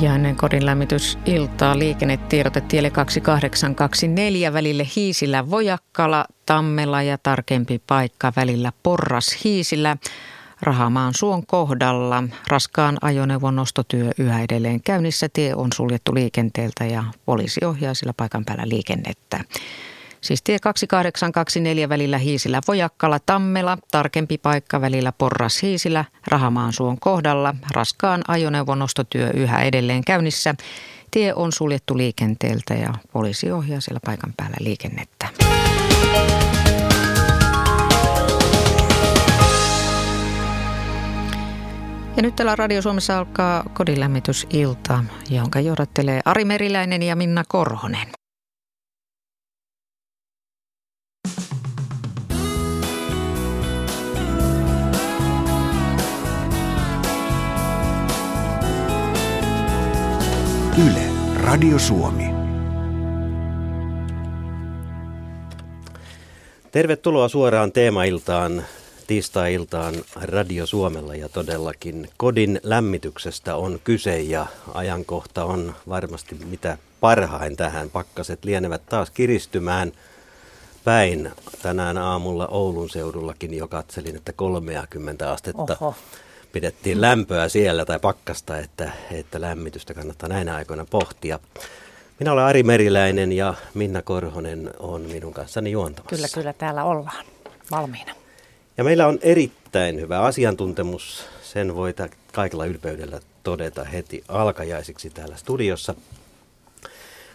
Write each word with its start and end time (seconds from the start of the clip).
Ja 0.00 0.14
ennen 0.14 0.36
kodin 0.36 0.66
lämmitysiltaa 0.66 1.78
liikennetiedote 1.78 2.60
tielle 2.60 2.90
2824 2.90 4.52
välille 4.52 4.86
Hiisillä 4.96 5.50
Vojakkala, 5.50 6.24
Tammela 6.46 7.02
ja 7.02 7.18
tarkempi 7.18 7.82
paikka 7.86 8.32
välillä 8.36 8.72
Porras 8.82 9.44
Hiisillä. 9.44 9.96
Rahamaan 10.62 11.14
suon 11.16 11.46
kohdalla. 11.46 12.24
Raskaan 12.48 12.98
ajoneuvon 13.02 13.56
nostotyö 13.56 14.10
yhä 14.18 14.42
edelleen 14.42 14.80
käynnissä. 14.82 15.28
Tie 15.32 15.54
on 15.54 15.68
suljettu 15.74 16.14
liikenteeltä 16.14 16.84
ja 16.84 17.04
poliisi 17.26 17.64
ohjaa 17.64 17.94
sillä 17.94 18.12
paikan 18.16 18.44
päällä 18.44 18.68
liikennettä. 18.68 19.44
Siis 20.20 20.42
tie 20.42 20.58
2824 20.58 21.88
välillä 21.88 22.18
Hiisillä 22.18 22.60
Vojakkala 22.68 23.18
Tammela, 23.26 23.78
tarkempi 23.90 24.38
paikka 24.38 24.80
välillä 24.80 25.12
Porras 25.12 25.60
Rahamaan 26.26 26.72
suon 26.72 27.00
kohdalla, 27.00 27.54
raskaan 27.70 28.22
ajoneuvon 28.28 28.78
nostotyö 28.78 29.30
yhä 29.34 29.62
edelleen 29.62 30.04
käynnissä. 30.04 30.54
Tie 31.10 31.34
on 31.34 31.52
suljettu 31.52 31.96
liikenteeltä 31.96 32.74
ja 32.74 32.94
poliisi 33.12 33.52
ohjaa 33.52 33.80
siellä 33.80 34.00
paikan 34.04 34.34
päällä 34.36 34.56
liikennettä. 34.60 35.28
Ja 42.16 42.22
nyt 42.22 42.36
täällä 42.36 42.56
Radio 42.56 42.82
Suomessa 42.82 43.18
alkaa 43.18 43.70
kodinlämmitysilta, 43.74 45.04
jonka 45.30 45.60
johdattelee 45.60 46.20
Ari 46.24 46.44
Meriläinen 46.44 47.02
ja 47.02 47.16
Minna 47.16 47.44
Korhonen. 47.48 48.19
Yle, 60.78 61.02
Radio 61.36 61.78
Suomi. 61.78 62.24
Tervetuloa 66.72 67.28
suoraan 67.28 67.72
teemailtaan, 67.72 68.64
tiistai-iltaan 69.06 69.94
Radio 70.22 70.66
Suomella 70.66 71.14
ja 71.14 71.28
todellakin 71.28 72.08
kodin 72.16 72.60
lämmityksestä 72.62 73.56
on 73.56 73.80
kyse 73.84 74.20
ja 74.20 74.46
ajankohta 74.74 75.44
on 75.44 75.74
varmasti 75.88 76.36
mitä 76.50 76.78
parhain 77.00 77.56
tähän. 77.56 77.90
Pakkaset 77.90 78.44
lienevät 78.44 78.82
taas 78.86 79.10
kiristymään 79.10 79.92
päin. 80.84 81.30
Tänään 81.62 81.98
aamulla 81.98 82.46
Oulun 82.46 82.90
seudullakin 82.90 83.54
jo 83.54 83.68
katselin, 83.68 84.16
että 84.16 84.32
30 84.32 85.32
astetta 85.32 85.76
Oho 85.80 85.94
pidettiin 86.52 87.00
lämpöä 87.00 87.48
siellä 87.48 87.84
tai 87.84 87.98
pakkasta, 87.98 88.58
että, 88.58 88.92
että 89.12 89.40
lämmitystä 89.40 89.94
kannattaa 89.94 90.28
näinä 90.28 90.54
aikoina 90.54 90.86
pohtia. 90.90 91.38
Minä 92.18 92.32
olen 92.32 92.44
Ari 92.44 92.62
Meriläinen 92.62 93.32
ja 93.32 93.54
Minna 93.74 94.02
Korhonen 94.02 94.70
on 94.78 95.02
minun 95.02 95.32
kanssani 95.32 95.70
juontamassa. 95.70 96.16
Kyllä, 96.16 96.28
kyllä, 96.34 96.52
täällä 96.52 96.84
ollaan 96.84 97.26
valmiina. 97.70 98.14
Ja 98.76 98.84
meillä 98.84 99.06
on 99.06 99.18
erittäin 99.22 100.00
hyvä 100.00 100.20
asiantuntemus. 100.20 101.24
Sen 101.42 101.74
voi 101.74 101.94
kaikilla 102.32 102.66
ylpeydellä 102.66 103.20
todeta 103.42 103.84
heti 103.84 104.24
alkajaisiksi 104.28 105.10
täällä 105.10 105.36
studiossa. 105.36 105.94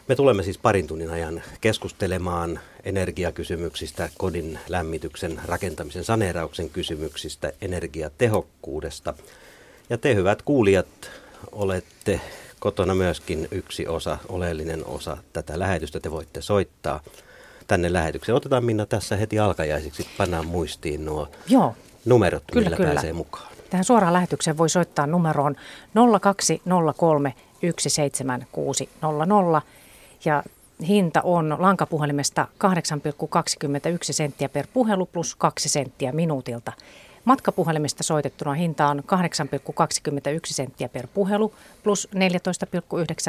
Me 0.08 0.16
tulemme 0.16 0.44
siis 0.44 0.58
parin 0.58 0.88
tunnin 0.88 1.10
ajan 1.10 1.44
keskustelemaan 1.62 2.60
energiakysymyksistä, 2.86 4.10
kodin 4.18 4.60
lämmityksen, 4.70 5.42
rakentamisen, 5.46 6.04
saneerauksen 6.04 6.70
kysymyksistä, 6.70 7.52
energiatehokkuudesta. 7.62 9.14
Ja 9.90 9.98
te 9.98 10.16
hyvät 10.16 10.42
kuulijat 10.42 10.88
olette 11.52 12.22
kotona 12.60 12.96
myöskin 12.96 13.48
yksi 13.52 13.88
osa, 13.88 14.18
oleellinen 14.30 14.86
osa 14.86 15.18
tätä 15.34 15.60
lähetystä. 15.60 16.00
Te 16.00 16.12
voitte 16.12 16.42
soittaa 16.42 17.00
tänne 17.68 17.94
lähetykseen. 17.94 18.36
Otetaan 18.36 18.66
Minna 18.66 18.86
tässä 18.86 19.16
heti 19.16 19.40
alkajaisiksi, 19.40 20.08
pannaan 20.18 20.48
muistiin 20.48 21.06
nuo 21.06 21.28
Joo. 21.48 21.76
numerot, 22.06 22.44
kyllä, 22.52 22.66
millä 22.66 22.78
kyllä. 22.78 22.94
pääsee 22.94 23.14
mukaan. 23.14 23.56
Tähän 23.70 23.84
suoraan 23.84 24.14
lähetykseen 24.14 24.58
voi 24.58 24.70
soittaa 24.70 25.08
numeroon 25.08 25.56
0203 26.22 27.34
17600 27.62 29.62
ja 30.26 30.44
hinta 30.88 31.22
on 31.22 31.56
lankapuhelimesta 31.60 32.48
8,21 32.64 32.70
senttiä 34.02 34.50
per 34.50 34.68
puhelu 34.74 35.06
plus 35.06 35.36
2 35.36 35.70
senttiä 35.70 36.12
minuutilta. 36.12 36.72
Matkapuhelimesta 37.26 38.04
soitettuna 38.04 38.54
hinta 38.54 38.88
on 38.88 39.00
8,21 39.00 39.04
senttiä 40.44 40.90
per 40.90 41.08
puhelu 41.14 41.54
plus 41.84 42.10
14,9 42.16 42.20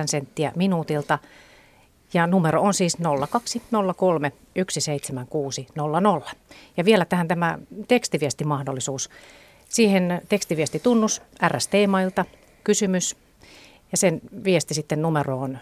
senttiä 0.06 0.52
minuutilta. 0.56 1.18
Ja 2.14 2.26
numero 2.26 2.62
on 2.62 2.74
siis 2.74 2.96
0203 3.30 4.32
17600. 4.68 6.34
Ja 6.76 6.84
vielä 6.84 7.04
tähän 7.04 7.28
tämä 7.28 7.58
tekstiviestimahdollisuus. 7.88 9.10
Siihen 9.68 10.22
tekstiviestitunnus 10.28 11.22
RST-mailta, 11.48 12.24
kysymys 12.64 13.16
ja 13.92 13.98
sen 13.98 14.20
viesti 14.44 14.74
sitten 14.74 15.02
numeroon 15.02 15.58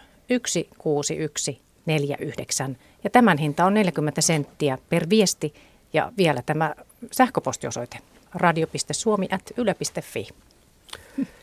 16149. 1.85 2.77
Ja 3.05 3.11
tämän 3.11 3.39
hinta 3.39 3.65
on 3.65 3.75
40 3.75 4.21
senttiä 4.21 4.79
per 4.89 5.07
viesti 5.11 5.55
ja 5.93 6.13
vielä 6.17 6.43
tämä 6.47 6.75
sähköpostiosoite 7.13 7.99
radio.suomi.yle.fi. 8.35 10.29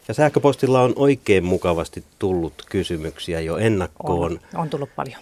Ja 0.07 0.13
sähköpostilla 0.13 0.81
on 0.81 0.93
oikein 0.95 1.43
mukavasti 1.43 2.03
tullut 2.19 2.53
kysymyksiä 2.69 3.39
jo 3.39 3.57
ennakkoon. 3.57 4.39
On, 4.53 4.61
on 4.61 4.69
tullut 4.69 4.89
paljon. 4.95 5.21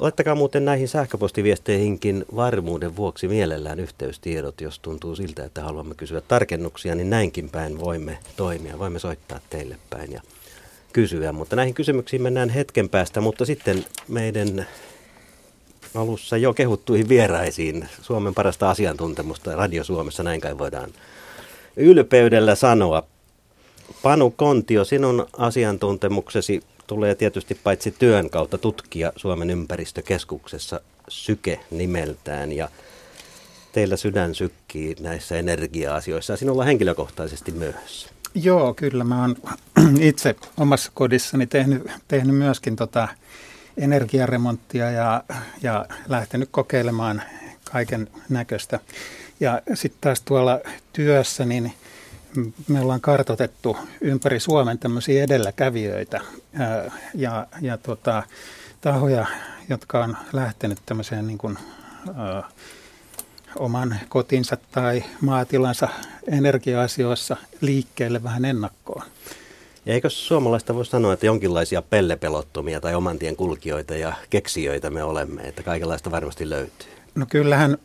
Laittakaa 0.00 0.34
muuten 0.34 0.64
näihin 0.64 0.88
sähköpostiviesteihinkin 0.88 2.24
varmuuden 2.36 2.96
vuoksi 2.96 3.28
mielellään 3.28 3.80
yhteystiedot, 3.80 4.60
jos 4.60 4.78
tuntuu 4.78 5.16
siltä, 5.16 5.44
että 5.44 5.62
haluamme 5.62 5.94
kysyä 5.94 6.20
tarkennuksia, 6.20 6.94
niin 6.94 7.10
näinkin 7.10 7.50
päin 7.50 7.78
voimme 7.78 8.18
toimia. 8.36 8.78
Voimme 8.78 8.98
soittaa 8.98 9.40
teille 9.50 9.78
päin 9.90 10.12
ja 10.12 10.22
kysyä, 10.94 11.32
mutta 11.32 11.56
näihin 11.56 11.74
kysymyksiin 11.74 12.22
mennään 12.22 12.48
hetken 12.48 12.88
päästä, 12.88 13.20
mutta 13.20 13.44
sitten 13.44 13.84
meidän 14.08 14.66
alussa 15.94 16.36
jo 16.36 16.54
kehuttuihin 16.54 17.08
vieraisiin 17.08 17.88
Suomen 18.02 18.34
parasta 18.34 18.70
asiantuntemusta 18.70 19.56
Radio 19.56 19.84
Suomessa, 19.84 20.22
näin 20.22 20.40
kai 20.40 20.58
voidaan 20.58 20.90
ylpeydellä 21.76 22.54
sanoa. 22.54 23.02
Panu 24.02 24.30
Kontio, 24.30 24.84
sinun 24.84 25.26
asiantuntemuksesi 25.38 26.62
tulee 26.86 27.14
tietysti 27.14 27.54
paitsi 27.54 27.94
työn 27.98 28.30
kautta 28.30 28.58
tutkia 28.58 29.12
Suomen 29.16 29.50
ympäristökeskuksessa 29.50 30.80
Syke 31.08 31.60
nimeltään 31.70 32.52
ja 32.52 32.68
teillä 33.72 33.96
sydän 33.96 34.34
sykkii 34.34 34.96
näissä 35.00 35.38
energia-asioissa 35.38 36.32
ja 36.32 36.36
sinulla 36.36 36.64
henkilökohtaisesti 36.64 37.52
myös. 37.52 38.13
Joo, 38.34 38.74
kyllä 38.74 39.04
mä 39.04 39.20
oon 39.20 39.36
itse 40.00 40.36
omassa 40.56 40.90
kodissani 40.94 41.46
tehnyt, 41.46 41.90
tehnyt 42.08 42.36
myöskin 42.36 42.76
tota 42.76 43.08
energiaremonttia 43.76 44.90
ja, 44.90 45.24
ja 45.62 45.86
lähtenyt 46.08 46.48
kokeilemaan 46.52 47.22
kaiken 47.72 48.08
näköistä. 48.28 48.80
Ja 49.40 49.62
sitten 49.74 50.00
taas 50.00 50.20
tuolla 50.20 50.60
työssä, 50.92 51.44
niin 51.44 51.72
me 52.68 52.80
ollaan 52.80 53.00
kartotettu 53.00 53.76
ympäri 54.00 54.40
Suomen 54.40 54.78
tämmöisiä 54.78 55.24
edelläkävijöitä 55.24 56.20
ja, 57.14 57.46
ja, 57.60 57.78
tota, 57.78 58.22
tahoja, 58.80 59.26
jotka 59.68 60.04
on 60.04 60.16
lähtenyt 60.32 60.78
tämmöiseen 60.86 61.26
niin 61.26 61.38
kuin, 61.38 61.58
oman 63.56 64.00
kotinsa 64.08 64.56
tai 64.72 65.04
maatilansa 65.20 65.88
energia-asioissa 66.26 67.36
liikkeelle 67.60 68.22
vähän 68.22 68.44
ennakkoon. 68.44 69.02
Ja 69.86 69.94
eikö 69.94 70.10
suomalaista 70.10 70.74
voi 70.74 70.86
sanoa, 70.86 71.12
että 71.12 71.26
jonkinlaisia 71.26 71.82
pellepelottomia 71.82 72.80
tai 72.80 72.94
oman 72.94 73.18
tien 73.18 73.36
kulkijoita 73.36 73.96
ja 73.96 74.12
keksijöitä 74.30 74.90
me 74.90 75.02
olemme, 75.02 75.42
että 75.42 75.62
kaikenlaista 75.62 76.10
varmasti 76.10 76.50
löytyy? 76.50 76.88
No 77.14 77.26
kyllähän 77.30 77.78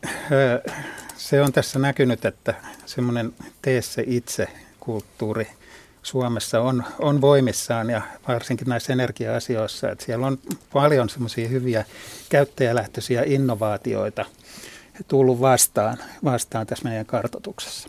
se 1.16 1.42
on 1.42 1.52
tässä 1.52 1.78
näkynyt, 1.78 2.24
että 2.24 2.54
semmoinen 2.86 3.32
tee 3.62 3.82
se 3.82 4.04
itse 4.06 4.48
kulttuuri 4.80 5.48
Suomessa 6.02 6.60
on, 6.60 6.84
on 6.98 7.20
voimissaan 7.20 7.90
ja 7.90 8.02
varsinkin 8.28 8.68
näissä 8.68 8.92
energia-asioissa, 8.92 9.90
että 9.90 10.04
siellä 10.04 10.26
on 10.26 10.38
paljon 10.72 11.08
semmoisia 11.08 11.48
hyviä 11.48 11.84
käyttäjälähtöisiä 12.28 13.22
innovaatioita– 13.26 14.24
tullut 15.08 15.40
vastaan, 15.40 15.98
vastaan 16.24 16.66
tässä 16.66 16.88
meidän 16.88 17.06
kartotuksessa. 17.06 17.88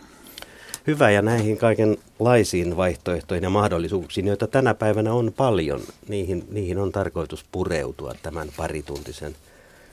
Hyvä 0.88 1.12
ja 1.12 1.22
näihin 1.22 1.58
kaikenlaisiin 1.58 2.78
vaihtoehtoihin 2.78 3.44
ja 3.44 3.50
mahdollisuuksiin, 3.50 4.28
joita 4.28 4.48
tänä 4.48 4.74
päivänä 4.74 5.14
on 5.14 5.34
paljon, 5.38 5.82
niihin, 6.08 6.48
niihin 6.52 6.78
on 6.78 6.92
tarkoitus 6.92 7.46
pureutua 7.52 8.16
tämän 8.24 8.48
parituntisen 8.58 9.36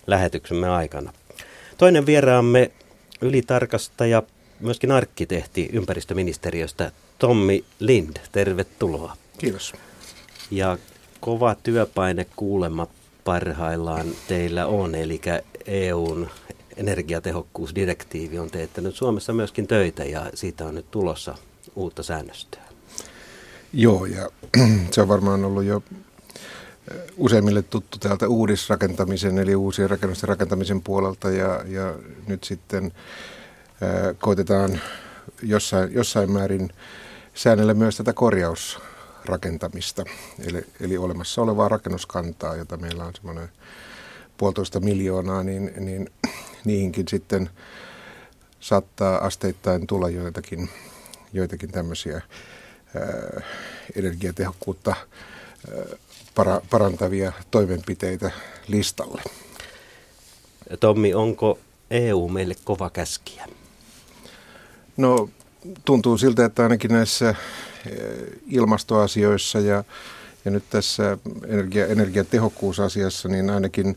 lähetyksemme 0.07 0.69
aikana. 0.69 1.13
Toinen 1.79 2.07
vieraamme 2.07 2.71
ylitarkastaja, 3.21 4.23
myöskin 4.61 4.93
arkkitehti 4.93 5.71
ympäristöministeriöstä 5.73 6.93
Tommi 7.19 7.65
Lind. 7.79 8.17
Tervetuloa. 8.33 9.17
Kiitos. 9.39 9.73
Ja 10.51 10.79
kova 11.21 11.55
työpaine 11.55 12.27
kuulemma 12.37 12.87
parhaillaan 13.25 14.07
teillä 14.29 14.67
on, 14.67 14.95
eli 14.95 15.21
EUn 15.67 16.29
energiatehokkuusdirektiivi 16.79 18.39
on 18.39 18.51
teettänyt 18.51 18.95
Suomessa 18.95 19.33
myöskin 19.33 19.67
töitä 19.67 20.05
ja 20.05 20.31
siitä 20.35 20.65
on 20.65 20.75
nyt 20.75 20.91
tulossa 20.91 21.35
uutta 21.77 22.03
säännöstöä. 22.03 22.63
Joo, 23.73 24.05
ja 24.05 24.29
se 24.93 25.01
on 25.01 25.09
varmaan 25.09 25.45
ollut 25.45 25.65
jo 25.65 25.83
useimmille 27.17 27.63
tuttu 27.63 27.99
täältä 27.99 28.29
uudisrakentamisen 28.29 29.39
eli 29.39 29.55
uusien 29.55 29.91
rakennusten 29.91 30.29
rakentamisen 30.29 30.83
puolelta 30.83 31.31
ja, 31.31 31.65
ja 31.67 31.95
nyt 32.27 32.45
sitten 32.45 32.93
ää, 33.83 34.15
koitetaan 34.15 34.81
jossain, 35.43 35.93
jossain 35.93 36.31
määrin 36.33 36.71
säännellä 37.35 37.75
myös 37.75 37.97
tätä 37.97 38.13
korjausrakentamista, 38.13 40.05
eli, 40.47 40.65
eli 40.81 40.99
olemassa 40.99 41.43
olevaa 41.43 41.69
rakennuskantaa, 41.69 42.57
jota 42.57 42.77
meillä 42.77 43.05
on 43.05 43.15
semmoinen 43.15 43.49
puolitoista 44.37 44.81
miljoonaa, 44.81 45.43
niin, 45.43 45.73
niin 45.81 46.11
niihinkin 46.69 47.09
sitten 47.09 47.51
saattaa 48.61 49.19
asteittain 49.19 49.87
tulla 49.87 50.09
joitakin, 50.09 50.69
joitakin 51.33 51.71
tämmöisiä 51.71 52.15
ää, 52.95 53.43
energiatehokkuutta 53.97 54.91
ää, 54.91 55.85
para, 56.35 56.61
parantavia 56.71 57.33
toimenpiteitä 57.51 58.31
listalle. 58.69 59.23
Tommi, 60.81 61.15
onko 61.15 61.59
EU 61.91 62.29
meille 62.29 62.55
kova 62.65 62.91
käskiä? 62.91 63.47
No 64.97 65.29
tuntuu 65.85 66.19
siltä, 66.19 66.45
että 66.45 66.63
ainakin 66.63 66.93
näissä 66.93 67.35
ilmastoasioissa 68.47 69.61
ja, 69.61 69.85
ja 70.45 70.51
nyt 70.51 70.65
tässä 70.71 71.19
energia, 71.47 71.87
energiatehokkuusasiassa, 71.87 73.29
niin 73.29 73.51
ainakin 73.51 73.97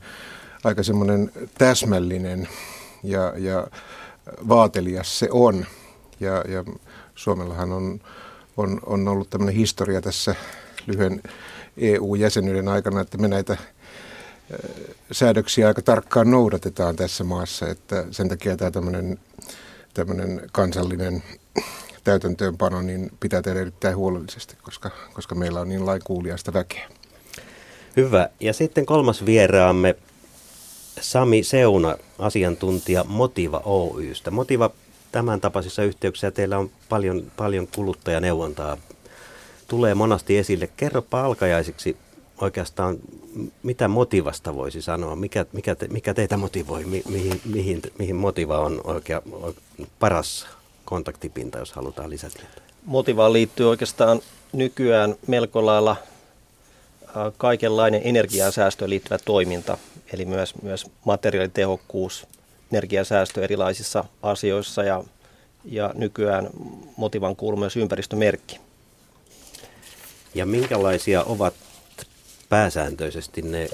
aika 0.63 0.83
semmoinen 0.83 1.31
täsmällinen 1.57 2.47
ja, 3.03 3.33
ja 3.37 3.67
vaatelias 4.47 5.19
se 5.19 5.27
on. 5.31 5.65
Ja, 6.19 6.43
ja 6.47 6.63
Suomellahan 7.15 7.71
on, 7.71 8.01
on, 8.57 8.79
on 8.85 9.07
ollut 9.07 9.29
tämmöinen 9.29 9.55
historia 9.55 10.01
tässä 10.01 10.35
lyhyen 10.87 11.21
EU-jäsenyyden 11.77 12.67
aikana, 12.67 13.01
että 13.01 13.17
me 13.17 13.27
näitä 13.27 13.57
säädöksiä 15.11 15.67
aika 15.67 15.81
tarkkaan 15.81 16.31
noudatetaan 16.31 16.95
tässä 16.95 17.23
maassa, 17.23 17.67
että 17.67 18.05
sen 18.11 18.29
takia 18.29 18.57
tämä 18.57 18.71
tämmöinen, 18.71 19.19
tämmöinen 19.93 20.41
kansallinen 20.51 21.23
täytäntöönpano 22.03 22.81
niin 22.81 23.11
pitää 23.19 23.41
tehdä 23.41 23.61
erittäin 23.61 23.95
huolellisesti, 23.95 24.57
koska, 24.61 24.91
koska 25.13 25.35
meillä 25.35 25.59
on 25.59 25.69
niin 25.69 25.85
lainkuuliaista 25.85 26.53
väkeä. 26.53 26.89
Hyvä. 27.97 28.29
Ja 28.39 28.53
sitten 28.53 28.85
kolmas 28.85 29.25
vieraamme, 29.25 29.95
Sami 31.01 31.43
Seuna, 31.43 31.95
asiantuntija 32.19 33.03
Motiva 33.03 33.61
Oystä. 33.65 34.31
Motiva 34.31 34.69
tämän 35.11 35.41
tapaisissa 35.41 35.83
yhteyksissä 35.83 36.31
teillä 36.31 36.57
on 36.57 36.71
paljon, 36.89 37.31
paljon 37.37 37.67
kuluttajaneuvontaa 37.75 38.77
tulee 39.67 39.95
monasti 39.95 40.37
esille. 40.37 40.69
Kerropa 40.77 41.21
alkajaisiksi 41.21 41.97
oikeastaan, 42.41 42.97
mitä 43.63 43.87
motivasta 43.87 44.55
voisi 44.55 44.81
sanoa, 44.81 45.15
mikä, 45.15 45.45
mikä, 45.53 45.75
te, 45.75 45.87
mikä 45.87 46.13
teitä 46.13 46.37
motivoi, 46.37 46.85
mi, 46.85 47.03
mihin, 47.09 47.41
mihin, 47.45 47.81
mihin 47.99 48.15
motiva 48.15 48.57
on 48.57 48.81
oikea, 48.83 49.21
paras 49.99 50.47
kontaktipinta, 50.85 51.57
jos 51.59 51.71
halutaan 51.73 52.09
lisätietoja? 52.09 52.61
Motivaan 52.85 53.33
liittyy 53.33 53.69
oikeastaan 53.69 54.19
nykyään 54.53 55.15
melko 55.27 55.65
lailla 55.65 55.95
kaikenlainen 57.37 58.01
energiansäästöön 58.03 58.89
liittyvä 58.89 59.17
toiminta, 59.17 59.77
eli 60.13 60.25
myös, 60.25 60.61
myös 60.61 60.85
materiaalitehokkuus, 61.05 62.27
energiansäästö 62.71 63.43
erilaisissa 63.43 64.05
asioissa 64.21 64.83
ja, 64.83 65.03
ja 65.65 65.91
nykyään 65.95 66.49
motivan 66.97 67.35
kuuluu 67.35 67.59
myös 67.59 67.77
ympäristömerkki. 67.77 68.59
Ja 70.35 70.45
minkälaisia 70.45 71.23
ovat 71.23 71.53
pääsääntöisesti 72.49 73.41
ne 73.41 73.69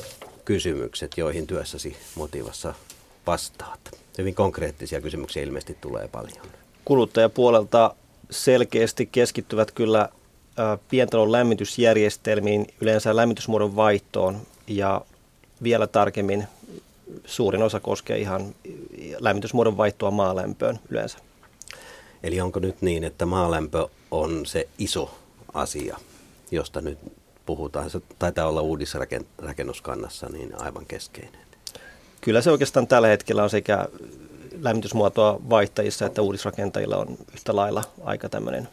kysymykset, 0.46 1.12
joihin 1.18 1.48
työssäsi 1.48 1.98
motivassa 2.16 2.74
vastaat? 3.28 3.80
Hyvin 4.18 4.36
konkreettisia 4.36 5.02
kysymyksiä 5.02 5.44
ilmeisesti 5.44 5.78
tulee 5.82 6.08
paljon. 6.08 6.46
Kuluttajapuolelta 6.86 7.96
selkeästi 8.32 9.06
keskittyvät 9.06 9.72
kyllä 9.72 10.10
pientalon 10.90 11.32
lämmitysjärjestelmiin, 11.32 12.68
yleensä 12.82 13.16
lämmitysmuodon 13.16 13.76
vaihtoon 13.76 14.38
ja 14.68 15.02
vielä 15.64 15.88
tarkemmin 15.88 16.48
suurin 17.26 17.64
osa 17.64 17.80
koskee 17.80 18.18
ihan 18.18 18.56
lämmitysmuodon 19.20 19.78
vaihtoa 19.78 20.12
maalämpöön 20.12 20.80
yleensä. 20.90 21.18
Eli 22.24 22.42
onko 22.42 22.60
nyt 22.60 22.82
niin, 22.82 23.04
että 23.04 23.26
maalämpö 23.26 23.88
on 24.12 24.46
se 24.46 24.68
iso 24.78 25.18
asia 25.54 25.98
josta 26.52 26.82
nyt 26.82 26.98
puhutaan, 27.46 27.90
se 27.90 28.02
taitaa 28.20 28.48
olla 28.48 28.62
uudisrakennuskannassa 28.62 30.30
niin 30.30 30.62
aivan 30.62 30.86
keskeinen. 30.86 31.42
Kyllä 32.22 32.42
se 32.42 32.52
oikeastaan 32.52 32.88
tällä 32.88 33.08
hetkellä 33.08 33.44
on 33.44 33.50
sekä 33.50 33.88
lämmitysmuotoa 34.62 35.40
vaihtajissa 35.50 36.06
että 36.06 36.22
uudisrakentajilla 36.22 36.98
on 36.98 37.18
yhtä 37.34 37.56
lailla 37.56 37.84
aika 38.04 38.30
tämmöinen 38.30 38.68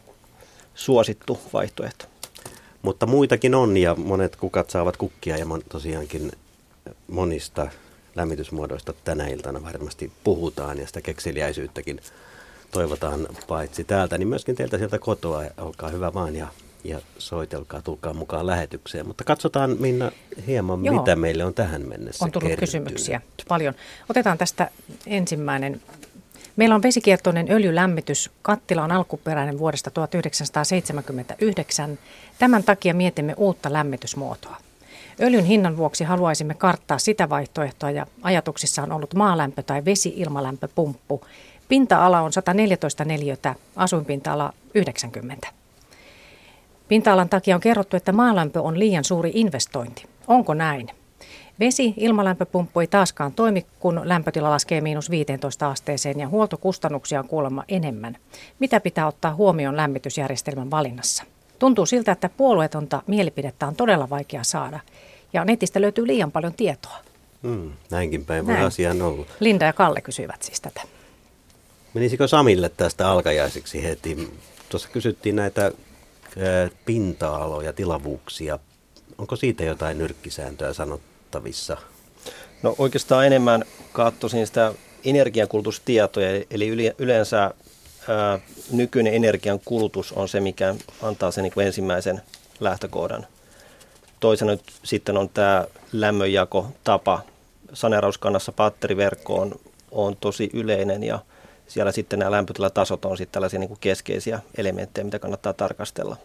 suosittu 0.75 1.39
vaihtoehto. 1.53 2.05
Mutta 2.81 3.05
muitakin 3.05 3.55
on 3.55 3.77
ja 3.77 3.95
monet 3.95 4.35
kukat 4.35 4.69
saavat 4.69 4.97
kukkia 4.97 5.37
ja 5.37 5.45
tosiaankin 5.69 6.31
monista 7.07 7.67
lämmitysmuodoista 8.15 8.93
tänä 9.03 9.27
iltana 9.27 9.63
varmasti 9.63 10.11
puhutaan 10.23 10.77
ja 10.77 10.87
sitä 10.87 11.01
kekseliäisyyttäkin 11.01 11.99
toivotaan 12.71 13.27
paitsi 13.47 13.83
täältä, 13.83 14.17
niin 14.17 14.27
myöskin 14.27 14.55
teiltä 14.55 14.77
sieltä 14.77 14.99
kotoa. 14.99 15.43
Olkaa 15.57 15.89
hyvä 15.89 16.13
vaan 16.13 16.35
ja 16.35 16.47
ja 16.85 17.01
soitelkaa, 17.17 17.81
tulkaa 17.81 18.13
mukaan 18.13 18.47
lähetykseen. 18.47 19.07
Mutta 19.07 19.23
katsotaan 19.23 19.75
Minna 19.79 20.11
hieman, 20.47 20.85
Joo. 20.85 20.99
mitä 20.99 21.15
meille 21.15 21.45
on 21.45 21.53
tähän 21.53 21.87
mennessä 21.87 22.25
On 22.25 22.31
tullut 22.31 22.49
kertynyt. 22.49 22.69
kysymyksiä 22.69 23.21
paljon. 23.47 23.73
Otetaan 24.09 24.37
tästä 24.37 24.71
ensimmäinen. 25.07 25.81
Meillä 26.55 26.75
on 26.75 26.83
vesikiertoinen 26.83 27.51
öljylämmitys. 27.51 28.31
Kattila 28.41 28.83
on 28.83 28.91
alkuperäinen 28.91 29.59
vuodesta 29.59 29.91
1979. 29.91 31.99
Tämän 32.39 32.63
takia 32.63 32.93
mietimme 32.93 33.33
uutta 33.37 33.73
lämmitysmuotoa. 33.73 34.57
Öljyn 35.21 35.45
hinnan 35.45 35.77
vuoksi 35.77 36.03
haluaisimme 36.03 36.53
karttaa 36.53 36.97
sitä 36.97 37.29
vaihtoehtoa 37.29 37.91
ja 37.91 38.07
ajatuksissa 38.21 38.83
on 38.83 38.91
ollut 38.91 39.13
maalämpö- 39.13 39.63
tai 39.63 39.85
vesi-ilmalämpöpumppu. 39.85 41.21
Pinta-ala 41.67 42.21
on 42.21 42.33
114 42.33 43.05
neliötä, 43.05 43.55
asuinpinta-ala 43.75 44.53
90. 44.73 45.47
Pinta-alan 46.87 47.29
takia 47.29 47.55
on 47.55 47.61
kerrottu, 47.61 47.97
että 47.97 48.11
maalämpö 48.11 48.61
on 48.61 48.79
liian 48.79 49.03
suuri 49.03 49.31
investointi. 49.33 50.03
Onko 50.27 50.53
näin? 50.53 50.89
Vesi, 51.59 51.93
ilmalämpöpumppu 51.97 52.79
ei 52.79 52.87
taaskaan 52.87 53.33
toimi, 53.33 53.65
kun 53.79 54.01
lämpötila 54.03 54.49
laskee 54.49 54.81
miinus 54.81 55.09
15 55.09 55.69
asteeseen 55.69 56.19
ja 56.19 56.27
huoltokustannuksia 56.27 57.19
on 57.19 57.27
kuulemma 57.27 57.63
enemmän. 57.67 58.17
Mitä 58.59 58.79
pitää 58.79 59.07
ottaa 59.07 59.35
huomioon 59.35 59.77
lämmitysjärjestelmän 59.77 60.71
valinnassa? 60.71 61.23
Tuntuu 61.59 61.85
siltä, 61.85 62.11
että 62.11 62.29
puolueetonta 62.29 63.03
mielipidettä 63.07 63.67
on 63.67 63.75
todella 63.75 64.09
vaikea 64.09 64.43
saada 64.43 64.79
ja 65.33 65.45
netistä 65.45 65.81
löytyy 65.81 66.07
liian 66.07 66.31
paljon 66.31 66.53
tietoa. 66.53 66.97
Hmm, 67.43 67.71
näinkin 67.91 68.25
päin 68.25 68.47
voi 68.47 68.57
asiaan 68.57 69.01
olla. 69.01 69.25
Linda 69.39 69.65
ja 69.65 69.73
Kalle 69.73 70.01
kysyivät 70.01 70.43
siis 70.43 70.61
tätä. 70.61 70.81
Menisikö 71.93 72.27
Samille 72.27 72.69
tästä 72.69 73.09
alkajaisiksi 73.09 73.83
heti? 73.83 74.33
Tuossa 74.69 74.89
kysyttiin 74.89 75.35
näitä 75.35 75.71
pinta-aloja, 76.85 77.73
tilavuuksia. 77.73 78.59
Onko 79.17 79.35
siitä 79.35 79.63
jotain 79.63 79.97
nyrkkisääntöä 79.97 80.73
sanottavissa? 81.35 81.77
No 82.63 82.75
oikeastaan 82.77 83.25
enemmän 83.25 83.63
katsoisin 83.91 84.47
sitä 84.47 84.73
energiankulutustietoja, 85.05 86.43
eli 86.51 86.93
yleensä 86.97 87.41
ää, 88.07 88.39
nykyinen 88.71 89.13
energian 89.13 89.59
kulutus 89.65 90.11
on 90.11 90.27
se, 90.27 90.39
mikä 90.39 90.75
antaa 91.01 91.31
sen 91.31 91.43
niin 91.43 91.67
ensimmäisen 91.67 92.21
lähtökohdan. 92.59 93.27
Toisena 94.19 94.51
nyt 94.51 94.63
sitten 94.83 95.17
on 95.17 95.29
tämä 95.29 95.65
lämmönjakotapa. 95.91 97.21
Saneerauskannassa 97.73 98.51
patteriverkko 98.51 99.41
on, 99.41 99.55
on 99.91 100.17
tosi 100.19 100.49
yleinen 100.53 101.03
ja– 101.03 101.19
siellä 101.67 101.91
sitten 101.91 102.19
nämä 102.19 102.31
lämpötilatasot 102.31 103.05
on 103.05 103.17
sitten 103.17 103.33
tällaisia 103.33 103.59
niin 103.59 103.67
kuin 103.67 103.79
keskeisiä 103.81 104.39
elementtejä, 104.57 105.05
mitä 105.05 105.19
kannattaa 105.19 105.53
tarkastella. 105.53 106.17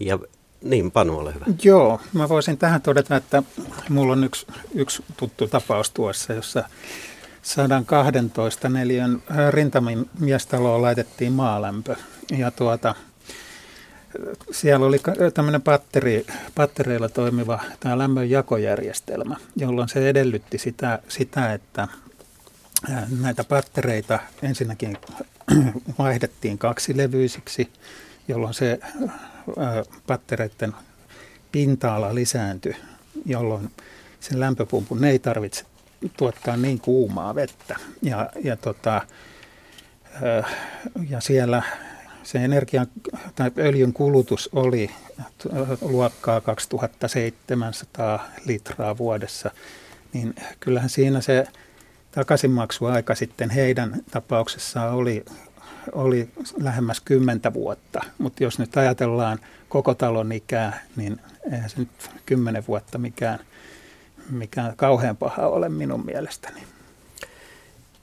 Ja 0.00 0.18
niin, 0.62 0.90
Panu, 0.90 1.18
ole 1.18 1.34
hyvä. 1.34 1.46
Joo, 1.62 2.00
mä 2.12 2.28
voisin 2.28 2.58
tähän 2.58 2.82
todeta, 2.82 3.16
että 3.16 3.42
mulla 3.88 4.12
on 4.12 4.24
yksi, 4.24 4.46
yksi 4.74 5.04
tuttu 5.16 5.46
tapaus 5.46 5.90
tuossa, 5.90 6.32
jossa 6.32 6.64
112 7.42 8.68
neliön 8.68 9.22
rintamimiestaloon 9.50 10.82
laitettiin 10.82 11.32
maalämpö. 11.32 11.96
Ja 12.38 12.50
tuota, 12.50 12.94
siellä 14.50 14.86
oli 14.86 15.00
tämmöinen 15.34 15.62
patteri, 15.62 16.26
pattereilla 16.54 17.08
toimiva 17.08 17.60
tämä 17.80 17.98
lämmönjakojärjestelmä, 17.98 19.36
jolloin 19.56 19.88
se 19.88 20.08
edellytti 20.08 20.58
sitä, 20.58 20.98
sitä 21.08 21.52
että 21.52 21.88
näitä 23.20 23.44
pattereita 23.44 24.18
ensinnäkin 24.42 24.98
vaihdettiin 25.98 26.58
kaksilevyisiksi, 26.58 27.68
jolloin 28.28 28.54
se 28.54 28.80
pattereiden 30.06 30.74
pinta-ala 31.52 32.14
lisääntyi, 32.14 32.76
jolloin 33.26 33.70
sen 34.20 34.40
lämpöpumpun 34.40 35.04
ei 35.04 35.18
tarvitse 35.18 35.64
tuottaa 36.16 36.56
niin 36.56 36.80
kuumaa 36.80 37.34
vettä. 37.34 37.76
Ja, 38.02 38.30
ja, 38.44 38.56
tota, 38.56 39.00
ja 41.08 41.20
siellä 41.20 41.62
se 42.22 42.38
energian 42.44 42.86
tai 43.34 43.50
öljyn 43.58 43.92
kulutus 43.92 44.50
oli 44.52 44.90
luokkaa 45.80 46.40
2700 46.40 48.28
litraa 48.44 48.98
vuodessa, 48.98 49.50
niin 50.12 50.34
kyllähän 50.60 50.90
siinä 50.90 51.20
se 51.20 51.46
takaisinmaksuaika 52.10 53.14
sitten 53.14 53.50
heidän 53.50 54.02
tapauksessaan 54.10 54.94
oli, 54.94 55.24
oli 55.92 56.28
lähemmäs 56.60 57.00
kymmentä 57.00 57.54
vuotta. 57.54 58.04
Mutta 58.18 58.42
jos 58.42 58.58
nyt 58.58 58.76
ajatellaan 58.76 59.38
koko 59.68 59.94
talon 59.94 60.32
ikää, 60.32 60.82
niin 60.96 61.20
eihän 61.52 61.70
se 61.70 61.78
nyt 61.78 62.10
kymmenen 62.26 62.64
vuotta 62.68 62.98
mikään, 62.98 63.38
mikään 64.30 64.76
kauhean 64.76 65.16
paha 65.16 65.46
ole 65.46 65.68
minun 65.68 66.06
mielestäni. 66.06 66.62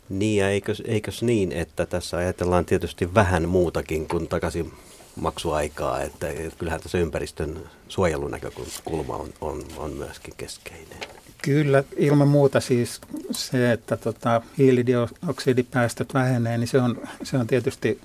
Niin 0.09 0.37
ja 0.37 0.49
eikös, 0.49 0.83
eikös 0.85 1.23
niin, 1.23 1.51
että 1.51 1.85
tässä 1.85 2.17
ajatellaan 2.17 2.65
tietysti 2.65 3.13
vähän 3.13 3.49
muutakin 3.49 4.07
kuin 4.07 4.27
takaisin 4.27 4.73
maksuaikaa, 5.15 6.01
että, 6.01 6.29
että 6.29 6.59
kyllähän 6.59 6.81
tässä 6.81 6.97
ympäristön 6.97 7.69
suojelun 7.87 8.31
näkökulma 8.31 9.15
on, 9.15 9.29
on, 9.41 9.63
on 9.77 9.93
myöskin 9.93 10.33
keskeinen. 10.37 11.18
Kyllä, 11.41 11.83
ilman 11.97 12.27
muuta 12.27 12.59
siis 12.59 13.01
se, 13.31 13.71
että 13.71 13.97
tota, 13.97 14.41
hiilidioksidipäästöt 14.57 16.13
vähenee, 16.13 16.57
niin 16.57 16.67
se 16.67 16.81
on, 16.81 17.01
se 17.23 17.37
on 17.37 17.47
tietysti 17.47 18.01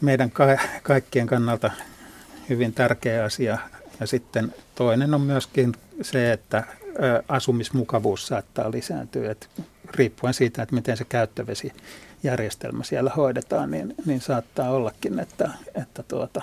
meidän 0.00 0.30
ka- 0.30 0.58
kaikkien 0.82 1.26
kannalta 1.26 1.70
hyvin 2.48 2.72
tärkeä 2.72 3.24
asia. 3.24 3.58
Ja 4.00 4.06
sitten 4.06 4.54
toinen 4.74 5.14
on 5.14 5.20
myöskin 5.20 5.72
se, 6.02 6.32
että 6.32 6.64
asumismukavuus 7.28 8.26
saattaa 8.26 8.70
lisääntyä. 8.70 9.30
Et 9.30 9.48
riippuen 9.94 10.34
siitä, 10.34 10.62
että 10.62 10.74
miten 10.74 10.96
se 10.96 11.04
käyttövesijärjestelmä 11.04 12.84
siellä 12.84 13.10
hoidetaan, 13.16 13.70
niin, 13.70 13.94
niin 14.06 14.20
saattaa 14.20 14.70
ollakin, 14.70 15.18
että, 15.18 15.50
että 15.74 16.02
tuota, 16.02 16.42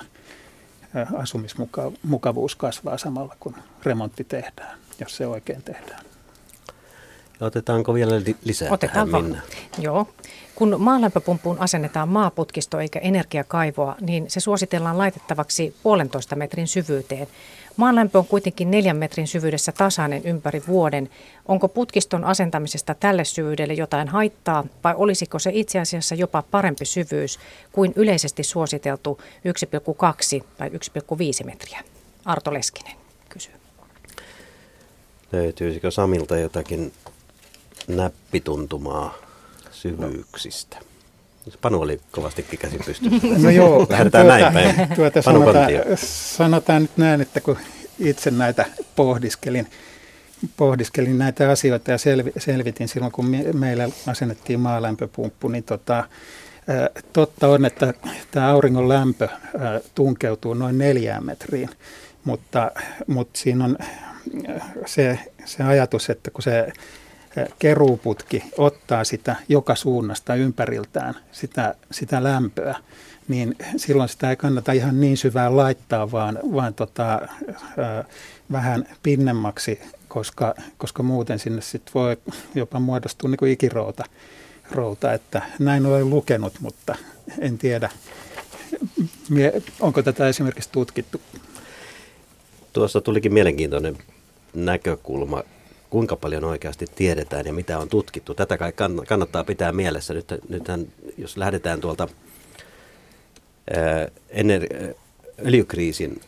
asumismukavuus 1.16 2.56
kasvaa 2.56 2.98
samalla, 2.98 3.36
kun 3.40 3.56
remontti 3.84 4.24
tehdään, 4.24 4.78
jos 5.00 5.18
se 5.18 5.28
oikein 5.28 5.64
tehdään. 5.64 6.08
Otetaanko 7.42 7.94
vielä 7.94 8.22
lisää 8.44 8.72
Otetaan 8.72 9.10
tähän, 9.10 9.24
Minna? 9.24 9.42
Joo. 9.78 10.08
Kun 10.56 10.76
maalämpöpumppuun 10.80 11.60
asennetaan 11.60 12.10
maaputkisto 12.10 12.80
eikä 12.80 13.00
energiakaivoa, 13.00 13.96
niin 14.02 14.26
se 14.30 14.40
suositellaan 14.40 14.98
laitettavaksi 14.98 15.76
puolentoista 15.84 16.36
metrin 16.36 16.68
syvyyteen. 16.68 17.28
Maanlämpö 17.76 18.20
on 18.20 18.26
kuitenkin 18.26 18.72
neljän 18.72 18.98
metrin 18.98 19.28
syvyydessä 19.28 19.72
tasainen 19.72 20.26
ympäri 20.26 20.64
vuoden. 20.68 21.10
Onko 21.48 21.68
putkiston 21.68 22.24
asentamisesta 22.24 22.96
tälle 22.96 23.26
syvyydelle 23.26 23.74
jotain 23.74 24.08
haittaa 24.08 24.64
vai 24.84 24.94
olisiko 24.98 25.40
se 25.40 25.52
itse 25.54 25.80
asiassa 25.80 26.16
jopa 26.16 26.44
parempi 26.52 26.86
syvyys 26.86 27.40
kuin 27.72 27.94
yleisesti 27.96 28.44
suositeltu 28.44 29.22
1,2 30.40 30.44
tai 30.58 30.70
1,5 30.70 31.46
metriä? 31.46 31.84
Arto 32.26 32.54
Leskinen. 32.54 32.97
Löytyisikö 35.32 35.92
Samilta 35.92 36.38
jotakin 36.38 36.94
näppituntumaa 37.88 39.14
syvyyksistä? 39.72 40.78
Panu 41.62 41.82
oli 41.82 42.02
kovastikin 42.12 42.60
käsi 42.60 42.78
pystyssä. 42.86 43.28
No 43.38 43.50
joo. 43.50 43.88
Lähdetään 43.90 44.26
tuota, 44.26 44.40
näin 44.40 44.54
päin. 44.54 44.96
Tuota, 44.96 45.22
sanotaan, 45.22 45.70
sanotaan 46.38 46.82
nyt 46.82 46.98
näin, 46.98 47.22
että 47.22 47.42
kun 47.42 47.58
itse 48.00 48.32
näitä 48.32 48.66
pohdiskelin, 48.96 49.68
pohdiskelin 50.58 51.18
näitä 51.18 51.52
asioita 51.52 51.92
ja 51.92 51.98
selvi, 51.98 52.32
selvitin 52.38 52.88
silloin, 52.88 53.12
kun 53.12 53.26
me, 53.26 53.44
meillä 53.54 53.90
asennettiin 54.08 54.60
maalämpöpumppu, 54.60 55.48
niin 55.48 55.64
tota, 55.64 56.04
totta 57.14 57.48
on, 57.48 57.66
että 57.66 57.94
tämä 58.32 58.50
auringon 58.50 58.90
lämpö 58.90 59.28
tunkeutuu 59.96 60.54
noin 60.54 60.78
neljään 60.78 61.26
metriin, 61.26 61.70
mutta, 62.24 62.72
mutta 63.08 63.40
siinä 63.40 63.66
on 63.66 63.78
se, 64.86 65.20
se 65.46 65.64
ajatus, 65.64 66.10
että 66.10 66.32
kun 66.32 66.44
se 66.44 66.74
keruuputki 67.60 68.44
ottaa 68.58 69.04
sitä 69.04 69.36
joka 69.50 69.76
suunnasta 69.76 70.36
ympäriltään, 70.36 71.16
sitä, 71.32 71.76
sitä 71.92 72.24
lämpöä, 72.24 72.76
niin 73.28 73.56
silloin 73.78 74.10
sitä 74.10 74.30
ei 74.30 74.36
kannata 74.36 74.72
ihan 74.72 75.02
niin 75.02 75.18
syvään 75.18 75.58
laittaa, 75.58 76.12
vaan, 76.12 76.40
vaan 76.54 76.74
tota, 76.74 77.22
vähän 78.52 78.86
pinnemmaksi, 79.04 79.80
koska, 80.08 80.56
koska 80.78 81.04
muuten 81.04 81.40
sinne 81.40 81.62
sit 81.62 81.92
voi 81.94 82.18
jopa 82.56 82.80
muodostua 82.80 83.30
niin 83.30 83.38
kuin 83.38 83.52
ikirouta. 83.52 84.04
Routa, 84.72 85.14
että 85.14 85.42
näin 85.60 85.86
olen 85.86 86.10
lukenut, 86.10 86.54
mutta 86.60 86.96
en 87.40 87.58
tiedä, 87.58 87.90
onko 89.80 90.04
tätä 90.04 90.28
esimerkiksi 90.28 90.70
tutkittu. 90.72 91.22
Tuossa 92.74 93.02
tulikin 93.02 93.34
mielenkiintoinen 93.34 93.98
näkökulma 94.66 95.44
kuinka 95.90 96.16
paljon 96.16 96.44
oikeasti 96.44 96.86
tiedetään 96.96 97.46
ja 97.46 97.54
mitä 97.54 97.80
on 97.80 97.90
tutkittu. 97.90 98.34
Tätä 98.34 98.58
kai 98.58 98.74
kannattaa 99.08 99.44
pitää 99.44 99.72
mielessä. 99.72 100.14
Nyt, 100.14 100.26
nythän, 100.50 100.88
jos 101.18 101.38
lähdetään 101.38 101.82
tuolta 101.82 102.08
ää, 103.76 104.08
ener, 104.30 104.68
öljykriisin 105.46 106.22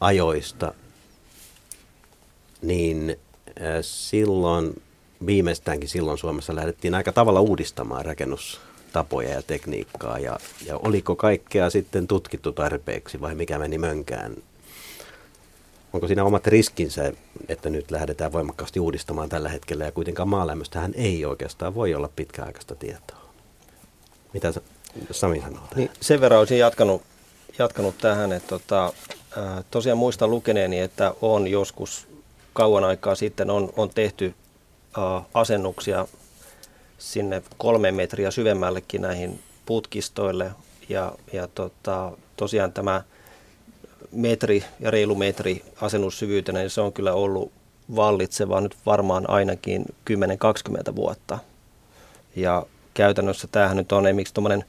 ajoista, 0.00 0.74
niin 2.62 3.16
ää, 3.60 3.82
silloin, 3.82 4.82
viimeistäänkin 5.26 5.88
silloin 5.88 6.18
Suomessa 6.18 6.56
lähdettiin 6.56 6.94
aika 6.94 7.12
tavalla 7.12 7.40
uudistamaan 7.40 8.04
rakennustapoja 8.04 9.30
ja 9.30 9.42
tekniikkaa. 9.42 10.18
Ja, 10.18 10.38
ja 10.66 10.76
oliko 10.76 11.16
kaikkea 11.16 11.70
sitten 11.70 12.06
tutkittu 12.06 12.52
tarpeeksi 12.52 13.20
vai 13.20 13.34
mikä 13.34 13.58
meni 13.58 13.78
mönkään 13.78 14.36
onko 15.92 16.06
siinä 16.06 16.24
omat 16.24 16.46
riskinsä, 16.46 17.12
että 17.48 17.70
nyt 17.70 17.90
lähdetään 17.90 18.32
voimakkaasti 18.32 18.80
uudistamaan 18.80 19.28
tällä 19.28 19.48
hetkellä 19.48 19.84
ja 19.84 19.92
kuitenkaan 19.92 20.28
maalämmöstähän 20.28 20.92
ei 20.94 21.24
oikeastaan 21.24 21.74
voi 21.74 21.94
olla 21.94 22.10
pitkäaikaista 22.16 22.74
tietoa. 22.74 23.20
Mitä 24.32 24.52
Sami 25.10 25.40
sanoo 25.40 25.60
tähän? 25.60 25.76
Niin, 25.76 25.90
sen 26.00 26.20
verran 26.20 26.40
olisin 26.40 26.58
jatkanut, 26.58 27.02
jatkanut 27.58 27.98
tähän, 27.98 28.32
että 28.32 28.48
tota, 28.48 28.92
tosiaan 29.70 29.98
muistan 29.98 30.30
lukeneeni, 30.30 30.80
että 30.80 31.14
on 31.22 31.48
joskus 31.48 32.08
kauan 32.52 32.84
aikaa 32.84 33.14
sitten 33.14 33.50
on, 33.50 33.72
on 33.76 33.90
tehty 33.90 34.34
asennuksia 35.34 36.06
sinne 36.98 37.42
kolme 37.58 37.92
metriä 37.92 38.30
syvemmällekin 38.30 39.02
näihin 39.02 39.40
putkistoille 39.66 40.50
ja, 40.88 41.12
ja 41.32 41.46
tota, 41.46 42.12
tosiaan 42.36 42.72
tämä 42.72 43.02
metri 44.12 44.64
ja 44.80 44.90
reilu 44.90 45.14
metri 45.14 45.64
asennussyvyytenä, 45.80 46.58
niin 46.58 46.70
se 46.70 46.80
on 46.80 46.92
kyllä 46.92 47.14
ollut 47.14 47.52
vallitseva 47.96 48.60
nyt 48.60 48.76
varmaan 48.86 49.30
ainakin 49.30 49.84
10-20 50.90 50.96
vuotta. 50.96 51.38
Ja 52.36 52.66
käytännössä 52.94 53.48
tämähän 53.52 53.76
nyt 53.76 53.92
on 53.92 54.06
esimerkiksi 54.06 54.34
tuommoinen, 54.34 54.64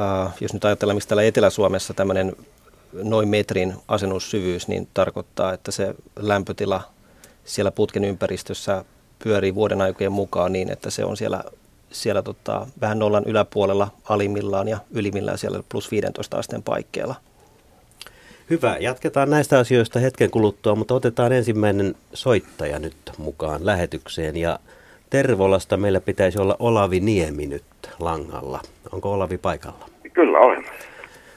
äh, 0.00 0.34
jos 0.40 0.52
nyt 0.52 0.64
ajatellaan, 0.64 0.96
mistä 0.96 1.08
täällä 1.08 1.22
Etelä-Suomessa 1.22 1.94
tämmöinen 1.94 2.36
noin 2.92 3.28
metrin 3.28 3.74
asennussyvyys, 3.88 4.68
niin 4.68 4.88
tarkoittaa, 4.94 5.52
että 5.52 5.70
se 5.70 5.94
lämpötila 6.16 6.82
siellä 7.44 7.70
putken 7.70 8.04
ympäristössä 8.04 8.84
pyörii 9.18 9.54
vuoden 9.54 9.80
aikojen 9.80 10.12
mukaan 10.12 10.52
niin, 10.52 10.72
että 10.72 10.90
se 10.90 11.04
on 11.04 11.16
siellä, 11.16 11.44
siellä 11.90 12.22
tota, 12.22 12.66
vähän 12.80 12.98
nollan 12.98 13.24
yläpuolella 13.26 13.88
alimmillaan 14.08 14.68
ja 14.68 14.78
ylimmillään 14.90 15.38
siellä 15.38 15.62
plus 15.68 15.90
15 15.90 16.36
asteen 16.36 16.62
paikkeilla– 16.62 17.14
Hyvä, 18.50 18.76
jatketaan 18.80 19.30
näistä 19.30 19.58
asioista 19.58 19.98
hetken 19.98 20.30
kuluttua, 20.30 20.74
mutta 20.74 20.94
otetaan 20.94 21.32
ensimmäinen 21.32 21.94
soittaja 22.14 22.78
nyt 22.78 22.96
mukaan 23.18 23.66
lähetykseen. 23.66 24.36
Ja 24.36 24.58
Tervolasta 25.10 25.76
meillä 25.76 26.00
pitäisi 26.00 26.38
olla 26.40 26.56
Olavi 26.58 27.00
Niemi 27.00 27.46
nyt 27.46 27.64
langalla. 27.98 28.60
Onko 28.92 29.12
Olavi 29.12 29.38
paikalla? 29.38 29.88
Kyllä 30.12 30.38
olen. 30.38 30.64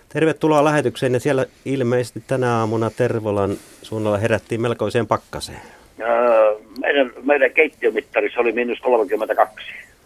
Tervetuloa 0.09 0.63
lähetykseen 0.63 1.13
ja 1.13 1.19
siellä 1.19 1.45
ilmeisesti 1.65 2.23
tänä 2.27 2.57
aamuna 2.57 2.89
Tervolan 2.89 3.57
suunnalla 3.81 4.17
herättiin 4.17 4.61
melkoiseen 4.61 5.07
pakkaseen. 5.07 5.61
Öö, 5.99 6.55
meidän, 6.81 7.11
meidän 7.23 7.51
keittiömittarissa 7.51 8.39
oli 8.41 8.51
miinus 8.51 8.79
32. 8.79 9.55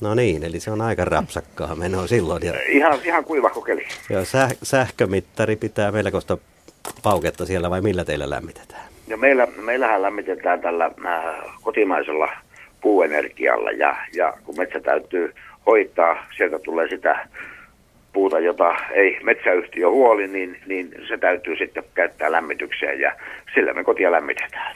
No 0.01 0.15
niin, 0.15 0.43
eli 0.43 0.59
se 0.59 0.71
on 0.71 0.81
aika 0.81 1.05
rapsakkaa 1.05 1.75
menoa 1.75 2.07
silloin. 2.07 2.43
Ja, 2.45 2.53
Ihan, 2.69 2.99
ihan 3.05 3.23
kuiva 3.25 3.49
kokeli. 3.49 3.87
ja 4.09 4.25
säh, 4.25 4.51
sähkömittari 4.63 5.55
pitää 5.55 5.91
melkoista 5.91 6.37
pauketta 7.03 7.45
siellä 7.45 7.69
vai 7.69 7.81
millä 7.81 8.05
teillä 8.05 8.29
lämmitetään? 8.29 8.81
Ja 9.07 9.17
meillä, 9.17 9.47
meillähän 9.57 10.01
lämmitetään 10.01 10.61
tällä 10.61 10.85
äh, 10.85 11.35
kotimaisella 11.61 12.29
puuenergialla 12.81 13.71
ja, 13.71 13.95
ja 14.15 14.33
kun 14.43 14.57
metsä 14.57 14.79
täytyy 14.79 15.33
hoitaa, 15.65 16.25
sieltä 16.37 16.59
tulee 16.59 16.87
sitä 16.89 17.27
puuta, 18.13 18.39
jota 18.39 18.75
ei 18.91 19.19
metsäyhtiö 19.23 19.89
huoli, 19.89 20.27
niin, 20.27 20.57
niin 20.65 20.91
se 21.07 21.17
täytyy 21.17 21.55
sitten 21.55 21.83
käyttää 21.93 22.31
lämmitykseen 22.31 22.99
ja 22.99 23.15
sillä 23.53 23.73
me 23.73 23.83
kotia 23.83 24.11
lämmitetään. 24.11 24.75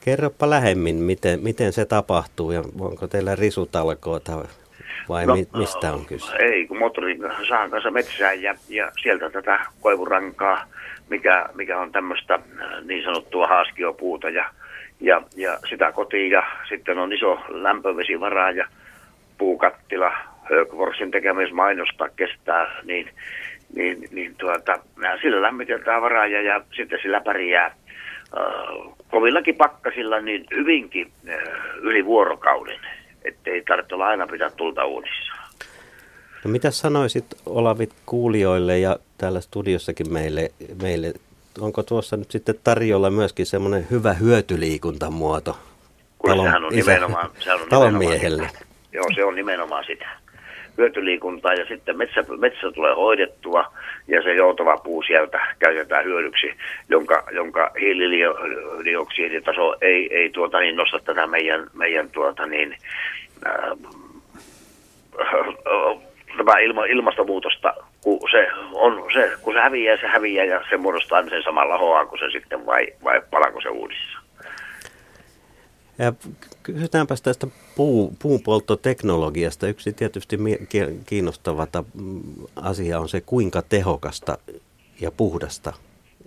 Kerropa 0.00 0.50
lähemmin, 0.50 0.96
miten, 0.96 1.40
miten 1.42 1.72
se 1.72 1.84
tapahtuu 1.84 2.52
ja 2.52 2.62
onko 2.80 3.06
teillä 3.06 3.36
risutalkoota 3.36 4.32
vai 5.08 5.26
no, 5.26 5.36
mi, 5.36 5.48
mistä 5.56 5.92
on 5.92 6.06
kyse? 6.06 6.36
Ei, 6.36 6.66
kun 6.66 6.78
moottori 6.78 7.18
saan 7.48 7.70
kanssa 7.70 7.90
metsään 7.90 8.42
ja, 8.42 8.54
ja 8.68 8.92
sieltä 9.02 9.30
tätä 9.30 9.60
koivurankaa, 9.80 10.66
mikä, 11.10 11.48
mikä 11.54 11.78
on 11.78 11.92
tämmöistä 11.92 12.34
äh, 12.34 12.84
niin 12.84 13.04
sanottua 13.04 13.46
haaskiopuuta 13.46 14.30
ja, 14.30 14.50
ja, 15.00 15.22
ja 15.36 15.58
sitä 15.68 15.92
kotiin 15.92 16.30
ja 16.30 16.42
sitten 16.68 16.98
on 16.98 17.12
iso 17.12 17.38
lämpövesivara 17.48 18.50
ja 18.50 18.66
puukattila, 19.38 20.12
Högvorsin 20.50 21.10
tekemismainosta 21.10 22.08
kestää, 22.08 22.80
niin, 22.84 23.10
niin, 23.74 24.08
niin 24.10 24.34
tuota, 24.38 24.78
sillä 25.22 25.42
lämmitetään 25.42 26.02
varaaja 26.02 26.42
ja 26.42 26.60
sitten 26.76 26.98
sillä 27.02 27.20
pärjää 27.20 27.66
äh, 27.66 27.74
kovillakin 29.10 29.56
pakkasilla 29.56 30.20
niin 30.20 30.44
hyvinkin 30.50 31.12
äh, 31.28 31.34
yli 31.80 32.04
vuorokauden, 32.04 32.80
ettei 33.24 33.62
tarvitse 33.62 33.94
olla 33.94 34.06
aina 34.06 34.26
pitää 34.26 34.50
tulta 34.50 34.84
uudissa. 34.84 35.35
No 36.46 36.52
mitä 36.52 36.70
sanoisit 36.70 37.24
Olavit 37.46 37.90
kuulijoille 38.06 38.78
ja 38.78 38.96
täällä 39.18 39.40
studiossakin 39.40 40.12
meille, 40.12 40.50
meille, 40.82 41.12
onko 41.60 41.82
tuossa 41.82 42.16
nyt 42.16 42.30
sitten 42.30 42.54
tarjolla 42.64 43.10
myöskin 43.10 43.46
semmoinen 43.46 43.86
hyvä 43.90 44.12
hyötyliikuntamuoto 44.12 45.58
Kuule, 46.18 46.42
sehän 46.42 46.64
on 46.64 46.74
isä- 46.74 46.90
nimenomaan, 46.92 47.30
sehän 47.38 47.60
on 47.60 47.68
talon 47.70 47.86
nimenomaan 47.86 48.12
miehelle? 48.12 48.48
sitä. 48.48 48.64
Joo, 48.92 49.04
se 49.14 49.24
on 49.24 49.34
nimenomaan 49.34 49.84
sitä. 49.84 50.08
Hyötyliikuntaa 50.78 51.54
ja 51.54 51.66
sitten 51.68 51.98
metsä, 51.98 52.24
metsä 52.38 52.72
tulee 52.74 52.94
hoidettua 52.94 53.72
ja 54.08 54.22
se 54.22 54.34
joutava 54.34 54.76
puu 54.76 55.02
sieltä 55.02 55.54
käytetään 55.58 56.04
hyödyksi, 56.04 56.46
jonka, 56.88 57.24
jonka 57.32 57.70
hiilidioksiditaso 57.80 59.76
ei, 59.80 60.16
ei 60.16 60.30
tuota, 60.30 60.60
niin 60.60 60.76
nosta 60.76 60.98
tätä 60.98 61.26
meidän, 61.26 61.66
meidän 61.74 62.10
tuota, 62.10 62.46
niin, 62.46 62.76
ää, 63.44 63.76
tämä 66.36 66.58
ilma, 66.58 66.84
ilmastonmuutosta, 66.84 67.74
kun 68.00 68.20
se, 68.30 68.48
on, 68.72 69.04
se, 69.12 69.32
kun 69.42 69.54
se 69.54 69.60
häviää, 69.60 69.96
se 69.96 70.06
häviää 70.06 70.44
ja 70.44 70.60
se 70.70 70.76
muodostaa 70.76 71.28
sen 71.28 71.42
samalla 71.42 71.78
hoaa 71.78 72.06
kuin 72.06 72.18
se 72.18 72.30
sitten 72.30 72.66
vai, 72.66 72.86
vai 73.04 73.22
palako 73.30 73.60
se 73.60 73.68
uudissa. 73.68 74.18
Ja 75.98 76.12
kysytäänpäs 76.62 77.22
tästä 77.22 77.46
puu, 77.76 78.14
puunpolttoteknologiasta. 78.22 79.68
Yksi 79.68 79.92
tietysti 79.92 80.38
kiinnostava 81.06 81.66
ta- 81.66 81.84
mm, 81.94 82.22
asia 82.56 83.00
on 83.00 83.08
se, 83.08 83.20
kuinka 83.20 83.62
tehokasta 83.62 84.38
ja 85.00 85.10
puhdasta 85.10 85.72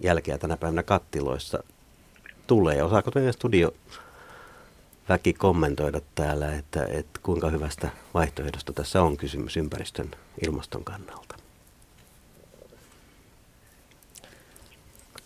jälkeä 0.01 0.37
tänä 0.37 0.57
päivänä 0.57 0.83
kattiloissa 0.83 1.63
tulee. 2.47 2.83
Osaako 2.83 3.11
teidän 3.11 3.33
studio 3.33 3.71
väki 5.09 5.33
kommentoida 5.33 6.01
täällä, 6.15 6.55
että, 6.55 6.85
että 6.85 7.19
kuinka 7.23 7.49
hyvästä 7.49 7.89
vaihtoehdosta 8.13 8.73
tässä 8.73 9.01
on 9.01 9.17
kysymys 9.17 9.57
ympäristön 9.57 10.11
ilmaston 10.45 10.83
kannalta? 10.83 11.35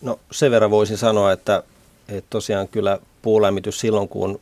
No 0.00 0.18
sen 0.30 0.50
verran 0.50 0.70
voisin 0.70 0.98
sanoa, 0.98 1.32
että, 1.32 1.62
että 2.08 2.30
tosiaan 2.30 2.68
kyllä 2.68 2.98
puulämmitys 3.22 3.80
silloin, 3.80 4.08
kun 4.08 4.40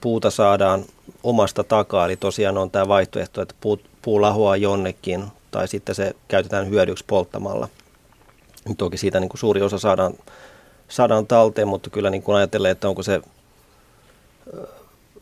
puuta 0.00 0.30
saadaan 0.30 0.84
omasta 1.22 1.64
takaa, 1.64 2.04
eli 2.04 2.16
tosiaan 2.16 2.58
on 2.58 2.70
tämä 2.70 2.88
vaihtoehto, 2.88 3.42
että 3.42 3.54
puu, 3.60 3.80
puu 4.02 4.20
lahoaa 4.20 4.56
jonnekin 4.56 5.24
tai 5.50 5.68
sitten 5.68 5.94
se 5.94 6.16
käytetään 6.28 6.68
hyödyksi 6.68 7.04
polttamalla. 7.06 7.68
Toki 8.78 8.96
siitä 8.96 9.20
niin 9.20 9.28
kuin 9.28 9.38
suuri 9.38 9.62
osa 9.62 9.78
saadaan, 9.78 10.14
saadaan 10.88 11.26
talteen, 11.26 11.68
mutta 11.68 11.90
kyllä 11.90 12.10
niin 12.10 12.22
kuin 12.22 12.36
ajattelee, 12.36 12.70
että 12.70 12.88
onko 12.88 13.02
se, 13.02 13.20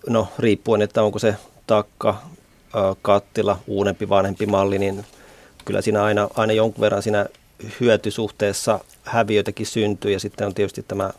no 0.08 0.28
riippuen, 0.38 0.82
että 0.82 1.02
onko 1.02 1.18
se 1.18 1.36
takka, 1.66 2.22
kattila, 3.02 3.58
uudempi, 3.66 4.08
vanhempi 4.08 4.46
malli, 4.46 4.78
niin 4.78 5.04
kyllä 5.64 5.82
siinä 5.82 6.04
aina, 6.04 6.28
aina 6.34 6.52
jonkun 6.52 6.80
verran 6.80 7.02
siinä 7.02 7.26
hyötysuhteessa 7.80 8.80
häviöitäkin 9.02 9.66
syntyy 9.66 10.12
ja 10.12 10.20
sitten 10.20 10.46
on 10.46 10.54
tietysti 10.54 10.82
tämä 10.88 11.10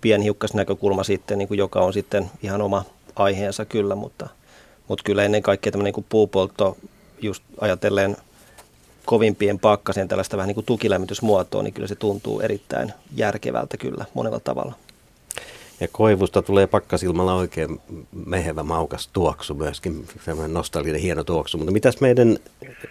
pienhiukkasnäkökulma 0.00 1.04
sitten, 1.04 1.38
niin 1.38 1.48
kuin 1.48 1.58
joka 1.58 1.80
on 1.80 1.92
sitten 1.92 2.30
ihan 2.42 2.62
oma 2.62 2.84
aiheensa 3.16 3.64
kyllä, 3.64 3.94
mutta, 3.94 4.28
mutta 4.88 5.02
kyllä 5.04 5.24
ennen 5.24 5.42
kaikkea 5.42 5.72
tämmöinen 5.72 5.88
niin 5.88 5.94
kuin 5.94 6.06
puupoltto, 6.08 6.76
just 7.20 7.42
ajatellen 7.60 8.16
kovimpien 9.04 9.58
pakkasen 9.58 10.08
tällaista 10.08 10.36
vähän 10.36 10.48
niin 10.48 10.54
kuin 10.54 10.66
tukilämmitysmuotoa, 10.66 11.62
niin 11.62 11.74
kyllä 11.74 11.88
se 11.88 11.94
tuntuu 11.94 12.40
erittäin 12.40 12.92
järkevältä 13.16 13.76
kyllä 13.76 14.04
monella 14.14 14.40
tavalla. 14.40 14.74
Ja 15.80 15.88
koivusta 15.92 16.42
tulee 16.42 16.66
pakkasilmalla 16.66 17.34
oikein 17.34 17.80
mehevä 18.26 18.62
maukas 18.62 19.08
tuoksu 19.12 19.54
myöskin, 19.54 20.08
semmoinen 20.24 20.54
nostalginen 20.54 21.00
hieno 21.00 21.24
tuoksu. 21.24 21.58
Mutta 21.58 21.72
mitäs 21.72 22.00
meidän 22.00 22.38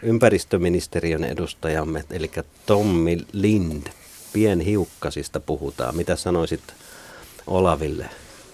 ympäristöministeriön 0.03 1.23
edustajamme, 1.23 2.03
eli 2.11 2.31
Tommi 2.65 3.17
Lind, 3.31 3.87
pienhiukkasista 4.33 5.39
puhutaan. 5.39 5.95
Mitä 5.95 6.15
sanoisit 6.15 6.61
Olaville? 7.47 8.09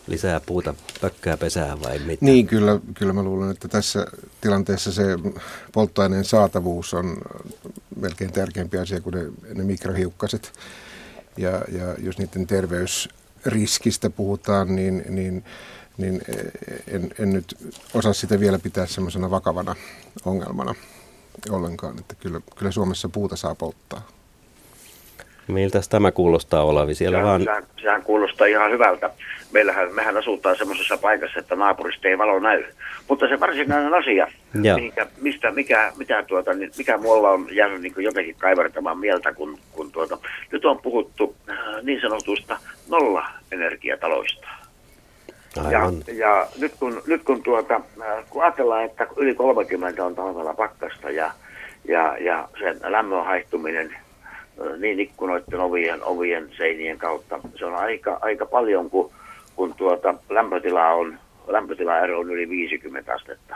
Lisää 0.08 0.39
puuta 0.39 0.74
pökkää 1.02 1.38
pesää 1.38 1.82
vai 1.82 2.00
mitä? 2.00 2.26
Niin, 2.26 2.48
kyllä, 2.48 2.80
kyllä 2.93 3.13
mä 3.13 3.24
luulen, 3.24 3.52
että 3.52 3.67
tässä 3.67 4.08
tilanteessa 4.41 4.91
se 4.91 5.04
polttoaineen 5.72 6.26
saatavuus 6.26 6.93
on 6.93 7.17
melkein 7.96 8.34
tärkeämpi 8.34 8.78
asia 8.78 9.02
kuin 9.02 9.13
ne, 9.15 9.54
ne 9.54 9.63
mikrohiukkaset. 9.63 10.54
Ja, 11.38 11.50
ja 11.52 11.96
jos 12.04 12.17
niiden 12.17 12.48
terveysriskistä 13.44 14.10
puhutaan, 14.10 14.76
niin, 14.76 15.04
niin, 15.10 15.44
niin 15.98 16.22
en, 16.88 17.10
en 17.20 17.34
nyt 17.34 17.74
osaa 17.94 18.14
sitä 18.14 18.40
vielä 18.40 18.60
pitää 18.60 18.86
semmoisena 18.86 19.30
vakavana 19.30 19.76
ongelmana 20.26 20.76
ollenkaan. 21.50 22.00
Että 22.00 22.16
kyllä, 22.16 22.42
kyllä 22.56 22.72
Suomessa 22.72 23.10
puuta 23.10 23.36
saa 23.36 23.56
polttaa. 23.56 24.08
Miltä 25.48 25.82
tämä 25.90 26.12
kuulostaa 26.12 26.64
Olavi? 26.64 26.96
Siellä 26.96 27.18
sehän, 27.18 27.28
vaan... 27.28 27.44
sehän, 27.44 27.64
sehän 27.82 28.02
kuulostaa 28.04 28.48
ihan 28.48 28.72
hyvältä. 28.72 29.10
Meillähän, 29.52 29.94
mehän 29.94 30.18
asutaan 30.18 30.58
semmoisessa 30.58 30.98
paikassa, 30.98 31.40
että 31.40 31.56
naapurista 31.56 32.08
ei 32.08 32.18
valo 32.18 32.40
näy. 32.40 32.64
Mutta 33.08 33.28
se 33.28 33.40
varsinainen 33.40 33.94
asia, 33.94 34.28
Joo. 34.64 34.76
mihinkä, 34.76 35.08
mistä, 35.22 35.52
mikä, 35.52 35.92
mitä 35.98 36.24
tuota, 36.24 36.54
niin, 36.54 36.72
mikä 36.78 36.98
mulla 36.98 37.30
on 37.30 37.48
jäänyt 37.52 37.82
niin 37.82 37.94
jotenkin 37.98 38.36
kaivertamaan 38.36 39.00
mieltä, 39.00 39.34
kun, 39.34 39.58
kun 39.72 39.92
tuota, 39.92 40.18
nyt 40.52 40.66
on 40.66 40.80
puhuttu 40.80 41.36
äh, 41.50 41.58
niin 41.82 42.02
sanotusta 42.02 42.58
nolla-energiataloista. 42.90 44.48
Ja, 45.56 45.64
Aivan. 45.64 46.04
ja 46.14 46.48
nyt 46.60 46.72
kun, 46.80 47.02
nyt 47.08 47.24
kun, 47.24 47.44
tuota, 47.44 47.82
äh, 48.02 48.26
kun 48.30 48.44
ajatellaan, 48.44 48.86
että 48.86 49.08
yli 49.18 49.36
30 49.36 50.06
on 50.06 50.16
talvella 50.16 50.54
pakkasta 50.54 51.10
ja, 51.10 51.32
ja, 51.86 52.18
ja 52.18 52.50
sen 52.60 52.80
lämmön 52.84 53.26
haihtuminen 53.26 53.96
niin 54.78 55.00
ikkunoiden 55.00 55.60
ovien, 55.60 56.04
ovien 56.04 56.50
seinien 56.58 56.98
kautta, 56.98 57.39
se 57.56 57.66
on 57.66 57.76
aika, 57.76 58.18
aika 58.22 58.46
paljon, 58.46 58.89
kun, 58.89 59.12
kun 59.56 59.74
tuota, 59.74 60.16
lämpötila 60.30 60.89
on, 60.89 61.20
lämpötilaero 61.48 62.20
on 62.20 62.32
yli 62.32 62.50
50 62.50 63.13
astetta 63.13 63.56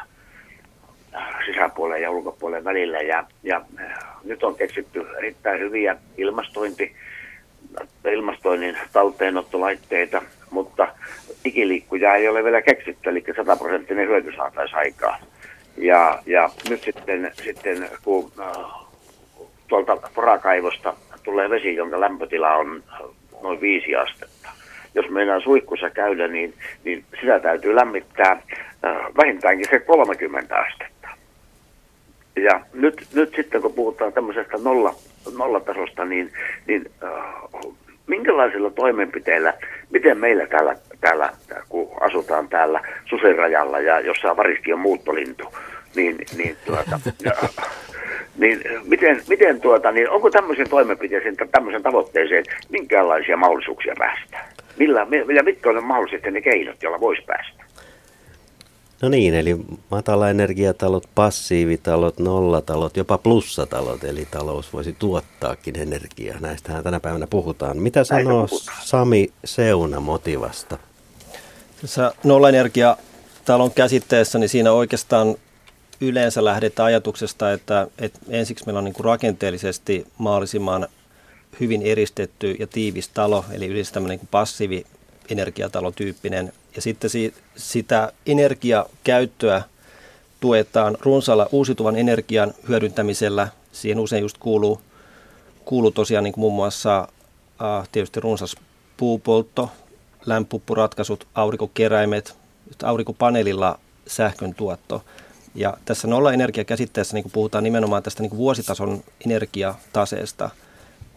sisäpuolen 1.46 2.02
ja 2.02 2.12
ulkopuolen 2.12 2.64
välillä. 2.64 2.98
Ja, 2.98 3.26
ja 3.44 3.62
äh, 3.80 3.98
nyt 4.24 4.44
on 4.44 4.56
keksitty 4.56 5.06
erittäin 5.18 5.60
hyviä 5.60 5.96
ilmastointi, 6.18 6.96
ilmastoinnin 8.12 8.78
talteenottolaitteita, 8.94 10.22
mutta 10.50 10.88
digiliikkuja 11.44 12.16
ei 12.16 12.28
ole 12.28 12.44
vielä 12.44 12.62
keksitty, 12.62 13.10
eli 13.10 13.24
100 13.36 13.56
prosenttinen 13.56 14.08
hyöty 14.08 14.34
saataisiin 14.36 14.78
aikaan. 14.78 15.20
Ja, 15.78 16.20
ja 16.26 16.50
nyt 16.70 16.84
sitten, 16.84 17.32
sitten 17.44 17.90
kun 18.04 18.32
äh, 18.40 18.87
tuolta 19.68 19.98
porakaivosta 20.16 20.94
tulee 21.24 21.50
vesi, 21.50 21.76
jonka 21.76 22.00
lämpötila 22.00 22.56
on 22.56 22.84
noin 23.44 23.62
5 23.62 23.96
astetta. 23.96 24.50
Jos 24.96 25.10
meidän 25.10 25.42
suihkussa 25.42 25.90
käydä, 25.90 26.28
niin, 26.28 26.54
niin 26.84 27.04
sitä 27.22 27.40
täytyy 27.40 27.76
lämmittää 27.76 28.32
äh, 28.32 28.96
vähintäänkin 29.18 29.68
se 29.70 29.80
30 29.80 30.56
astetta. 30.56 31.08
Ja 32.36 32.60
nyt, 32.74 33.08
nyt 33.14 33.36
sitten 33.36 33.62
kun 33.62 33.74
puhutaan 33.74 34.14
tämmöisestä 34.14 34.58
nolla, 34.58 34.96
nollatasosta, 35.38 36.06
niin, 36.06 36.32
niin 36.68 36.92
äh, 37.04 37.12
minkälaisilla 38.08 38.70
toimenpiteillä, 38.70 39.54
miten 39.90 40.18
meillä 40.18 40.48
täällä, 40.48 40.76
täällä, 41.02 41.30
kun 41.70 41.92
asutaan 42.00 42.48
täällä 42.48 42.82
Susenrajalla 43.06 43.80
ja 43.80 44.00
jossain 44.00 44.38
varisti 44.38 44.74
on 44.74 44.80
muuttolintu, 44.80 45.54
niin, 45.98 46.18
niin, 46.38 46.58
tuota, 46.66 47.00
ja, 47.24 47.32
niin 48.38 48.64
miten, 48.84 49.22
miten 49.28 49.62
tuota, 49.62 49.92
niin 49.92 50.10
onko 50.10 50.30
tämmöisen 50.30 50.70
toimenpiteeseen, 50.70 51.38
tämmöisen 51.52 51.84
tavoitteeseen, 51.84 52.46
minkälaisia 52.70 53.38
mahdollisuuksia 53.38 53.94
päästä? 53.98 54.46
Millä, 54.80 55.06
millä 55.06 55.44
mitkä 55.44 55.70
on 55.70 55.84
mahdolliset 55.84 56.24
ne 56.32 56.42
keinot, 56.42 56.84
joilla 56.84 57.00
voisi 57.00 57.22
päästä? 57.22 57.64
No 59.02 59.10
niin, 59.10 59.34
eli 59.34 59.58
matalaenergiatalot, 59.92 61.10
passiivitalot, 61.16 62.20
nollatalot, 62.20 62.98
jopa 62.98 63.18
plussatalot, 63.18 64.04
eli 64.04 64.28
talous 64.32 64.74
voisi 64.74 64.96
tuottaakin 65.00 65.80
energiaa. 65.80 66.40
Näistähän 66.40 66.84
tänä 66.84 67.00
päivänä 67.00 67.28
puhutaan. 67.30 67.78
Mitä 67.78 68.04
sanoo 68.04 68.48
Sami 68.82 69.30
Seuna 69.46 70.00
Motivasta? 70.00 70.78
Tässä 71.82 72.12
nollaenergiatalon 72.24 73.72
käsitteessä, 73.76 74.40
niin 74.40 74.50
siinä 74.50 74.72
oikeastaan 74.72 75.36
yleensä 76.02 76.46
lähdetään 76.46 76.88
ajatuksesta, 76.88 77.52
että, 77.52 77.88
että 78.00 78.20
ensiksi 78.30 78.66
meillä 78.66 78.78
on 78.78 78.84
niin 78.84 78.94
kuin 78.94 79.06
rakenteellisesti 79.06 80.08
mahdollisimman 80.18 80.88
hyvin 81.60 81.82
eristetty 81.82 82.56
ja 82.60 82.68
tiivis 82.68 83.10
talo, 83.10 83.46
eli 83.52 83.68
yleensä 83.68 83.94
tämmöinen 83.94 84.18
niin 84.18 84.28
passiivi 84.32 84.86
energiatalotyyppinen. 85.30 86.54
Ja 86.76 86.82
sitten 86.82 87.10
si, 87.10 87.34
sitä 87.56 88.12
energiakäyttöä 88.26 89.62
tuetaan 90.40 90.98
runsaalla 91.02 91.50
uusiutuvan 91.52 91.96
energian 91.96 92.54
hyödyntämisellä. 92.68 93.48
Siihen 93.72 94.00
usein 94.00 94.22
just 94.22 94.38
kuuluu, 94.38 94.82
kuuluu 95.66 95.92
tosiaan 95.92 96.24
niin 96.24 96.34
kuin 96.34 96.42
muun 96.42 96.54
muassa 96.56 97.08
äh, 97.62 97.90
tietysti 97.92 98.20
runsas 98.20 98.56
puupoltto, 98.98 99.70
lämpuppuratkaisut, 100.26 101.28
aurinkokeräimet, 101.36 102.36
aurinkopaneelilla 102.84 103.80
sähkön 104.08 104.54
tuotto. 104.54 105.04
Ja 105.58 105.78
tässä 105.86 106.08
nollaenergiakäsitteessä 106.08 107.14
niin 107.14 107.32
puhutaan 107.34 107.64
nimenomaan 107.64 108.04
tästä 108.04 108.24
niin 108.24 108.38
vuositason 108.38 109.04
energiataseesta. 109.26 110.50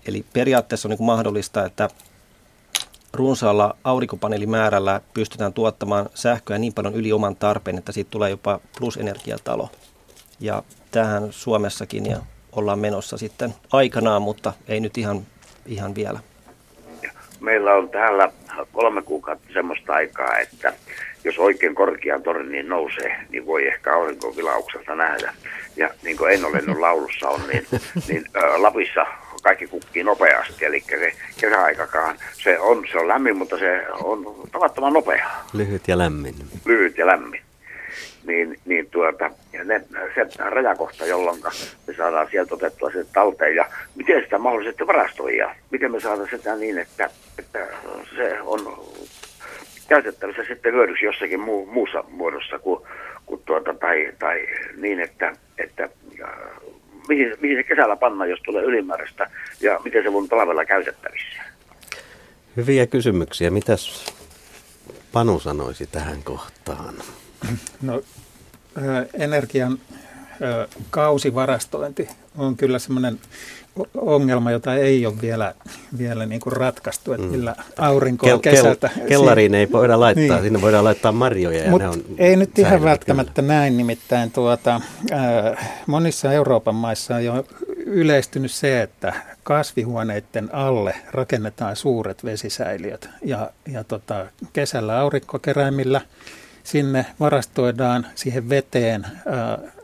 Eli 0.07 0.25
periaatteessa 0.33 0.89
on 0.89 0.91
niin 0.91 1.07
mahdollista, 1.07 1.65
että 1.65 1.89
runsaalla 3.13 3.77
aurinkopaneelimäärällä 3.85 5.01
pystytään 5.15 5.53
tuottamaan 5.53 6.11
sähköä 6.15 6.59
niin 6.59 6.73
paljon 6.73 6.95
yli 6.95 7.13
oman 7.13 7.37
tarpeen, 7.37 7.79
että 7.79 7.93
siitä 7.93 8.11
tulee 8.11 8.31
jopa 8.31 8.61
plusenergiatalo. 8.79 9.71
Ja 10.41 10.63
tähän 10.91 11.29
Suomessakin 11.31 12.07
ja 12.07 12.19
ollaan 12.53 12.79
menossa 12.79 13.19
sitten 13.19 13.55
aikanaan, 13.73 14.23
mutta 14.23 14.53
ei 14.69 14.81
nyt 14.81 14.99
ihan, 14.99 15.27
ihan 15.67 15.95
vielä. 15.95 16.21
Meillä 17.41 17.75
on 17.75 17.89
täällä 17.89 18.33
kolme 18.73 19.03
kuukautta 19.03 19.53
semmoista 19.53 19.93
aikaa, 19.93 20.39
että 20.39 20.73
jos 21.25 21.39
oikein 21.39 21.75
korkean 21.75 22.23
torniin 22.23 22.69
nousee, 22.69 23.17
niin 23.31 23.47
voi 23.47 23.67
ehkä 23.67 23.95
aurinkovilaukselta 23.95 24.95
nähdä. 24.95 25.35
Ja 25.77 25.91
niin 26.03 26.17
kuin 26.17 26.33
en 26.33 26.45
ole 26.45 26.79
laulussa 26.79 27.29
on, 27.29 27.41
niin, 27.53 27.67
niin 28.09 28.25
ä, 28.37 28.63
Lapissa 28.63 29.07
kaikki 29.43 29.67
kukkii 29.67 30.05
nopeasti, 30.05 30.65
eli 30.65 30.81
se 30.81 31.13
kesäaikakaan, 31.41 32.17
se 32.33 32.59
on, 32.59 32.85
se 32.93 32.99
on 32.99 33.09
lämmin, 33.09 33.37
mutta 33.37 33.59
se 33.59 33.87
on 34.03 34.35
tavattoman 34.53 34.93
nopea. 34.93 35.31
Lyhyt 35.53 35.89
ja 35.89 35.99
lämmin. 35.99 36.35
Lyhyt 36.65 36.99
ja 36.99 37.07
lämmin. 37.07 37.41
Niin, 38.27 38.59
niin 38.65 38.91
tuota, 38.91 39.31
ja 39.53 39.65
ne, 39.65 39.83
se 40.15 40.27
rajakohta, 40.39 41.07
jolloin 41.07 41.41
me 41.87 41.95
saadaan 41.95 42.29
sieltä 42.31 42.55
otettua 42.55 42.91
se 42.91 43.05
talteen 43.13 43.57
ja 43.57 43.67
miten 43.95 44.23
sitä 44.23 44.39
mahdollisesti 44.39 44.87
varastoja, 44.87 45.55
miten 45.71 45.93
me 45.93 46.01
saadaan 46.01 46.29
sitä 46.31 46.57
niin, 46.57 46.79
että, 46.79 47.11
että 47.39 47.67
se 48.17 48.41
on 48.41 48.85
käytettävissä 49.91 50.45
sitten 50.49 50.73
hyödyksi 50.73 51.05
jossakin 51.05 51.41
muu, 51.41 51.67
muussa 51.67 52.05
muodossa 52.09 52.59
kuin, 52.59 52.81
kuin 53.27 53.43
tuota, 53.45 53.75
tai, 53.75 54.13
tai 54.19 54.47
niin, 54.77 55.01
että, 55.01 55.37
että 55.59 55.89
mihin, 57.09 57.37
mihin 57.41 57.57
se 57.57 57.63
kesällä 57.63 57.97
panna, 57.97 58.27
jos 58.27 58.41
tulee 58.45 58.65
ylimääräistä, 58.65 59.31
ja 59.61 59.81
miten 59.85 60.03
se 60.03 60.09
on 60.09 60.29
talvella 60.29 60.65
käytettävissä? 60.65 61.43
Hyviä 62.57 62.87
kysymyksiä. 62.87 63.51
Mitäs 63.51 64.15
Panu 65.13 65.41
sanoisi 65.41 65.87
tähän 65.87 66.23
kohtaan? 66.23 66.95
No, 67.83 68.03
energian 69.19 69.79
kausivarastointi 70.91 72.09
on 72.39 72.57
kyllä 72.57 72.79
semmoinen 72.79 73.19
ongelma, 73.95 74.51
jota 74.51 74.75
ei 74.75 75.07
ole 75.07 75.15
vielä, 75.23 75.55
vielä 75.99 76.27
niin 76.27 76.41
kuin 76.41 76.53
ratkaistu, 76.53 77.13
että 77.13 77.27
mm. 77.27 77.33
millä 77.33 77.57
aurinkoa 77.79 78.29
kel, 78.29 78.39
kesältä. 78.39 78.91
Kel, 78.95 79.09
kellariin 79.09 79.55
ei 79.55 79.73
voida 79.73 80.01
laittaa, 80.01 80.37
niin. 80.37 80.43
sinne 80.43 80.61
voidaan 80.61 80.85
laittaa 80.85 81.13
marjoja 81.13 81.65
ja 81.65 81.71
Mut 81.71 81.83
ne 81.83 81.89
on 81.89 82.03
Ei 82.19 82.37
nyt 82.37 82.59
ihan 82.59 82.83
välttämättä 82.83 83.43
kyllä. 83.43 83.55
näin, 83.55 83.77
nimittäin 83.77 84.31
tuota, 84.31 84.81
äh, 85.13 85.83
monissa 85.87 86.33
Euroopan 86.33 86.75
maissa 86.75 87.15
on 87.15 87.25
jo 87.25 87.45
yleistynyt 87.77 88.51
se, 88.51 88.83
että 88.83 89.13
kasvihuoneiden 89.43 90.55
alle 90.55 90.95
rakennetaan 91.11 91.77
suuret 91.77 92.25
vesisäiliöt 92.25 93.09
ja, 93.25 93.51
ja 93.73 93.85
tota, 93.85 94.27
kesällä 94.53 95.01
aurinkokeräimillä 95.01 96.01
sinne 96.65 97.07
varastoidaan 97.21 98.07
siihen 98.15 98.49
veteen 98.49 99.07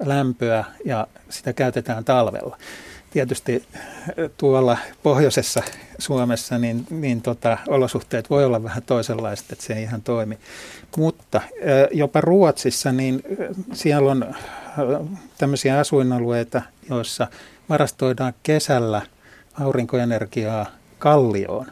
lämpöä 0.05 0.65
ja 0.85 1.07
sitä 1.29 1.53
käytetään 1.53 2.05
talvella 2.05 2.57
tietysti 3.17 3.65
tuolla 4.37 4.79
pohjoisessa 5.03 5.63
Suomessa 5.99 6.59
niin, 6.59 6.87
niin 6.91 7.23
tota, 7.23 7.59
olosuhteet 7.69 8.31
voi 8.31 8.45
olla 8.45 8.63
vähän 8.63 8.83
toisenlaiset, 8.83 9.53
että 9.53 9.65
se 9.65 9.75
ei 9.75 9.83
ihan 9.83 10.03
toimi. 10.03 10.39
Mutta 10.97 11.41
jopa 11.93 12.21
Ruotsissa, 12.21 12.93
niin 12.93 13.23
siellä 13.73 14.11
on 14.11 14.35
tämmöisiä 15.39 15.79
asuinalueita, 15.79 16.63
joissa 16.91 17.27
varastoidaan 17.69 18.33
kesällä 18.43 19.03
aurinkoenergiaa 19.61 20.67
kallioon. 20.99 21.67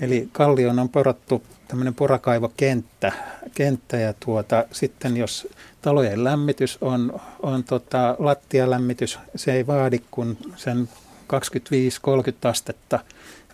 Eli 0.00 0.28
kallioon 0.32 0.78
on 0.78 0.88
porattu 0.88 1.42
tämmöinen 1.70 1.94
porakaivokenttä 1.94 3.12
kenttä, 3.54 3.96
ja 3.96 4.14
tuota, 4.24 4.64
sitten 4.72 5.16
jos 5.16 5.48
talojen 5.82 6.24
lämmitys 6.24 6.78
on, 6.80 7.20
on 7.42 7.64
tota, 7.64 8.16
lattialämmitys, 8.18 9.18
se 9.36 9.52
ei 9.52 9.66
vaadi 9.66 10.00
kuin 10.10 10.38
sen 10.56 10.88
25-30 11.32 12.48
astetta 12.48 12.98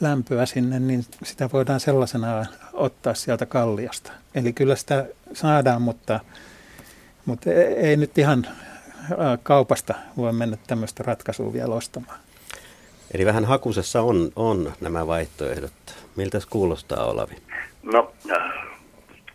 lämpöä 0.00 0.46
sinne, 0.46 0.81
niin 0.81 1.07
sitä 1.24 1.50
voidaan 1.52 1.81
sellaisena 1.81 2.46
ottaa 2.72 3.14
sieltä 3.14 3.46
kalliosta. 3.46 4.12
Eli 4.35 4.52
kyllä 4.52 4.76
sitä 4.76 5.07
saadaan, 5.33 5.83
mutta, 5.83 6.20
mutta 7.26 7.50
ei 7.76 7.96
nyt 7.96 8.18
ihan 8.18 8.46
kaupasta 9.42 9.94
voi 10.16 10.33
mennä 10.33 10.59
tämmöistä 10.66 11.02
ratkaisua 11.02 11.52
vielä 11.52 11.74
ostamaan. 11.74 12.18
Eli 13.14 13.26
vähän 13.26 13.44
hakusessa 13.44 14.02
on, 14.02 14.33
on 14.37 14.72
nämä 14.81 15.07
vaihtoehdot. 15.07 15.72
Miltä 16.16 16.38
kuulostaa 16.50 17.05
Olavi? 17.05 17.37
No, 17.92 18.12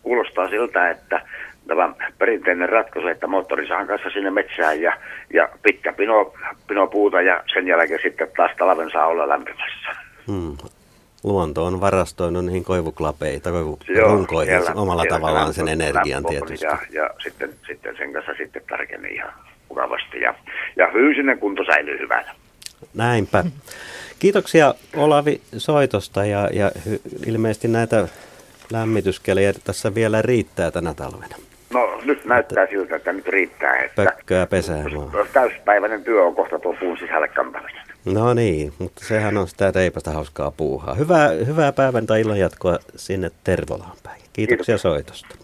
kuulostaa 0.04 0.50
siltä, 0.50 0.90
että 0.90 1.22
tämä 1.68 1.94
perinteinen 2.18 2.70
ratkaisu, 2.70 3.08
että 3.08 3.28
moottorisahan 3.28 3.88
kanssa 3.88 4.10
sinne 4.10 4.32
metsään 4.32 4.82
ja, 4.82 4.98
ja 5.34 5.50
pitkä 5.64 5.94
pino, 5.94 6.34
pino 6.68 6.88
puuta 6.88 7.22
ja 7.22 7.44
sen 7.54 7.68
jälkeen 7.68 8.00
sitten 8.04 8.28
taas 8.38 8.52
talven 8.58 8.92
saa 8.92 9.08
olla 9.08 9.30
lämpimässä. 9.30 9.96
Hmm. 10.28 10.58
Luonto 11.24 11.66
on 11.66 11.82
varastoinut 11.82 12.46
niihin 12.46 12.64
koivuklapeita, 12.64 13.52
koivurunkoihin 13.52 14.54
siellä, 14.54 14.82
omalla 14.82 15.02
siellä 15.02 15.20
tavallaan 15.20 15.54
sen 15.54 15.68
energian 15.68 16.26
tietysti. 16.26 16.66
Ja, 16.66 16.78
ja 16.92 17.10
sitten, 17.24 17.54
sitten 17.68 17.98
sen 17.98 18.14
kanssa 18.14 18.32
sitten 18.38 18.62
tarkemmin 18.70 19.12
ihan 19.12 19.34
mukavasti 19.70 20.20
ja, 20.22 20.36
ja 20.76 20.90
fyysinen 20.94 21.40
kunto 21.40 21.64
säilyy 21.66 22.00
hyvänä. 22.00 22.36
Näinpä. 22.94 23.44
Kiitoksia 24.20 24.74
Olavi 24.96 25.42
soitosta 25.58 26.26
ja, 26.26 26.50
ja 26.54 26.72
ilmeisesti 27.26 27.68
näitä 27.68 28.08
lämmityskelejä 28.72 29.54
tässä 29.64 29.96
vielä 29.96 30.22
riittää 30.22 30.72
tänä 30.72 30.94
talvena. 30.94 31.36
No 31.74 32.02
nyt 32.06 32.26
näyttää 32.26 32.64
että 32.64 32.76
siltä, 32.76 32.96
että 32.96 33.14
nyt 33.14 33.28
riittää. 33.28 33.76
Että 33.76 34.04
pökköä 34.04 34.48
pesää 34.48 34.84
Täyspäiväinen 35.34 36.04
työ 36.04 36.24
on 36.24 36.36
kohta 36.36 36.60
tuo 36.60 36.76
puun 36.80 36.98
sisälle 36.98 37.28
kantamista. 37.28 37.82
No 38.06 38.34
niin, 38.34 38.74
mutta 38.80 39.06
sehän 39.06 39.38
on 39.38 39.48
sitä 39.48 39.72
teipästä 39.72 40.12
hauskaa 40.12 40.52
puuhaa. 40.52 40.94
Hyvää, 40.94 41.30
hyvää 41.30 41.72
päivän 41.72 42.06
tai 42.08 42.22
illan 42.22 42.40
jatkoa 42.40 42.80
sinne 42.96 43.32
Tervolaan 43.44 43.98
päin. 44.04 44.22
Kiitoksia 44.34 44.66
Kiitos. 44.66 44.82
soitosta. 44.82 45.36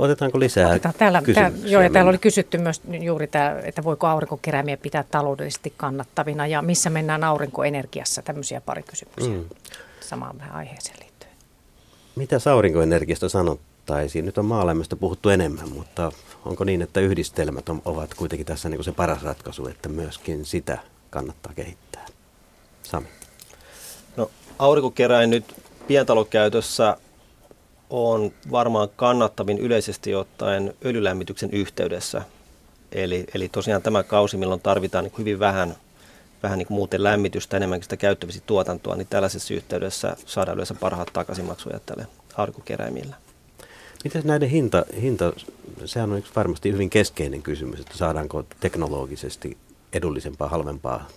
Otetaanko 0.00 0.40
lisää 0.40 0.68
Otetaan 0.68 0.94
täällä, 0.98 1.22
tää, 1.34 1.52
joo, 1.64 1.82
ja 1.82 1.90
täällä 1.90 2.08
oli 2.08 2.18
kysytty 2.18 2.58
myös 2.58 2.82
juuri 3.00 3.26
tämä, 3.26 3.56
että 3.62 3.84
voiko 3.84 4.06
aurinkokeräimiä 4.06 4.76
pitää 4.76 5.04
taloudellisesti 5.10 5.72
kannattavina 5.76 6.46
ja 6.46 6.62
missä 6.62 6.90
mennään 6.90 7.24
aurinkoenergiassa, 7.24 8.22
tämmöisiä 8.22 8.60
pari 8.60 8.82
kysymyksiä 8.82 9.32
mm. 9.32 9.44
samaan 10.00 10.38
vähän 10.38 10.54
aiheeseen 10.54 10.96
liittyen. 11.00 11.32
Mitä 12.16 12.36
aurinkoenergiasta 12.52 13.28
sanottaisiin? 13.28 14.24
Nyt 14.24 14.38
on 14.38 14.44
maalämmöstä 14.44 14.96
puhuttu 14.96 15.28
enemmän, 15.28 15.68
mutta 15.68 16.12
onko 16.44 16.64
niin, 16.64 16.82
että 16.82 17.00
yhdistelmät 17.00 17.66
ovat 17.84 18.14
kuitenkin 18.14 18.46
tässä 18.46 18.68
niin 18.68 18.78
kuin 18.78 18.84
se 18.84 18.92
paras 18.92 19.22
ratkaisu, 19.22 19.66
että 19.66 19.88
myöskin 19.88 20.44
sitä 20.44 20.78
kannattaa 21.10 21.52
kehittää? 21.56 22.06
Sami. 22.82 23.06
No 24.16 24.30
aurinkokeräin 24.58 25.30
nyt 25.30 25.54
pientalokäytössä 25.86 26.96
on 27.90 28.32
varmaan 28.50 28.88
kannattavin 28.96 29.58
yleisesti 29.58 30.14
ottaen 30.14 30.74
öljylämmityksen 30.84 31.50
yhteydessä. 31.52 32.22
Eli, 32.92 33.24
eli 33.34 33.48
tosiaan 33.48 33.82
tämä 33.82 34.02
kausi, 34.02 34.36
milloin 34.36 34.60
tarvitaan 34.60 35.04
niin 35.04 35.14
hyvin 35.18 35.38
vähän, 35.38 35.76
vähän 36.42 36.58
niin 36.58 36.66
muuten 36.70 37.02
lämmitystä, 37.02 37.56
enemmänkin 37.56 37.84
sitä 37.84 37.96
käyttövesituotantoa, 37.96 38.96
niin 38.96 39.06
tällaisessa 39.10 39.54
yhteydessä 39.54 40.16
saadaan 40.26 40.54
yleensä 40.54 40.74
parhaat 40.74 41.10
takaisinmaksuja 41.12 41.80
tälle 41.86 42.06
aurinkokeräimillä. 42.36 43.16
Miten 44.04 44.22
näiden 44.24 44.48
hinta, 44.48 44.84
hinta, 45.00 45.32
sehän 45.84 46.12
on 46.12 46.18
yksi 46.18 46.32
varmasti 46.36 46.72
hyvin 46.72 46.90
keskeinen 46.90 47.42
kysymys, 47.42 47.80
että 47.80 47.98
saadaanko 47.98 48.44
teknologisesti 48.60 49.56
edullisempaa, 49.92 50.48
halvempaa 50.48 51.08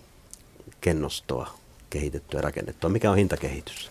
kennostoa 0.81 1.49
kehitettyä 1.89 2.37
ja 2.37 2.41
rakennettua. 2.41 2.89
Mikä 2.89 3.11
on 3.11 3.17
hintakehitys? 3.17 3.89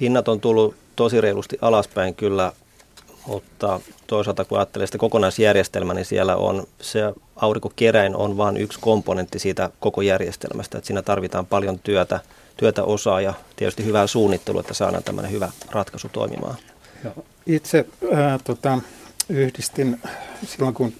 Hinnat 0.00 0.28
on 0.28 0.40
tullut 0.40 0.74
tosi 0.96 1.20
reilusti 1.20 1.58
alaspäin 1.62 2.14
kyllä, 2.14 2.52
mutta 3.26 3.80
toisaalta 4.06 4.44
kun 4.44 4.58
ajattelee 4.58 4.86
sitä 4.86 4.98
kokonaisjärjestelmää, 4.98 5.94
niin 5.94 6.04
siellä 6.04 6.36
on 6.36 6.66
se 6.80 7.00
aurinkokeräin 7.36 8.16
on 8.16 8.36
vain 8.36 8.56
yksi 8.56 8.78
komponentti 8.80 9.38
siitä 9.38 9.70
koko 9.80 10.02
järjestelmästä. 10.02 10.78
Että 10.78 10.86
siinä 10.86 11.02
tarvitaan 11.02 11.46
paljon 11.46 11.78
työtä, 11.78 12.20
työtä 12.56 12.84
osaa 12.84 13.20
ja 13.20 13.34
tietysti 13.56 13.84
hyvää 13.84 14.06
suunnittelua, 14.06 14.60
että 14.60 14.74
saadaan 14.74 15.02
tämmöinen 15.02 15.32
hyvä 15.32 15.48
ratkaisu 15.70 16.08
toimimaan. 16.12 16.56
Itse 17.46 17.86
ää, 18.14 18.38
tota, 18.44 18.78
yhdistin 19.28 20.00
silloin, 20.46 20.74
kun 20.74 20.92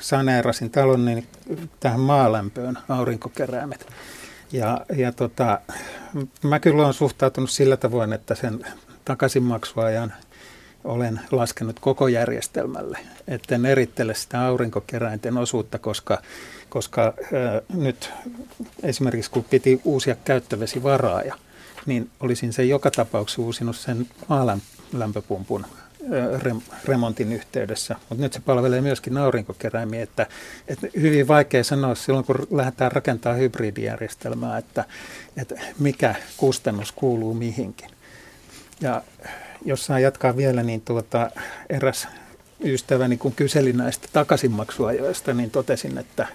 saneerasin 0.00 0.70
talon, 0.70 1.04
niin 1.04 1.26
tähän 1.80 2.00
maalämpöön 2.00 2.78
aurinkokeräimet. 2.88 3.86
Ja, 4.52 4.86
ja 4.96 5.12
tota, 5.12 5.60
mä 6.42 6.60
kyllä 6.60 6.82
olen 6.82 6.94
suhtautunut 6.94 7.50
sillä 7.50 7.76
tavoin, 7.76 8.12
että 8.12 8.34
sen 8.34 8.66
takaisinmaksuajan 9.04 10.14
olen 10.84 11.20
laskenut 11.30 11.80
koko 11.80 12.08
järjestelmälle. 12.08 12.98
Etten 13.28 13.66
erittele 13.66 14.14
sitä 14.14 14.46
aurinkokeräinten 14.46 15.38
osuutta, 15.38 15.78
koska, 15.78 16.22
koska 16.68 17.02
ää, 17.02 17.62
nyt 17.74 18.12
esimerkiksi 18.82 19.30
kun 19.30 19.44
piti 19.44 19.80
uusia 19.84 20.14
käyttövesivaraaja, 20.24 21.34
niin 21.86 22.10
olisin 22.20 22.52
sen 22.52 22.68
joka 22.68 22.90
tapauksessa 22.90 23.42
uusinut 23.42 23.76
sen 23.76 24.06
maalämpöpumpun 24.28 25.66
remontin 26.84 27.32
yhteydessä, 27.32 27.96
mutta 28.08 28.22
nyt 28.22 28.32
se 28.32 28.40
palvelee 28.40 28.80
myöskin 28.80 29.18
aurinkokeräimiä, 29.18 30.02
että, 30.02 30.26
että 30.68 30.86
hyvin 31.00 31.28
vaikea 31.28 31.64
sanoa 31.64 31.94
silloin, 31.94 32.24
kun 32.24 32.46
lähdetään 32.50 32.92
rakentamaan 32.92 33.40
hybridijärjestelmää, 33.40 34.58
että, 34.58 34.84
että 35.36 35.54
mikä 35.78 36.14
kustannus 36.36 36.92
kuuluu 36.92 37.34
mihinkin. 37.34 37.90
Ja 38.80 39.02
jos 39.64 39.86
saa 39.86 39.98
jatkaa 39.98 40.36
vielä, 40.36 40.62
niin 40.62 40.80
tuota, 40.80 41.30
eräs 41.70 42.08
ystäväni, 42.64 43.16
kun 43.16 43.32
kyseli 43.32 43.72
näistä 43.72 44.08
takaisinmaksuajoista, 44.12 45.34
niin 45.34 45.50
totesin, 45.50 45.98
että 45.98 46.26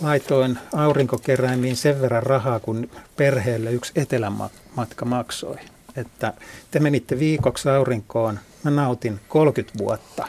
laitoin 0.00 0.58
aurinkokeräimiin 0.72 1.76
sen 1.76 2.00
verran 2.00 2.22
rahaa, 2.22 2.60
kun 2.60 2.90
perheelle 3.16 3.72
yksi 3.72 3.92
etelämatka 3.96 5.04
maksoi 5.04 5.56
että 6.00 6.32
te 6.70 6.80
menitte 6.80 7.18
viikoksi 7.18 7.68
aurinkoon, 7.68 8.38
mä 8.62 8.70
nautin 8.70 9.20
30 9.28 9.78
vuotta 9.78 10.28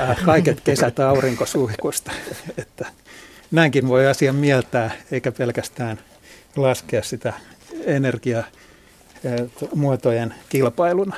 äh, 0.00 0.24
kaiket 0.24 0.60
kesät 0.60 1.00
aurinkosuihkusta. 1.00 2.12
Että 2.58 2.86
näinkin 3.50 3.88
voi 3.88 4.06
asian 4.06 4.34
mieltää, 4.34 4.90
eikä 5.10 5.32
pelkästään 5.32 5.98
laskea 6.56 7.02
sitä 7.02 7.32
energiamuotojen 7.84 10.34
kilpailuna. 10.48 11.16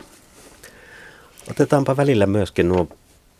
Otetaanpa 1.51 1.97
välillä 1.97 2.27
myöskin 2.27 2.69
nuo 2.69 2.89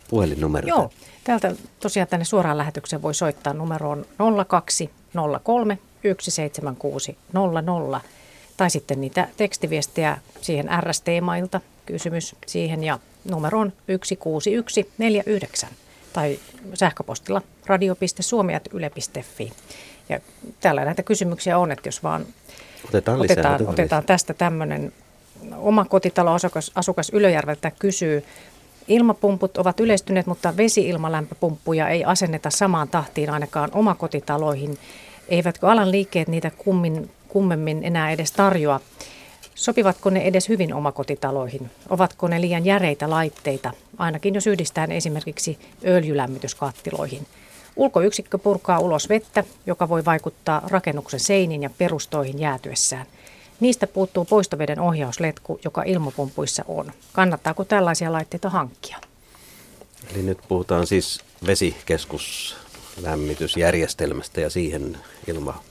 puhelinnumerot. 0.09 0.69
Joo, 0.69 0.89
täältä 1.23 1.55
tosiaan 1.79 2.07
tänne 2.07 2.25
suoraan 2.25 2.57
lähetykseen 2.57 3.01
voi 3.01 3.13
soittaa 3.13 3.53
numeroon 3.53 4.05
0203 4.47 5.79
176 6.19 7.17
00 7.33 8.01
tai 8.63 8.69
sitten 8.69 9.01
niitä 9.01 9.27
tekstiviestejä 9.37 10.17
siihen 10.41 10.69
RST-mailta, 10.81 11.61
kysymys 11.85 12.35
siihen 12.45 12.83
ja 12.83 12.99
numero 13.31 13.59
on 13.59 13.73
16149 13.87 15.69
tai 16.13 16.39
sähköpostilla 16.73 17.41
radio.suomi.yle.fi. 17.65 19.51
Ja 20.09 20.19
täällä 20.59 20.85
näitä 20.85 21.03
kysymyksiä 21.03 21.57
on, 21.57 21.71
että 21.71 21.87
jos 21.87 22.03
vaan 22.03 22.25
otetaan, 22.87 23.21
lisää, 23.21 23.33
otetaan, 23.33 23.53
otetaan, 23.55 23.73
otetaan 23.73 24.03
tästä 24.03 24.33
tämmöinen 24.33 24.93
oma 25.57 25.85
kotitaloasukas 25.85 26.71
asukas 26.75 27.09
Ylöjärveltä 27.09 27.71
kysyy, 27.79 28.23
Ilmapumput 28.87 29.57
ovat 29.57 29.79
yleistyneet, 29.79 30.25
mutta 30.25 30.57
vesi-ilmalämpöpumppuja 30.57 31.89
ei 31.89 32.05
asenneta 32.05 32.49
samaan 32.49 32.87
tahtiin 32.87 33.29
ainakaan 33.29 33.69
omakotitaloihin. 33.73 34.77
Eivätkö 35.27 35.67
alan 35.67 35.91
liikkeet 35.91 36.27
niitä 36.27 36.51
kummin 36.57 37.11
kummemmin 37.33 37.83
enää 37.83 38.11
edes 38.11 38.31
tarjoa. 38.31 38.79
Sopivatko 39.55 40.09
ne 40.09 40.21
edes 40.21 40.49
hyvin 40.49 40.73
omakotitaloihin? 40.73 41.71
Ovatko 41.89 42.27
ne 42.27 42.41
liian 42.41 42.65
järeitä 42.65 43.09
laitteita, 43.09 43.71
ainakin 43.97 44.35
jos 44.35 44.47
yhdistään 44.47 44.91
esimerkiksi 44.91 45.59
öljylämmityskattiloihin? 45.85 47.27
Ulkoyksikkö 47.75 48.37
purkaa 48.37 48.79
ulos 48.79 49.09
vettä, 49.09 49.43
joka 49.65 49.89
voi 49.89 50.05
vaikuttaa 50.05 50.61
rakennuksen 50.67 51.19
seiniin 51.19 51.63
ja 51.63 51.69
perustoihin 51.77 52.39
jäätyessään. 52.39 53.05
Niistä 53.59 53.87
puuttuu 53.87 54.25
poistoveden 54.25 54.79
ohjausletku, 54.79 55.59
joka 55.65 55.83
ilmapumpuissa 55.83 56.65
on. 56.67 56.91
Kannattaako 57.13 57.63
tällaisia 57.63 58.11
laitteita 58.11 58.49
hankkia? 58.49 58.97
Eli 60.13 60.23
nyt 60.23 60.37
puhutaan 60.47 60.87
siis 60.87 61.19
vesikeskuslämmitysjärjestelmästä 61.45 64.41
ja 64.41 64.49
siihen 64.49 64.97
ilma 65.27 65.63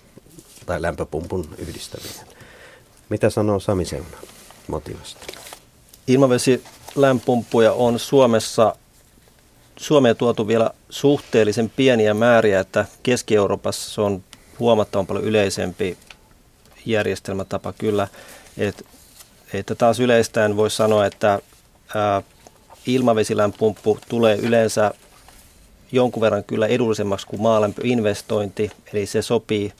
tai 0.66 0.82
lämpöpumpun 0.82 1.48
yhdistäminen. 1.58 2.26
Mitä 3.08 3.30
sanoo 3.30 3.60
Sami 3.60 3.84
Seuna 3.84 4.16
motivasta? 4.68 5.26
Ilmavesilämpöpumppuja 6.06 7.72
on 7.72 7.98
Suomessa 7.98 8.76
Suomeen 9.76 10.16
tuotu 10.16 10.48
vielä 10.48 10.70
suhteellisen 10.90 11.70
pieniä 11.70 12.14
määriä, 12.14 12.60
että 12.60 12.84
Keski-Euroopassa 13.02 13.90
se 13.90 14.00
on 14.00 14.24
huomattavan 14.58 15.06
paljon 15.06 15.24
yleisempi 15.24 15.98
järjestelmätapa 16.86 17.72
kyllä. 17.72 18.08
Et, 18.58 18.86
että 19.52 19.74
taas 19.74 20.00
yleistään 20.00 20.56
voisi 20.56 20.76
sanoa, 20.76 21.06
että 21.06 21.40
ää, 21.94 22.22
ilmavesilämpöpumppu 22.86 23.98
tulee 24.08 24.36
yleensä 24.36 24.94
jonkun 25.92 26.20
verran 26.20 26.44
kyllä 26.44 26.66
edullisemmaksi 26.66 27.26
kuin 27.26 27.42
maalämpöinvestointi, 27.42 28.70
eli 28.92 29.06
se 29.06 29.22
sopii 29.22 29.72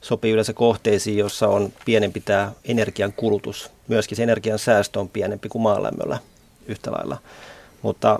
sopii 0.00 0.32
yleensä 0.32 0.52
kohteisiin, 0.52 1.18
jossa 1.18 1.48
on 1.48 1.72
pienempi 1.84 2.20
tämä 2.20 2.52
energian 2.64 3.12
kulutus. 3.12 3.70
Myöskin 3.88 4.16
se 4.16 4.22
energian 4.22 4.58
säästö 4.58 5.00
on 5.00 5.08
pienempi 5.08 5.48
kuin 5.48 5.62
maalämmöllä 5.62 6.18
yhtä 6.66 6.92
lailla. 6.92 7.18
Mutta 7.82 8.18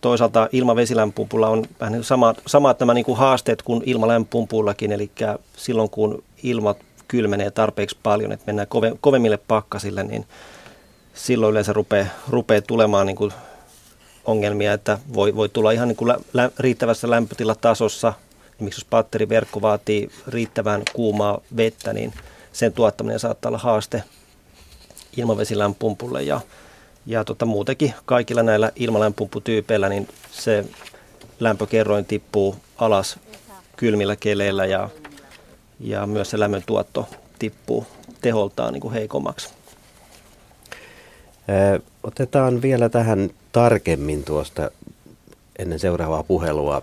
toisaalta 0.00 0.48
ilmavesilämpumpulla 0.52 1.48
on 1.48 1.64
vähän 1.80 1.92
niin 1.92 2.04
sama, 2.04 2.34
samat 2.46 2.80
nämä 2.80 2.94
niin 2.94 3.04
kuin 3.04 3.18
haasteet 3.18 3.62
kuin 3.62 3.82
ilmalämpumpullakin, 3.86 4.92
eli 4.92 5.10
silloin 5.56 5.90
kun 5.90 6.22
ilmat 6.42 6.78
kylmenee 7.08 7.50
tarpeeksi 7.50 7.96
paljon, 8.02 8.32
että 8.32 8.46
mennään 8.46 8.68
kove, 8.68 8.92
kovemmille 9.00 9.36
pakkasille, 9.36 10.02
niin 10.02 10.26
silloin 11.14 11.50
yleensä 11.50 11.72
rupeaa, 11.72 12.06
rupeaa 12.28 12.62
tulemaan 12.62 13.06
niin 13.06 13.16
kuin 13.16 13.32
ongelmia, 14.24 14.72
että 14.72 14.98
voi, 15.14 15.36
voi 15.36 15.48
tulla 15.48 15.70
ihan 15.70 15.88
niin 15.88 15.96
kuin 15.96 16.14
lä, 16.32 16.50
riittävässä 16.58 17.10
lämpötilatasossa 17.10 18.12
Esimerkiksi 18.62 18.80
jos 18.80 19.62
vaatii 19.62 20.10
riittävän 20.28 20.82
kuumaa 20.92 21.40
vettä, 21.56 21.92
niin 21.92 22.12
sen 22.52 22.72
tuottaminen 22.72 23.18
saattaa 23.18 23.48
olla 23.48 23.58
haaste 23.58 24.02
ilmavesilämpumpulle 25.16 26.22
ja, 26.22 26.40
ja 27.06 27.24
tota, 27.24 27.46
muutenkin 27.46 27.94
kaikilla 28.04 28.42
näillä 28.42 28.72
ilmalämpöpumpputyypeillä 28.76 29.88
niin 29.88 30.08
se 30.30 30.64
lämpökerroin 31.40 32.04
tippuu 32.04 32.56
alas 32.78 33.18
kylmillä 33.76 34.16
keleillä 34.16 34.66
ja, 34.66 34.88
ja 35.80 36.06
myös 36.06 36.30
se 36.30 36.38
lämmön 36.38 36.62
tuotto 36.66 37.08
tippuu 37.38 37.86
teholtaan 38.20 38.72
niin 38.72 38.80
kuin 38.80 38.94
heikommaksi. 38.94 39.48
Otetaan 42.02 42.62
vielä 42.62 42.88
tähän 42.88 43.30
tarkemmin 43.52 44.24
tuosta 44.24 44.70
ennen 45.58 45.78
seuraavaa 45.78 46.22
puhelua 46.22 46.82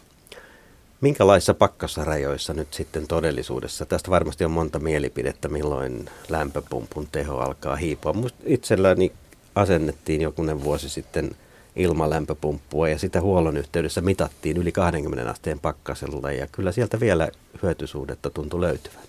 Minkälaisissa 1.02 1.54
pakkasrajoissa 1.54 2.54
nyt 2.54 2.74
sitten 2.74 3.08
todellisuudessa? 3.08 3.86
Tästä 3.86 4.12
varmasti 4.12 4.46
on 4.46 4.52
monta 4.52 4.80
mielipidettä, 4.80 5.50
milloin 5.50 6.10
lämpöpumpun 6.30 7.08
teho 7.12 7.38
alkaa 7.38 7.76
hiipua. 7.76 8.14
Musta 8.14 8.40
itselläni 8.46 9.12
asennettiin 9.56 10.22
jokunen 10.22 10.64
vuosi 10.64 10.90
sitten 10.90 11.32
ilmalämpöpumppua 11.76 12.90
ja 12.90 13.00
sitä 13.00 13.22
huollon 13.22 13.58
yhteydessä 13.58 14.02
mitattiin 14.02 14.58
yli 14.58 14.72
20 14.72 15.32
asteen 15.32 15.60
pakkasella 15.60 16.32
ja 16.32 16.48
kyllä 16.52 16.72
sieltä 16.72 17.00
vielä 17.00 17.30
hyötysuudetta 17.64 18.30
tuntui 18.30 18.62
löytyvän. 18.62 19.04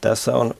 Tässä 0.00 0.36
on 0.36 0.54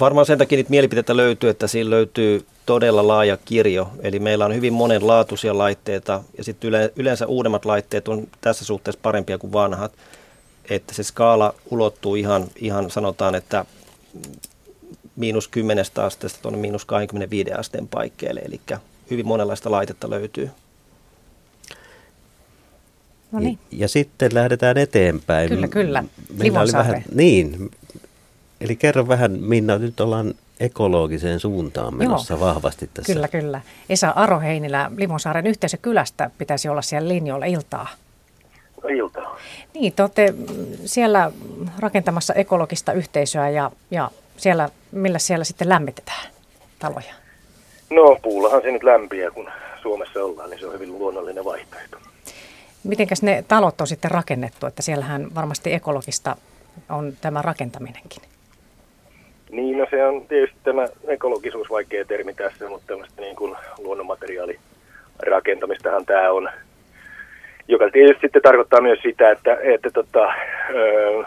Varmaan 0.00 0.26
sen 0.26 0.38
takia 0.38 0.56
niitä 0.56 0.70
mielipiteitä 0.70 1.16
löytyy, 1.16 1.50
että 1.50 1.66
siinä 1.66 1.90
löytyy 1.90 2.46
todella 2.68 3.06
laaja 3.06 3.36
kirjo. 3.36 3.90
Eli 4.00 4.18
meillä 4.18 4.44
on 4.44 4.54
hyvin 4.54 4.72
monenlaatuisia 4.72 5.58
laitteita 5.58 6.22
ja 6.38 6.44
sitten 6.44 6.70
yleensä 6.96 7.26
uudemmat 7.26 7.64
laitteet 7.64 8.08
on 8.08 8.28
tässä 8.40 8.64
suhteessa 8.64 9.00
parempia 9.02 9.38
kuin 9.38 9.52
vanhat. 9.52 9.92
Että 10.70 10.94
se 10.94 11.02
skaala 11.02 11.54
ulottuu 11.70 12.14
ihan, 12.14 12.44
ihan 12.56 12.90
sanotaan, 12.90 13.34
että 13.34 13.64
miinus 15.16 15.48
10 15.48 15.84
asteesta 15.96 16.38
tuonne 16.42 16.58
miinus 16.60 16.84
25 16.84 17.52
asteen 17.52 17.88
paikkeelle. 17.88 18.40
Eli 18.40 18.60
hyvin 19.10 19.26
monenlaista 19.26 19.70
laitetta 19.70 20.10
löytyy. 20.10 20.50
No 23.32 23.38
niin. 23.38 23.58
Ja, 23.70 23.78
ja 23.78 23.88
sitten 23.88 24.34
lähdetään 24.34 24.78
eteenpäin. 24.78 25.48
Kyllä, 25.48 25.68
kyllä. 25.68 26.04
Oli 26.40 26.72
vähän, 26.72 27.04
niin, 27.14 27.70
eli 28.60 28.76
kerro 28.76 29.08
vähän 29.08 29.32
Minna, 29.40 29.78
nyt 29.78 30.00
ollaan 30.00 30.34
ekologiseen 30.60 31.40
suuntaan 31.40 31.94
menossa 31.94 32.34
Joo. 32.34 32.40
vahvasti 32.40 32.90
tässä. 32.94 33.12
Kyllä, 33.12 33.28
kyllä. 33.28 33.60
Esa 33.88 34.10
Aroheinilä 34.10 34.90
Limonsaaren 34.96 35.46
yhteisökylästä 35.46 36.30
pitäisi 36.38 36.68
olla 36.68 36.82
siellä 36.82 37.08
linjoilla 37.08 37.46
iltaa. 37.46 37.88
No, 38.82 38.88
iltaa. 38.88 39.36
Niin, 39.74 39.92
te 39.92 40.02
olette 40.02 40.34
siellä 40.84 41.32
rakentamassa 41.78 42.34
ekologista 42.34 42.92
yhteisöä 42.92 43.48
ja, 43.48 43.70
ja 43.90 44.10
siellä, 44.36 44.68
millä 44.92 45.18
siellä 45.18 45.44
sitten 45.44 45.68
lämmitetään 45.68 46.26
taloja? 46.78 47.14
No 47.90 48.18
puullahan 48.22 48.62
se 48.62 48.70
nyt 48.70 48.82
lämpiä, 48.82 49.30
kun 49.30 49.50
Suomessa 49.82 50.24
ollaan, 50.24 50.50
niin 50.50 50.60
se 50.60 50.66
on 50.66 50.72
hyvin 50.72 50.98
luonnollinen 50.98 51.44
vaihtoehto. 51.44 51.96
Mitenkäs 52.84 53.22
ne 53.22 53.44
talot 53.48 53.80
on 53.80 53.86
sitten 53.86 54.10
rakennettu, 54.10 54.66
että 54.66 54.82
siellähän 54.82 55.34
varmasti 55.34 55.72
ekologista 55.72 56.36
on 56.88 57.12
tämä 57.20 57.42
rakentaminenkin? 57.42 58.22
Niin, 59.50 59.78
no 59.78 59.86
se 59.90 60.06
on 60.06 60.26
tietysti 60.26 60.56
tämä 60.64 60.88
ekologisuus 61.06 61.70
vaikea 61.70 62.04
termi 62.04 62.34
tässä, 62.34 62.68
mutta 62.68 62.86
tämmöistä 62.86 63.22
niin 63.22 63.36
kuin 63.36 63.56
luonnonmateriaalirakentamistahan 63.78 66.06
tämä 66.06 66.30
on, 66.30 66.50
joka 67.68 67.90
tietysti 67.90 68.20
sitten 68.20 68.42
tarkoittaa 68.42 68.80
myös 68.80 68.98
sitä, 69.02 69.30
että, 69.30 69.58
että 69.62 69.90
tota, 69.90 70.32
ö, 70.74 71.24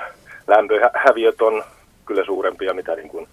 lämpöhäviöt 0.48 1.42
on 1.42 1.64
kyllä 2.06 2.26
suurempia 2.26 2.74
mitä 2.74 2.96
niin 2.96 3.10
kuin, 3.10 3.28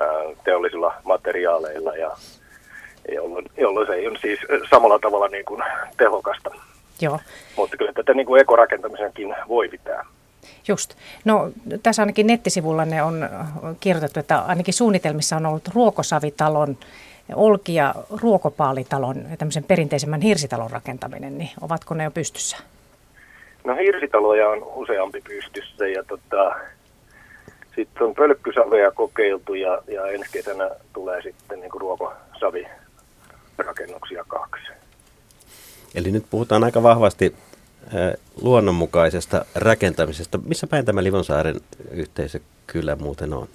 ö, 0.00 0.04
teollisilla 0.44 0.94
materiaaleilla 1.04 1.96
ja 1.96 2.16
jolloin, 3.14 3.44
jolloin 3.56 3.86
se 3.86 3.94
ei 3.94 4.08
ole 4.08 4.18
siis 4.18 4.40
samalla 4.70 4.98
tavalla 4.98 5.28
niin 5.28 5.44
kuin 5.44 5.62
tehokasta. 5.96 6.50
Joo. 7.00 7.18
Mutta 7.56 7.76
kyllä 7.76 7.92
tätä 7.92 8.14
niin 8.14 8.26
kuin 8.26 8.40
ekorakentamisenkin 8.40 9.34
voi 9.48 9.68
pitää. 9.68 10.06
Just. 10.68 10.94
No 11.24 11.50
tässä 11.82 12.02
ainakin 12.02 12.26
nettisivulla 12.26 12.84
ne 12.84 13.02
on 13.02 13.28
kirjoitettu, 13.80 14.20
että 14.20 14.38
ainakin 14.38 14.74
suunnitelmissa 14.74 15.36
on 15.36 15.46
ollut 15.46 15.68
ruokosavitalon, 15.74 16.76
olki- 17.34 17.74
ja 17.74 17.94
ruokopaalitalon 18.22 19.16
ja 19.30 19.36
tämmöisen 19.36 19.64
perinteisemmän 19.64 20.20
hirsitalon 20.20 20.70
rakentaminen, 20.70 21.38
niin 21.38 21.50
ovatko 21.60 21.94
ne 21.94 22.04
jo 22.04 22.10
pystyssä? 22.10 22.56
No 23.64 23.76
hirsitaloja 23.76 24.48
on 24.48 24.62
useampi 24.74 25.20
pystyssä 25.20 25.88
ja 25.88 26.04
tota, 26.04 26.54
sitten 27.76 28.02
on 28.02 28.14
pölkkysaveja 28.14 28.90
kokeiltu 28.90 29.54
ja, 29.54 29.82
ja 29.88 30.06
ensi 30.06 30.28
kesänä 30.32 30.70
tulee 30.92 31.22
sitten 31.22 31.60
niin 31.60 31.80
ruokosavirakennuksia 31.80 34.24
kaksi. 34.28 34.66
Eli 35.94 36.10
nyt 36.10 36.24
puhutaan 36.30 36.64
aika 36.64 36.82
vahvasti 36.82 37.34
luonnonmukaisesta 38.40 39.44
rakentamisesta. 39.54 40.38
Missä 40.38 40.66
päin 40.66 40.84
tämä 40.84 41.02
Livonsaaren 41.04 41.60
yhteisö 41.90 42.40
kyllä 42.66 42.96
muuten 42.96 43.32
on? 43.32 43.48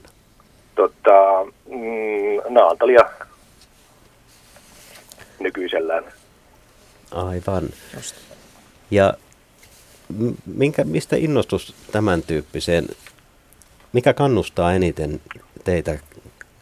Tota, 0.76 1.46
mm, 1.70 2.54
Naantalia 2.54 3.02
nykyisellään. 5.40 6.04
Aivan. 7.12 7.70
Just. 7.96 8.16
Ja 8.92 9.13
minkä, 10.46 10.84
mistä 10.84 11.16
innostus 11.16 11.76
tämän 11.92 12.22
tyyppiseen, 12.22 12.88
mikä 13.94 14.13
kannustaa 14.13 14.74
eniten 14.74 15.22
teitä 15.63 16.00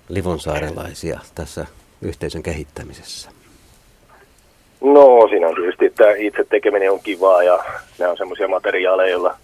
livonsaarelaisia 0.10 1.20
tässä 1.36 1.66
yhteisön 2.02 2.44
kehittämisessä? 2.44 3.35
No 4.94 5.28
siinä 5.30 5.48
on 5.48 5.56
tietysti, 5.56 5.86
että 5.86 6.12
itse 6.18 6.44
tekeminen 6.44 6.92
on 6.92 7.00
kivaa 7.04 7.44
ja 7.44 7.64
nämä 8.00 8.12
on 8.12 8.18
semmoisia 8.18 8.48
materiaaleja, 8.48 9.10
joilla, 9.10 9.38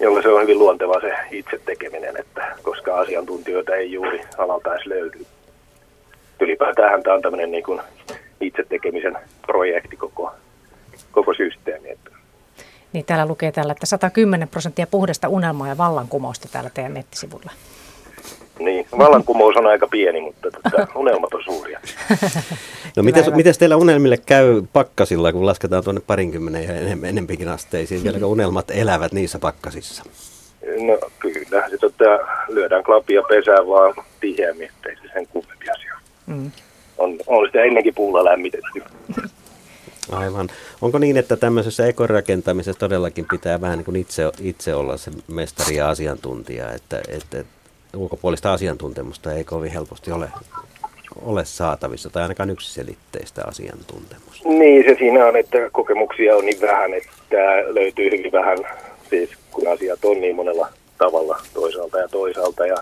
jolla 0.00 0.22
se 0.22 0.28
on 0.28 0.42
hyvin 0.42 0.58
luontevaa 0.58 1.00
se 1.00 1.12
itse 1.30 1.60
tekeminen, 1.64 2.16
että 2.16 2.56
koska 2.62 2.98
asiantuntijoita 3.00 3.74
ei 3.74 3.92
juuri 3.92 4.20
alalta 4.38 4.74
edes 4.74 4.86
löydy. 4.86 5.26
Ylipäätään 6.40 7.02
tämä 7.02 7.16
on 7.16 7.22
tämmöinen 7.22 7.50
niin 7.50 7.64
kuin 7.64 7.80
itse 8.40 8.64
tekemisen 8.68 9.18
projekti 9.46 9.96
koko, 9.96 10.32
koko 11.12 11.34
systeemi. 11.34 11.90
Että. 11.90 12.10
Niin 12.92 13.04
täällä 13.04 13.26
lukee 13.26 13.52
täällä, 13.52 13.72
että 13.72 13.86
110 13.86 14.48
prosenttia 14.48 14.86
puhdasta 14.86 15.28
unelmaa 15.28 15.68
ja 15.68 15.78
vallankumousta 15.78 16.48
täällä 16.52 16.70
teidän 16.74 16.94
nettisivulla. 16.94 17.50
Niin, 18.58 18.86
vallankumous 18.98 19.56
on 19.56 19.66
aika 19.66 19.86
pieni, 19.86 20.20
mutta 20.20 20.48
tota, 20.50 20.86
unelmat 20.98 21.34
on 21.34 21.44
suuria. 21.44 21.80
No 22.96 23.02
miten, 23.02 23.36
miten 23.36 23.54
teillä 23.58 23.76
unelmille 23.76 24.16
käy 24.16 24.62
pakkasilla, 24.72 25.32
kun 25.32 25.46
lasketaan 25.46 25.84
tuonne 25.84 26.02
parinkymmenen 26.06 26.64
ja 26.64 26.74
enem, 26.74 27.04
enempikin 27.04 27.48
asteisiin? 27.48 28.04
Vieläkö 28.04 28.26
unelmat 28.26 28.70
elävät 28.70 29.12
niissä 29.12 29.38
pakkasissa? 29.38 30.02
No 30.86 30.98
kyllä, 31.18 31.68
se 31.70 31.78
tota, 31.78 32.18
lyödään 32.48 32.84
klapia 32.84 33.22
pesää 33.22 33.66
vaan 33.66 33.94
tiheämmin, 34.20 34.70
ei 34.88 34.96
se 34.96 35.12
sen 35.12 35.26
kummempi 35.26 35.70
asia. 35.70 35.94
Mm. 36.26 36.50
On, 36.98 37.16
on 37.26 37.46
sitä 37.46 37.62
ennenkin 37.62 37.94
puulla 37.94 38.24
lämmitetty. 38.24 38.82
Aivan. 40.12 40.48
Onko 40.82 40.98
niin, 40.98 41.16
että 41.16 41.36
tämmöisessä 41.36 41.86
ekorakentamisessa 41.86 42.80
todellakin 42.80 43.26
pitää 43.30 43.60
vähän 43.60 43.78
niin 43.78 43.84
kuin 43.84 43.96
itse, 43.96 44.22
itse 44.40 44.74
olla 44.74 44.96
se 44.96 45.10
mestari 45.28 45.76
ja 45.76 45.88
asiantuntija, 45.88 46.72
että, 46.72 47.00
että 47.08 47.44
ulkopuolista 47.96 48.52
asiantuntemusta 48.52 49.32
ei 49.32 49.44
kovin 49.44 49.72
helposti 49.72 50.12
ole, 50.12 50.28
ole 51.22 51.44
saatavissa, 51.44 52.10
tai 52.10 52.22
ainakaan 52.22 52.50
yksiselitteistä 52.50 53.42
asiantuntemusta. 53.46 54.48
Niin, 54.48 54.84
se 54.84 54.96
siinä 54.98 55.26
on, 55.26 55.36
että 55.36 55.58
kokemuksia 55.72 56.36
on 56.36 56.44
niin 56.44 56.60
vähän, 56.60 56.94
että 56.94 57.36
löytyy 57.68 58.10
hyvin 58.10 58.32
vähän, 58.32 58.58
siis 59.10 59.30
kun 59.50 59.68
asiat 59.68 60.04
on 60.04 60.20
niin 60.20 60.36
monella 60.36 60.68
tavalla 60.98 61.38
toisaalta 61.54 61.98
ja 61.98 62.08
toisaalta, 62.08 62.66
ja, 62.66 62.76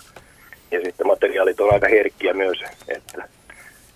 ja 0.71 0.81
sitten 0.85 1.07
materiaalit 1.07 1.61
on 1.61 1.75
aika 1.75 1.89
herkkiä 1.89 2.35
myös, 2.35 2.59
että 2.89 3.29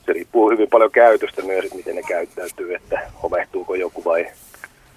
se 0.06 0.12
riippuu 0.12 0.50
hyvin 0.50 0.68
paljon 0.68 0.90
käytöstä 0.90 1.42
myös, 1.42 1.64
että 1.64 1.76
miten 1.76 1.96
ne 1.96 2.02
käyttäytyy, 2.02 2.74
että 2.74 3.00
homehtuuko 3.22 3.74
joku 3.74 4.04
vai, 4.04 4.26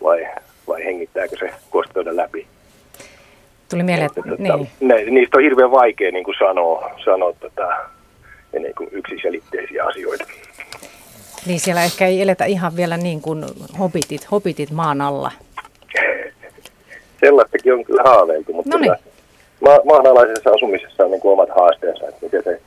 vai, 0.03 0.27
vai 0.67 0.85
hengittääkö 0.85 1.35
se 1.39 1.53
kosteuden 1.69 2.15
läpi. 2.15 2.47
Tuli 3.69 3.83
mieleen, 3.83 4.05
että, 4.05 4.21
että 4.31 4.43
niin. 4.43 4.69
ne, 4.79 5.03
niistä 5.03 5.37
on 5.37 5.43
hirveän 5.43 5.71
vaikea 5.71 6.11
niin 6.11 6.23
kuin 6.23 6.35
sanoa, 6.39 6.91
sanoa 7.05 7.33
tätä, 7.39 7.77
niin 8.59 8.75
kuin 8.77 8.89
yksiselitteisiä 8.91 9.83
asioita. 9.85 10.23
Niin 11.45 11.59
siellä 11.59 11.83
ehkä 11.83 12.07
ei 12.07 12.21
eletä 12.21 12.45
ihan 12.45 12.75
vielä 12.75 12.97
niin 12.97 13.21
kuin 13.21 13.45
hobitit, 13.79 14.31
hobitit 14.31 14.71
maan 14.71 15.01
alla. 15.01 15.31
Sellaistakin 17.19 17.73
on 17.73 17.85
kyllä 17.85 18.03
haaveiltu, 18.03 18.53
mutta 18.53 18.77
no 18.77 18.81
niin. 18.81 18.95
ma- 19.61 19.81
maanalaisessa 19.85 20.49
asumisessa 20.49 21.03
on 21.03 21.11
niin 21.11 21.21
kuin 21.21 21.33
omat 21.33 21.49
haasteensa, 21.49 22.07
että 22.07 22.25
miten 22.25 22.43
se, 22.43 22.61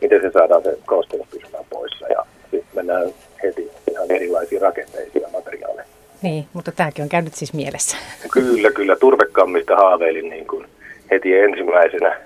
miten 0.00 0.20
se 0.20 0.30
saadaan 0.30 0.62
se 0.62 0.78
kosteus 0.86 1.26
pysymään 1.30 1.64
poissa 1.70 2.06
ja 2.08 2.26
sitten 2.42 2.74
mennään 2.74 3.12
heti 3.42 3.70
ihan 3.90 4.10
erilaisiin 4.10 4.62
rakenteisiin 4.62 5.22
ja 5.22 5.28
materiaaleihin. 5.32 5.87
Niin, 6.22 6.46
mutta 6.52 6.72
tämäkin 6.72 7.02
on 7.02 7.08
käynyt 7.08 7.34
siis 7.34 7.52
mielessä. 7.52 7.96
Kyllä, 8.32 8.70
kyllä. 8.70 8.96
Turvekammista 8.96 9.76
haaveilin 9.76 10.30
niin 10.30 10.46
kuin 10.46 10.66
heti 11.10 11.38
ensimmäisenä, 11.38 12.16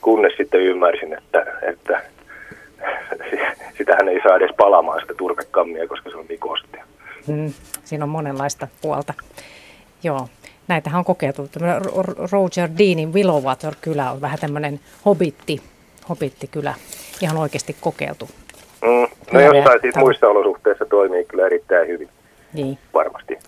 kunnes 0.00 0.32
sitten 0.36 0.60
ymmärsin, 0.60 1.12
että, 1.18 1.46
että 1.62 2.02
sitähän 3.78 4.08
ei 4.08 4.20
saa 4.22 4.36
edes 4.36 4.50
palamaan 4.56 5.00
sitä 5.00 5.14
turvekammia, 5.14 5.88
koska 5.88 6.10
se 6.10 6.16
on 6.16 6.26
niin 6.28 6.40
kostea. 6.40 6.84
Hmm, 7.26 7.52
siinä 7.84 8.04
on 8.04 8.08
monenlaista 8.08 8.68
puolta. 8.82 9.14
Joo, 10.02 10.28
näitähän 10.68 10.98
on 10.98 11.04
kokeiltu. 11.04 11.48
Roger 12.32 12.68
Deanin 12.78 13.12
Willowwater-kylä 13.12 14.10
on 14.10 14.20
vähän 14.20 14.38
tämmöinen 14.38 14.80
hobitti, 15.04 15.60
hobittikylä, 16.08 16.74
ihan 17.22 17.36
oikeasti 17.36 17.76
kokeiltu. 17.80 18.28
Mm, 18.82 19.06
no 19.32 19.40
jossain 19.40 19.80
siis 19.80 19.96
muissa 19.96 20.28
olosuhteissa 20.28 20.84
toimii 20.84 21.24
kyllä 21.24 21.46
erittäin 21.46 21.88
hyvin. 21.88 22.08
Niin. 22.54 22.78
Varmasti. 22.94 23.38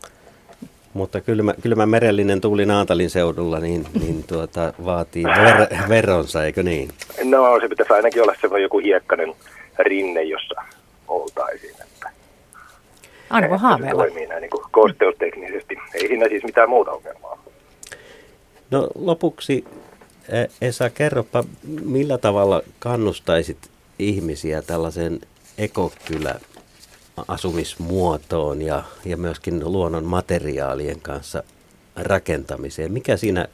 Mutta 0.95 1.21
kylmä, 1.21 1.55
kylmä 1.63 1.87
merellinen 1.87 2.41
tuuli 2.41 2.67
Naantalin 2.67 3.11
seudulla 3.11 3.61
niin, 3.61 3.87
niin 4.01 4.25
tuota, 4.25 4.73
vaatii 4.85 5.25
ver, 5.25 5.89
veronsa, 5.89 6.45
eikö 6.45 6.63
niin? 6.63 6.89
No 7.25 7.61
se 7.61 7.69
pitäisi 7.69 7.93
ainakin 7.93 8.23
olla 8.23 8.35
se 8.41 8.61
joku 8.63 8.79
hiekkainen 8.79 9.35
rinne, 9.79 10.23
jossa 10.23 10.55
oltaisiin. 11.09 11.75
Että 11.83 12.11
Aina 13.31 13.49
voi 13.49 13.59
haaveilla. 13.59 14.03
Se 14.03 14.09
toimii 14.09 14.27
näin 14.27 14.41
niin 14.41 14.51
kosteusteknisesti. 14.71 15.77
Ei 15.95 16.09
siinä 16.09 16.29
siis 16.29 16.45
mitään 16.45 16.69
muuta 16.71 16.91
ongelmaa. 16.91 17.43
No 18.71 18.89
lopuksi 18.95 19.65
E- 20.29 20.67
Esa, 20.69 20.91
kerropa, 20.91 21.45
millä 21.85 22.19
tavalla 22.19 22.63
kannustaisit 22.79 23.59
ihmisiä 23.99 24.63
tällaiseen 24.63 25.21
ekokylä 25.59 26.35
asumismuotoon 27.29 28.63
ja, 28.63 28.83
ja 29.05 29.17
myöskin 29.17 29.73
luonnon 29.73 30.05
materiaalien 30.05 31.01
kanssa 31.01 31.43
rakentamiseen. 31.97 32.93
Mikä 32.93 33.17
siinä 33.17 33.47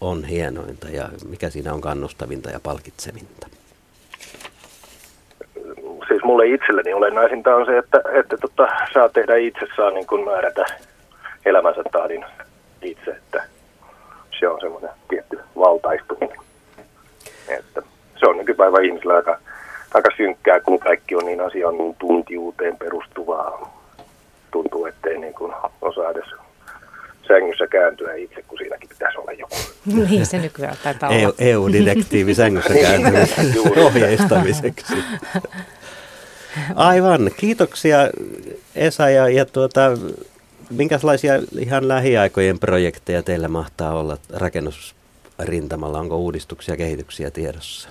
on 0.00 0.24
hienointa 0.24 0.88
ja 0.88 1.08
mikä 1.28 1.50
siinä 1.50 1.74
on 1.74 1.80
kannustavinta 1.80 2.50
ja 2.50 2.60
palkitsevinta? 2.60 3.46
Siis 6.08 6.24
mulle 6.24 6.46
itselleni 6.46 6.92
olennaisinta 6.92 7.56
on 7.56 7.66
se, 7.66 7.78
että, 7.78 8.02
että 8.12 8.36
tota, 8.36 8.68
saa 8.94 9.08
tehdä 9.08 9.36
itse, 9.36 9.66
saa 9.76 9.90
niin 9.90 10.06
kuin 10.06 10.24
määrätä 10.24 10.64
elämänsä 11.44 11.82
tahdin 11.92 12.24
itse, 12.82 13.10
että 13.10 13.44
se 14.40 14.48
on 14.48 14.60
semmoinen 14.60 14.90
tietty 15.08 15.40
valtaistuminen. 15.56 16.38
Että 17.48 17.82
se 18.20 18.26
on 18.26 18.36
nykypäivän 18.36 18.84
ihmisillä 18.84 19.14
aika, 19.14 19.38
aika 19.94 20.10
synkkää, 20.16 20.60
kun 20.60 20.78
kaikki 20.78 21.14
on 21.14 21.26
niin 21.26 21.40
asian 21.40 21.78
niin 21.78 21.96
tuntijuuteen 21.98 22.76
perustuvaa. 22.76 23.82
Tuntuu, 24.50 24.86
ettei 24.86 25.18
niin 25.18 25.34
kuin 25.34 25.52
osaa 25.82 26.10
edes 26.10 26.24
sängyssä 27.28 27.66
kääntyä 27.66 28.14
itse, 28.14 28.42
kun 28.42 28.58
siinäkin 28.58 28.88
pitäisi 28.88 29.18
olla 29.18 29.32
joku. 29.32 29.56
niin 30.10 30.26
se 30.26 30.38
nykyään 30.38 30.76
taitaa 30.84 31.10
EU, 31.10 31.24
olla. 31.24 31.34
EU-direktiivi 31.38 32.34
sängyssä 32.34 32.74
kääntymisen 32.82 33.54
Juuri. 33.54 33.80
ohjeistamiseksi. 33.80 34.94
Aivan, 36.74 37.30
kiitoksia 37.36 37.98
Esa 38.74 39.10
ja, 39.10 39.28
ja 39.28 39.44
tuota, 39.46 39.80
minkälaisia 40.70 41.34
ihan 41.58 41.88
lähiaikojen 41.88 42.58
projekteja 42.58 43.22
teillä 43.22 43.48
mahtaa 43.48 43.98
olla 43.98 44.16
rakennusrintamalla? 44.32 45.98
Onko 45.98 46.16
uudistuksia, 46.16 46.76
kehityksiä 46.76 47.30
tiedossa? 47.30 47.88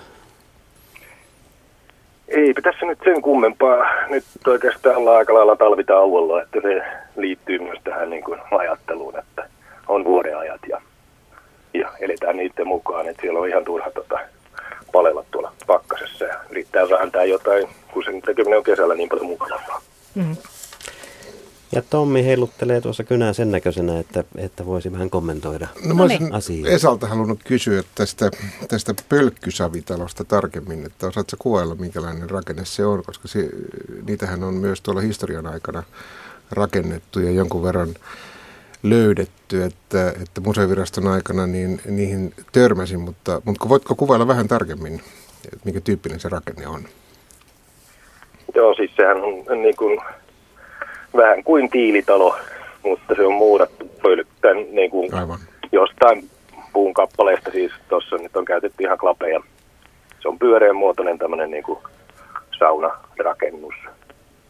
Eipä 2.32 2.60
tässä 2.62 2.86
nyt 2.86 2.98
sen 3.04 3.22
kummempaa. 3.22 3.86
Nyt 4.08 4.24
oikeastaan 4.46 4.96
ollaan 4.96 5.16
aika 5.16 5.34
lailla 5.34 5.56
talvitauolla, 5.56 6.42
että 6.42 6.60
se 6.60 6.82
liittyy 7.16 7.58
myös 7.58 7.78
tähän 7.84 8.10
niin 8.10 8.24
kuin 8.24 8.40
ajatteluun, 8.50 9.18
että 9.18 9.48
on 9.88 10.04
vuodenajat 10.04 10.60
ja, 10.68 10.82
ja 11.74 11.88
eletään 12.00 12.36
niiden 12.36 12.68
mukaan, 12.68 13.08
että 13.08 13.20
siellä 13.22 13.40
on 13.40 13.48
ihan 13.48 13.64
turha 13.64 13.90
tota, 13.90 14.18
palella 14.92 15.24
tuolla 15.30 15.52
pakkasessa 15.66 16.24
ja 16.24 16.34
yrittää 16.50 16.90
vääntää 16.90 17.24
jotain, 17.24 17.68
kun 17.92 18.04
sen 18.04 18.22
tekeminen 18.22 18.58
on 18.58 18.64
kesällä 18.64 18.94
niin 18.94 19.08
paljon 19.08 19.26
mukavampaa. 19.26 19.80
Mm. 20.14 20.36
Ja 21.74 21.82
Tommi 21.90 22.24
heiluttelee 22.24 22.80
tuossa 22.80 23.04
kynää 23.04 23.32
sen 23.32 23.50
näköisenä, 23.50 23.98
että, 23.98 24.24
että 24.36 24.66
voisi 24.66 24.92
vähän 24.92 25.10
kommentoida 25.10 25.68
No 25.84 25.94
mä 25.94 26.02
olisin 26.02 26.34
asiaa. 26.34 26.68
Esalta 26.68 27.06
halunnut 27.06 27.40
kysyä 27.44 27.82
tästä, 27.94 28.30
tästä 28.68 28.94
pölkkysavitalosta 29.08 30.24
tarkemmin, 30.24 30.86
että 30.86 31.06
osaatko 31.06 31.36
kuvailla 31.38 31.74
minkälainen 31.74 32.30
rakenne 32.30 32.64
se 32.64 32.86
on, 32.86 33.02
koska 33.06 33.28
se, 33.28 33.48
niitähän 34.06 34.44
on 34.44 34.54
myös 34.54 34.80
tuolla 34.80 35.00
historian 35.00 35.46
aikana 35.46 35.82
rakennettu 36.50 37.20
ja 37.20 37.30
jonkun 37.30 37.62
verran 37.62 37.94
löydetty, 38.82 39.64
että, 39.64 40.08
että 40.08 40.40
museoviraston 40.40 41.06
aikana 41.06 41.46
niin, 41.46 41.80
niihin 41.86 42.34
törmäsin, 42.52 43.00
mutta, 43.00 43.42
mutta 43.44 43.68
voitko 43.68 43.94
kuvailla 43.94 44.26
vähän 44.26 44.48
tarkemmin, 44.48 44.94
että 45.44 45.64
minkä 45.64 45.80
tyyppinen 45.80 46.20
se 46.20 46.28
rakenne 46.28 46.66
on? 46.66 46.82
Joo, 48.54 48.74
siis 48.74 48.90
sehän 48.96 49.16
on 49.16 49.62
niin 49.62 49.76
kuin, 49.76 50.00
vähän 51.16 51.44
kuin 51.44 51.70
tiilitalo, 51.70 52.36
mutta 52.82 53.14
se 53.14 53.26
on 53.26 53.32
muurattu 53.32 53.90
pölkkän 54.02 54.56
niin 54.70 54.90
kuin 54.90 55.14
Aivan. 55.14 55.38
jostain 55.72 56.30
puun 56.72 56.94
kappaleesta. 56.94 57.50
Siis 57.50 57.72
tuossa 57.88 58.16
nyt 58.16 58.36
on 58.36 58.44
käytetty 58.44 58.84
ihan 58.84 58.98
klapeja. 58.98 59.40
Se 60.20 60.28
on 60.28 60.38
pyöreän 60.38 60.76
muotoinen 60.76 61.18
tämmöinen 61.18 61.50
niin 61.50 61.62
kuin 61.62 61.78
saunarakennus, 62.58 63.74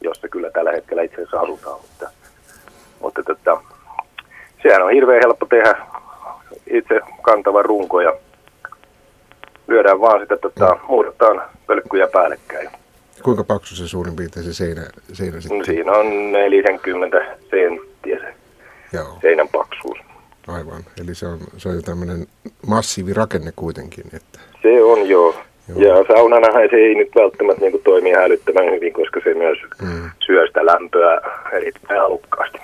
jossa 0.00 0.28
kyllä 0.28 0.50
tällä 0.50 0.72
hetkellä 0.72 1.02
itse 1.02 1.16
asiassa 1.16 1.40
asutaan. 1.40 1.80
Mutta, 1.80 2.10
mutta 3.00 3.22
tota, 3.22 3.60
sehän 4.62 4.82
on 4.82 4.92
hirveän 4.92 5.20
helppo 5.24 5.46
tehdä 5.46 5.76
itse 6.66 7.00
kantava 7.22 7.62
runko 7.62 8.00
ja 8.00 8.12
lyödään 9.68 10.00
vaan 10.00 10.20
sitä, 10.20 10.36
tota, 10.36 10.76
muurataan 10.88 11.42
pölkkyjä 11.66 12.06
päällekkäin. 12.06 12.70
Kuinka 13.22 13.44
paksu 13.44 13.76
se 13.76 13.88
suurin 13.88 14.16
piirtein 14.16 14.46
se 14.46 14.54
seinä, 14.54 14.82
seinä 15.12 15.34
No, 15.36 15.40
sitten? 15.40 15.64
siinä 15.64 15.92
on 15.92 16.32
40 16.32 17.16
senttiä 17.50 18.18
se 18.18 18.34
Joo, 18.92 19.18
seinän 19.22 19.48
paksuus. 19.48 19.98
aivan. 20.48 20.82
Eli 21.00 21.14
se 21.14 21.26
on, 21.26 21.38
se 21.56 21.68
on 21.68 21.74
jo 21.74 21.82
tämmöinen 21.82 22.26
massiivirakenne 22.66 23.52
kuitenkin, 23.56 24.04
että 24.12 24.38
Se 24.62 24.82
on 24.82 25.08
joo. 25.08 25.34
Joo. 25.68 25.80
Ja 25.98 26.04
saunanahan 26.14 26.62
se 26.70 26.76
ei 26.76 26.94
nyt 26.94 27.08
välttämättä 27.14 27.60
niin 27.60 27.82
toimi 27.84 28.10
hälyttävän 28.10 28.64
hyvin, 28.72 28.92
koska 28.92 29.20
se 29.24 29.34
myös 29.34 29.58
Mm. 29.82 30.10
syö 30.26 30.46
sitä 30.46 30.66
lämpöä 30.66 31.20
erittäin 31.52 32.00
halukkaasti. 32.00 32.58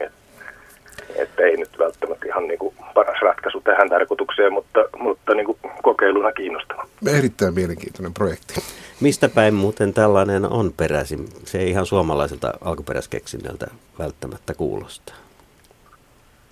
Et, 0.00 0.12
että 1.16 1.42
ei 1.42 1.56
nyt 1.56 1.78
välttämättä 1.78 2.26
ihan 2.26 2.48
niin 2.48 2.58
kuin 2.58 2.74
paras 2.94 3.22
ratkaisu 3.22 3.60
tähän 3.60 3.88
tarkoitukseen, 3.88 4.52
mutta, 4.52 4.84
mutta 4.98 5.34
niin 5.34 5.46
kuin 5.46 5.58
kokeiluna 5.82 6.32
kiinnostava. 6.32 6.86
erittäin 7.06 7.54
mielenkiintoinen 7.54 8.14
projekti. 8.14 8.54
Mistä 9.00 9.28
päin 9.28 9.54
muuten 9.54 9.94
tällainen 9.94 10.44
on 10.44 10.72
peräisin? 10.76 11.28
Se 11.44 11.58
ei 11.58 11.70
ihan 11.70 11.86
suomalaiselta 11.86 12.52
alkuperäiskeksinnöltä 12.60 13.66
välttämättä 13.98 14.54
kuulosta. 14.54 15.14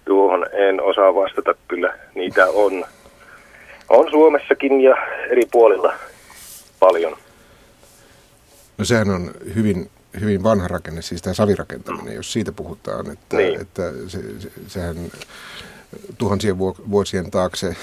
Tuohon 0.04 0.46
en 0.52 0.82
osaa 0.82 1.14
vastata 1.14 1.54
kyllä. 1.68 1.94
Niitä 2.14 2.46
on, 2.46 2.84
on 3.88 4.10
Suomessakin 4.10 4.80
ja 4.80 4.96
eri 5.30 5.42
puolilla 5.52 5.94
paljon. 6.80 7.16
No 8.78 8.84
sehän 8.84 9.10
on 9.10 9.30
hyvin, 9.54 9.90
hyvin 10.20 10.42
vanha 10.42 10.68
rakenne, 10.68 11.02
siis 11.02 11.22
tämä 11.22 11.34
savirakentaminen, 11.34 12.14
jos 12.14 12.32
siitä 12.32 12.52
puhutaan, 12.52 13.10
että, 13.10 13.36
Niin. 13.36 13.60
että 13.60 13.82
se, 14.08 14.40
se, 14.40 14.52
sehän 14.68 14.96
tuhansien 16.18 16.58
vuo- 16.58 16.90
vuosien 16.90 17.30
taakse, 17.30 17.76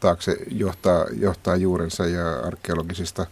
taakse 0.00 0.36
johtaa, 0.50 1.04
johtaa 1.12 1.56
juurensa 1.56 2.06
ja 2.06 2.38
arkeologisista 2.40 3.26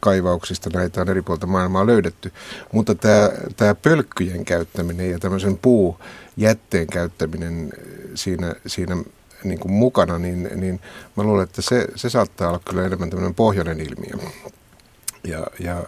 kaivauksista 0.00 0.70
näitä 0.74 1.00
on 1.00 1.08
eri 1.08 1.22
puolta 1.22 1.46
maailmaa 1.46 1.86
löydetty. 1.86 2.32
Mutta 2.72 2.94
tämä, 2.94 3.30
tämä 3.56 3.74
pölkkyjen 3.74 4.44
käyttäminen 4.44 5.10
ja 5.10 5.18
tämmöisen 5.18 5.58
puujätteen 5.58 6.86
käyttäminen 6.86 7.72
siinä, 8.14 8.54
siinä 8.66 8.96
niin 9.44 9.58
kuin 9.58 9.72
mukana, 9.72 10.18
niin, 10.18 10.48
niin 10.54 10.80
mä 11.16 11.22
luulen, 11.24 11.44
että 11.44 11.62
se, 11.62 11.86
se 11.96 12.10
saattaa 12.10 12.48
olla 12.48 12.60
kyllä 12.70 12.84
enemmän 12.86 13.10
tämmöinen 13.10 13.34
pohjoinen 13.34 13.80
ilmiö. 13.80 14.30
Ja, 15.24 15.46
ja 15.58 15.84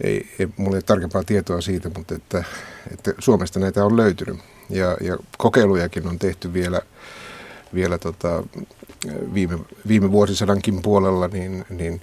ei, 0.00 0.28
ei, 0.38 0.48
mulla 0.56 0.76
ei 0.76 0.82
tarkempaa 0.82 1.24
tietoa 1.24 1.60
siitä, 1.60 1.90
mutta 1.96 2.14
että, 2.14 2.44
että 2.92 3.12
Suomesta 3.18 3.60
näitä 3.60 3.84
on 3.84 3.96
löytynyt. 3.96 4.38
Ja, 4.70 4.96
ja 5.00 5.16
kokeilujakin 5.38 6.08
on 6.08 6.18
tehty 6.18 6.52
vielä, 6.52 6.80
vielä 7.74 7.98
tota, 7.98 8.42
viime, 9.34 9.58
viime 9.88 10.12
vuosisadankin 10.12 10.82
puolella, 10.82 11.28
niin, 11.28 11.64
niin, 11.70 12.00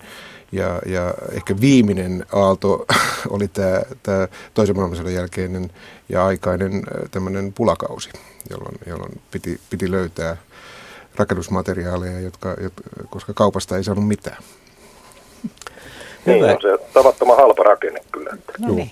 ja, 0.51 0.81
ja 0.85 1.13
ehkä 1.31 1.61
viimeinen 1.61 2.25
aalto 2.33 2.85
oli 3.29 3.47
tämä, 3.47 3.81
tämä 4.03 4.27
toisen 4.53 4.75
maailmansodan 4.75 5.13
jälkeinen 5.13 5.71
ja 6.09 6.25
aikainen 6.25 6.73
äh, 6.73 7.09
tämmöinen 7.11 7.53
pulakausi, 7.53 8.09
jolloin, 8.49 8.75
jolloin 8.87 9.21
piti, 9.31 9.61
piti 9.69 9.91
löytää 9.91 10.37
rakennusmateriaaleja, 11.15 12.19
jotka, 12.19 12.55
jotka, 12.61 12.83
koska 13.09 13.33
kaupasta 13.33 13.77
ei 13.77 13.83
saanut 13.83 14.07
mitään. 14.07 14.43
Niin 16.25 16.43
on 16.43 16.57
se 16.61 16.85
tavattoman 16.93 17.37
halpa 17.37 17.63
rakenne 17.63 17.99
kyllä. 18.11 18.37
No 18.59 18.75
niin, 18.75 18.91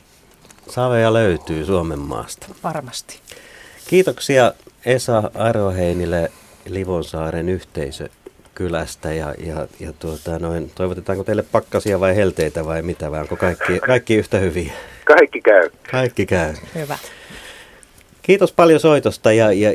Saveja 0.69 1.13
löytyy 1.13 1.65
Suomen 1.65 1.99
maasta. 1.99 2.47
varmasti. 2.63 3.19
Kiitoksia 3.87 4.53
Esa 4.85 5.31
Aroheinille 5.35 6.31
Livonsaaren 6.65 7.49
yhteisökylästä 7.49 9.13
ja, 9.13 9.33
ja, 9.45 9.67
ja 9.79 9.93
tuota, 9.99 10.39
noin, 10.39 10.71
toivotetaanko 10.75 11.23
teille 11.23 11.43
pakkasia 11.51 11.99
vai 11.99 12.15
helteitä 12.15 12.65
vai 12.65 12.81
mitä 12.81 13.11
vai 13.11 13.21
onko 13.21 13.35
kaikki, 13.35 13.79
kaikki 13.79 14.15
yhtä 14.15 14.37
hyviä? 14.37 14.73
Kaikki 15.05 15.41
käy. 15.41 15.69
Kaikki 15.91 16.25
käy. 16.25 16.53
Hyvä. 16.75 16.97
Kiitos 18.21 18.51
paljon 18.51 18.79
soitosta 18.79 19.33
ja, 19.33 19.51
ja, 19.51 19.71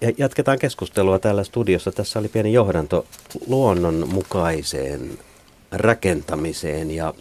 ja 0.00 0.12
jatketaan 0.18 0.58
keskustelua 0.58 1.18
täällä 1.18 1.44
studiossa. 1.44 1.92
Tässä 1.92 2.18
oli 2.18 2.28
pieni 2.28 2.52
johdanto 2.52 3.06
luonnonmukaiseen 3.46 5.18
rakentamiseen 5.72 6.90
ja 6.90 7.14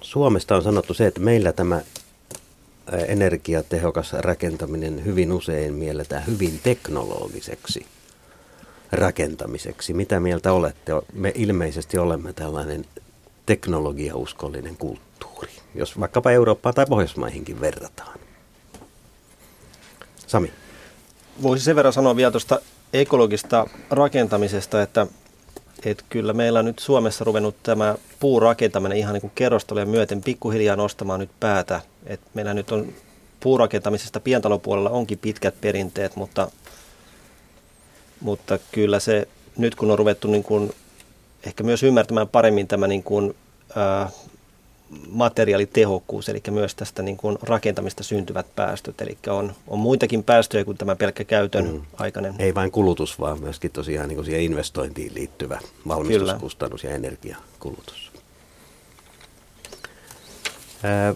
Suomesta 0.00 0.56
on 0.56 0.62
sanottu 0.62 0.94
se, 0.94 1.06
että 1.06 1.20
meillä 1.20 1.52
tämä 1.52 1.80
energiatehokas 3.06 4.12
rakentaminen 4.12 5.04
hyvin 5.04 5.32
usein 5.32 5.74
mielletään 5.74 6.26
hyvin 6.26 6.60
teknologiseksi 6.62 7.86
rakentamiseksi. 8.92 9.92
Mitä 9.92 10.20
mieltä 10.20 10.52
olette? 10.52 10.92
Me 11.12 11.32
ilmeisesti 11.34 11.98
olemme 11.98 12.32
tällainen 12.32 12.84
teknologiauskollinen 13.46 14.76
kulttuuri, 14.76 15.52
jos 15.74 16.00
vaikkapa 16.00 16.30
Eurooppaan 16.30 16.74
tai 16.74 16.86
Pohjoismaihinkin 16.88 17.60
verrataan. 17.60 18.20
Sami. 20.26 20.52
Voisi 21.42 21.64
sen 21.64 21.76
verran 21.76 21.92
sanoa 21.92 22.16
vielä 22.16 22.30
tuosta 22.30 22.60
ekologista 22.92 23.66
rakentamisesta, 23.90 24.82
että, 24.82 25.06
että 25.84 26.04
kyllä 26.08 26.32
meillä 26.32 26.58
on 26.58 26.64
nyt 26.64 26.78
Suomessa 26.78 27.24
ruvennut 27.24 27.56
tämä 27.62 27.94
puurakentaminen 28.20 28.98
ihan 28.98 29.12
niin 29.12 29.20
kuin 29.20 29.32
kerrostaloja 29.34 29.86
myöten 29.86 30.22
pikkuhiljaa 30.22 30.76
nostamaan 30.76 31.20
nyt 31.20 31.30
päätä. 31.40 31.80
että 32.06 32.26
meillä 32.34 32.54
nyt 32.54 32.72
on 32.72 32.92
puurakentamisesta 33.40 34.20
pientalopuolella 34.20 34.90
onkin 34.90 35.18
pitkät 35.18 35.54
perinteet, 35.60 36.16
mutta, 36.16 36.50
mutta 38.20 38.58
kyllä 38.72 39.00
se 39.00 39.28
nyt 39.56 39.74
kun 39.74 39.90
on 39.90 39.98
ruvettu 39.98 40.28
niin 40.28 40.44
kuin 40.44 40.72
ehkä 41.46 41.62
myös 41.62 41.82
ymmärtämään 41.82 42.28
paremmin 42.28 42.68
tämä 42.68 42.86
niin 42.86 43.02
kuin, 43.02 43.36
ää, 43.76 44.10
materiaalitehokkuus, 45.08 46.28
eli 46.28 46.42
myös 46.50 46.74
tästä 46.74 47.02
niin 47.02 47.16
kuin 47.16 47.38
rakentamista 47.42 48.02
syntyvät 48.02 48.46
päästöt. 48.56 49.00
Eli 49.00 49.18
on, 49.26 49.52
on 49.68 49.78
muitakin 49.78 50.24
päästöjä 50.24 50.64
kuin 50.64 50.76
tämä 50.76 50.96
pelkkä 50.96 51.24
käytön 51.24 51.72
mm. 51.72 51.82
aikainen. 51.96 52.34
Ei 52.38 52.54
vain 52.54 52.70
kulutus, 52.70 53.20
vaan 53.20 53.40
myöskin 53.40 53.70
tosiaan 53.70 54.08
niin 54.08 54.16
kuin 54.16 54.24
siihen 54.24 54.42
investointiin 54.42 55.14
liittyvä 55.14 55.60
valmistuskustannus 55.88 56.80
Kyllä. 56.80 56.92
ja 56.92 56.96
energiakulutus. 56.96 58.12
Ää, 60.82 61.14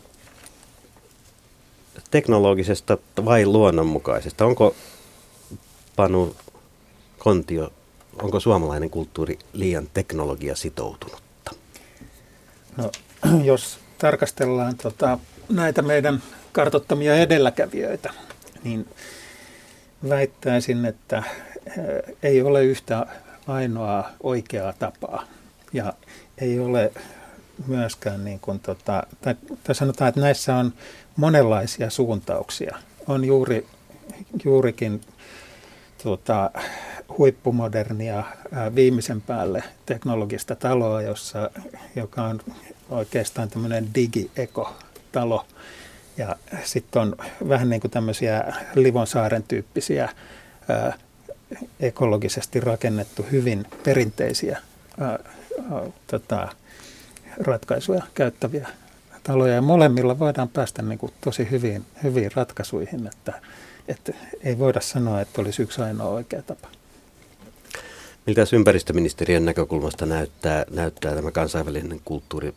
teknologisesta 2.10 2.98
vai 3.24 3.46
luonnonmukaisesta? 3.46 4.46
Onko 4.46 4.74
Panu 5.96 6.36
Kontio, 7.18 7.72
onko 8.22 8.40
suomalainen 8.40 8.90
kulttuuri 8.90 9.38
liian 9.52 9.88
teknologia 9.94 10.56
sitoutunutta? 10.56 11.52
No, 12.76 12.90
jos 13.44 13.78
tarkastellaan 13.98 14.76
tota, 14.76 15.18
näitä 15.48 15.82
meidän 15.82 16.22
kartottamia 16.52 17.16
edelläkävijöitä, 17.16 18.10
niin 18.64 18.88
väittäisin, 20.08 20.84
että 20.84 21.22
eh, 21.66 22.16
ei 22.22 22.42
ole 22.42 22.64
yhtä 22.64 23.06
ainoaa 23.46 24.10
oikeaa 24.22 24.72
tapaa. 24.72 25.24
Ja 25.72 25.92
ei 26.38 26.60
ole 26.60 26.92
myöskään, 27.66 28.24
niin 28.24 28.40
kuin, 28.40 28.60
tota, 28.60 29.02
tai, 29.20 29.34
tai 29.64 29.74
sanotaan, 29.74 30.08
että 30.08 30.20
näissä 30.20 30.56
on 30.56 30.72
monenlaisia 31.16 31.90
suuntauksia. 31.90 32.76
On 33.06 33.24
juuri, 33.24 33.66
juurikin 34.44 35.00
tota, 36.02 36.50
huippumodernia 37.18 38.24
ää, 38.52 38.74
viimeisen 38.74 39.20
päälle 39.20 39.62
teknologista 39.86 40.56
taloa, 40.56 41.02
jossa, 41.02 41.50
joka 41.96 42.22
on 42.22 42.40
oikeastaan 42.90 43.48
tämmöinen 43.48 43.94
digi-eko-talo. 43.94 45.46
Ja 46.16 46.36
sitten 46.64 47.02
on 47.02 47.16
vähän 47.48 47.70
niin 47.70 47.80
kuin 47.80 47.90
tämmöisiä 47.90 48.52
Livonsaaren 48.74 49.42
tyyppisiä 49.42 50.08
ää, 50.68 50.98
ekologisesti 51.80 52.60
rakennettu 52.60 53.26
hyvin 53.32 53.66
perinteisiä 53.84 54.58
ää, 55.00 55.08
ää, 55.08 55.18
tota, 56.06 56.48
ratkaisuja 57.40 58.02
käyttäviä 58.14 58.68
taloja. 59.22 59.54
Ja 59.54 59.62
molemmilla 59.62 60.18
voidaan 60.18 60.48
päästä 60.48 60.82
niin 60.82 60.98
kuin 60.98 61.12
tosi 61.20 61.50
hyviin, 61.50 61.84
hyviin 62.02 62.30
ratkaisuihin, 62.34 63.06
että, 63.06 63.40
että 63.88 64.12
ei 64.42 64.58
voida 64.58 64.80
sanoa, 64.80 65.20
että 65.20 65.40
olisi 65.40 65.62
yksi 65.62 65.82
ainoa 65.82 66.08
oikea 66.08 66.42
tapa. 66.42 66.68
Miltä 68.26 68.46
ympäristöministeriön 68.52 69.44
näkökulmasta 69.44 70.06
näyttää, 70.06 70.64
näyttää 70.70 71.14
tämä 71.14 71.30
kansainvälinen 71.30 72.00
kulttuuri 72.04 72.54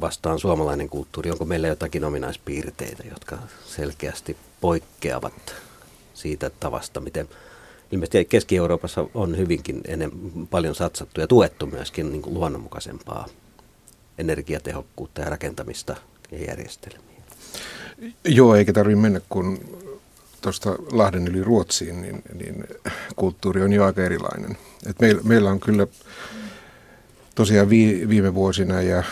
vastaan 0.00 0.38
suomalainen 0.38 0.88
kulttuuri? 0.88 1.30
Onko 1.30 1.44
meillä 1.44 1.68
jotakin 1.68 2.04
ominaispiirteitä, 2.04 3.02
jotka 3.10 3.38
selkeästi 3.66 4.36
poikkeavat 4.60 5.54
siitä 6.14 6.50
tavasta, 6.60 7.00
miten 7.00 7.28
ilmeisesti 7.92 8.24
Keski-Euroopassa 8.24 9.06
on 9.14 9.36
hyvinkin 9.36 9.80
ennen, 9.88 10.10
paljon 10.50 10.74
satsattu 10.74 11.20
ja 11.20 11.26
tuettu 11.26 11.66
myöskin 11.66 12.12
niin 12.12 12.22
kuin 12.22 12.34
luonnonmukaisempaa 12.34 13.26
energiatehokkuutta 14.18 15.20
ja 15.20 15.30
rakentamista 15.30 15.96
ja 16.30 16.44
järjestelmiä. 16.44 17.00
Joo, 18.24 18.54
eikä 18.54 18.72
tarvitse 18.72 19.00
mennä 19.00 19.20
kun 19.28 19.58
tuosta 20.40 20.76
Lahden 20.92 21.28
yli 21.28 21.44
Ruotsiin, 21.44 22.02
niin, 22.02 22.22
niin 22.34 22.64
kulttuuri 23.16 23.62
on 23.62 23.72
jo 23.72 23.84
aika 23.84 24.02
erilainen. 24.02 24.56
Et 24.86 25.00
meillä, 25.00 25.22
meillä 25.24 25.50
on 25.50 25.60
kyllä 25.60 25.86
tosiaan 27.34 27.70
vi, 27.70 28.08
viime 28.08 28.34
vuosina 28.34 28.82
ja, 28.82 29.02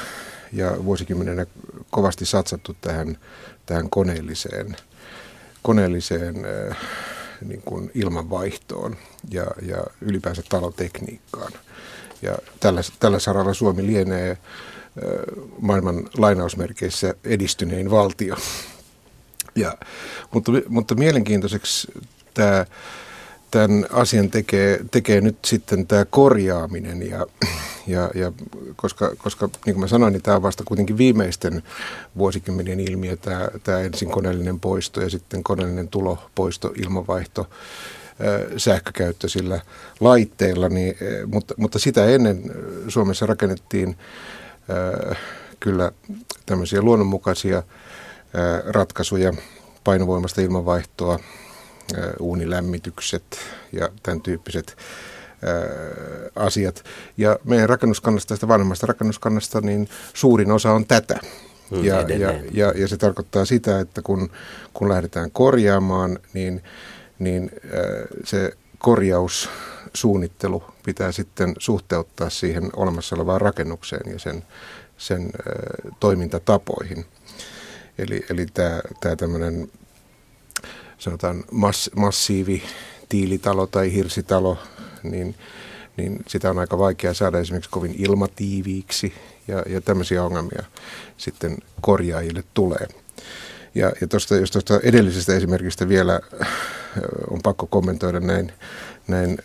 ja 0.52 0.84
vuosikymmenenä 0.84 1.46
kovasti 1.90 2.26
satsattu 2.26 2.76
tähän, 2.80 3.18
tähän 3.66 3.90
koneelliseen, 3.90 4.76
koneelliseen 5.62 6.36
äh, 6.70 6.76
niin 7.44 7.62
kuin 7.62 7.90
ilmanvaihtoon 7.94 8.96
ja, 9.30 9.46
ja 9.62 9.84
ylipäänsä 10.00 10.42
talotekniikkaan. 10.48 11.52
Ja 12.22 12.38
tällä, 12.60 12.80
tällä 13.00 13.18
saralla 13.18 13.54
Suomi 13.54 13.86
lienee 13.86 14.30
äh, 14.30 14.38
maailman 15.60 16.08
lainausmerkeissä 16.18 17.14
edistynein 17.24 17.90
valtio. 17.90 18.36
Ja, 19.54 19.74
mutta, 20.30 20.52
mutta 20.68 20.94
mielenkiintoiseksi 20.94 21.92
tämä 22.34 22.66
tämän 23.50 23.86
asian 23.92 24.30
tekee, 24.30 24.80
tekee 24.90 25.20
nyt 25.20 25.36
sitten 25.44 25.86
tämä 25.86 26.04
korjaaminen 26.04 27.10
ja, 27.10 27.26
ja, 27.86 28.10
ja 28.14 28.32
koska, 28.76 29.12
koska 29.18 29.46
niin 29.46 29.74
kuin 29.74 29.80
mä 29.80 29.86
sanoin, 29.86 30.12
niin 30.12 30.22
tämä 30.22 30.36
on 30.36 30.42
vasta 30.42 30.64
kuitenkin 30.66 30.98
viimeisten 30.98 31.62
vuosikymmenien 32.18 32.80
ilmiö, 32.80 33.16
tämä, 33.16 33.48
tämä 33.64 33.78
ensin 33.78 34.10
koneellinen 34.10 34.60
poisto 34.60 35.00
ja 35.00 35.10
sitten 35.10 35.42
koneellinen 35.42 35.88
tulo, 35.88 36.18
poisto, 36.34 36.72
ilmanvaihto, 36.76 37.50
sähkökäyttö 38.56 39.28
sillä 39.28 39.60
laitteilla, 40.00 40.68
niin, 40.68 40.94
mutta, 41.26 41.54
mutta 41.56 41.78
sitä 41.78 42.06
ennen 42.06 42.42
Suomessa 42.88 43.26
rakennettiin 43.26 43.96
kyllä 45.60 45.92
tämmöisiä 46.46 46.82
luonnonmukaisia 46.82 47.62
ratkaisuja, 48.66 49.32
painovoimasta 49.84 50.40
ilmanvaihtoa, 50.40 51.18
uunilämmitykset 52.20 53.38
ja 53.72 53.88
tämän 54.02 54.20
tyyppiset 54.20 54.76
asiat. 56.36 56.84
Ja 57.16 57.38
meidän 57.44 57.68
rakennuskannasta, 57.68 58.28
tästä 58.28 58.48
vanhemmasta 58.48 58.86
rakennuskannasta, 58.86 59.60
niin 59.60 59.88
suurin 60.14 60.52
osa 60.52 60.72
on 60.72 60.86
tätä. 60.86 61.20
Mm, 61.70 61.84
ja, 61.84 62.00
ja, 62.00 62.40
ja, 62.52 62.72
ja 62.76 62.88
se 62.88 62.96
tarkoittaa 62.96 63.44
sitä, 63.44 63.80
että 63.80 64.02
kun, 64.02 64.30
kun 64.74 64.88
lähdetään 64.88 65.30
korjaamaan, 65.30 66.18
niin, 66.32 66.62
niin 67.18 67.50
se 68.24 68.52
korjaussuunnittelu 68.78 70.64
pitää 70.84 71.12
sitten 71.12 71.54
suhteuttaa 71.58 72.30
siihen 72.30 72.70
olemassa 72.76 73.16
olevaan 73.16 73.40
rakennukseen 73.40 74.12
ja 74.12 74.18
sen, 74.18 74.44
sen 74.98 75.30
toimintatapoihin. 76.00 77.06
Eli, 77.98 78.26
eli 78.30 78.46
tämä, 78.54 78.80
tämä 79.00 79.16
tämmöinen 79.16 79.70
sanotaan 80.98 81.44
mass, 81.52 81.90
massiivi 81.96 82.62
tiilitalo 83.08 83.66
tai 83.66 83.92
hirsitalo, 83.92 84.58
niin, 85.02 85.34
niin 85.96 86.18
sitä 86.26 86.50
on 86.50 86.58
aika 86.58 86.78
vaikea 86.78 87.14
saada 87.14 87.38
esimerkiksi 87.38 87.70
kovin 87.70 87.94
ilmatiiviiksi 87.98 89.12
ja, 89.48 89.62
ja 89.66 89.80
tämmöisiä 89.80 90.24
ongelmia 90.24 90.62
sitten 91.16 91.56
korjaajille 91.80 92.44
tulee. 92.54 92.86
Ja, 93.74 93.92
ja 94.00 94.06
tosta, 94.06 94.36
jos 94.36 94.50
tuosta 94.50 94.80
edellisestä 94.82 95.36
esimerkistä 95.36 95.88
vielä 95.88 96.20
on 97.30 97.40
pakko 97.42 97.66
kommentoida 97.66 98.20
näin, 98.20 98.52
näin 99.08 99.38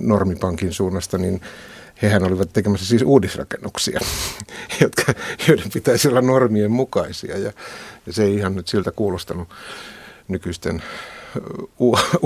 Normipankin 0.00 0.72
suunnasta, 0.72 1.18
niin 1.18 1.40
hehän 2.02 2.22
olivat 2.22 2.52
tekemässä 2.52 2.86
siis 2.86 3.02
uudisrakennuksia, 3.02 4.00
jotka, 4.82 5.14
joiden 5.48 5.70
pitäisi 5.74 6.08
olla 6.08 6.20
normien 6.20 6.70
mukaisia. 6.70 7.38
Ja, 7.38 7.52
ja 8.06 8.12
se 8.12 8.22
ei 8.22 8.34
ihan 8.34 8.54
nyt 8.54 8.68
siltä 8.68 8.90
kuulostanut 8.92 9.48
nykyisten 10.28 10.82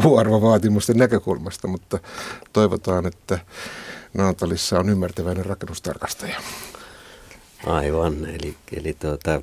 U-arvovaatimusten 0.04 0.96
näkökulmasta, 0.96 1.68
mutta 1.68 1.98
toivotaan, 2.52 3.06
että 3.06 3.38
Naantalissa 4.14 4.78
on 4.78 4.88
ymmärtäväinen 4.88 5.46
rakennustarkastaja. 5.46 6.40
Aivan, 7.66 8.24
eli, 8.24 8.54
eli 8.76 8.96
tuota, 9.00 9.42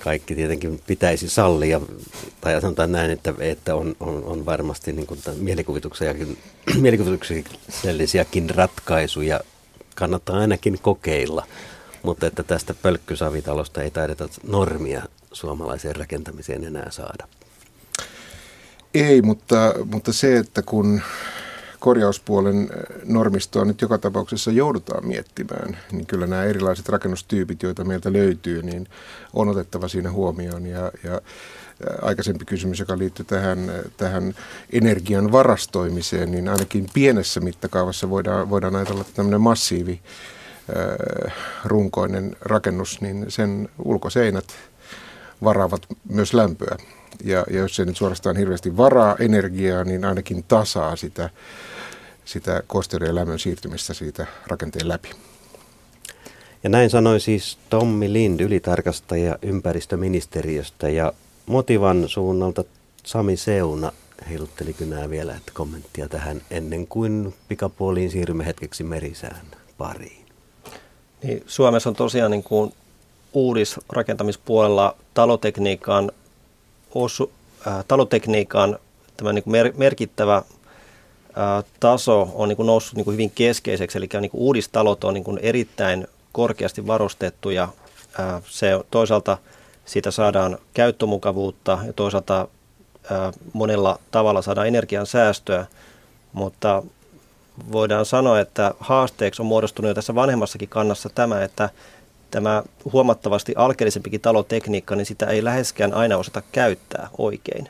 kaikki 0.00 0.34
tietenkin 0.34 0.80
pitäisi 0.86 1.28
sallia, 1.28 1.80
tai 2.40 2.60
sanotaan 2.60 2.92
näin, 2.92 3.10
että, 3.10 3.34
että 3.38 3.74
on, 3.74 3.96
on, 4.00 4.24
on 4.24 4.46
varmasti 4.46 4.92
niin 4.92 5.06
mielikuvituksellisiakin 6.80 8.50
ratkaisuja, 8.50 9.40
kannattaa 9.94 10.38
ainakin 10.38 10.78
kokeilla, 10.82 11.46
mutta 12.02 12.26
että 12.26 12.42
tästä 12.42 12.74
pölkkysavitalosta 12.74 13.82
ei 13.82 13.90
taideta 13.90 14.28
normia 14.42 15.02
suomalaiseen 15.32 15.96
rakentamiseen 15.96 16.64
enää 16.64 16.90
saada. 16.90 17.28
Ei, 18.94 19.22
mutta, 19.22 19.74
mutta 19.92 20.12
se, 20.12 20.36
että 20.36 20.62
kun 20.62 21.00
korjauspuolen 21.80 22.70
normistoa 23.04 23.64
nyt 23.64 23.80
joka 23.80 23.98
tapauksessa 23.98 24.50
joudutaan 24.50 25.06
miettimään, 25.06 25.78
niin 25.92 26.06
kyllä 26.06 26.26
nämä 26.26 26.44
erilaiset 26.44 26.88
rakennustyypit, 26.88 27.62
joita 27.62 27.84
meiltä 27.84 28.12
löytyy, 28.12 28.62
niin 28.62 28.88
on 29.32 29.48
otettava 29.48 29.88
siinä 29.88 30.10
huomioon. 30.10 30.66
Ja, 30.66 30.92
ja 31.04 31.20
aikaisempi 32.02 32.44
kysymys, 32.44 32.78
joka 32.78 32.98
liittyy 32.98 33.24
tähän, 33.24 33.72
tähän 33.96 34.34
energian 34.72 35.32
varastoimiseen, 35.32 36.30
niin 36.30 36.48
ainakin 36.48 36.86
pienessä 36.94 37.40
mittakaavassa 37.40 38.10
voidaan, 38.10 38.50
voidaan 38.50 38.76
ajatella, 38.76 39.00
että 39.00 39.12
tämmöinen 39.14 39.40
massiivi 39.40 40.00
runkoinen 41.64 42.36
rakennus, 42.40 43.00
niin 43.00 43.24
sen 43.28 43.68
ulkoseinät 43.84 44.46
varaavat 45.44 45.86
myös 46.08 46.34
lämpöä. 46.34 46.76
Ja, 47.24 47.44
ja 47.50 47.58
jos 47.58 47.76
se 47.76 47.84
nyt 47.84 47.96
suorastaan 47.96 48.36
hirveästi 48.36 48.76
varaa 48.76 49.16
energiaa, 49.18 49.84
niin 49.84 50.04
ainakin 50.04 50.44
tasaa 50.48 50.96
sitä, 50.96 51.30
sitä 52.24 52.62
kosteuden 52.66 53.08
ja 53.08 53.14
lämmön 53.14 53.38
siirtymistä 53.38 53.94
siitä 53.94 54.26
rakenteen 54.46 54.88
läpi. 54.88 55.10
Ja 56.64 56.70
näin 56.70 56.90
sanoi 56.90 57.20
siis 57.20 57.58
Tommi 57.70 58.12
Lind, 58.12 58.40
ylitarkastaja 58.40 59.38
ympäristöministeriöstä 59.42 60.88
ja 60.88 61.12
Motivan 61.46 62.08
suunnalta 62.08 62.64
Sami 63.04 63.36
Seuna 63.36 63.92
heilutteli 64.28 64.72
kynää 64.72 65.10
vielä 65.10 65.34
että 65.34 65.52
kommenttia 65.54 66.08
tähän 66.08 66.42
ennen 66.50 66.86
kuin 66.86 67.34
pikapuoliin 67.48 68.10
siirrymme 68.10 68.46
hetkeksi 68.46 68.84
merisään 68.84 69.46
pariin. 69.78 70.26
Niin, 71.22 71.42
Suomessa 71.46 71.90
on 71.90 71.96
tosiaan 71.96 72.30
niin 72.30 72.42
kuin 72.42 72.72
uudisrakentamispuolella 73.32 74.96
talotekniikan, 75.14 76.12
osu, 76.94 77.32
äh, 77.66 77.84
talotekniikan 77.88 78.78
tämä 79.16 79.32
niin 79.32 79.44
mer, 79.46 79.72
merkittävä 79.76 80.36
äh, 80.36 80.44
taso 81.80 82.32
on 82.34 82.48
niin 82.48 82.56
kuin 82.56 82.66
noussut 82.66 82.94
niin 82.96 83.04
kuin 83.04 83.12
hyvin 83.12 83.32
keskeiseksi, 83.34 83.98
eli 83.98 84.08
niin 84.20 84.30
kuin 84.30 84.40
uudistalot 84.40 85.04
on 85.04 85.14
niin 85.14 85.24
kuin 85.24 85.38
erittäin 85.38 86.06
korkeasti 86.32 86.86
varustettu 86.86 87.50
ja 87.50 87.68
äh, 88.20 88.42
se 88.46 88.80
toisaalta 88.90 89.38
siitä 89.84 90.10
saadaan 90.10 90.58
käyttömukavuutta 90.74 91.78
ja 91.86 91.92
toisaalta 91.92 92.48
äh, 93.12 93.32
monella 93.52 93.98
tavalla 94.10 94.42
saadaan 94.42 94.68
energian 94.68 95.06
säästöä, 95.06 95.66
mutta 96.32 96.82
voidaan 97.72 98.06
sanoa, 98.06 98.40
että 98.40 98.74
haasteeksi 98.80 99.42
on 99.42 99.46
muodostunut 99.46 99.88
jo 99.88 99.94
tässä 99.94 100.14
vanhemmassakin 100.14 100.68
kannassa 100.68 101.08
tämä, 101.08 101.42
että 101.42 101.70
tämä 102.34 102.62
huomattavasti 102.92 103.52
alkeellisempikin 103.56 104.20
talotekniikka, 104.20 104.96
niin 104.96 105.06
sitä 105.06 105.26
ei 105.26 105.44
läheskään 105.44 105.94
aina 105.94 106.16
osata 106.16 106.42
käyttää 106.52 107.08
oikein. 107.18 107.68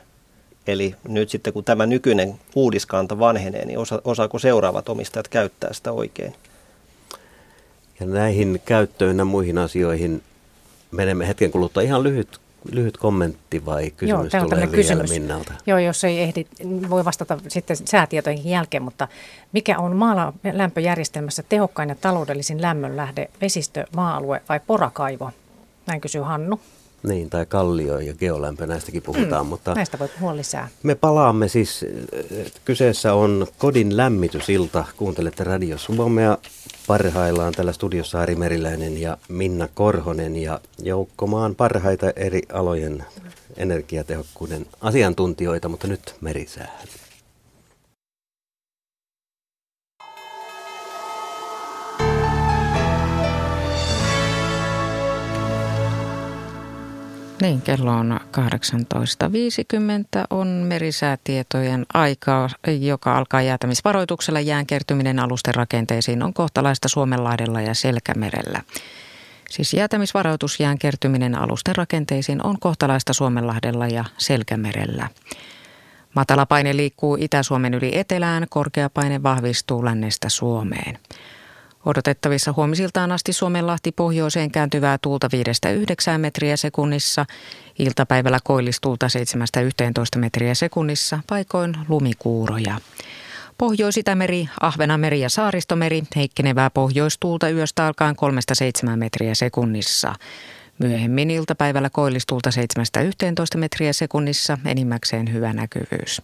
Eli 0.67 0.95
nyt 1.07 1.29
sitten 1.29 1.53
kun 1.53 1.63
tämä 1.63 1.85
nykyinen 1.85 2.35
uudiskanta 2.55 3.19
vanhenee, 3.19 3.65
niin 3.65 3.79
osa, 3.79 4.01
osaako 4.03 4.39
seuraavat 4.39 4.89
omistajat 4.89 5.27
käyttää 5.27 5.73
sitä 5.73 5.91
oikein? 5.91 6.35
Ja 7.99 8.05
näihin 8.05 8.61
käyttöön 8.65 9.17
ja 9.17 9.25
muihin 9.25 9.57
asioihin 9.57 10.23
menemme 10.91 11.27
hetken 11.27 11.51
kuluttua. 11.51 11.83
Ihan 11.83 12.03
lyhyt, 12.03 12.39
lyhyt 12.71 12.97
kommentti 12.97 13.65
vai 13.65 13.91
kysymys 13.91 14.33
Joo, 14.33 14.43
tulee 14.43 14.67
kysymys. 14.67 15.09
Minnalta? 15.09 15.53
Joo, 15.65 15.77
jos 15.77 16.03
ei 16.03 16.19
ehdi, 16.19 16.45
voi 16.89 17.05
vastata 17.05 17.37
sitten 17.47 17.77
säätietoihin 17.77 18.49
jälkeen, 18.49 18.83
mutta 18.83 19.07
mikä 19.51 19.79
on 19.79 19.95
maalämpöjärjestelmässä 19.95 21.43
tehokkain 21.49 21.89
ja 21.89 21.95
taloudellisin 21.95 22.61
lämmönlähde, 22.61 23.29
vesistö, 23.41 23.85
maa-alue 23.95 24.41
vai 24.49 24.59
porakaivo? 24.67 25.31
Näin 25.87 26.01
kysyy 26.01 26.21
Hannu. 26.21 26.59
Niin, 27.05 27.29
tai 27.29 27.45
kallio 27.45 27.99
ja 27.99 28.13
geolämpö, 28.13 28.67
näistäkin 28.67 29.01
puhutaan. 29.01 29.45
Mm, 29.45 29.49
mutta 29.49 29.73
näistä 29.73 29.99
voi 29.99 30.07
puhua 30.19 30.35
lisää. 30.35 30.67
Me 30.83 30.95
palaamme 30.95 31.47
siis, 31.47 31.85
kyseessä 32.65 33.13
on 33.13 33.47
kodin 33.57 33.97
lämmitysilta. 33.97 34.85
Kuuntelette 34.97 35.43
Radio 35.43 35.77
Suomea. 35.77 36.37
Parhaillaan 36.87 37.53
tällä 37.53 37.73
studiossa 37.73 38.21
Ari 38.21 38.35
Meriläinen 38.35 39.01
ja 39.01 39.17
Minna 39.29 39.67
Korhonen 39.73 40.35
ja 40.35 40.59
joukkomaan 40.79 41.55
parhaita 41.55 42.11
eri 42.15 42.41
alojen 42.53 43.05
energiatehokkuuden 43.57 44.65
asiantuntijoita, 44.81 45.69
mutta 45.69 45.87
nyt 45.87 46.15
merisäähän. 46.21 46.87
Niin, 57.45 57.61
kello 57.61 57.91
on 57.91 58.19
18.50 58.37 60.25
on 60.29 60.47
merisäätietojen 60.47 61.85
aika, 61.93 62.49
joka 62.79 63.17
alkaa 63.17 63.41
jäätämisvaroituksella. 63.41 64.39
Jään 64.39 64.65
kertyminen 64.65 65.19
alusten 65.19 65.55
rakenteisiin 65.55 66.23
on 66.23 66.33
kohtalaista 66.33 66.87
Suomenlahdella 66.87 67.61
ja 67.61 67.73
Selkämerellä. 67.73 68.61
Siis 69.49 69.73
jäätämisvaroitus 69.73 70.59
jään 70.59 70.77
kertyminen 70.77 71.35
alusten 71.35 71.75
rakenteisiin 71.75 72.45
on 72.45 72.59
kohtalaista 72.59 73.13
Suomenlahdella 73.13 73.87
ja 73.87 74.05
Selkämerellä. 74.17 75.09
Matalapaine 76.15 76.77
liikkuu 76.77 77.17
Itä-Suomen 77.19 77.73
yli 77.73 77.97
etelään, 77.97 78.45
korkeapaine 78.49 79.23
vahvistuu 79.23 79.85
lännestä 79.85 80.29
Suomeen. 80.29 80.99
Odotettavissa 81.85 82.53
huomisiltaan 82.57 83.11
asti 83.11 83.33
Suomenlahti 83.33 83.91
pohjoiseen 83.91 84.51
kääntyvää 84.51 84.97
tuulta 85.01 85.29
5-9 86.15 86.17
metriä 86.17 86.57
sekunnissa, 86.57 87.25
iltapäivällä 87.79 88.39
koillistuulta 88.43 89.07
7-11 90.17 90.19
metriä 90.19 90.53
sekunnissa, 90.53 91.19
paikoin 91.27 91.77
lumikuuroja. 91.89 92.77
Pohjois-Itämeri, 93.57 94.49
Ahvenameri 94.61 95.19
ja 95.19 95.29
Saaristomeri 95.29 96.03
heikkenevää 96.15 96.69
pohjoistuulta 96.69 97.49
yöstä 97.49 97.87
alkaen 97.87 98.15
3-7 98.85 98.95
metriä 98.95 99.35
sekunnissa. 99.35 100.13
Myöhemmin 100.79 101.31
iltapäivällä 101.31 101.89
koillistuulta 101.89 102.49
7-11 103.55 103.57
metriä 103.57 103.93
sekunnissa, 103.93 104.57
enimmäkseen 104.65 105.33
hyvä 105.33 105.53
näkyvyys. 105.53 106.21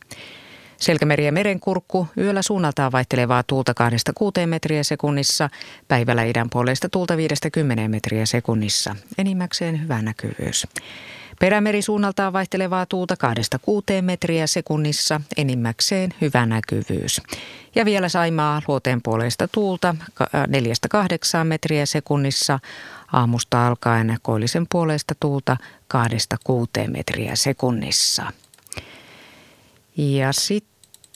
Selkämeri 0.81 1.25
ja 1.25 1.31
merenkurkku, 1.31 2.07
yöllä 2.17 2.41
suunnaltaan 2.41 2.91
vaihtelevaa 2.91 3.43
tuulta 3.43 3.73
2-6 4.43 4.45
metriä 4.45 4.83
sekunnissa, 4.83 5.49
päivällä 5.87 6.23
idän 6.23 6.49
puolesta 6.49 6.89
tuulta 6.89 7.13
5-10 7.15 7.17
metriä 7.87 8.25
sekunnissa, 8.25 8.95
enimmäkseen 9.17 9.81
hyvä 9.81 10.01
näkyvyys. 10.01 10.67
Perämeri 11.39 11.81
suunnaltaan 11.81 12.33
vaihtelevaa 12.33 12.85
tuulta 12.85 13.15
2-6 13.99 14.01
metriä 14.01 14.47
sekunnissa, 14.47 15.21
enimmäkseen 15.37 16.13
hyvä 16.21 16.45
näkyvyys. 16.45 17.21
Ja 17.75 17.85
vielä 17.85 18.09
Saimaa 18.09 18.61
luoteen 18.67 19.01
puolesta 19.01 19.47
tuulta 19.47 19.95
4-8 20.23 21.43
metriä 21.43 21.85
sekunnissa, 21.85 22.59
aamusta 23.13 23.67
alkaen 23.67 24.17
koillisen 24.21 24.65
puolesta 24.71 25.15
tuulta 25.19 25.57
2-6 25.93 26.87
metriä 26.87 27.35
sekunnissa. 27.35 28.31
Ja 29.97 30.33
sitten 30.33 30.70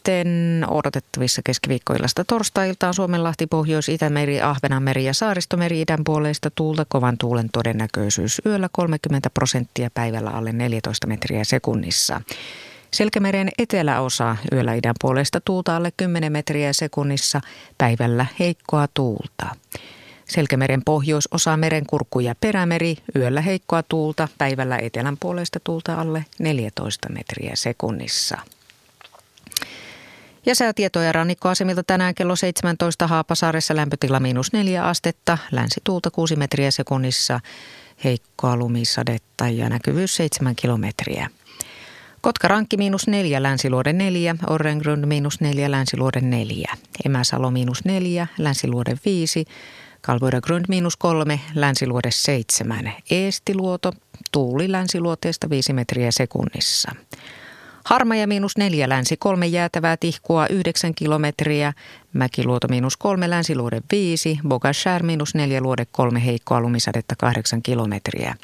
sitten 0.05 0.65
odotettavissa 0.69 1.41
keskiviikkoillasta 1.45 2.25
torstailtaan 2.25 2.93
Suomenlahti, 2.93 3.47
Pohjois-Itämeri, 3.47 4.41
Ahvenanmeri 4.41 5.05
ja 5.05 5.13
Saaristomeri 5.13 5.81
idän 5.81 6.03
puolesta 6.03 6.51
tuulta 6.55 6.85
kovan 6.89 7.17
tuulen 7.17 7.49
todennäköisyys 7.53 8.41
yöllä 8.45 8.69
30 8.71 9.29
prosenttia 9.29 9.89
päivällä 9.93 10.29
alle 10.29 10.51
14 10.51 11.07
metriä 11.07 11.43
sekunnissa. 11.43 12.21
Selkämeren 12.93 13.49
eteläosa 13.57 14.37
yöllä 14.51 14.73
idän 14.73 14.95
puolesta 15.01 15.41
tuulta 15.45 15.75
alle 15.75 15.91
10 15.97 16.31
metriä 16.31 16.73
sekunnissa, 16.73 17.41
päivällä 17.77 18.25
heikkoa 18.39 18.87
tuulta. 18.93 19.45
Selkämeren 20.25 20.81
pohjoisosa 20.85 21.57
merenkurkku 21.57 22.19
ja 22.19 22.35
perämeri, 22.41 22.97
yöllä 23.15 23.41
heikkoa 23.41 23.83
tuulta, 23.83 24.27
päivällä 24.37 24.77
etelän 24.77 25.17
puolesta 25.19 25.59
tuulta 25.63 26.01
alle 26.01 26.25
14 26.39 27.09
metriä 27.09 27.51
sekunnissa. 27.55 28.37
Ja 30.45 30.55
säätietoja 30.55 31.11
rannikkoasemilta 31.11 31.83
tänään 31.83 32.15
kello 32.15 32.35
17 32.35 33.07
Haapasaaressa 33.07 33.75
lämpötila 33.75 34.19
miinus 34.19 34.53
4 34.53 34.85
astetta, 34.85 35.37
länsituulta 35.51 36.11
6 36.11 36.35
metriä 36.35 36.71
sekunnissa, 36.71 37.39
heikkoa 38.03 38.55
lumisadetta 38.55 39.49
ja 39.49 39.69
näkyvyys 39.69 40.15
7 40.15 40.55
kilometriä. 40.55 41.29
Kotkarankki 42.21 42.77
miinus 42.77 43.07
4, 43.07 43.43
Länsiluoden 43.43 43.97
4, 43.97 44.35
Orrengrund 44.47 45.05
miinus 45.05 45.41
4, 45.41 45.71
Länsiluoden 45.71 46.29
4, 46.29 46.73
Emäsalo 47.05 47.51
miinus 47.51 47.85
4, 47.85 48.27
Länsiluoden 48.37 48.97
5, 49.05 49.45
Kalvoida 50.01 50.41
Grund 50.41 50.65
miinus 50.67 50.97
3, 50.97 51.39
Länsiluode 51.55 52.11
7, 52.11 52.93
Eestiluoto, 53.11 53.93
tuuli 54.31 54.71
länsiluoteesta 54.71 55.49
5 55.49 55.73
metriä 55.73 56.11
sekunnissa. 56.11 56.91
Harmaja 57.85 58.27
miinus 58.27 58.57
neljä 58.57 58.89
länsi, 58.89 59.17
kolme 59.17 59.47
jäätävää 59.47 59.97
tihkua, 59.97 60.47
yhdeksän 60.47 60.95
kilometriä. 60.95 61.73
Mäkiluoto 62.13 62.67
miinus 62.67 62.97
kolme 62.97 63.29
länsiluode 63.29 63.81
viisi. 63.91 64.39
Bogashär 64.47 65.03
miinus 65.03 65.35
neljä 65.35 65.61
luode 65.61 65.85
kolme 65.91 66.25
heikkoa 66.25 66.61
lumisadetta 66.61 67.15
kahdeksan 67.15 67.61
kilometriä. 67.61 68.35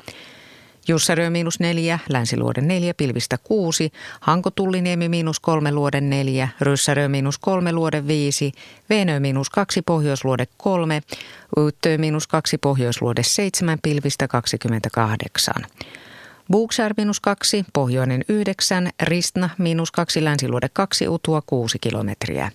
Jussarö 0.88 1.30
miinus 1.30 1.60
neljä, 1.60 2.00
länsiluode 2.10 2.62
neljä, 2.62 2.94
pilvistä 2.94 3.38
kuusi, 3.44 3.92
Hanko-Tulliniemi 4.20 5.10
miinus 5.10 5.40
kolme 5.40 5.72
luode 5.72 6.02
neljä, 6.02 6.48
Ryssärö 6.62 7.08
miinus 7.08 7.38
kolme 7.38 7.72
luode 7.72 8.08
viisi, 8.08 8.52
Veenö 8.90 9.20
miinus 9.20 9.50
kaksi 9.50 9.82
pohjoisluode 9.82 10.48
kolme, 10.58 11.02
Uyttö 11.58 11.98
miinus 11.98 12.28
kaksi 12.28 12.58
pohjoisluode 12.58 13.24
seitsemän, 13.24 13.80
pilvistä 13.84 14.28
28. 14.28 15.54
Buksär 16.52 16.94
miinus 16.98 17.20
2, 17.20 17.66
pohjoinen 17.74 18.24
9, 18.30 18.90
Ristna 19.02 19.50
miinus 19.58 19.92
2, 19.92 20.24
länsiluode 20.24 20.70
2, 20.74 21.08
Utua 21.08 21.42
6 21.46 21.80
kilometriä. 21.80 22.52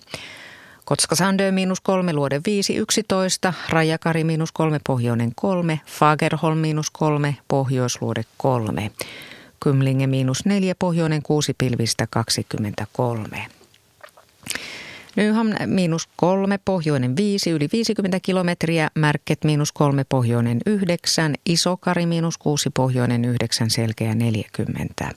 Kotskasandö 0.85 1.51
miinus 1.51 1.81
3, 1.81 2.13
luode 2.13 2.41
5, 2.45 2.75
11, 2.75 3.53
Rajakari 3.69 4.23
miinus 4.23 4.51
3, 4.51 4.79
pohjoinen 4.87 5.31
3, 5.35 5.79
Fagerholm 5.85 6.57
miinus 6.57 6.89
3, 6.91 7.37
pohjoisluode 7.47 8.23
3. 8.37 8.91
Kymlinge 9.59 10.07
miinus 10.07 10.45
4, 10.45 10.75
pohjoinen 10.79 11.21
6, 11.21 11.53
pilvistä 11.57 12.07
23. 12.09 13.47
Nyham 15.17 15.47
miinus 15.65 16.09
kolme, 16.15 16.59
pohjoinen 16.65 17.15
viisi, 17.15 17.49
yli 17.49 17.69
50 17.73 18.19
kilometriä, 18.21 18.89
Märket 18.95 19.43
miinus 19.43 19.71
kolme, 19.71 20.03
pohjoinen 20.09 20.59
yhdeksän, 20.65 21.35
Isokari 21.45 22.05
miinus 22.05 22.37
kuusi, 22.37 22.69
pohjoinen 22.69 23.25
yhdeksän, 23.25 23.69
selkeä 23.69 24.15
40. 24.15 25.09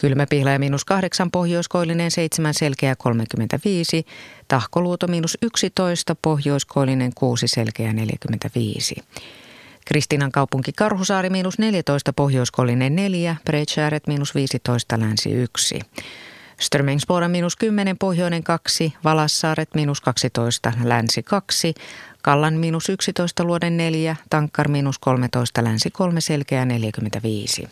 Kylmäpihlaja 0.00 0.58
miinus 0.58 0.84
kahdeksan, 0.84 1.30
pohjoiskoillinen 1.30 2.10
seitsemän, 2.10 2.54
selkeä 2.54 2.96
35, 2.96 4.06
Tahkoluoto 4.48 5.06
miinus 5.06 5.38
11, 5.42 6.16
pohjoiskoillinen 6.22 7.12
kuusi, 7.14 7.48
selkeä 7.48 7.92
45. 7.92 8.94
Kristinan 9.84 10.32
kaupunki 10.32 10.72
Karhusaari 10.72 11.30
miinus 11.30 11.58
14, 11.58 12.12
pohjoiskollinen 12.12 12.96
4, 12.96 13.36
Breitsääret 13.44 14.06
miinus 14.06 14.34
15, 14.34 15.00
länsi 15.00 15.30
1. 15.32 15.80
Strömingsboda 16.60 17.28
miinus 17.28 17.56
10, 17.56 17.98
pohjoinen 17.98 18.42
2, 18.42 18.92
Valassaaret 19.04 19.74
miinus 19.74 20.00
12, 20.00 20.72
länsi 20.84 21.22
2, 21.22 21.74
Kallan 22.22 22.54
miinus 22.54 22.88
11, 22.88 23.44
luoden 23.44 23.76
4, 23.76 24.16
Tankkar 24.30 24.68
miinus 24.68 24.98
13, 24.98 25.64
länsi 25.64 25.90
3, 25.90 26.20
selkeä 26.20 26.64
45. 26.64 27.68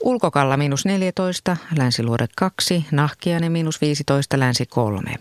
Ulkokalla 0.00 0.56
miinus 0.56 0.84
14, 0.84 1.56
länsiluode 1.76 2.26
2, 2.36 2.86
Nahkiainen 2.90 3.52
miinus 3.52 3.80
15, 3.80 4.38
länsi 4.38 4.66
3. 4.66 5.14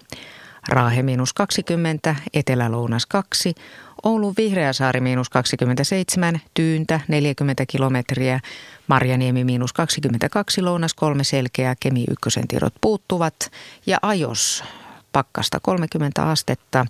Raahe 0.67 1.03
miinus 1.03 1.33
20, 1.33 2.15
etelä-lounas 2.33 3.05
2, 3.05 3.55
Oulun 4.03 4.33
Vihreäsaari 4.37 5.01
miinus 5.01 5.29
27, 5.29 6.41
Tyyntä 6.53 6.99
40 7.07 7.65
kilometriä, 7.65 8.39
Marjaniemi 8.87 9.43
miinus 9.43 9.73
22, 9.73 10.61
Lounas 10.61 10.93
3 10.93 11.23
selkeää, 11.23 11.75
Kemi 11.79 12.05
ykkösen 12.11 12.47
tiedot 12.47 12.73
puuttuvat 12.81 13.51
ja 13.85 13.97
Ajos 14.01 14.63
pakkasta 15.11 15.59
30 15.59 16.29
astetta, 16.29 16.85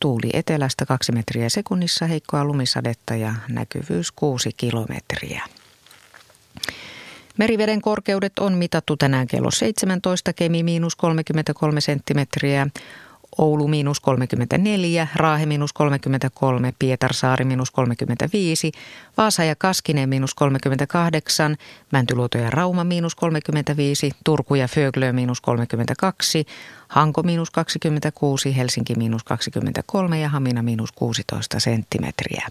tuuli 0.00 0.30
etelästä 0.32 0.86
2 0.86 1.12
metriä 1.12 1.48
sekunnissa, 1.48 2.06
heikkoa 2.06 2.44
lumisadetta 2.44 3.14
ja 3.14 3.34
näkyvyys 3.48 4.12
6 4.12 4.50
kilometriä. 4.56 5.42
Meriveden 7.38 7.80
korkeudet 7.80 8.38
on 8.38 8.52
mitattu 8.52 8.96
tänään 8.96 9.26
kello 9.26 9.50
17, 9.50 10.32
Kemi 10.32 10.62
miinus 10.62 10.96
33 10.96 11.80
senttimetriä, 11.80 12.66
Oulu 13.38 13.68
miinus 13.68 14.00
34, 14.00 15.08
Raahe 15.14 15.46
miinus 15.46 15.72
33, 15.72 16.74
Pietarsaari 16.78 17.44
miinus 17.44 17.70
35, 17.70 18.72
Vaasa 19.16 19.44
ja 19.44 19.56
Kaskinen 19.56 20.08
miinus 20.08 20.34
38, 20.34 21.56
Mäntyluoto 21.92 22.38
ja 22.38 22.50
Rauma 22.50 22.84
miinus 22.84 23.14
35, 23.14 24.10
Turku 24.24 24.54
ja 24.54 24.68
Föglö 24.68 25.12
miinus 25.12 25.40
32, 25.40 26.46
Hanko 26.88 27.22
miinus 27.22 27.50
26, 27.50 28.56
Helsinki 28.56 28.94
miinus 28.94 29.24
23 29.24 30.20
ja 30.20 30.28
Hamina 30.28 30.62
miinus 30.62 30.92
16 30.92 31.60
senttimetriä. 31.60 32.48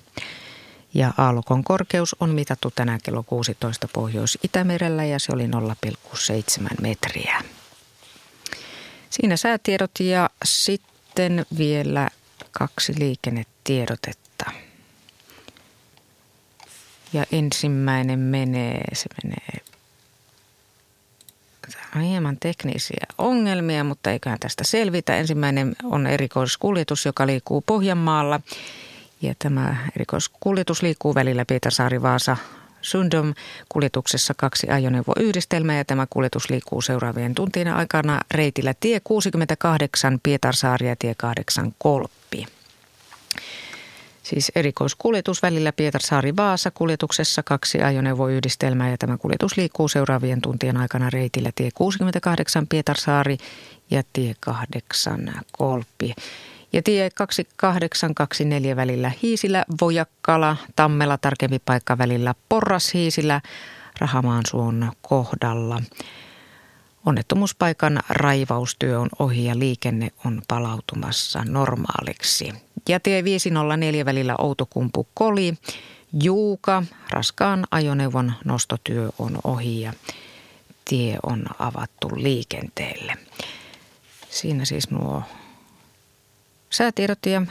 Ja 0.93 1.13
aallokon 1.17 1.63
korkeus 1.63 2.15
on 2.19 2.29
mitattu 2.29 2.71
tänään 2.75 2.99
kello 3.03 3.23
16 3.23 3.87
Pohjois-Itämerellä 3.93 5.05
ja 5.05 5.19
se 5.19 5.31
oli 5.33 5.47
0,7 5.47 6.81
metriä. 6.81 7.41
Siinä 9.13 9.37
säätiedot 9.37 9.91
ja 9.99 10.29
sitten 10.45 11.45
vielä 11.57 12.09
kaksi 12.51 12.93
liikennetiedotetta. 12.99 14.51
Ja 17.13 17.25
ensimmäinen 17.31 18.19
menee, 18.19 18.83
se 18.93 19.09
menee 19.23 19.61
hieman 22.01 22.37
teknisiä 22.39 23.05
ongelmia, 23.17 23.83
mutta 23.83 24.11
eiköhän 24.11 24.39
tästä 24.39 24.63
selvitä. 24.63 25.17
Ensimmäinen 25.17 25.75
on 25.83 26.07
erikoiskuljetus, 26.07 27.05
joka 27.05 27.27
liikkuu 27.27 27.61
Pohjanmaalla. 27.61 28.39
Ja 29.21 29.33
tämä 29.39 29.77
erikoiskuljetus 29.95 30.81
liikkuu 30.81 31.15
välillä 31.15 31.45
Pietarsaari-Vaasa 31.45 32.37
Sundom 32.83 33.33
kuljetuksessa 33.69 34.33
kaksi 34.37 34.69
ajoneuvoyhdistelmää 34.69 35.77
ja 35.77 35.85
tämä 35.85 36.07
kuljetus 36.09 36.49
liikkuu 36.49 36.81
seuraavien 36.81 37.35
tuntien 37.35 37.67
aikana 37.67 38.21
reitillä 38.33 38.73
tie 38.79 38.99
68 39.03 40.19
Pietarsaari 40.23 40.87
ja 40.87 40.95
tie 40.99 41.15
8 41.15 41.73
Kolppi. 41.77 42.45
Siis 44.23 44.51
erikoiskuljetus 44.55 45.41
välillä 45.41 45.71
Pietarsaari-Vaasa 45.71 46.71
kuljetuksessa 46.71 47.43
kaksi 47.43 47.81
ajoneuvoyhdistelmää 47.81 48.89
ja 48.89 48.97
tämä 48.97 49.17
kuljetus 49.17 49.57
liikkuu 49.57 49.87
seuraavien 49.87 50.41
tuntien 50.41 50.77
aikana 50.77 51.09
reitillä 51.09 51.51
tie 51.55 51.69
68 51.73 52.67
Pietarsaari 52.67 53.37
ja 53.91 54.03
tie 54.13 54.33
8 54.39 55.33
Kolppi. 55.51 56.13
Ja 56.73 56.81
tie 56.81 57.09
2824 57.09 58.75
välillä 58.75 59.11
Hiisillä, 59.21 59.65
Vojakkala, 59.81 60.57
Tammela 60.75 61.17
tarkempi 61.17 61.59
paikka 61.59 61.97
välillä 61.97 62.35
Porras 62.49 62.93
Hiisillä, 62.93 63.41
Rahamaan 63.99 64.43
suon 64.47 64.91
kohdalla. 65.01 65.81
Onnettomuuspaikan 67.05 67.99
raivaustyö 68.09 68.99
on 68.99 69.09
ohi 69.19 69.45
ja 69.45 69.59
liikenne 69.59 70.11
on 70.25 70.41
palautumassa 70.47 71.43
normaaliksi. 71.45 72.53
Ja 72.89 72.99
tie 72.99 73.23
504 73.23 74.05
välillä 74.05 74.35
Outokumpu 74.37 75.07
Koli, 75.13 75.53
Juuka, 76.23 76.83
raskaan 77.09 77.67
ajoneuvon 77.71 78.33
nostotyö 78.45 79.09
on 79.19 79.39
ohi 79.43 79.81
ja 79.81 79.93
tie 80.85 81.17
on 81.23 81.45
avattu 81.59 82.09
liikenteelle. 82.15 83.17
Siinä 84.29 84.65
siis 84.65 84.89
nuo 84.89 85.23
säätiedot 86.73 87.25
ja 87.25 87.41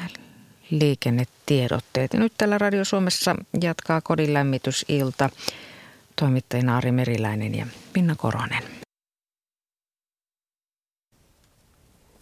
liikennetiedotteet. 0.71 2.15
Nyt 2.15 2.33
täällä 2.39 2.59
Radio 2.59 2.85
Suomessa 2.85 3.37
jatkaa 3.63 4.01
kodin 4.01 4.35
lämmitysilta 4.35 5.31
toimittajina 6.17 6.77
Ari 6.77 6.93
Meriläinen 6.93 7.55
ja 7.55 7.67
Minna 7.95 8.15
Koronen. 8.17 8.63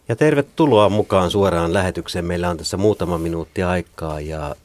Ja 0.08 0.16
tervetuloa 0.16 0.88
mukaan 0.88 1.30
suoraan 1.30 1.74
lähetykseen. 1.74 2.24
Meillä 2.24 2.50
on 2.50 2.56
tässä 2.56 2.76
muutama 2.76 3.18
minuutti 3.18 3.62
aikaa 3.62 4.20
ja 4.20 4.56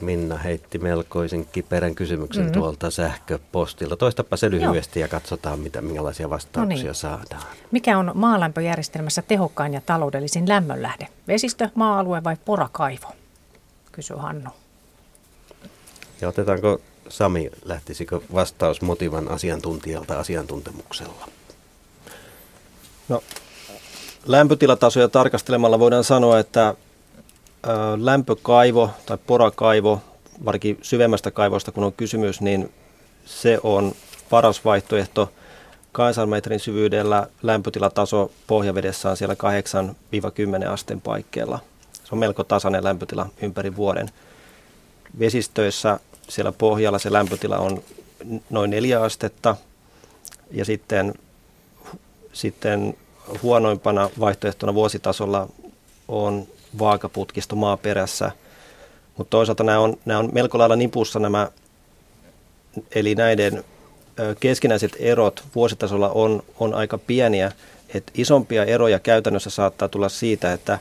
Minna 0.00 0.36
heitti 0.36 0.78
melkoisen 0.78 1.46
kiperän 1.46 1.94
kysymyksen 1.94 2.44
mm-hmm. 2.44 2.60
tuolta 2.60 2.90
sähköpostilta. 2.90 3.96
Toistapa 3.96 4.36
se 4.36 4.50
lyhyesti 4.50 5.00
Joo. 5.00 5.04
ja 5.04 5.08
katsotaan, 5.08 5.60
mitä, 5.60 5.80
minkälaisia 5.80 6.30
vastauksia 6.30 6.76
no 6.76 6.82
niin. 6.82 6.94
saadaan. 6.94 7.42
Mikä 7.70 7.98
on 7.98 8.12
maalämpöjärjestelmässä 8.14 9.22
tehokkain 9.22 9.74
ja 9.74 9.80
taloudellisin 9.80 10.48
lämmönlähde? 10.48 11.08
Vesistö, 11.28 11.68
maa-alue 11.74 12.24
vai 12.24 12.36
porakaivo? 12.44 13.06
Kysyy 13.92 14.16
Hannu. 14.16 14.50
Ja 16.20 16.28
otetaanko 16.28 16.80
Sami, 17.08 17.50
lähtisikö 17.64 18.20
vastaus 18.34 18.82
motivan 18.82 19.28
asiantuntijalta 19.28 20.18
asiantuntemuksella? 20.18 21.28
No, 23.08 23.22
lämpötilatasoja 24.26 25.08
tarkastelemalla 25.08 25.78
voidaan 25.78 26.04
sanoa, 26.04 26.38
että 26.38 26.74
lämpökaivo 27.96 28.90
tai 29.06 29.18
porakaivo, 29.26 30.00
varsinkin 30.44 30.78
syvemmästä 30.82 31.30
kaivosta 31.30 31.72
kun 31.72 31.84
on 31.84 31.92
kysymys, 31.92 32.40
niin 32.40 32.72
se 33.24 33.58
on 33.62 33.92
paras 34.30 34.64
vaihtoehto. 34.64 35.32
200 35.92 36.26
metrin 36.26 36.60
syvyydellä 36.60 37.26
lämpötilataso 37.42 38.30
pohjavedessä 38.46 39.10
on 39.10 39.16
siellä 39.16 39.36
8-10 40.64 40.68
asteen 40.68 41.00
paikkeilla. 41.00 41.58
Se 41.92 42.08
on 42.12 42.18
melko 42.18 42.44
tasainen 42.44 42.84
lämpötila 42.84 43.26
ympäri 43.42 43.76
vuoden. 43.76 44.10
Vesistöissä 45.18 46.00
siellä 46.28 46.52
pohjalla 46.52 46.98
se 46.98 47.12
lämpötila 47.12 47.58
on 47.58 47.82
noin 48.50 48.70
4 48.70 49.02
astetta 49.02 49.56
ja 50.50 50.64
sitten, 50.64 51.14
sitten 52.32 52.96
huonoimpana 53.42 54.10
vaihtoehtona 54.20 54.74
vuositasolla 54.74 55.48
on 56.08 56.46
vaakaputkisto 56.78 57.56
maaperässä. 57.56 58.32
Mutta 59.16 59.30
toisaalta 59.30 59.64
nämä 59.64 59.78
on, 59.78 59.96
nämä 60.04 60.20
on 60.20 60.30
melko 60.32 60.58
lailla 60.58 60.76
nipussa 60.76 61.18
nämä, 61.18 61.48
eli 62.94 63.14
näiden 63.14 63.64
keskinäiset 64.40 64.96
erot 64.98 65.44
vuositasolla 65.54 66.08
on, 66.08 66.42
on 66.60 66.74
aika 66.74 66.98
pieniä. 66.98 67.52
Et 67.94 68.10
isompia 68.14 68.64
eroja 68.64 68.98
käytännössä 68.98 69.50
saattaa 69.50 69.88
tulla 69.88 70.08
siitä, 70.08 70.52
että 70.52 70.78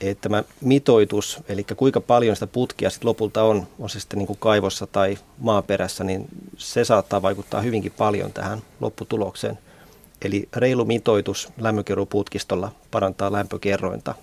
että 0.00 0.22
tämä 0.28 0.44
mitoitus, 0.60 1.38
eli 1.48 1.64
kuinka 1.76 2.00
paljon 2.00 2.36
sitä 2.36 2.46
putkia 2.46 2.90
sitten 2.90 3.08
lopulta 3.08 3.42
on, 3.42 3.66
on 3.78 3.90
se 3.90 4.00
sitten 4.00 4.18
niin 4.18 4.26
kuin 4.26 4.38
kaivossa 4.38 4.86
tai 4.86 5.18
maaperässä, 5.38 6.04
niin 6.04 6.28
se 6.56 6.84
saattaa 6.84 7.22
vaikuttaa 7.22 7.60
hyvinkin 7.60 7.92
paljon 7.98 8.32
tähän 8.32 8.62
lopputulokseen. 8.80 9.58
Eli 10.24 10.48
reilu 10.56 10.84
mitoitus 10.84 11.48
lämmönkeruuputkistolla 11.58 12.72
parantaa 12.90 13.32
lämpökerrointa. 13.32 14.14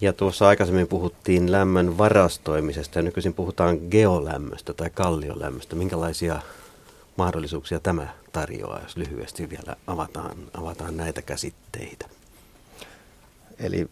Ja 0.00 0.12
tuossa 0.12 0.48
aikaisemmin 0.48 0.88
puhuttiin 0.88 1.52
lämmön 1.52 1.98
varastoimisesta 1.98 2.98
ja 2.98 3.02
nykyisin 3.02 3.34
puhutaan 3.34 3.78
geolämmöstä 3.90 4.72
tai 4.74 4.90
kalliolämmöstä. 4.90 5.76
Minkälaisia 5.76 6.40
mahdollisuuksia 7.16 7.80
tämä 7.80 8.08
tarjoaa, 8.32 8.80
jos 8.82 8.96
lyhyesti 8.96 9.50
vielä 9.50 9.76
avataan, 9.86 10.36
avataan 10.54 10.96
näitä 10.96 11.22
käsitteitä? 11.22 12.08
Eli, 13.58 13.88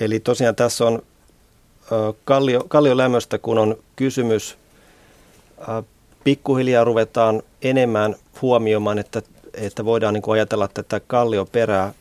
eli 0.00 0.20
tosiaan 0.20 0.56
tässä 0.56 0.84
on 0.84 1.02
kallio, 2.24 2.64
kalliolämmöstä, 2.68 3.38
kun 3.38 3.58
on 3.58 3.76
kysymys, 3.96 4.58
pikkuhiljaa 6.24 6.84
ruvetaan 6.84 7.42
enemmän 7.62 8.14
huomioimaan, 8.42 8.98
että, 8.98 9.22
että 9.54 9.84
voidaan 9.84 10.14
niin 10.14 10.22
kuin 10.22 10.32
ajatella 10.34 10.68
tätä 10.68 11.00
kallioperää 11.00 11.94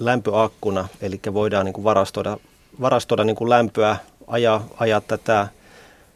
lämpöakkuna, 0.00 0.88
eli 1.00 1.20
voidaan 1.32 1.64
niin 1.64 1.72
kuin 1.72 1.84
varastoida, 1.84 2.38
varastoida 2.80 3.24
niin 3.24 3.36
kuin 3.36 3.50
lämpöä, 3.50 3.96
ajaa, 4.26 4.64
ajaa 4.76 5.00
tätä 5.00 5.48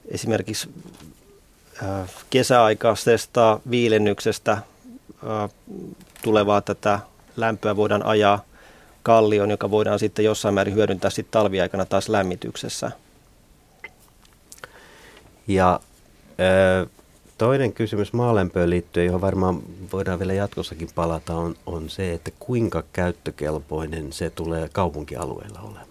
esimerkiksi 0.09 0.69
kesäaikaisesta 2.31 3.61
viilennyksestä 3.71 4.59
tulevaa 6.23 6.61
tätä 6.61 7.01
lämpöä 7.37 7.77
voidaan 7.77 8.07
ajaa 8.07 8.45
kallion, 9.03 9.51
joka 9.51 9.71
voidaan 9.71 9.99
sitten 9.99 10.25
jossain 10.25 10.55
määrin 10.55 10.75
hyödyntää 10.75 11.11
sitten 11.11 11.33
talviaikana 11.33 11.85
taas 11.85 12.09
lämmityksessä. 12.09 12.91
Ja 15.49 15.81
toinen 17.39 17.73
kysymys 17.73 18.13
maalämpöön 18.13 18.71
liittyen, 18.71 19.07
johon 19.07 19.21
varmaan 19.21 19.63
voidaan 19.93 20.19
vielä 20.19 20.33
jatkossakin 20.33 20.89
palata, 20.95 21.35
on, 21.35 21.55
on 21.67 21.91
se, 21.91 22.13
että 22.13 22.31
kuinka 22.39 22.85
käyttökelpoinen 22.93 24.13
se 24.13 24.31
tulee 24.31 24.69
kaupunkialueella 24.73 25.61
olemaan. 25.61 25.88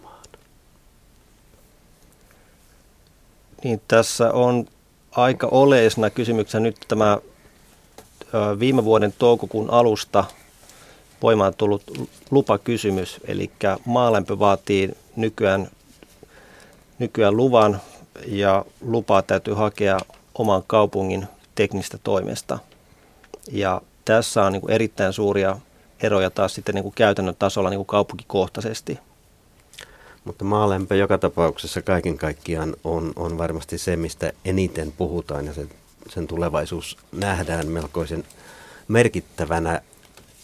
Niin, 3.63 3.81
tässä 3.87 4.31
on 4.33 4.65
aika 5.11 5.47
oleisena 5.51 6.09
kysymyksenä 6.09 6.63
nyt 6.63 6.77
tämä 6.87 7.17
viime 8.59 8.85
vuoden 8.85 9.13
toukokuun 9.19 9.69
alusta 9.69 10.23
voimaan 11.21 11.53
tullut 11.55 11.83
lupakysymys, 12.31 13.19
eli 13.25 13.51
maalämpö 13.85 14.39
vaatii 14.39 14.91
nykyään, 15.15 15.69
nykyään 16.99 17.37
luvan 17.37 17.81
ja 18.25 18.65
lupaa 18.81 19.21
täytyy 19.21 19.53
hakea 19.53 19.97
oman 20.35 20.63
kaupungin 20.67 21.27
teknistä 21.55 21.97
toimesta. 22.03 22.59
Ja 23.51 23.81
tässä 24.05 24.43
on 24.43 24.51
niin 24.53 24.61
kuin 24.61 24.73
erittäin 24.73 25.13
suuria 25.13 25.57
eroja 26.03 26.29
taas 26.29 26.55
sitten 26.55 26.75
niin 26.75 26.83
kuin 26.83 26.95
käytännön 26.95 27.35
tasolla 27.39 27.69
niin 27.69 27.77
kuin 27.77 27.87
kaupunkikohtaisesti. 27.87 28.99
Mutta 30.27 30.45
maalämpö 30.45 30.95
joka 30.95 31.17
tapauksessa 31.17 31.81
kaiken 31.81 32.17
kaikkiaan 32.17 32.75
on, 32.83 33.13
on 33.15 33.37
varmasti 33.37 33.77
se, 33.77 33.95
mistä 33.95 34.33
eniten 34.45 34.91
puhutaan 34.91 35.45
ja 35.45 35.53
sen, 35.53 35.69
sen 36.09 36.27
tulevaisuus 36.27 36.97
nähdään 37.11 37.67
melkoisen 37.67 38.23
merkittävänä 38.87 39.81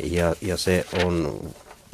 ja, 0.03 0.36
ja 0.41 0.57
se 0.57 0.86
on 1.03 1.39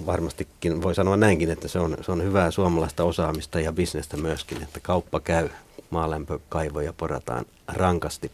varmastikin, 0.05 0.81
voi 0.81 0.95
sanoa 0.95 1.17
näinkin, 1.17 1.51
että 1.51 1.67
se 1.67 1.79
on, 1.79 1.97
se 2.01 2.11
on 2.11 2.23
hyvää 2.23 2.51
suomalaista 2.51 3.03
osaamista 3.03 3.59
ja 3.59 3.73
bisnestä 3.73 4.17
myöskin, 4.17 4.63
että 4.63 4.79
kauppa 4.79 5.19
käy, 5.19 5.49
maalämpökaivoja 5.89 6.93
porataan 6.93 7.45
rankasti. 7.67 8.31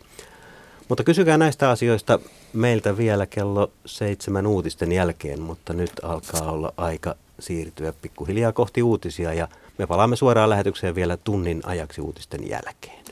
Mutta 0.89 1.03
kysykää 1.03 1.37
näistä 1.37 1.69
asioista 1.69 2.19
meiltä 2.53 2.97
vielä 2.97 3.25
kello 3.25 3.71
seitsemän 3.85 4.47
uutisten 4.47 4.91
jälkeen, 4.91 5.41
mutta 5.41 5.73
nyt 5.73 5.91
alkaa 6.03 6.51
olla 6.51 6.73
aika 6.77 7.15
siirtyä 7.39 7.93
pikkuhiljaa 8.01 8.51
kohti 8.51 8.83
uutisia 8.83 9.33
ja 9.33 9.47
me 9.77 9.87
palaamme 9.87 10.15
suoraan 10.15 10.49
lähetykseen 10.49 10.95
vielä 10.95 11.17
tunnin 11.17 11.61
ajaksi 11.65 12.01
uutisten 12.01 12.49
jälkeen. 12.49 13.05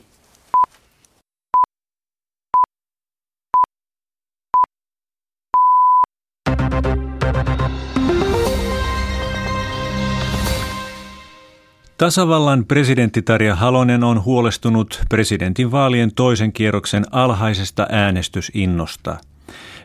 Tasavallan 11.98 12.64
presidentti 12.64 13.22
Tarja 13.22 13.54
Halonen 13.54 14.04
on 14.04 14.24
huolestunut 14.24 15.02
presidentin 15.08 15.72
vaalien 15.72 16.14
toisen 16.14 16.52
kierroksen 16.52 17.04
alhaisesta 17.10 17.86
äänestysinnosta. 17.90 19.16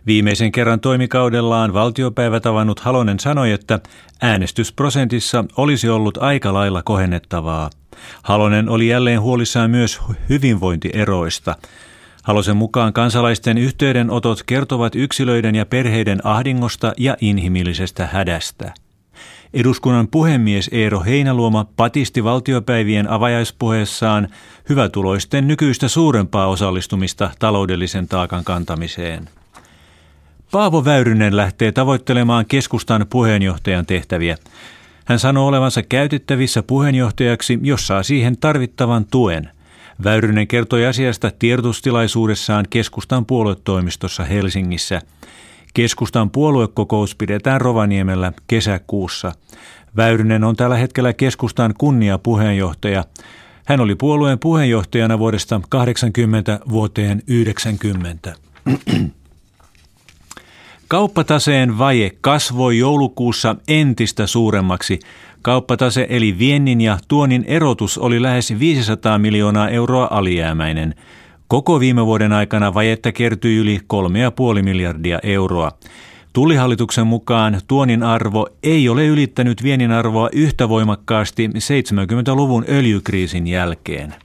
Viimeisen 0.05 0.51
kerran 0.51 0.79
toimikaudellaan 0.79 1.73
valtiopäivät 1.73 2.45
avannut 2.45 2.79
Halonen 2.79 3.19
sanoi, 3.19 3.51
että 3.51 3.79
äänestysprosentissa 4.21 5.45
olisi 5.57 5.89
ollut 5.89 6.17
aika 6.17 6.53
lailla 6.53 6.83
kohennettavaa. 6.83 7.69
Halonen 8.23 8.69
oli 8.69 8.87
jälleen 8.87 9.21
huolissaan 9.21 9.71
myös 9.71 9.99
hyvinvointieroista. 10.29 11.55
Halosen 12.23 12.57
mukaan 12.57 12.93
kansalaisten 12.93 13.57
yhteydenotot 13.57 14.43
kertovat 14.45 14.95
yksilöiden 14.95 15.55
ja 15.55 15.65
perheiden 15.65 16.19
ahdingosta 16.23 16.93
ja 16.97 17.17
inhimillisestä 17.21 18.07
hädästä. 18.07 18.73
Eduskunnan 19.53 20.07
puhemies 20.07 20.69
Eero 20.73 20.99
Heinaluoma 20.99 21.65
patisti 21.75 22.23
valtiopäivien 22.23 23.09
avajaispuheessaan 23.09 24.27
hyvätuloisten 24.69 25.47
nykyistä 25.47 25.87
suurempaa 25.87 26.47
osallistumista 26.47 27.29
taloudellisen 27.39 28.07
taakan 28.07 28.43
kantamiseen. 28.43 29.29
Paavo 30.51 30.85
Väyrynen 30.85 31.37
lähtee 31.37 31.71
tavoittelemaan 31.71 32.45
keskustan 32.45 33.05
puheenjohtajan 33.09 33.85
tehtäviä. 33.85 34.37
Hän 35.05 35.19
sanoo 35.19 35.47
olevansa 35.47 35.83
käytettävissä 35.83 36.63
puheenjohtajaksi, 36.63 37.59
jos 37.61 37.87
saa 37.87 38.03
siihen 38.03 38.37
tarvittavan 38.37 39.05
tuen. 39.05 39.49
Väyrynen 40.03 40.47
kertoi 40.47 40.85
asiasta 40.85 41.31
tiedotustilaisuudessaan 41.39 42.65
keskustan 42.69 43.25
puoluetoimistossa 43.25 44.23
Helsingissä– 44.23 45.01
Keskustan 45.73 46.29
puoluekokous 46.29 47.15
pidetään 47.15 47.61
Rovaniemellä 47.61 48.33
kesäkuussa. 48.47 49.31
Väyrynen 49.97 50.43
on 50.43 50.55
tällä 50.55 50.77
hetkellä 50.77 51.13
keskustan 51.13 51.73
kunniapuheenjohtaja. 51.77 53.05
Hän 53.65 53.79
oli 53.79 53.95
puolueen 53.95 54.39
puheenjohtajana 54.39 55.19
vuodesta 55.19 55.61
80 55.69 56.59
vuoteen 56.69 57.23
90. 57.27 58.35
Kauppataseen 60.89 61.77
vaje 61.77 62.11
kasvoi 62.21 62.77
joulukuussa 62.77 63.55
entistä 63.67 64.27
suuremmaksi. 64.27 64.99
Kauppatase 65.41 66.07
eli 66.09 66.39
viennin 66.39 66.81
ja 66.81 66.97
tuonin 67.07 67.45
erotus 67.47 67.97
oli 67.97 68.21
lähes 68.21 68.59
500 68.59 69.17
miljoonaa 69.17 69.69
euroa 69.69 70.07
alijäämäinen. 70.11 70.95
Koko 71.47 71.79
viime 71.79 72.05
vuoden 72.05 72.33
aikana 72.33 72.73
vajetta 72.73 73.11
kertyi 73.11 73.57
yli 73.57 73.79
3,5 74.57 74.61
miljardia 74.63 75.19
euroa. 75.23 75.71
Tullihallituksen 76.33 77.07
mukaan 77.07 77.61
tuonin 77.67 78.03
arvo 78.03 78.47
ei 78.63 78.89
ole 78.89 79.07
ylittänyt 79.07 79.63
viennin 79.63 79.91
arvoa 79.91 80.29
yhtä 80.33 80.69
voimakkaasti 80.69 81.47
70-luvun 81.47 82.65
öljykriisin 82.69 83.47
jälkeen. 83.47 84.15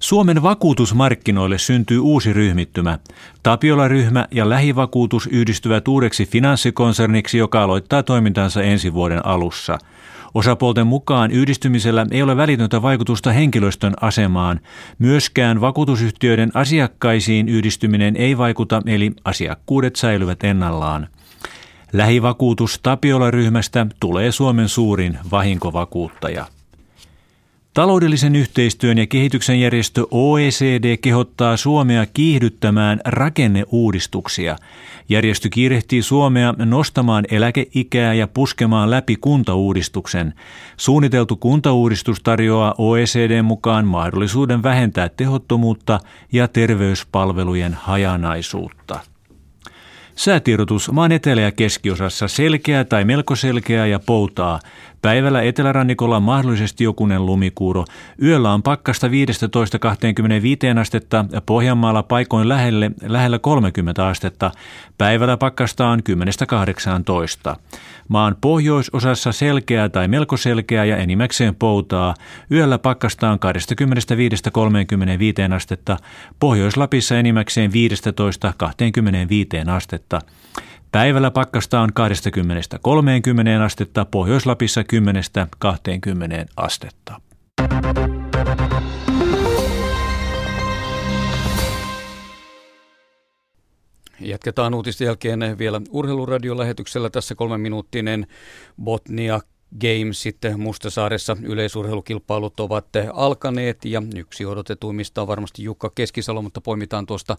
Suomen 0.00 0.42
vakuutusmarkkinoille 0.42 1.58
syntyy 1.58 1.98
uusi 1.98 2.32
ryhmittymä. 2.32 2.98
Tapiola-ryhmä 3.42 4.26
ja 4.30 4.48
lähivakuutus 4.48 5.26
yhdistyvät 5.26 5.88
uudeksi 5.88 6.26
finanssikonserniksi, 6.26 7.38
joka 7.38 7.62
aloittaa 7.62 8.02
toimintansa 8.02 8.62
ensi 8.62 8.94
vuoden 8.94 9.26
alussa– 9.26 9.78
Osapuolten 10.34 10.86
mukaan 10.86 11.30
yhdistymisellä 11.30 12.06
ei 12.10 12.22
ole 12.22 12.36
välitöntä 12.36 12.82
vaikutusta 12.82 13.32
henkilöstön 13.32 13.94
asemaan. 14.00 14.60
Myöskään 14.98 15.60
vakuutusyhtiöiden 15.60 16.50
asiakkaisiin 16.54 17.48
yhdistyminen 17.48 18.16
ei 18.16 18.38
vaikuta, 18.38 18.82
eli 18.86 19.12
asiakkuudet 19.24 19.96
säilyvät 19.96 20.44
ennallaan. 20.44 21.08
Lähivakuutus 21.92 22.80
Tapiola-ryhmästä 22.82 23.86
tulee 24.00 24.32
Suomen 24.32 24.68
suurin 24.68 25.18
vahinkovakuuttaja. 25.30 26.46
Taloudellisen 27.80 28.36
yhteistyön 28.36 28.98
ja 28.98 29.06
kehityksen 29.06 29.60
järjestö 29.60 30.06
OECD 30.10 30.96
kehottaa 30.96 31.56
Suomea 31.56 32.06
kiihdyttämään 32.06 33.00
rakenneuudistuksia. 33.04 34.56
Järjestö 35.08 35.48
kiirehtii 35.48 36.02
Suomea 36.02 36.54
nostamaan 36.58 37.24
eläkeikää 37.30 38.14
ja 38.14 38.28
puskemaan 38.28 38.90
läpi 38.90 39.16
kuntauudistuksen. 39.16 40.34
Suunniteltu 40.76 41.36
kuntauudistus 41.36 42.20
tarjoaa 42.20 42.74
OECD 42.78 43.42
mukaan 43.42 43.86
mahdollisuuden 43.86 44.62
vähentää 44.62 45.08
tehottomuutta 45.08 46.00
ja 46.32 46.48
terveyspalvelujen 46.48 47.74
hajanaisuutta. 47.74 49.00
Säätiedotus 50.20 50.92
maan 50.92 51.12
etelä- 51.12 51.40
ja 51.40 51.52
keskiosassa 51.52 52.28
selkeää 52.28 52.84
tai 52.84 53.04
melko 53.04 53.36
selkeää 53.36 53.86
ja 53.86 53.98
poutaa. 53.98 54.60
Päivällä 55.02 55.42
etelärannikolla 55.42 56.20
mahdollisesti 56.20 56.84
jokunen 56.84 57.26
lumikuuro. 57.26 57.84
Yöllä 58.22 58.52
on 58.52 58.62
pakkasta 58.62 59.06
15-25 59.08 59.10
astetta, 60.80 61.24
Pohjanmaalla 61.46 62.02
paikoin 62.02 62.48
lähelle, 62.48 62.90
lähellä 63.02 63.38
30 63.38 64.06
astetta. 64.06 64.50
Päivällä 64.98 65.36
pakkasta 65.36 65.88
on 65.88 66.00
10-18. 67.52 67.56
Maan 68.08 68.36
pohjoisosassa 68.40 69.32
selkeää 69.32 69.88
tai 69.88 70.08
melko 70.08 70.36
selkeää 70.36 70.84
ja 70.84 70.96
enimmäkseen 70.96 71.54
poutaa. 71.54 72.14
Yöllä 72.52 72.78
pakkasta 72.78 73.30
on 73.30 73.38
25-35 75.50 75.54
astetta. 75.54 75.96
Pohjois-Lapissa 76.40 77.18
enimmäkseen 77.18 77.70
15-25 77.70 77.74
astetta. 79.70 80.20
Päivällä 80.92 81.30
pakkasta 81.30 81.80
on 81.80 81.88
20-30 83.60 83.62
astetta, 83.64 84.04
Pohjois-Lapissa 84.04 84.80
10-20 84.82 84.84
astetta. 86.56 87.20
Jatketaan 94.20 94.74
uutisten 94.74 95.06
jälkeen 95.06 95.58
vielä 95.58 95.80
urheiluradiolähetyksellä. 95.90 97.10
Tässä 97.10 97.34
kolme 97.34 97.58
minuuttinen 97.58 98.26
Botnia 98.84 99.40
Games 99.78 100.22
sitten 100.22 100.60
Mustasaaressa. 100.60 101.36
Yleisurheilukilpailut 101.42 102.60
ovat 102.60 102.86
alkaneet 103.12 103.84
ja 103.84 104.02
yksi 104.16 104.46
odotetuimmista 104.46 105.22
on 105.22 105.28
varmasti 105.28 105.64
Jukka 105.64 105.90
Keskisalo, 105.94 106.42
mutta 106.42 106.60
poimitaan 106.60 107.06
tuosta 107.06 107.36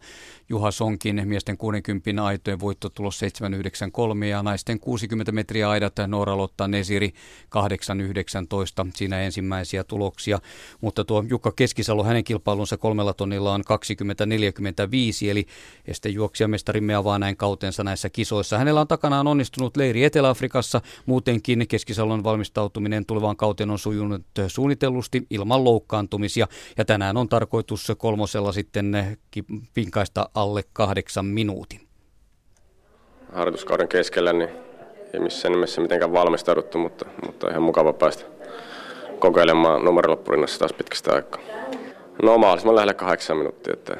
Juha 0.49 0.71
Sonkin 0.71 1.21
miesten 1.25 1.57
60 1.57 2.23
aitojen 2.23 2.59
voittotulos 2.59 3.19
793 3.19 4.27
ja 4.27 4.43
naisten 4.43 4.79
60 4.79 5.31
metriä 5.31 5.69
aidat 5.69 5.93
Noora 6.07 6.37
Lotta 6.37 6.67
Nesiri 6.67 7.13
819 7.49 8.87
siinä 8.95 9.21
ensimmäisiä 9.21 9.83
tuloksia, 9.83 10.39
mutta 10.81 11.05
tuo 11.05 11.23
Jukka 11.29 11.51
Keskisalo 11.51 12.03
hänen 12.03 12.23
kilpailunsa 12.23 12.77
kolmella 12.77 13.13
tonnilla 13.13 13.53
on 13.53 13.63
2045 13.63 15.29
eli 15.29 15.45
estejuoksijamestarimme 15.85 16.95
avaa 16.95 17.19
näin 17.19 17.37
kautensa 17.37 17.83
näissä 17.83 18.09
kisoissa. 18.09 18.57
Hänellä 18.57 18.81
on 18.81 18.87
takanaan 18.87 19.27
onnistunut 19.27 19.77
leiri 19.77 20.03
Etelä-Afrikassa, 20.03 20.81
muutenkin 21.05 21.65
Keskisalon 21.67 22.20
valmistautuminen 22.23 23.05
tulevaan 23.05 23.37
kauteen 23.37 23.69
on 23.69 23.79
sujunut 23.79 24.21
suunnitellusti 24.47 25.27
ilman 25.29 25.63
loukkaantumisia 25.63 26.47
ja 26.77 26.85
tänään 26.85 27.17
on 27.17 27.29
tarkoitus 27.29 27.91
kolmosella 27.97 28.51
sitten 28.51 29.17
pinkaista 29.73 30.29
alle 30.33 30.63
kahdeksan 30.73 31.25
minuutin. 31.25 31.79
Harjoituskauden 33.33 33.87
keskellä 33.87 34.33
niin 34.33 34.49
ei 35.13 35.19
missään 35.19 35.51
nimessä 35.51 35.81
mitenkään 35.81 36.13
valmistauduttu, 36.13 36.77
mutta, 36.77 37.05
mutta 37.25 37.49
ihan 37.49 37.63
mukava 37.63 37.93
päästä 37.93 38.23
kokeilemaan 39.19 39.85
numeroloppurinnassa 39.85 40.59
taas 40.59 40.73
pitkästä 40.73 41.13
aikaa. 41.13 41.41
No 42.23 42.37
mahdollisimman 42.37 42.75
lähellä 42.75 42.93
kahdeksan 42.93 43.37
minuuttia, 43.37 43.73
että 43.73 43.97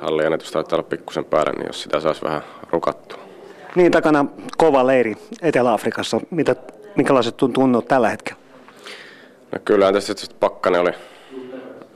halliennätys 0.00 0.50
taitaa 0.50 0.76
olla 0.76 0.88
pikkusen 0.88 1.24
päällä, 1.24 1.52
niin 1.52 1.66
jos 1.66 1.82
sitä 1.82 2.00
saisi 2.00 2.22
vähän 2.22 2.42
rukattua. 2.70 3.18
Niin, 3.74 3.92
takana 3.92 4.24
kova 4.56 4.86
leiri 4.86 5.16
Etelä-Afrikassa. 5.42 6.20
Mitä 6.30 6.56
Minkälaiset 6.96 7.36
tunnut 7.36 7.88
tällä 7.88 8.08
hetkellä? 8.08 8.40
No 9.52 9.58
kyllähän 9.64 9.94
tässä 9.94 10.14
tietysti 10.14 10.36
pakkanen 10.40 10.80
oli 10.80 10.90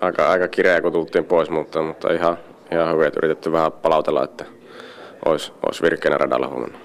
aika, 0.00 0.28
aika 0.28 0.48
kireä, 0.48 0.80
kun 0.80 0.92
tultiin 0.92 1.24
pois, 1.24 1.50
mutta, 1.50 1.82
mutta 1.82 2.12
ihan, 2.12 2.38
ihan 2.72 2.94
hyvin, 2.94 3.06
että 3.06 3.20
yritetty 3.22 3.52
vähän 3.52 3.72
palautella, 3.72 4.24
että 4.24 4.44
olisi, 5.24 5.52
olisi 5.66 5.82
virkeänä 5.82 6.18
radalla 6.18 6.48
huomenna. 6.48 6.78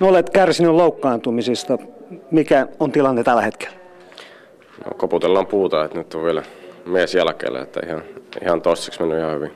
No 0.00 0.08
olet 0.08 0.30
kärsinyt 0.30 0.72
loukkaantumisista. 0.72 1.78
Mikä 2.30 2.66
on 2.80 2.92
tilanne 2.92 3.22
tällä 3.22 3.42
hetkellä? 3.42 3.76
No 4.84 4.90
koputellaan 4.96 5.46
puuta, 5.46 5.84
että 5.84 5.98
nyt 5.98 6.14
on 6.14 6.24
vielä 6.24 6.42
mies 6.86 7.14
jälkeellä, 7.14 7.62
että 7.62 7.80
ihan, 7.86 8.02
ihan 8.44 8.62
tossiksi 8.62 9.00
mennyt 9.00 9.18
ihan 9.18 9.34
hyvin. 9.34 9.52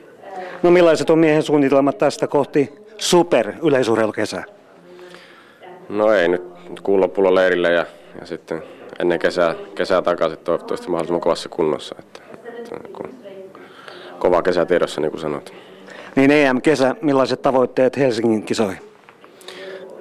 No 0.63 0.71
millaiset 0.71 1.09
on 1.09 1.19
miehen 1.19 1.43
suunnitelmat 1.43 1.97
tästä 1.97 2.27
kohti 2.27 2.73
super 2.97 3.53
yleisurheilukesää? 3.63 4.43
No 5.89 6.11
ei 6.11 6.27
nyt 6.27 6.56
kuun 6.83 7.01
lopulla 7.01 7.35
leirille 7.35 7.71
ja, 7.71 7.85
ja 8.19 8.25
sitten 8.25 8.63
ennen 8.99 9.19
kesää, 9.19 9.55
kesää 9.75 10.01
takaisin 10.01 10.39
toivottavasti 10.39 10.89
mahdollisimman 10.89 11.21
kovassa 11.21 11.49
kunnossa. 11.49 11.95
Että, 11.99 12.19
että 12.57 12.75
kun 12.93 13.15
kova 14.19 14.41
kesä 14.41 14.65
tiedossa, 14.65 15.01
niin 15.01 15.11
kuin 15.11 15.21
sanoit. 15.21 15.53
Niin 16.15 16.31
EM-kesä, 16.31 16.95
millaiset 17.01 17.41
tavoitteet 17.41 17.97
Helsingin 17.97 18.43
kisoihin? 18.43 18.79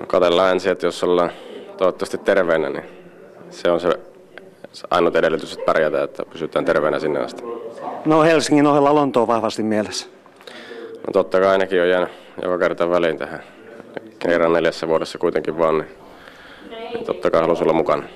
No 0.00 0.06
katellaan 0.06 0.52
ensin, 0.52 0.72
että 0.72 0.86
jos 0.86 1.04
ollaan 1.04 1.30
toivottavasti 1.76 2.18
terveenä, 2.18 2.68
niin 2.68 2.84
se 3.50 3.70
on 3.70 3.80
se 3.80 3.88
ainut 4.90 5.16
edellytys, 5.16 5.52
että 5.52 5.64
pärjätään, 5.64 6.04
että 6.04 6.22
pysytään 6.32 6.64
terveenä 6.64 6.98
sinne 6.98 7.20
asti. 7.20 7.42
No 8.04 8.22
Helsingin 8.22 8.66
ohella 8.66 8.94
Lonto 8.94 9.22
on 9.22 9.28
vahvasti 9.28 9.62
mielessä. 9.62 10.06
No 11.06 11.12
totta 11.12 11.40
kai 11.40 11.48
ainakin 11.48 11.82
on 11.82 11.88
jäänyt 11.88 12.08
joka 12.42 12.58
kerta 12.58 12.90
väliin 12.90 13.18
tähän. 13.18 13.42
Kerran 14.18 14.52
neljässä 14.52 14.88
vuodessa 14.88 15.18
kuitenkin 15.18 15.58
vaan, 15.58 15.78
niin 15.78 15.88
niin 15.88 16.05
totta 17.04 17.30
kai 17.30 17.40
halusi 17.40 17.62
olla 17.62 17.72
mukana. 17.72 18.08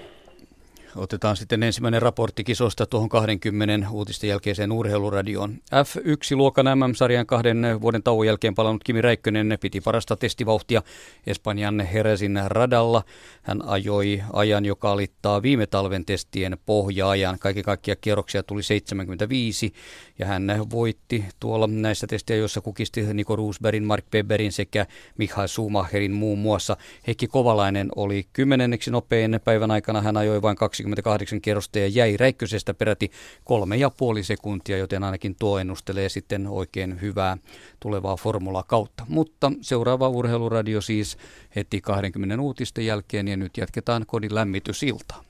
Otetaan 0.97 1.37
sitten 1.37 1.63
ensimmäinen 1.63 2.03
raportti 2.03 2.45
kisosta 2.45 2.87
tuohon 2.87 3.09
20 3.09 3.91
uutisten 3.91 4.31
jälkeiseen 4.31 4.73
urheiluradioon. 4.73 5.55
F1-luokan 5.55 6.67
MM-sarjan 6.79 7.27
kahden 7.27 7.67
vuoden 7.81 8.03
tauon 8.03 8.27
jälkeen 8.27 8.55
palannut 8.55 8.85
Kimi 8.85 9.01
Räikkönen 9.01 9.59
piti 9.61 9.81
parasta 9.81 10.17
testivauhtia 10.17 10.83
Espanjan 11.27 11.81
Heresin 11.81 12.41
radalla. 12.47 13.03
Hän 13.43 13.69
ajoi 13.69 14.23
ajan, 14.33 14.65
joka 14.65 14.93
alittaa 14.93 15.43
viime 15.43 15.67
talven 15.67 16.05
testien 16.05 16.59
pohjaajan. 16.67 17.39
Kaikki 17.39 17.63
kaikkia 17.63 17.97
kierroksia 17.97 18.43
tuli 18.43 18.63
75 18.63 19.73
ja 20.19 20.27
hän 20.27 20.67
voitti 20.71 21.25
tuolla 21.41 21.67
näissä 21.67 22.07
testejä, 22.07 22.39
joissa 22.39 22.61
kukisti 22.61 23.15
Niko 23.15 23.37
Roosbergin, 23.37 23.85
Mark 23.85 24.05
Beberin 24.11 24.53
sekä 24.53 24.87
Michael 25.19 25.49
Schumacherin 25.49 26.13
muun 26.13 26.39
muassa. 26.39 26.77
Heikki 27.07 27.27
Kovalainen 27.27 27.89
oli 27.97 28.27
kymmenenneksi 28.33 28.91
nopein 28.91 29.41
päivän 29.45 29.71
aikana. 29.71 30.01
Hän 30.03 30.17
ajoi 30.17 30.43
vain 30.43 30.57
28 30.85 31.41
kierrosta 31.41 31.79
ja 31.79 31.87
jäi 31.87 32.17
Räikkösestä 32.17 32.75
peräti 32.75 33.11
kolme 33.45 33.77
ja 33.77 33.91
puoli 33.91 34.25
sekuntia, 34.25 34.79
joten 34.79 35.05
ainakin 35.05 35.37
tuo 35.39 35.59
ennustelee 35.59 36.09
sitten 36.09 36.47
oikein 36.47 37.01
hyvää 37.01 37.37
tulevaa 37.81 38.17
formula 38.17 38.63
kautta. 38.63 39.07
Mutta 39.09 39.53
seuraava 39.61 40.09
urheiluradio 40.09 40.81
siis 40.81 41.17
heti 41.57 41.81
20 41.81 42.43
uutisten 42.43 42.87
jälkeen 42.87 43.29
ja 43.29 43.37
nyt 43.37 43.57
jatketaan 43.57 44.05
kodin 44.07 44.35
lämmitysiltaa. 44.35 45.25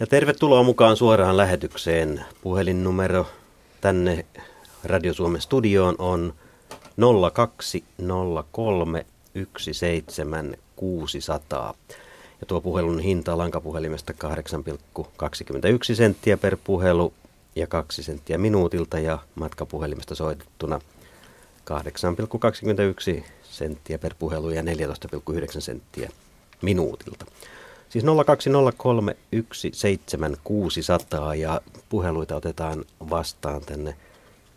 Ja 0.00 0.06
tervetuloa 0.06 0.62
mukaan 0.62 0.96
suoraan 0.96 1.36
lähetykseen. 1.36 2.24
Puhelinnumero 2.42 3.26
tänne 3.80 4.26
Radio 4.84 5.14
Suomen 5.14 5.40
studioon 5.40 5.94
on 5.98 6.34
0203 7.32 9.06
17600. 9.58 11.74
Ja 12.40 12.46
tuo 12.46 12.60
puhelun 12.60 12.98
hinta 12.98 13.38
lankapuhelimesta 13.38 14.12
8,21 14.98 15.94
senttiä 15.94 16.36
per 16.36 16.56
puhelu 16.64 17.12
ja 17.56 17.66
2 17.66 18.02
senttiä 18.02 18.38
minuutilta 18.38 18.98
ja 18.98 19.18
matkapuhelimesta 19.34 20.14
soitettuna 20.14 20.80
8,21 23.18 23.22
senttiä 23.42 23.98
per 23.98 24.14
puhelu 24.18 24.50
ja 24.50 24.62
14,9 24.62 24.66
senttiä 25.58 26.10
minuutilta. 26.62 27.26
Siis 27.88 28.04
020317600 28.04 28.08
ja 31.36 31.60
puheluita 31.88 32.36
otetaan 32.36 32.84
vastaan 33.10 33.60
tänne 33.60 33.96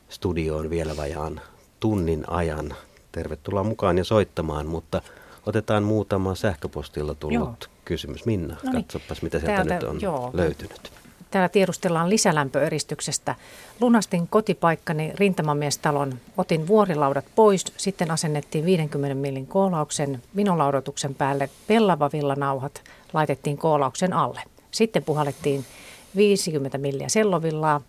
studioon 0.09 0.69
vielä 0.69 0.97
vajaan 0.97 1.41
tunnin 1.79 2.29
ajan. 2.29 2.75
Tervetuloa 3.11 3.63
mukaan 3.63 3.97
ja 3.97 4.03
soittamaan, 4.03 4.67
mutta 4.67 5.01
otetaan 5.45 5.83
muutama 5.83 6.35
sähköpostilla 6.35 7.15
tullut 7.15 7.39
Joo. 7.69 7.77
kysymys. 7.85 8.25
Minna, 8.25 8.55
no 8.63 8.71
niin. 8.71 8.83
katsopas 8.83 9.21
mitä 9.21 9.39
sieltä 9.39 9.55
Täältä, 9.55 9.73
nyt 9.73 9.83
on 9.83 10.01
joo. 10.01 10.29
löytynyt. 10.33 10.91
Täällä 11.31 11.49
tiedustellaan 11.49 12.09
lisälämpöeristyksestä. 12.09 13.35
Lunastin 13.81 14.27
kotipaikkani 14.27 15.11
rintamamiestalon. 15.15 16.13
Otin 16.37 16.67
vuorilaudat 16.67 17.25
pois, 17.35 17.65
sitten 17.77 18.11
asennettiin 18.11 18.65
50 18.65 19.15
millin 19.15 19.47
koolauksen 19.47 20.21
minolaudotuksen 20.33 21.15
päälle 21.15 21.49
pellavavillanauhat 21.67 22.81
laitettiin 23.13 23.57
koolauksen 23.57 24.13
alle. 24.13 24.41
Sitten 24.71 25.03
puhallettiin 25.03 25.65
50 26.15 26.77
milliä 26.77 27.09
sellovillaa 27.09 27.81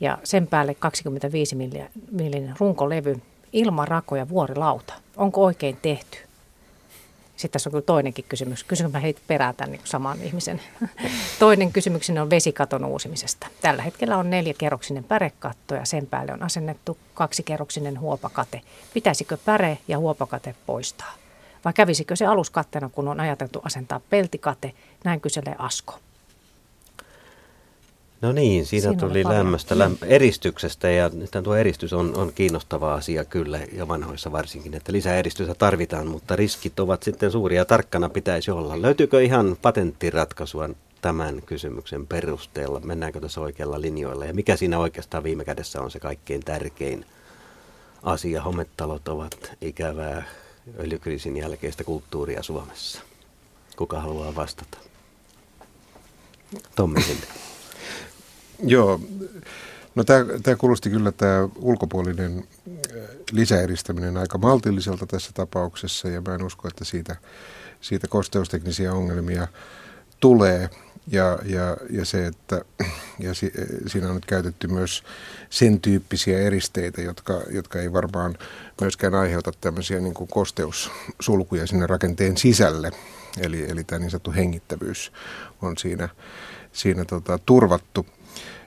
ja 0.00 0.18
sen 0.24 0.46
päälle 0.46 0.74
25 0.74 1.56
millin 2.10 2.54
runkolevy 2.60 3.20
ilman 3.52 3.88
rakoja 3.88 4.28
vuorilauta. 4.28 4.94
Onko 5.16 5.44
oikein 5.44 5.78
tehty? 5.82 6.18
Sitten 7.40 7.52
tässä 7.52 7.68
on 7.68 7.72
kyllä 7.72 7.84
toinenkin 7.84 8.24
kysymys. 8.28 8.64
Kysyn 8.64 8.90
mä 8.90 8.98
heitä 8.98 9.20
perään 9.26 9.54
tämän 9.54 9.70
niin 9.70 9.80
saman 9.84 10.22
ihmisen. 10.22 10.60
Toinen 11.38 11.72
kysymys 11.72 12.10
on 12.10 12.30
vesikaton 12.30 12.84
uusimisesta. 12.84 13.46
Tällä 13.60 13.82
hetkellä 13.82 14.16
on 14.16 14.30
neljäkerroksinen 14.30 15.04
pärekatto 15.04 15.74
ja 15.74 15.84
sen 15.84 16.06
päälle 16.06 16.32
on 16.32 16.42
asennettu 16.42 16.98
kaksikerroksinen 17.14 18.00
huopakate. 18.00 18.60
Pitäisikö 18.94 19.38
päre 19.44 19.78
ja 19.88 19.98
huopakate 19.98 20.54
poistaa? 20.66 21.20
vai 21.64 21.72
kävisikö 21.72 22.16
se 22.16 22.26
aluskatteena, 22.26 22.88
kun 22.88 23.08
on 23.08 23.20
ajateltu 23.20 23.60
asentaa 23.64 24.00
peltikate? 24.10 24.72
Näin 25.04 25.20
kyselee 25.20 25.54
Asko. 25.58 25.98
No 28.22 28.32
niin, 28.32 28.66
siinä, 28.66 28.82
siinä 28.82 29.00
tuli 29.00 29.24
lämmöstä, 29.24 29.74
läm- 29.74 30.06
eristyksestä 30.06 30.90
ja 30.90 31.10
tuo 31.42 31.54
eristys 31.54 31.92
on, 31.92 32.16
on 32.16 32.32
kiinnostava 32.32 32.94
asia 32.94 33.24
kyllä 33.24 33.60
ja 33.72 33.88
vanhoissa 33.88 34.32
varsinkin, 34.32 34.74
että 34.74 34.92
lisää 34.92 35.16
eristystä 35.16 35.54
tarvitaan, 35.54 36.06
mutta 36.06 36.36
riskit 36.36 36.80
ovat 36.80 37.02
sitten 37.02 37.30
suuria 37.30 37.64
tarkkana 37.64 38.08
pitäisi 38.08 38.50
olla. 38.50 38.82
Löytyykö 38.82 39.22
ihan 39.22 39.56
patenttiratkaisua 39.62 40.68
tämän 41.00 41.42
kysymyksen 41.46 42.06
perusteella? 42.06 42.80
Mennäänkö 42.80 43.20
tässä 43.20 43.40
oikealla 43.40 43.80
linjoilla 43.80 44.24
ja 44.24 44.34
mikä 44.34 44.56
siinä 44.56 44.78
oikeastaan 44.78 45.24
viime 45.24 45.44
kädessä 45.44 45.80
on 45.80 45.90
se 45.90 46.00
kaikkein 46.00 46.40
tärkein 46.44 47.06
asia? 48.02 48.42
Hometalot 48.42 49.08
ovat 49.08 49.52
ikävää 49.60 50.24
öljykriisin 50.78 51.36
jälkeistä 51.36 51.84
kulttuuria 51.84 52.42
Suomessa. 52.42 53.00
Kuka 53.76 54.00
haluaa 54.00 54.34
vastata? 54.34 54.78
Tommi 56.76 57.02
sinne. 57.02 57.26
Joo, 58.62 59.00
no 59.94 60.04
tämä 60.04 60.56
kuulosti 60.58 60.90
kyllä 60.90 61.12
tämä 61.12 61.48
ulkopuolinen 61.56 62.38
äh, 62.38 63.00
lisäeristäminen 63.32 64.16
aika 64.16 64.38
maltilliselta 64.38 65.06
tässä 65.06 65.30
tapauksessa 65.34 66.08
ja 66.08 66.20
mä 66.20 66.34
en 66.34 66.42
usko, 66.42 66.68
että 66.68 66.84
siitä, 66.84 67.16
siitä 67.80 68.08
kosteusteknisiä 68.08 68.92
ongelmia 68.92 69.48
tulee. 70.20 70.70
Ja, 71.06 71.38
ja, 71.44 71.76
ja 71.90 72.04
se, 72.04 72.26
että 72.26 72.64
ja 73.18 73.34
si, 73.34 73.52
siinä 73.86 74.08
on 74.08 74.14
nyt 74.14 74.26
käytetty 74.26 74.68
myös 74.68 75.02
sen 75.50 75.80
tyyppisiä 75.80 76.38
eristeitä, 76.38 77.00
jotka, 77.00 77.42
jotka 77.50 77.78
ei 77.78 77.92
varmaan 77.92 78.38
myöskään 78.80 79.14
aiheuta 79.14 79.52
tämmöisiä 79.60 80.00
niin 80.00 80.14
kuin 80.14 80.28
kosteussulkuja 80.28 81.66
sinne 81.66 81.86
rakenteen 81.86 82.36
sisälle. 82.36 82.90
Eli, 83.40 83.70
eli 83.70 83.84
tämä 83.84 83.98
niin 83.98 84.10
sanottu 84.10 84.32
hengittävyys 84.32 85.12
on 85.62 85.78
siinä, 85.78 86.08
siinä 86.72 87.04
tota, 87.04 87.38
turvattu. 87.46 88.06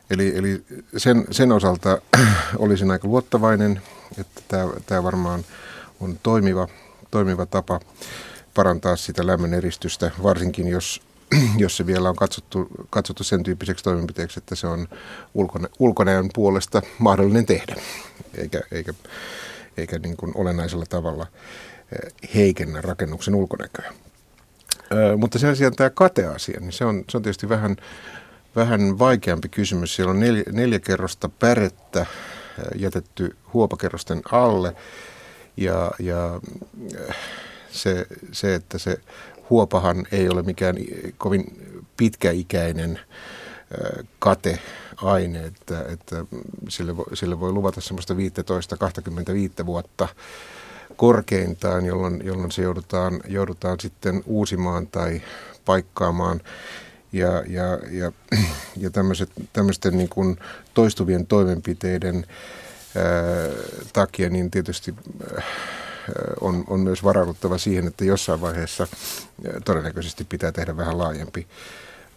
Eli, 0.10 0.38
eli 0.38 0.64
sen, 0.98 1.26
sen 1.32 1.52
osalta 1.52 1.98
olisin 2.58 2.92
aika 2.92 3.08
luottavainen, 3.08 3.82
että 4.18 4.42
tämä, 4.86 5.04
varmaan 5.04 5.46
on 6.00 6.20
toimiva, 6.24 6.68
toimiva 7.12 7.46
tapa 7.46 7.80
parantaa 8.54 8.96
sitä 8.96 9.28
lämmön 9.28 9.54
eristystä, 9.54 10.12
varsinkin 10.24 10.68
jos, 10.68 11.02
jos 11.58 11.78
se 11.78 11.86
vielä 11.86 12.10
on 12.10 12.16
katsottu, 12.16 12.68
katsottu 12.90 13.24
sen 13.24 13.44
tyyppiseksi 13.44 13.84
toimenpiteeksi, 13.84 14.40
että 14.40 14.56
se 14.56 14.68
on 14.68 14.88
ulkona, 15.34 15.68
ulkonäön 15.80 16.30
puolesta 16.34 16.82
mahdollinen 17.00 17.46
tehdä, 17.46 17.76
eikä, 18.38 18.62
eikä, 18.72 18.94
eikä 19.78 20.00
niin 20.00 20.18
kuin 20.18 20.32
olennaisella 20.36 20.86
tavalla 20.90 21.28
eh, 21.92 22.14
heikennä 22.36 22.82
rakennuksen 22.82 23.36
ulkonäköä. 23.36 23.94
Ö, 24.92 25.18
mutta 25.18 25.40
sen 25.40 25.56
sijaan 25.56 25.76
tämä 25.76 25.90
kateasia, 25.90 26.60
niin 26.60 26.72
se 26.72 26.86
on, 26.86 27.04
se 27.10 27.18
on 27.18 27.24
tietysti 27.24 27.50
vähän 27.50 27.76
vähän 28.56 29.00
vaikeampi 29.00 29.50
kysymys. 29.50 29.96
Siellä 29.96 30.12
on 30.12 30.20
neljä, 30.20 30.44
neljä 30.52 30.80
kerrosta 30.80 31.30
pärettä 31.30 32.00
äh, 32.02 32.08
jätetty 32.76 33.36
huopakerrosten 33.54 34.22
alle 34.32 34.76
ja, 35.58 35.92
ja 36.00 36.40
äh, 37.10 37.16
se, 37.72 38.08
se, 38.32 38.56
että 38.56 38.78
se 38.78 38.98
huopahan 39.50 40.06
ei 40.12 40.30
ole 40.30 40.42
mikään 40.42 40.76
kovin 41.18 41.44
pitkäikäinen 41.98 43.00
äh, 43.00 44.06
kateaine, 44.20 45.46
että, 45.46 45.86
että 45.90 46.26
sille, 46.70 46.98
voi, 46.98 47.06
sille 47.18 47.40
voi 47.40 47.52
luvata 47.52 47.82
semmoista 47.82 48.14
15-25 49.62 49.66
vuotta 49.66 50.08
korkeintaan, 50.96 51.86
jolloin, 51.86 52.22
jolloin 52.26 52.52
se 52.52 52.62
joudutaan, 52.62 53.20
joudutaan 53.28 53.80
sitten 53.80 54.24
uusimaan 54.26 54.88
tai 54.88 55.22
paikkaamaan 55.66 56.42
ja, 57.14 57.44
ja, 57.48 57.80
ja, 57.92 58.12
ja 58.84 58.90
tämmöiset, 58.90 59.30
tämmöisten 59.54 59.98
niin 59.98 60.10
kuin 60.10 60.38
toistuvien 60.74 61.28
toimenpiteiden 61.28 62.26
ää, 62.96 63.04
takia 63.94 64.30
niin 64.30 64.52
tietysti 64.52 64.96
ää, 65.36 65.44
on, 66.42 66.64
on 66.68 66.80
myös 66.80 67.04
varauduttava 67.04 67.58
siihen, 67.58 67.88
että 67.88 68.06
jossain 68.06 68.42
vaiheessa 68.42 68.88
ää, 69.48 69.60
todennäköisesti 69.66 70.24
pitää 70.24 70.52
tehdä 70.52 70.78
vähän 70.78 70.98
laajempi, 70.98 71.48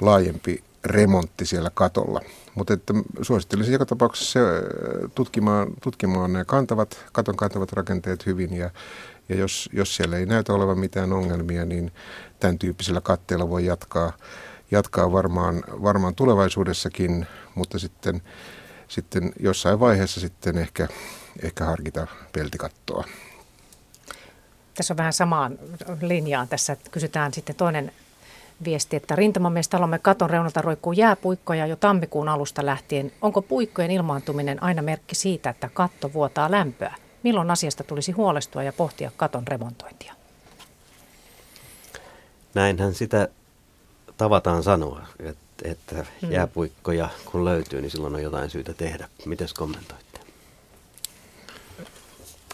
laajempi 0.00 0.64
remontti 0.84 1.46
siellä 1.46 1.70
katolla. 1.74 2.20
Mutta 2.54 2.74
että 2.74 2.94
suosittelisin 3.22 3.72
joka 3.72 3.86
tapauksessa 3.86 4.40
tutkimaan, 5.14 5.68
tutkimaan 5.82 6.32
nämä 6.32 6.44
kantavat, 6.44 7.04
katon 7.12 7.36
kantavat 7.36 7.72
rakenteet 7.72 8.26
hyvin 8.26 8.52
ja, 8.56 8.70
ja 9.28 9.36
jos, 9.36 9.70
jos 9.72 9.96
siellä 9.96 10.16
ei 10.16 10.26
näytä 10.26 10.52
olevan 10.52 10.78
mitään 10.78 11.12
ongelmia, 11.12 11.64
niin 11.64 11.92
tämän 12.40 12.58
tyyppisellä 12.58 13.00
katteella 13.00 13.50
voi 13.50 13.64
jatkaa 13.64 14.12
jatkaa 14.70 15.12
varmaan, 15.12 15.64
varmaan 15.82 16.14
tulevaisuudessakin, 16.14 17.26
mutta 17.54 17.78
sitten, 17.78 18.22
sitten 18.88 19.32
jossain 19.40 19.80
vaiheessa 19.80 20.20
sitten 20.20 20.58
ehkä, 20.58 20.88
ehkä 21.42 21.64
harkita 21.64 22.06
peltikattoa. 22.32 23.04
Tässä 24.74 24.94
on 24.94 24.98
vähän 24.98 25.12
samaan 25.12 25.58
linjaan. 26.02 26.48
Tässä 26.48 26.76
kysytään 26.90 27.34
sitten 27.34 27.56
toinen 27.56 27.92
viesti, 28.64 28.96
että 28.96 29.16
rintamamiestalomme 29.16 29.98
katon 29.98 30.30
reunalta 30.30 30.62
roikkuu 30.62 30.92
jääpuikkoja 30.92 31.66
jo 31.66 31.76
tammikuun 31.76 32.28
alusta 32.28 32.66
lähtien. 32.66 33.12
Onko 33.22 33.42
puikkojen 33.42 33.90
ilmaantuminen 33.90 34.62
aina 34.62 34.82
merkki 34.82 35.14
siitä, 35.14 35.50
että 35.50 35.70
katto 35.74 36.12
vuotaa 36.12 36.50
lämpöä? 36.50 36.94
Milloin 37.22 37.50
asiasta 37.50 37.84
tulisi 37.84 38.12
huolestua 38.12 38.62
ja 38.62 38.72
pohtia 38.72 39.10
katon 39.16 39.46
remontointia? 39.48 40.14
Näinhän 42.54 42.94
sitä 42.94 43.28
tavataan 44.16 44.62
sanoa, 44.62 45.06
että, 45.20 45.70
että 45.70 46.06
hmm. 46.22 46.32
jääpuikkoja 46.32 47.08
kun 47.24 47.44
löytyy, 47.44 47.80
niin 47.80 47.90
silloin 47.90 48.14
on 48.14 48.22
jotain 48.22 48.50
syytä 48.50 48.74
tehdä. 48.74 49.08
Miten 49.26 49.48
kommentoitte? 49.58 50.20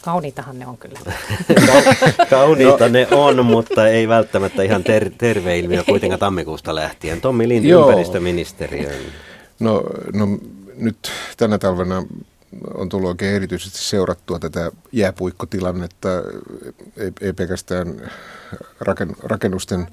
Kauniitahan 0.03 0.59
ne 0.59 0.67
on 0.67 0.79
kyllä. 0.79 0.99
Kauniita 2.31 2.89
no. 2.89 2.93
ne 2.93 3.09
on, 3.11 3.47
mutta 3.47 3.89
ei 3.89 4.09
välttämättä 4.09 4.63
ihan 4.63 4.85
ter- 4.85 5.11
terve 5.19 5.59
ilmiö 5.59 5.85
kuitenkaan 5.85 6.21
tammikuusta 6.21 6.75
lähtien. 6.75 7.21
Tommi 7.21 7.49
Lind, 7.49 7.65
ympäristöministeriön. 7.65 8.95
No, 9.61 9.83
no 10.13 10.27
nyt 10.77 10.97
tänä 11.37 11.59
talvena 11.59 12.05
on 12.75 12.89
tullut 12.89 13.09
oikein 13.09 13.35
erityisesti 13.35 13.79
seurattua 13.79 14.39
tätä 14.39 14.71
jääpuikkotilannetta, 14.93 16.09
ei, 16.97 17.13
ei 17.21 17.33
pelkästään 17.33 18.11
rakennusten 19.23 19.87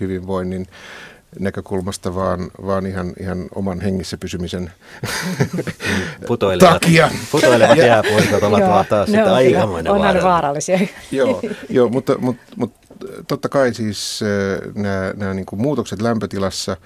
hyvinvoinnin 0.00 0.66
näkökulmasta, 1.38 2.14
vaan, 2.14 2.50
vaan 2.66 2.86
ihan, 2.86 3.12
ihan 3.20 3.48
oman 3.54 3.80
hengissä 3.80 4.16
pysymisen 4.16 4.72
putoilevat, 6.26 6.80
takia. 6.80 7.10
Putoilevat 7.32 7.78
jääpuikot 7.78 8.42
ovat 8.42 8.88
taas 8.88 9.08
sitä 9.08 9.34
aikamoinen 9.34 9.92
on 9.92 9.98
vaarallisia. 9.98 10.28
vaarallisia. 10.30 10.78
joo, 11.10 11.42
joo 11.70 11.88
mutta, 11.88 12.18
mutta, 12.18 12.42
mutta 12.56 12.78
totta 13.28 13.48
kai 13.48 13.74
siis 13.74 14.20
nämä, 14.74 15.12
nämä 15.16 15.34
niin 15.34 15.46
kuin 15.46 15.62
muutokset 15.62 16.02
lämpötilassa 16.02 16.76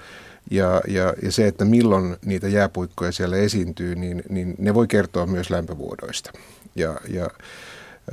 ja, 0.51 0.81
ja, 0.87 1.13
ja 1.23 1.31
se, 1.31 1.47
että 1.47 1.65
milloin 1.65 2.17
niitä 2.25 2.47
jääpuikkoja 2.47 3.11
siellä 3.11 3.37
esiintyy, 3.37 3.95
niin, 3.95 4.23
niin 4.29 4.55
ne 4.57 4.73
voi 4.73 4.87
kertoa 4.87 5.25
myös 5.25 5.49
lämpövuodoista. 5.49 6.31
Ja, 6.75 6.95
ja 7.07 7.29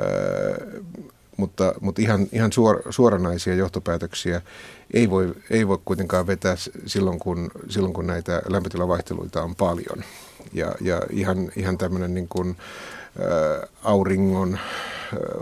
äh, 0.01 0.83
mutta, 1.37 1.75
mutta 1.81 2.03
ihan, 2.03 2.27
ihan 2.33 2.53
suor, 2.53 2.83
suoranaisia 2.91 3.55
johtopäätöksiä 3.55 4.43
ei 4.95 5.11
voi, 5.11 5.35
ei 5.51 5.69
voi 5.69 5.79
kuitenkaan 5.85 6.27
vetää 6.27 6.57
silloin, 6.87 7.19
kun, 7.19 7.51
silloin, 7.69 7.95
kun 7.95 8.07
näitä 8.07 8.43
lämpötilavaihteluita 8.49 9.43
on 9.43 9.55
paljon. 9.55 10.05
Ja, 10.53 10.75
ja 10.81 11.03
ihan, 11.11 11.53
ihan 11.57 11.79
tämmöinen 11.79 12.15
niin 12.15 12.29
kuin, 12.29 12.57
ä, 13.21 13.67
auringon 13.83 14.55
ä, 14.55 14.59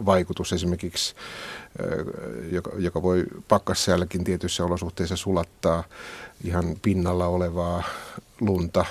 vaikutus 0.06 0.52
esimerkiksi, 0.52 1.14
ä, 1.80 1.84
joka, 2.50 2.70
joka 2.78 3.02
voi 3.02 3.24
pakkassäälläkin 3.48 4.24
tietyissä 4.24 4.64
olosuhteissa 4.64 5.16
sulattaa 5.16 5.84
ihan 6.44 6.76
pinnalla 6.82 7.26
olevaa 7.26 7.82
lunta 8.40 8.84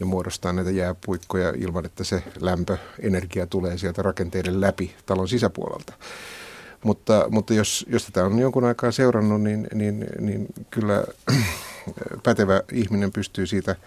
ja 0.00 0.06
muodostaa 0.06 0.52
näitä 0.52 0.70
jääpuikkoja 0.70 1.52
ilman, 1.56 1.86
että 1.86 2.04
se 2.04 2.22
lämpöenergia 2.40 3.46
tulee 3.46 3.78
sieltä 3.78 4.02
rakenteiden 4.02 4.60
läpi 4.60 4.94
talon 5.06 5.28
sisäpuolelta. 5.28 5.92
Mutta, 6.84 7.26
mutta 7.30 7.54
jos, 7.54 7.86
jos 7.88 8.04
tätä 8.04 8.24
on 8.24 8.38
jonkun 8.38 8.64
aikaa 8.64 8.90
seurannut, 8.90 9.42
niin, 9.42 9.68
niin, 9.74 10.06
niin 10.20 10.46
kyllä 10.70 11.04
pätevä 12.24 12.62
ihminen 12.72 13.12
pystyy 13.12 13.46
siitä 13.46 13.70
eh, 13.70 13.78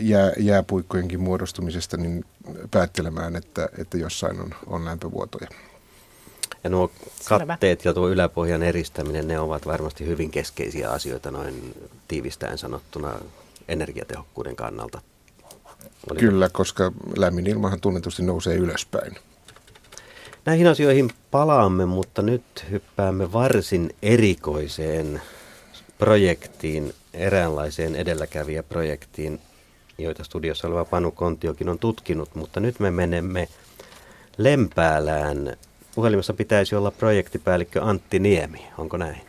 jää, 0.00 0.32
jääpuikkojenkin 0.38 1.20
muodostumisesta 1.20 1.96
niin 1.96 2.24
päättelemään, 2.70 3.36
että, 3.36 3.68
että 3.78 3.98
jossain 3.98 4.40
on, 4.40 4.54
on 4.66 4.84
lämpövuotoja. 4.84 5.48
Ja 6.64 6.70
nuo 6.70 6.90
katteet 7.28 7.84
ja 7.84 7.94
tuo 7.94 8.08
yläpohjan 8.08 8.62
eristäminen, 8.62 9.28
ne 9.28 9.38
ovat 9.38 9.66
varmasti 9.66 10.06
hyvin 10.06 10.30
keskeisiä 10.30 10.90
asioita 10.90 11.30
noin 11.30 11.74
tiivistäen 12.08 12.58
sanottuna 12.58 13.14
energiatehokkuuden 13.68 14.56
kannalta. 14.56 15.00
Oliko? 16.10 16.20
Kyllä, 16.20 16.48
koska 16.48 16.92
lämmin 17.16 17.46
ilmahan 17.46 17.80
tunnetusti 17.80 18.22
nousee 18.22 18.56
ylöspäin. 18.56 19.16
Näihin 20.44 20.66
asioihin 20.66 21.10
palaamme, 21.30 21.86
mutta 21.86 22.22
nyt 22.22 22.42
hyppäämme 22.70 23.32
varsin 23.32 23.90
erikoiseen 24.02 25.22
projektiin, 25.98 26.92
eräänlaiseen 27.14 27.96
edelläkävijäprojektiin, 27.96 29.40
joita 29.98 30.24
studiossa 30.24 30.68
oleva 30.68 30.84
Panu 30.84 31.10
Kontiokin 31.10 31.68
on 31.68 31.78
tutkinut, 31.78 32.34
mutta 32.34 32.60
nyt 32.60 32.80
me 32.80 32.90
menemme 32.90 33.48
Lempäälään. 34.38 35.56
Puhelimessa 35.94 36.34
pitäisi 36.34 36.74
olla 36.74 36.90
projektipäällikkö 36.90 37.82
Antti 37.82 38.18
Niemi, 38.18 38.66
onko 38.78 38.96
näin? 38.96 39.20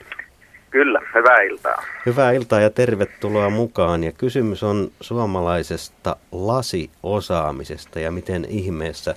Kyllä, 0.69 1.02
hyvää 1.15 1.41
iltaa. 1.41 1.84
Hyvää 2.06 2.31
iltaa 2.31 2.60
ja 2.60 2.69
tervetuloa 2.69 3.49
mukaan. 3.49 4.03
Ja 4.03 4.11
kysymys 4.11 4.64
on 4.64 4.91
suomalaisesta 5.02 6.15
lasiosaamisesta 6.31 7.99
ja 7.99 8.11
miten 8.11 8.45
ihmeessä, 8.49 9.15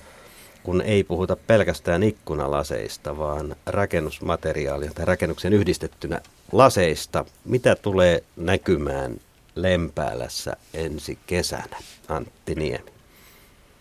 kun 0.67 0.81
ei 0.81 1.03
puhuta 1.03 1.37
pelkästään 1.47 2.03
ikkunalaseista, 2.03 3.17
vaan 3.17 3.55
rakennusmateriaalien 3.65 4.93
tai 4.93 5.05
rakennuksen 5.05 5.53
yhdistettynä 5.53 6.19
laseista. 6.51 7.25
Mitä 7.45 7.75
tulee 7.75 8.19
näkymään 8.35 9.11
Lempäälässä 9.55 10.53
ensi 10.73 11.17
kesänä, 11.27 11.77
Antti 12.09 12.55
Niemi? 12.55 12.89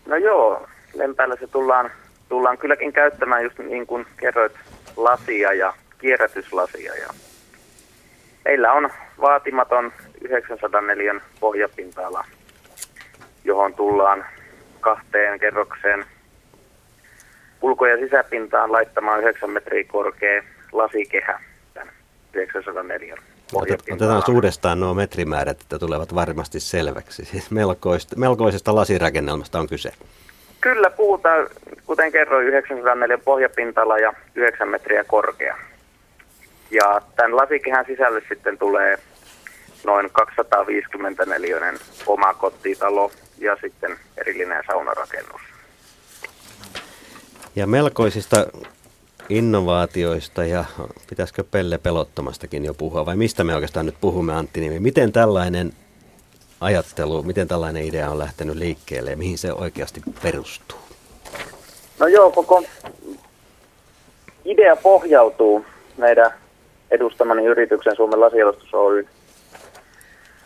No 0.06 0.16
joo, 0.16 0.66
Lempäälässä 0.94 1.46
tullaan, 1.46 1.90
tullaan 2.28 2.58
kylläkin 2.58 2.92
käyttämään 2.92 3.44
just 3.44 3.58
niin 3.58 3.86
kuin 3.86 4.06
kerroit 4.16 4.52
lasia 4.96 5.52
ja 5.52 5.74
kierrätyslasia 5.98 6.94
ja 6.94 7.08
Meillä 8.44 8.72
on 8.72 8.90
vaatimaton 9.20 9.92
904 10.20 11.14
pohjapinta-ala, 11.40 12.24
johon 13.44 13.74
tullaan 13.74 14.26
kahteen 14.80 15.40
kerrokseen 15.40 16.04
ulko- 17.62 17.86
ja 17.86 17.96
sisäpintaan 17.96 18.72
laittamaan 18.72 19.20
9 19.20 19.50
metriä 19.50 19.84
korkea 19.84 20.42
lasikehä 20.72 21.40
tämän 21.74 21.94
904 22.32 23.16
Otetaan 23.54 24.22
uudestaan 24.28 24.80
nuo 24.80 24.94
metrimäärät, 24.94 25.60
että 25.60 25.78
tulevat 25.78 26.14
varmasti 26.14 26.60
selväksi. 26.60 27.24
Siis 27.24 27.50
melkoista, 27.50 28.16
melkoisesta 28.16 28.74
lasirakennelmasta 28.74 29.58
on 29.58 29.66
kyse. 29.66 29.92
Kyllä 30.60 30.90
puhutaan, 30.90 31.48
kuten 31.86 32.12
kerroin, 32.12 32.46
904 32.46 33.18
pohjapintala 33.18 33.98
ja 33.98 34.12
9 34.34 34.68
metriä 34.68 35.04
korkea. 35.04 35.56
Ja 36.70 37.00
tämän 37.16 37.36
lasikehän 37.36 37.84
sisälle 37.86 38.22
sitten 38.28 38.58
tulee 38.58 38.98
noin 39.84 40.10
254 40.12 41.74
oma 42.06 42.34
kotitalo 42.34 43.10
ja 43.38 43.56
sitten 43.60 43.96
erillinen 44.16 44.62
saunarakennus. 44.66 45.40
Ja 47.56 47.66
melkoisista 47.66 48.46
innovaatioista 49.28 50.44
ja 50.44 50.64
pitäisikö 51.10 51.44
Pelle 51.50 51.78
pelottomastakin 51.78 52.64
jo 52.64 52.74
puhua 52.74 53.06
vai 53.06 53.16
mistä 53.16 53.44
me 53.44 53.54
oikeastaan 53.54 53.86
nyt 53.86 53.94
puhumme 54.00 54.34
Antti 54.34 54.60
Nimi? 54.60 54.80
Miten 54.80 55.12
tällainen 55.12 55.72
ajattelu, 56.60 57.22
miten 57.22 57.48
tällainen 57.48 57.84
idea 57.84 58.10
on 58.10 58.18
lähtenyt 58.18 58.56
liikkeelle 58.56 59.10
ja 59.10 59.16
mihin 59.16 59.38
se 59.38 59.52
oikeasti 59.52 60.02
perustuu? 60.22 60.78
No 61.98 62.06
joo, 62.06 62.30
koko 62.30 62.62
idea 64.44 64.76
pohjautuu 64.76 65.64
meidän 65.96 66.30
edustamani 66.90 67.44
yrityksen 67.44 67.96
Suomen 67.96 68.20
lasialostus 68.20 68.74
Oy 68.74 69.06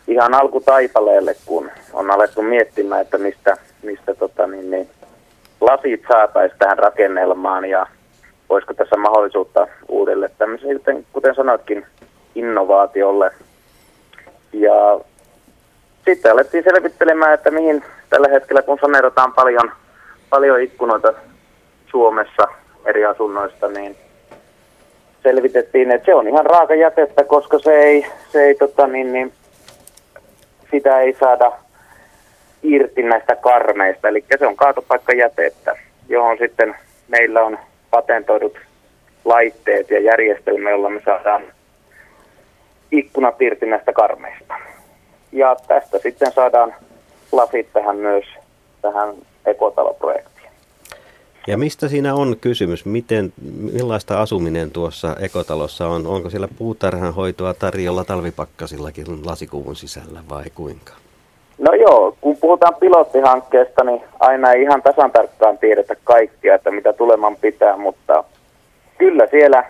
ihan 0.07 0.33
alkutaipaleelle, 0.33 1.35
kun 1.45 1.71
on 1.93 2.11
alettu 2.11 2.41
miettimään, 2.41 3.01
että 3.01 3.17
mistä, 3.17 3.57
mistä 3.83 4.13
tota, 4.13 4.47
niin, 4.47 4.71
niin, 4.71 4.89
lasit 5.61 6.03
saataisiin 6.07 6.59
tähän 6.59 6.77
rakennelmaan 6.77 7.65
ja 7.65 7.85
olisiko 8.49 8.73
tässä 8.73 8.97
mahdollisuutta 8.97 9.67
uudelle 9.87 10.31
tämmöisen, 10.37 11.05
kuten 11.13 11.35
sanoitkin, 11.35 11.85
innovaatiolle. 12.35 13.31
Ja 14.53 14.99
sitten 16.05 16.31
alettiin 16.31 16.63
selvittelemään, 16.63 17.33
että 17.33 17.51
mihin 17.51 17.83
tällä 18.09 18.27
hetkellä, 18.27 18.61
kun 18.61 18.77
saneerataan 18.81 19.33
paljon, 19.33 19.71
paljon 20.29 20.61
ikkunoita 20.61 21.13
Suomessa 21.91 22.47
eri 22.85 23.05
asunnoista, 23.05 23.67
niin 23.67 23.97
selvitettiin, 25.23 25.91
että 25.91 26.05
se 26.05 26.15
on 26.15 26.27
ihan 26.27 26.45
raaka 26.45 26.75
jätettä, 26.75 27.23
koska 27.23 27.59
se 27.59 27.73
ei, 27.73 28.05
se 28.31 28.43
ei 28.43 28.55
tota, 28.55 28.87
niin, 28.87 29.13
niin, 29.13 29.33
sitä 30.71 30.99
ei 30.99 31.17
saada 31.19 31.51
irti 32.63 33.03
näistä 33.03 33.35
karmeista. 33.35 34.07
Eli 34.07 34.25
se 34.39 34.47
on 34.47 34.55
kaatopaikkajätettä, 34.55 35.75
johon 36.09 36.37
sitten 36.37 36.75
meillä 37.07 37.43
on 37.43 37.57
patentoidut 37.89 38.57
laitteet 39.25 39.89
ja 39.89 39.99
järjestelmä, 39.99 40.69
jolla 40.69 40.89
me 40.89 41.01
saadaan 41.05 41.43
ikkunat 42.91 43.41
irti 43.41 43.65
näistä 43.65 43.93
karmeista. 43.93 44.53
Ja 45.31 45.55
tästä 45.67 45.99
sitten 45.99 46.31
saadaan 46.31 46.73
lasit 47.31 47.73
tähän 47.73 47.95
myös 47.95 48.25
tähän 48.81 49.15
ekotaloprojektiin. 49.45 50.31
Ja 51.47 51.57
mistä 51.57 51.87
siinä 51.87 52.15
on 52.15 52.35
kysymys? 52.41 52.85
Miten, 52.85 53.33
millaista 53.73 54.21
asuminen 54.21 54.71
tuossa 54.71 55.15
ekotalossa 55.19 55.87
on? 55.87 56.07
Onko 56.07 56.29
siellä 56.29 56.47
puutarhanhoitoa 56.57 57.53
tarjolla 57.53 58.03
talvipakkasillakin 58.03 59.05
lasikuvun 59.25 59.75
sisällä 59.75 60.23
vai 60.29 60.43
kuinka? 60.55 60.93
No 61.57 61.73
joo, 61.73 62.17
puhutaan 62.41 62.75
pilottihankkeesta, 62.75 63.83
niin 63.83 64.01
aina 64.19 64.51
ei 64.51 64.61
ihan 64.61 64.81
tasan 64.81 65.11
tarkkaan 65.11 65.57
tiedetä 65.57 65.95
kaikkia, 66.03 66.55
että 66.55 66.71
mitä 66.71 66.93
tuleman 66.93 67.35
pitää, 67.35 67.77
mutta 67.77 68.23
kyllä 68.97 69.27
siellä 69.31 69.63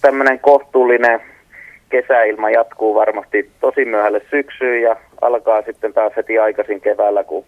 tämmöinen 0.00 0.40
kohtuullinen 0.40 1.20
kesäilma 1.88 2.50
jatkuu 2.50 2.94
varmasti 2.94 3.50
tosi 3.60 3.84
myöhälle 3.84 4.22
syksyyn 4.30 4.82
ja 4.82 4.96
alkaa 5.22 5.62
sitten 5.62 5.92
taas 5.92 6.12
heti 6.16 6.38
aikaisin 6.38 6.80
keväällä, 6.80 7.24
kun 7.24 7.44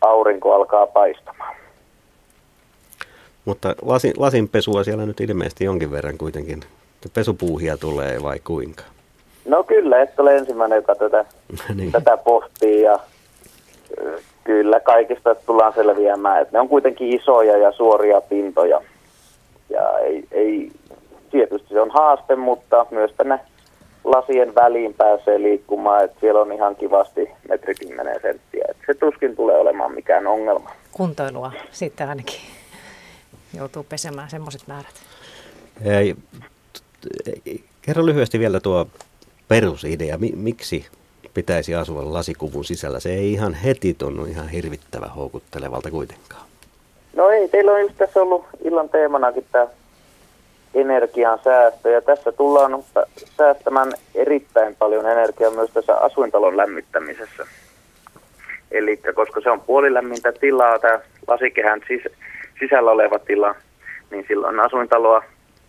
aurinko 0.00 0.54
alkaa 0.54 0.86
paistamaan. 0.86 1.56
Mutta 3.44 3.74
lasin, 3.82 4.12
lasinpesua 4.16 4.84
siellä 4.84 5.06
nyt 5.06 5.20
ilmeisesti 5.20 5.64
jonkin 5.64 5.90
verran 5.90 6.18
kuitenkin. 6.18 6.60
Pesupuuhia 7.14 7.76
tulee 7.76 8.22
vai 8.22 8.38
kuinka? 8.44 8.82
No 9.44 9.64
kyllä, 9.64 10.02
et 10.02 10.20
ole 10.20 10.36
ensimmäinen, 10.36 10.76
joka 10.76 10.94
tätä, 10.94 11.24
niin. 11.76 11.92
tätä 11.92 12.16
pohtii 12.16 12.82
ja 12.82 12.98
kyllä 14.44 14.80
kaikista 14.80 15.34
tullaan 15.34 15.72
selviämään, 15.72 16.42
että 16.42 16.52
ne 16.52 16.60
on 16.60 16.68
kuitenkin 16.68 17.20
isoja 17.20 17.56
ja 17.56 17.72
suoria 17.72 18.20
pintoja. 18.20 18.80
Ja 19.70 19.98
ei, 19.98 20.24
ei, 20.32 20.70
tietysti 21.30 21.68
se 21.68 21.80
on 21.80 21.90
haaste, 21.90 22.36
mutta 22.36 22.86
myös 22.90 23.12
tänne 23.16 23.40
lasien 24.04 24.54
väliin 24.54 24.94
pääsee 24.94 25.42
liikkumaan, 25.42 26.04
että 26.04 26.20
siellä 26.20 26.40
on 26.40 26.52
ihan 26.52 26.76
kivasti 26.76 27.28
metri 27.48 27.74
10 27.74 28.20
senttiä. 28.22 28.64
Että 28.68 28.82
se 28.86 28.94
tuskin 28.94 29.36
tulee 29.36 29.56
olemaan 29.56 29.94
mikään 29.94 30.26
ongelma. 30.26 30.70
Kuntoilua 30.92 31.52
sitten 31.70 32.08
ainakin 32.08 32.40
joutuu 33.56 33.86
pesemään 33.88 34.30
semmoiset 34.30 34.62
määrät. 34.66 34.94
Ei, 35.84 36.14
kerro 37.82 38.06
lyhyesti 38.06 38.38
vielä 38.38 38.60
tuo 38.60 38.86
perusidea. 39.48 40.18
Miksi 40.36 40.86
pitäisi 41.36 41.74
asua 41.74 42.12
lasikuvun 42.14 42.64
sisällä? 42.64 43.00
Se 43.00 43.12
ei 43.14 43.32
ihan 43.32 43.54
heti 43.54 43.94
tunnu 43.94 44.24
ihan 44.24 44.48
hirvittävän 44.48 45.10
houkuttelevalta 45.10 45.90
kuitenkaan. 45.90 46.42
No 47.16 47.28
ei, 47.30 47.48
teillä 47.48 47.72
on 47.72 47.80
just 47.80 47.96
tässä 47.96 48.22
ollut 48.22 48.44
illan 48.64 48.88
teemanakin 48.88 49.44
tämä 49.52 49.66
energian 50.74 51.38
säästö 51.44 51.90
ja 51.90 52.00
tässä 52.00 52.32
tullaan 52.32 52.84
säästämään 53.36 53.92
erittäin 54.14 54.76
paljon 54.76 55.06
energiaa 55.10 55.50
myös 55.50 55.70
tässä 55.70 55.96
asuintalon 55.96 56.56
lämmittämisessä. 56.56 57.46
Eli 58.70 59.00
koska 59.14 59.40
se 59.40 59.50
on 59.50 59.60
puolilämmintä 59.60 60.32
tilaa, 60.32 60.78
tämä 60.78 61.00
lasikehän 61.26 61.80
sis- 61.80 62.12
sisällä 62.60 62.90
oleva 62.90 63.18
tila, 63.18 63.54
niin 64.10 64.24
silloin 64.28 64.60
asuintaloa 64.60 65.22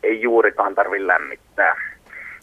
ei 0.03 0.22
juurikaan 0.22 0.76
tarvitse 0.76 1.07
lämmittää. 1.07 1.76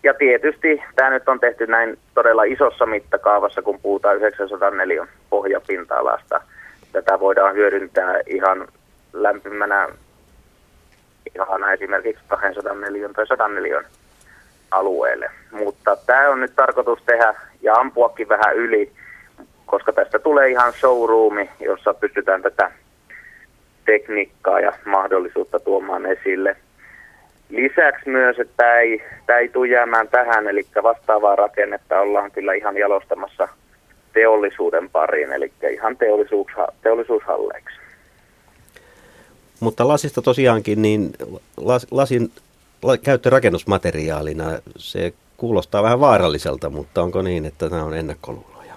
Ja 0.04 0.14
tietysti 0.14 0.82
tämä 0.96 1.10
nyt 1.10 1.28
on 1.28 1.40
tehty 1.40 1.66
näin 1.66 1.98
todella 2.14 2.44
isossa 2.44 2.86
mittakaavassa, 2.86 3.62
kun 3.62 3.80
puhutaan 3.80 4.16
904 4.16 5.06
pohjapinta-alasta. 5.30 6.40
Tätä 6.92 7.20
voidaan 7.20 7.54
hyödyntää 7.54 8.20
ihan 8.26 8.68
lämpimänä 9.12 9.88
ihan 11.34 11.72
esimerkiksi 11.72 12.24
204 12.28 13.08
tai 13.08 13.26
104 13.26 13.82
alueelle. 14.70 15.30
Mutta 15.50 15.96
tämä 15.96 16.28
on 16.28 16.40
nyt 16.40 16.56
tarkoitus 16.56 17.02
tehdä 17.06 17.34
ja 17.62 17.74
ampuakin 17.74 18.28
vähän 18.28 18.56
yli, 18.56 18.92
koska 19.66 19.92
tästä 19.92 20.18
tulee 20.18 20.50
ihan 20.50 20.72
showroomi, 20.72 21.50
jossa 21.60 21.94
pystytään 21.94 22.42
tätä 22.42 22.70
tekniikkaa 23.84 24.60
ja 24.60 24.72
mahdollisuutta 24.84 25.60
tuomaan 25.60 26.06
esille. 26.06 26.56
Lisäksi 27.54 28.10
myös, 28.10 28.38
että 28.38 28.54
tämä 28.56 28.78
ei, 28.78 29.02
tämä 29.26 29.38
ei 29.38 29.48
tule 29.48 29.68
jäämään 29.68 30.08
tähän, 30.08 30.48
eli 30.48 30.66
vastaavaa 30.82 31.36
rakennetta 31.36 32.00
ollaan 32.00 32.30
kyllä 32.30 32.54
ihan 32.54 32.76
jalostamassa 32.76 33.48
teollisuuden 34.12 34.90
pariin, 34.90 35.32
eli 35.32 35.52
ihan 35.70 35.96
teollisuus, 35.96 36.46
teollisuushalleiksi. 36.82 37.76
Mutta 39.60 39.88
lasista 39.88 40.22
tosiaankin, 40.22 40.82
niin 40.82 41.10
las, 41.56 41.86
lasin 41.90 42.30
la, 42.82 42.96
käyttö 42.96 43.30
rakennusmateriaalina, 43.30 44.44
se 44.76 45.12
kuulostaa 45.36 45.82
vähän 45.82 46.00
vaaralliselta, 46.00 46.70
mutta 46.70 47.02
onko 47.02 47.22
niin, 47.22 47.44
että 47.44 47.68
nämä 47.68 47.84
on 47.84 47.94
ennakkoluuloja? 47.94 48.74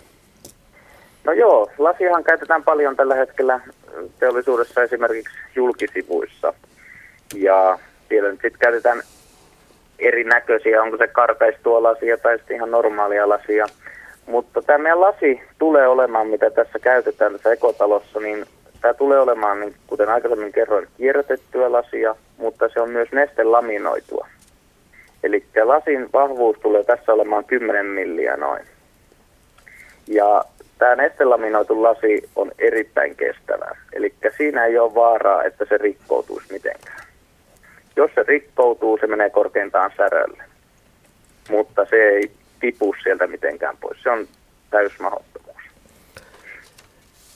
No 1.23 1.31
joo, 1.31 1.69
lasihan 1.77 2.23
käytetään 2.23 2.63
paljon 2.63 2.95
tällä 2.95 3.15
hetkellä 3.15 3.59
teollisuudessa 4.19 4.83
esimerkiksi 4.83 5.37
julkisivuissa. 5.55 6.53
Ja 7.35 7.79
siellä 8.09 8.31
nyt 8.31 8.41
sitten 8.41 8.59
käytetään 8.59 9.01
erinäköisiä, 9.99 10.84
onko 10.84 10.97
se 10.97 11.07
karpeistua 11.07 11.84
lasia 11.84 12.17
tai 12.17 12.38
sitten 12.38 12.55
ihan 12.55 12.71
normaalia 12.71 13.29
lasia. 13.29 13.65
Mutta 14.25 14.61
tämä 14.61 14.77
meidän 14.77 15.01
lasi 15.01 15.41
tulee 15.59 15.88
olemaan, 15.88 16.27
mitä 16.27 16.49
tässä 16.49 16.79
käytetään 16.79 17.31
tässä 17.31 17.51
ekotalossa, 17.51 18.19
niin 18.19 18.45
tämä 18.81 18.93
tulee 18.93 19.19
olemaan, 19.19 19.59
niin 19.59 19.75
kuten 19.88 20.09
aikaisemmin 20.09 20.51
kerroin, 20.51 20.88
kierrätettyä 20.97 21.71
lasia, 21.71 22.15
mutta 22.38 22.69
se 22.73 22.81
on 22.81 22.89
myös 22.89 23.11
nestelaminoitua. 23.11 24.27
Eli 25.23 25.43
lasin 25.63 26.09
vahvuus 26.13 26.57
tulee 26.59 26.84
tässä 26.84 27.13
olemaan 27.13 27.45
10 27.45 27.85
milliä 27.85 28.38
noin. 28.38 28.65
Ja 30.07 30.43
tämä 30.77 30.95
nestelaminoitu 30.95 31.84
lasi 31.84 32.29
on 32.35 32.51
erittäin 32.59 33.15
kestävä. 33.15 33.75
Eli 33.93 34.13
siinä 34.38 34.65
ei 34.65 34.79
ole 34.79 34.95
vaaraa, 34.95 35.43
että 35.43 35.65
se 35.69 35.77
rikkoutuisi 35.77 36.53
mitenkään. 36.53 37.06
Jos 37.98 38.11
se 38.15 38.24
rikkoutuu, 38.28 38.98
se 38.98 39.07
menee 39.07 39.30
korkeintaan 39.30 39.91
särölle. 39.98 40.44
Mutta 41.49 41.86
se 41.90 41.95
ei 41.95 42.32
tipu 42.60 42.95
sieltä 43.03 43.28
mitenkään 43.28 43.78
pois. 43.78 44.03
Se 44.03 44.10
on 44.10 44.28
täysmahdottomuus. 44.69 45.61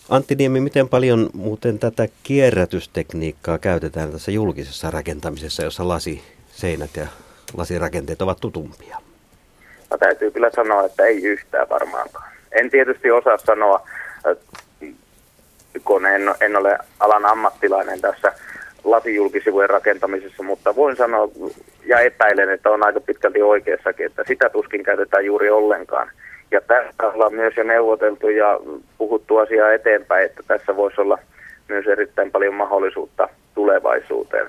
Antti 0.10 0.36
Niemi, 0.36 0.60
miten 0.60 0.90
paljon 0.90 1.30
muuten 1.34 1.80
tätä 1.80 2.08
kierrätystekniikkaa 2.24 3.58
käytetään 3.58 4.12
tässä 4.12 4.32
julkisessa 4.32 4.92
rakentamisessa, 4.92 5.64
jossa 5.64 5.88
lasiseinät 5.88 6.96
ja 6.98 7.08
lasirakenteet 7.58 8.22
ovat 8.22 8.40
tutumpia? 8.42 8.98
No, 9.92 9.98
täytyy 9.98 10.32
kyllä 10.32 10.50
sanoa, 10.56 10.86
että 10.86 11.06
ei 11.06 11.24
yhtään 11.24 11.70
varmaankaan. 11.70 12.32
En 12.52 12.70
tietysti 12.70 13.12
osaa 13.12 13.38
sanoa, 13.38 13.88
kun 15.84 16.06
en, 16.06 16.22
en 16.42 16.56
ole 16.56 16.78
alan 17.00 17.26
ammattilainen 17.26 18.02
tässä 18.02 18.34
lasijulkisivujen 18.84 19.70
rakentamisessa, 19.70 20.44
mutta 20.44 20.76
voin 20.76 20.96
sanoa 20.96 21.30
ja 21.86 22.00
epäilen, 22.00 22.50
että 22.50 22.70
on 22.70 22.86
aika 22.86 23.00
pitkälti 23.00 23.42
oikeassakin, 23.42 24.06
että 24.06 24.24
sitä 24.28 24.50
tuskin 24.50 24.84
käytetään 24.84 25.26
juuri 25.26 25.50
ollenkaan. 25.50 26.12
Ja 26.52 26.62
tästä 26.62 27.08
ollaan 27.08 27.34
myös 27.34 27.58
jo 27.58 27.64
neuvoteltu 27.64 28.30
ja 28.30 28.60
puhuttu 28.98 29.38
asiaa 29.38 29.74
eteenpäin, 29.74 30.26
että 30.26 30.44
tässä 30.48 30.76
voisi 30.76 31.02
olla 31.02 31.18
myös 31.70 31.88
erittäin 31.88 32.32
paljon 32.32 32.54
mahdollisuutta 32.54 33.30
tulevaisuuteen. 33.56 34.48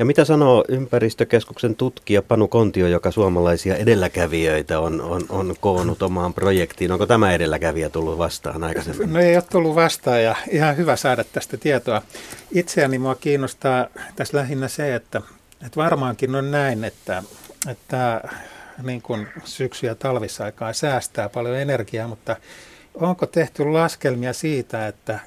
Ja 0.00 0.06
mitä 0.06 0.24
sanoo 0.24 0.64
ympäristökeskuksen 0.68 1.76
tutkija 1.76 2.22
Panu 2.22 2.48
Kontio, 2.48 2.86
joka 2.86 3.10
suomalaisia 3.10 3.76
edelläkävijöitä 3.76 4.80
on, 4.80 5.00
on, 5.00 5.22
on 5.28 5.54
koonnut 5.60 6.02
omaan 6.02 6.34
projektiin? 6.34 6.92
Onko 6.92 7.06
tämä 7.06 7.32
edelläkävijä 7.32 7.90
tullut 7.90 8.18
vastaan 8.18 8.64
aikaisemmin? 8.64 9.12
No 9.12 9.20
ei 9.20 9.36
ole 9.36 9.44
tullut 9.50 9.74
vastaan 9.74 10.22
ja 10.22 10.36
ihan 10.50 10.76
hyvä 10.76 10.96
saada 10.96 11.24
tästä 11.24 11.56
tietoa. 11.56 12.02
Itseäni 12.52 12.98
mua 12.98 13.14
kiinnostaa 13.14 13.86
tässä 14.16 14.36
lähinnä 14.36 14.68
se, 14.68 14.94
että, 14.94 15.22
että 15.66 15.76
varmaankin 15.76 16.34
on 16.34 16.50
näin, 16.50 16.84
että, 16.84 17.22
että 17.68 18.20
niin 18.82 19.02
kuin 19.02 19.28
syksy- 19.44 19.86
ja 19.86 19.94
talvisaikaan 19.94 20.74
säästää 20.74 21.28
paljon 21.28 21.56
energiaa, 21.56 22.08
mutta 22.08 22.36
onko 22.94 23.26
tehty 23.26 23.64
laskelmia 23.64 24.32
siitä, 24.32 24.86
että 24.86 25.18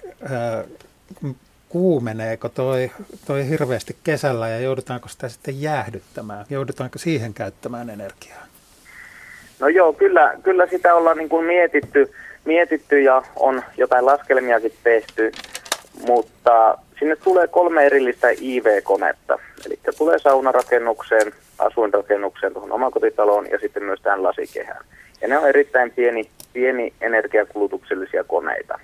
kuumeneeko 1.73 2.49
toi, 2.49 2.91
toi 3.27 3.49
hirveästi 3.49 3.95
kesällä 4.03 4.49
ja 4.49 4.59
joudutaanko 4.59 5.07
sitä 5.07 5.29
sitten 5.29 5.61
jäähdyttämään? 5.61 6.45
Joudutaanko 6.49 6.99
siihen 6.99 7.33
käyttämään 7.33 7.89
energiaa? 7.89 8.43
No 9.59 9.67
joo, 9.67 9.93
kyllä, 9.93 10.33
kyllä 10.43 10.67
sitä 10.67 10.95
ollaan 10.95 11.17
niin 11.17 11.29
kuin 11.29 11.45
mietitty, 11.45 12.13
mietitty 12.45 13.01
ja 13.01 13.23
on 13.35 13.63
jotain 13.77 14.05
laskelmiakin 14.05 14.73
tehty, 14.83 15.31
mutta 16.07 16.77
sinne 16.99 17.15
tulee 17.15 17.47
kolme 17.47 17.85
erillistä 17.85 18.27
IV-konetta. 18.29 19.39
Eli 19.65 19.79
tulee 19.97 20.19
saunarakennukseen, 20.19 21.33
asuinrakennukseen, 21.59 22.53
tuohon 22.53 22.71
omakotitaloon 22.71 23.47
ja 23.51 23.59
sitten 23.59 23.83
myös 23.83 24.01
tähän 24.01 24.23
lasikehään. 24.23 24.85
Ja 25.21 25.27
ne 25.27 25.37
on 25.37 25.49
erittäin 25.49 25.91
pieni, 25.91 26.29
pieni 26.53 26.93
energiakulutuksellisia 27.01 28.23
koneita. 28.23 28.79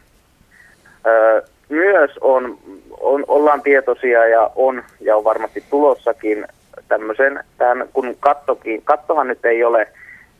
Öö, 1.07 1.41
myös 1.70 2.12
on, 2.22 2.58
on, 3.00 3.26
ollaan 3.28 3.62
tietoisia 3.62 4.28
ja 4.28 4.52
on, 4.56 4.84
ja 5.02 5.18
on 5.18 5.24
varmasti 5.24 5.64
tulossakin 5.70 6.48
tämmöisen, 6.88 7.44
tämän, 7.58 7.90
kun 7.94 8.16
kattokin, 8.20 8.82
kattohan 8.82 9.28
nyt 9.28 9.46
ei 9.46 9.64
ole, 9.64 9.88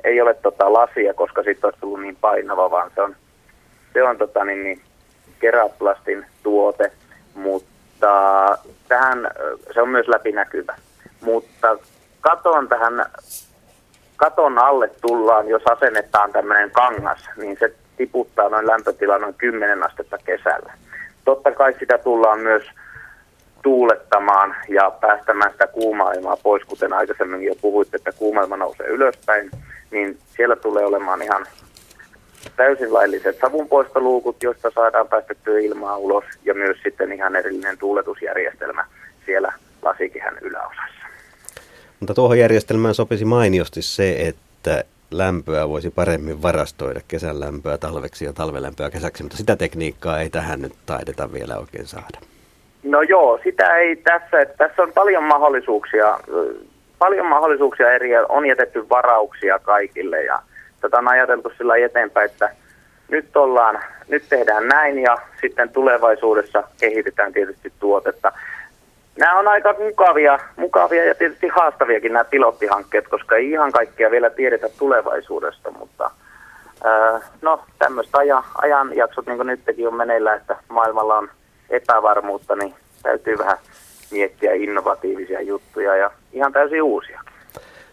ei 0.04 0.22
ole 0.22 0.34
tota 0.34 0.74
lasia, 0.74 1.14
koska 1.14 1.44
siitä 1.44 1.68
olisi 1.68 1.80
tullut 1.80 2.02
niin 2.02 2.18
painava, 2.22 2.72
vaan 2.72 2.92
se 2.96 3.02
on, 3.02 3.16
se 3.94 4.04
on 4.04 4.18
tota 4.18 4.46
niin, 4.46 4.64
niin 4.64 4.82
keraplastin 5.40 6.26
tuote, 6.44 6.92
mutta 7.34 8.58
tähän, 8.88 9.32
se 9.74 9.82
on 9.82 9.90
myös 9.90 10.08
läpinäkyvä. 10.08 10.76
Mutta 11.22 11.78
katon 12.22 12.68
tähän, 12.68 13.06
katon 14.16 14.58
alle 14.58 14.90
tullaan, 15.02 15.48
jos 15.48 15.64
asennetaan 15.66 16.32
tämmöinen 16.32 16.72
kangas, 16.72 17.30
niin 17.38 17.58
se 17.60 17.74
tiputtaa 17.98 18.50
noin 18.50 18.68
lämpötilan 18.68 19.22
noin 19.22 19.34
10 19.34 19.84
astetta 19.84 20.18
kesällä. 20.18 20.74
Totta 21.30 21.52
kai 21.52 21.76
sitä 21.80 21.98
tullaan 21.98 22.40
myös 22.40 22.64
tuulettamaan 23.64 24.56
ja 24.70 24.92
päästämään 24.92 25.52
sitä 25.52 25.68
kuumaa 25.68 26.12
ilmaa 26.12 26.38
pois, 26.38 26.64
kuten 26.64 26.94
aikaisemmin 26.94 27.44
jo 27.44 27.56
puhuitte, 27.62 27.98
että 27.98 28.12
kuumailma 28.12 28.58
nousee 28.58 28.88
ylöspäin, 28.88 29.52
niin 29.92 30.18
siellä 30.36 30.56
tulee 30.56 30.86
olemaan 30.86 31.22
ihan 31.22 31.46
täysin 32.56 32.94
lailliset 32.94 33.38
savunpoistoluukut, 33.42 34.44
joista 34.44 34.72
saadaan 34.76 35.08
päästettyä 35.08 35.60
ilmaa 35.60 35.98
ulos 35.98 36.24
ja 36.46 36.54
myös 36.54 36.78
sitten 36.84 37.12
ihan 37.12 37.36
erillinen 37.36 37.78
tuuletusjärjestelmä 37.78 38.86
siellä 39.26 39.54
lasikehän 39.82 40.38
yläosassa. 40.42 41.06
Mutta 42.00 42.14
tuohon 42.14 42.40
järjestelmään 42.40 42.96
sopisi 42.96 43.26
mainiosti 43.26 43.82
se, 43.82 44.16
että 44.28 44.84
lämpöä 45.12 45.70
voisi 45.70 45.90
paremmin 45.90 46.42
varastoida, 46.42 47.00
kesän 47.08 47.40
lämpöä 47.40 47.78
talveksi 47.78 48.26
ja 48.26 48.34
talvelämpöä 48.34 48.90
kesäksi, 48.90 49.24
mutta 49.24 49.38
sitä 49.38 49.56
tekniikkaa 49.56 50.20
ei 50.20 50.30
tähän 50.30 50.62
nyt 50.62 50.74
taideta 50.86 51.34
vielä 51.34 51.58
oikein 51.58 51.88
saada. 51.88 52.20
No 52.84 53.02
joo, 53.02 53.40
sitä 53.44 53.76
ei 53.76 53.96
tässä, 53.96 54.46
tässä 54.58 54.82
on 54.82 54.92
paljon 54.94 55.24
mahdollisuuksia, 55.24 56.20
paljon 57.00 57.26
mahdollisuuksia 57.26 57.92
eri, 57.92 58.10
on 58.30 58.46
jätetty 58.46 58.90
varauksia 58.90 59.60
kaikille 59.60 60.24
ja 60.24 60.42
tätä 60.82 60.98
on 60.98 61.08
ajateltu 61.08 61.52
sillä 61.58 61.76
eteenpäin, 61.76 62.32
että 62.32 62.52
nyt, 63.10 63.38
ollaan, 63.38 63.80
nyt 64.08 64.24
tehdään 64.30 64.68
näin 64.68 65.00
ja 65.00 65.18
sitten 65.42 65.70
tulevaisuudessa 65.70 66.64
kehitetään 66.80 67.34
tietysti 67.34 67.74
tuotetta 67.80 68.32
nämä 69.20 69.40
on 69.40 69.48
aika 69.48 69.76
mukavia, 69.80 70.40
mukavia 70.56 71.06
ja 71.06 71.16
tietysti 71.16 71.48
haastaviakin 71.48 72.14
nämä 72.14 72.24
pilottihankkeet, 72.24 73.08
koska 73.08 73.36
ei 73.36 73.52
ihan 73.52 73.72
kaikkea 73.72 74.12
vielä 74.12 74.30
tiedetä 74.30 74.70
tulevaisuudesta, 74.80 75.72
mutta 75.72 76.12
ää, 76.84 77.22
no 77.42 77.64
tämmöistä 77.80 78.18
ajan, 78.18 78.44
ajanjaksot, 78.62 79.26
niin 79.26 79.38
kuin 79.38 79.48
nytkin 79.48 79.88
on 79.88 79.96
meneillä, 79.96 80.34
että 80.34 80.56
maailmalla 80.70 81.18
on 81.18 81.30
epävarmuutta, 81.70 82.56
niin 82.56 82.74
täytyy 83.04 83.38
vähän 83.38 83.58
miettiä 84.12 84.54
innovatiivisia 84.54 85.42
juttuja 85.42 85.96
ja 85.96 86.12
ihan 86.34 86.52
täysin 86.52 86.84
uusia. 86.84 87.22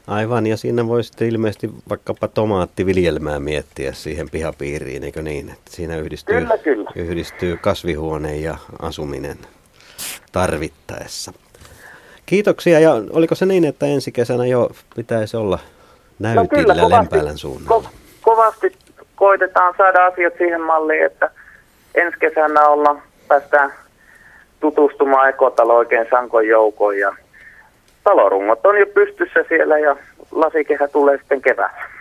Aivan, 0.06 0.46
ja 0.46 0.56
siinä 0.56 0.86
voi 0.86 1.04
sitten 1.04 1.28
ilmeisesti 1.28 1.70
vaikkapa 1.88 2.28
tomaattiviljelmää 2.28 3.40
miettiä 3.40 3.92
siihen 3.92 4.30
pihapiiriin, 4.30 5.04
eikö 5.04 5.22
niin? 5.22 5.48
Että 5.48 5.70
siinä 5.70 5.96
yhdistyy, 5.96 6.40
kyllä, 6.40 6.58
kyllä. 6.58 6.90
yhdistyy 6.96 7.56
kasvihuone 7.56 8.36
ja 8.36 8.56
asuminen 8.82 9.36
tarvittaessa. 10.32 11.32
Kiitoksia 12.27 12.81
ja 12.81 12.93
oliko 13.10 13.35
se 13.35 13.47
niin, 13.47 13.64
että 13.64 13.86
ensi 13.86 14.12
kesänä 14.12 14.47
jo 14.47 14.70
pitäisi 14.97 15.36
olla 15.36 15.59
näytillä 16.18 16.74
no 16.74 16.89
Lempäälän 16.90 17.39
suunnalla? 17.39 17.89
Ko- 17.89 17.93
kovasti 18.23 18.73
koitetaan 19.16 19.74
saada 19.78 20.06
asiat 20.06 20.35
siihen 20.39 20.60
malliin, 20.60 21.06
että 21.06 21.31
ensi 21.94 22.18
kesänä 22.18 22.68
olla, 22.68 22.97
päästään 23.28 23.73
tutustumaan 24.60 25.28
ekotalo 25.28 25.74
oikein 25.74 26.06
sankon 26.10 26.48
joukoon 26.48 26.98
ja 26.98 27.16
talorungot 28.05 28.66
on 28.66 28.78
jo 28.78 28.86
pystyssä 28.86 29.44
siellä 29.48 29.78
ja 29.78 29.97
lasikehä 30.31 30.89
tulee 30.89 31.18
sitten 31.18 31.43
keväällä. 31.43 31.97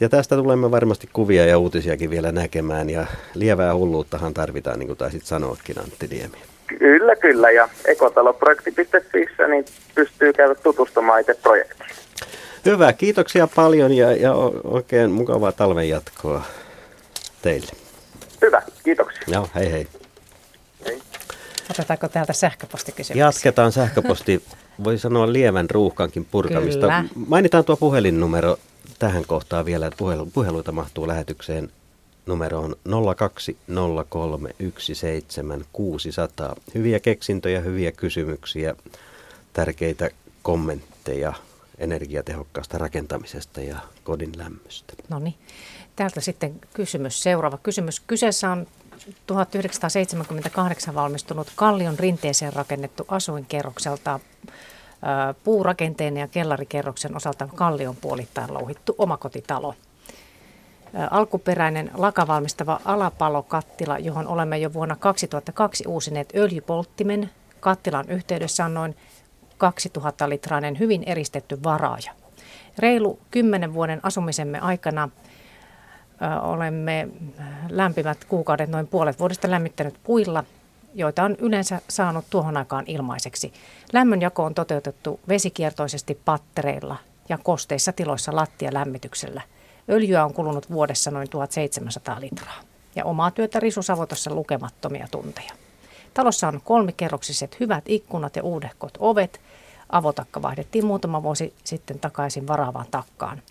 Ja 0.00 0.08
tästä 0.08 0.36
tulemme 0.36 0.70
varmasti 0.70 1.08
kuvia 1.12 1.46
ja 1.46 1.58
uutisiakin 1.58 2.10
vielä 2.10 2.32
näkemään 2.32 2.90
ja 2.90 3.06
lievää 3.34 3.74
hulluuttahan 3.74 4.34
tarvitaan, 4.34 4.78
niin 4.78 4.86
kuin 4.86 4.96
taisit 4.96 5.22
sanoakin 5.22 5.78
Antti 5.78 6.06
Niemi. 6.06 6.49
Kyllä, 6.78 7.16
kyllä. 7.16 7.50
Ja 7.50 7.68
ekotaloprojekti.fi 7.84 9.26
niin 9.48 9.64
pystyy 9.94 10.32
käydä 10.32 10.54
tutustumaan 10.54 11.20
itse 11.20 11.34
projektiin. 11.34 11.90
Hyvä, 12.64 12.92
kiitoksia 12.92 13.48
paljon 13.54 13.92
ja, 13.92 14.12
ja 14.12 14.34
oikein 14.64 15.10
mukavaa 15.10 15.52
talven 15.52 15.88
jatkoa 15.88 16.42
teille. 17.42 17.72
Hyvä, 18.42 18.62
kiitoksia. 18.84 19.22
Joo, 19.26 19.48
hei 19.54 19.72
hei. 19.72 19.86
Hei. 20.86 20.98
Jatketaanko 21.68 22.08
täältä 22.08 22.32
sähköpostikysymyksiä? 22.32 23.24
Jatketaan 23.24 23.72
sähköposti, 23.72 24.42
voi 24.84 24.98
sanoa 24.98 25.32
lievän 25.32 25.70
ruuhkankin 25.70 26.24
purkamista. 26.24 26.80
Kyllä. 26.80 27.04
Mainitaan 27.14 27.64
tuo 27.64 27.76
puhelinnumero 27.76 28.56
tähän 28.98 29.24
kohtaan 29.26 29.64
vielä, 29.64 29.86
että 29.86 29.96
puhelu, 29.96 30.26
puheluita 30.26 30.72
mahtuu 30.72 31.08
lähetykseen 31.08 31.70
numeroon 32.26 32.76
020317600. 32.88 32.92
Hyviä 36.74 37.00
keksintöjä, 37.00 37.60
hyviä 37.60 37.92
kysymyksiä, 37.92 38.74
tärkeitä 39.52 40.10
kommentteja 40.42 41.32
energiatehokkaasta 41.78 42.78
rakentamisesta 42.78 43.60
ja 43.60 43.78
kodin 44.04 44.32
lämmöstä. 44.36 44.92
No 45.08 45.18
niin. 45.18 45.34
Täältä 45.96 46.20
sitten 46.20 46.60
kysymys, 46.74 47.22
seuraava 47.22 47.58
kysymys. 47.62 48.00
Kyseessä 48.00 48.50
on 48.50 48.66
1978 49.26 50.94
valmistunut 50.94 51.52
Kallion 51.56 51.98
rinteeseen 51.98 52.52
rakennettu 52.52 53.04
asuinkerrokselta 53.08 54.20
puurakenteen 55.44 56.16
ja 56.16 56.28
kellarikerroksen 56.28 57.16
osalta 57.16 57.48
Kallion 57.54 57.96
puolittain 57.96 58.54
louhittu 58.54 58.94
omakotitalo. 58.98 59.74
Alkuperäinen 61.10 61.90
lakavalmistava 61.94 62.80
alapalokattila, 62.84 63.98
johon 63.98 64.28
olemme 64.28 64.58
jo 64.58 64.72
vuonna 64.72 64.96
2002 64.96 65.84
uusineet 65.88 66.32
öljypolttimen. 66.36 67.30
Kattilan 67.60 68.08
yhteydessä 68.08 68.64
on 68.64 68.74
noin 68.74 68.96
2000-litrainen 69.52 70.78
hyvin 70.78 71.02
eristetty 71.06 71.62
varaaja. 71.62 72.12
Reilu 72.78 73.18
10 73.30 73.74
vuoden 73.74 74.00
asumisemme 74.02 74.58
aikana 74.58 75.08
olemme 76.42 77.08
lämpimät 77.68 78.24
kuukaudet 78.24 78.70
noin 78.70 78.86
puolet 78.86 79.18
vuodesta 79.18 79.50
lämmittänyt 79.50 79.94
puilla, 80.04 80.44
joita 80.94 81.24
on 81.24 81.36
yleensä 81.38 81.80
saanut 81.88 82.24
tuohon 82.30 82.56
aikaan 82.56 82.84
ilmaiseksi. 82.86 83.52
Lämmönjako 83.92 84.44
on 84.44 84.54
toteutettu 84.54 85.20
vesikiertoisesti 85.28 86.20
pattereilla 86.24 86.96
ja 87.28 87.38
kosteissa 87.38 87.92
tiloissa 87.92 88.36
lattialämmityksellä. 88.36 89.42
Öljyä 89.88 90.24
on 90.24 90.34
kulunut 90.34 90.70
vuodessa 90.70 91.10
noin 91.10 91.30
1700 91.30 92.20
litraa 92.20 92.60
ja 92.96 93.04
omaa 93.04 93.30
työtä 93.30 93.60
risusavotossa 93.60 94.34
lukemattomia 94.34 95.08
tunteja. 95.10 95.52
Talossa 96.14 96.48
on 96.48 96.60
kolmikerroksiset 96.64 97.60
hyvät 97.60 97.84
ikkunat 97.86 98.36
ja 98.36 98.42
uudehkot 98.42 98.98
ovet. 98.98 99.40
Avotakka 99.92 100.42
vaihdettiin 100.42 100.86
muutama 100.86 101.22
vuosi 101.22 101.54
sitten 101.64 101.98
takaisin 101.98 102.46
varaavaan 102.46 102.86
takkaan. 102.90 103.42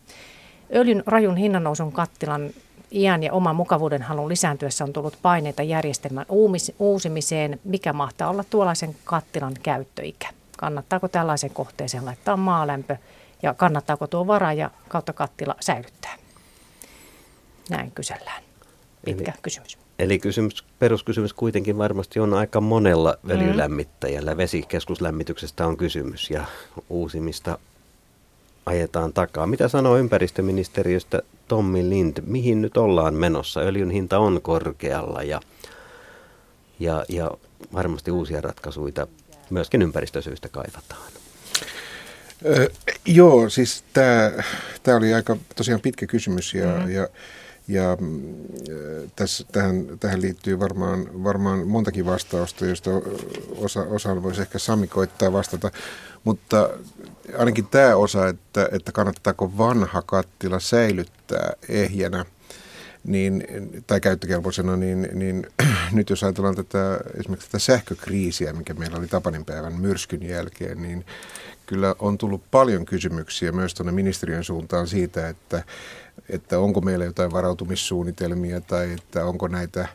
Öljyn 0.76 1.04
rajun 1.06 1.38
hinnannousun 1.38 1.92
kattilan 1.92 2.50
iän 2.92 3.24
ja 3.24 3.34
oman 3.34 3.56
mukavuuden 3.56 4.02
halun 4.02 4.30
lisääntyessä 4.30 4.84
on 4.84 4.94
tullut 4.94 5.18
paineita 5.22 5.64
järjestelmän 5.64 6.26
uusimiseen, 6.80 7.60
mikä 7.64 7.94
mahtaa 7.94 8.30
olla 8.30 8.44
tuollaisen 8.50 8.96
kattilan 9.04 9.54
käyttöikä. 9.64 10.28
Kannattaako 10.58 11.08
tällaisen 11.08 11.50
kohteeseen 11.50 12.06
laittaa 12.06 12.38
maalämpö 12.38 12.98
ja 13.44 13.54
kannattaako 13.54 14.08
tuo 14.08 14.28
vara 14.28 14.54
ja 14.54 14.72
kautta 14.88 15.14
kattila 15.14 15.56
säilyttää? 15.60 16.16
Näin 17.70 17.92
kysellään. 17.92 18.44
Pitkä 19.06 19.32
eli, 19.32 19.40
kysymys. 19.42 19.78
Eli 20.00 20.20
kysymys, 20.20 20.64
peruskysymys 20.80 21.34
kuitenkin 21.34 21.78
varmasti 21.78 22.20
on 22.20 22.34
aika 22.34 22.62
monella 22.62 23.16
öljylämmittäjällä. 23.30 24.32
Mm. 24.32 24.38
Vesikeskuslämmityksestä 24.38 25.68
on 25.68 25.78
kysymys 25.78 26.30
ja 26.30 26.46
uusimista 26.90 27.58
ajetaan 28.66 29.14
takaa. 29.14 29.48
Mitä 29.48 29.68
sanoo 29.68 29.98
ympäristöministeriöstä 29.98 31.22
Tommi 31.48 31.90
Lind? 31.90 32.18
Mihin 32.26 32.62
nyt 32.62 32.78
ollaan 32.78 33.14
menossa? 33.14 33.60
Öljyn 33.60 33.90
hinta 33.90 34.20
on 34.20 34.42
korkealla 34.42 35.24
ja, 35.24 35.42
ja, 36.80 37.06
ja 37.10 37.32
varmasti 37.74 38.12
uusia 38.12 38.42
ratkaisuja 38.42 39.08
myöskin 39.50 39.82
ympäristösyistä 39.82 40.50
kaivataan. 40.50 41.19
Öö, 42.46 42.68
joo, 43.06 43.50
siis 43.50 43.84
tämä 44.84 44.98
oli 44.98 45.14
aika 45.14 45.38
tosiaan 45.56 45.82
pitkä 45.82 46.08
kysymys 46.08 46.54
ja, 46.54 46.66
mm-hmm. 46.66 46.92
ja 46.92 47.08
ja 47.70 47.98
tässä, 49.16 49.46
tähän, 49.52 49.88
tähän 50.00 50.22
liittyy 50.22 50.60
varmaan, 50.60 51.24
varmaan 51.24 51.68
montakin 51.68 52.06
vastausta, 52.06 52.66
joista 52.66 52.90
osa, 53.58 53.82
osa 53.82 54.24
voisi 54.24 54.42
ehkä 54.42 54.60
Sami 54.60 54.88
koittaa 54.88 55.34
vastata. 55.34 55.72
Mutta 56.24 56.70
ainakin 57.38 57.68
tämä 57.68 57.96
osa, 57.96 58.28
että, 58.28 58.70
että 58.72 58.92
kannattaako 58.92 59.58
vanha 59.58 60.02
kattila 60.02 60.60
säilyttää 60.60 61.54
ehjänä 61.70 62.26
niin, 63.04 63.44
tai 63.88 64.02
käyttökelpoisena, 64.02 64.78
niin, 64.78 65.10
niin 65.14 65.48
nyt 65.92 66.10
jos 66.10 66.24
ajatellaan 66.24 66.56
tätä, 66.56 67.00
esimerkiksi 67.20 67.50
tätä 67.50 67.60
sähkökriisiä, 67.60 68.54
mikä 68.54 68.74
meillä 68.74 68.98
oli 68.98 69.08
Tapanin 69.08 69.46
päivän 69.46 69.82
myrskyn 69.82 70.24
jälkeen, 70.24 70.82
niin 70.82 71.06
kyllä 71.70 71.96
on 72.00 72.18
tullut 72.18 72.42
paljon 72.52 72.86
kysymyksiä 72.86 73.52
myös 73.52 73.74
tuonne 73.74 73.92
ministeriön 73.92 74.44
suuntaan 74.44 74.88
siitä, 74.88 75.30
että 75.30 75.64
että 76.30 76.60
onko 76.60 76.82
meillä 76.82 77.06
jotain 77.06 77.32
varautumissuunnitelmia 77.32 78.62
tai 78.62 78.94
että 78.94 79.26
onko 79.26 79.48
näitä 79.48 79.88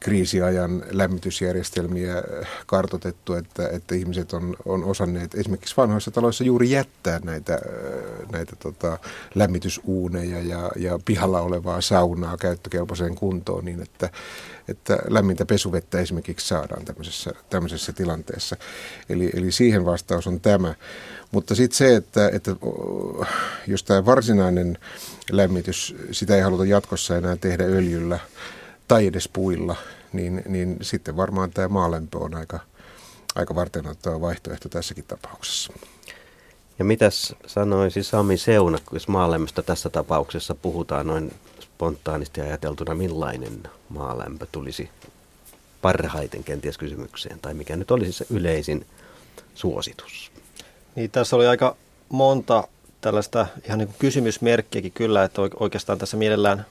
kriisiajan 0.00 0.84
lämmitysjärjestelmiä 0.90 2.22
kartotettu, 2.66 3.34
että, 3.34 3.68
että 3.68 3.94
ihmiset 3.94 4.32
on, 4.32 4.56
on 4.64 4.84
osanneet 4.84 5.34
esimerkiksi 5.34 5.76
vanhoissa 5.76 6.10
taloissa 6.10 6.44
juuri 6.44 6.70
jättää 6.70 7.20
näitä, 7.24 7.58
näitä 8.32 8.56
tota, 8.56 8.98
lämmitysuuneja 9.34 10.42
ja, 10.42 10.70
ja 10.76 10.98
pihalla 11.04 11.40
olevaa 11.40 11.80
saunaa 11.80 12.36
käyttökelpoiseen 12.36 13.14
kuntoon 13.14 13.64
niin, 13.64 13.82
että, 13.82 14.10
että 14.68 14.98
lämmintä 15.08 15.46
pesuvettä 15.46 16.00
esimerkiksi 16.00 16.48
saadaan 16.48 16.84
tämmöisessä, 16.84 17.32
tämmöisessä 17.50 17.92
tilanteessa. 17.92 18.56
Eli, 19.08 19.30
eli 19.34 19.52
siihen 19.52 19.84
vastaus 19.84 20.26
on 20.26 20.40
tämä. 20.40 20.74
Mutta 21.30 21.54
sitten 21.54 21.76
se, 21.76 21.96
että, 21.96 22.28
että 22.28 22.56
jos 23.66 23.82
tämä 23.82 24.04
varsinainen 24.04 24.78
lämmitys, 25.30 25.96
sitä 26.12 26.36
ei 26.36 26.42
haluta 26.42 26.64
jatkossa 26.64 27.16
enää 27.16 27.36
tehdä 27.36 27.64
öljyllä 27.64 28.18
tai 28.88 29.06
edes 29.06 29.28
puilla, 29.28 29.76
niin, 30.12 30.42
niin 30.48 30.76
sitten 30.82 31.16
varmaan 31.16 31.50
tämä 31.50 31.68
maalämpö 31.68 32.18
on 32.18 32.34
aika, 32.34 32.60
aika 33.34 33.54
varteenottava 33.54 34.20
vaihtoehto 34.20 34.68
tässäkin 34.68 35.04
tapauksessa. 35.08 35.72
Ja 36.78 36.84
mitäs 36.84 37.34
sanoisi 37.46 38.02
Sami 38.02 38.36
Seuna, 38.36 38.78
jos 38.92 39.08
maalämmöstä 39.08 39.62
tässä 39.62 39.90
tapauksessa 39.90 40.54
puhutaan 40.54 41.06
noin 41.06 41.34
spontaanisti 41.60 42.40
ajateltuna, 42.40 42.94
millainen 42.94 43.62
maalämpö 43.88 44.46
tulisi 44.52 44.90
parhaiten 45.82 46.44
kenties 46.44 46.78
kysymykseen, 46.78 47.38
tai 47.40 47.54
mikä 47.54 47.76
nyt 47.76 47.90
olisi 47.90 48.12
se 48.12 48.26
yleisin 48.30 48.86
suositus? 49.54 50.30
Niin, 50.98 51.10
tässä 51.10 51.36
oli 51.36 51.46
aika 51.46 51.76
monta 52.08 52.68
tällaista 53.00 53.46
ihan 53.64 53.78
niin 53.78 53.88
kuin 53.88 53.96
kysymysmerkkiäkin 53.98 54.92
kyllä, 54.92 55.24
että 55.24 55.42
oikeastaan 55.60 55.98
tässä 55.98 56.16
mielellään 56.16 56.66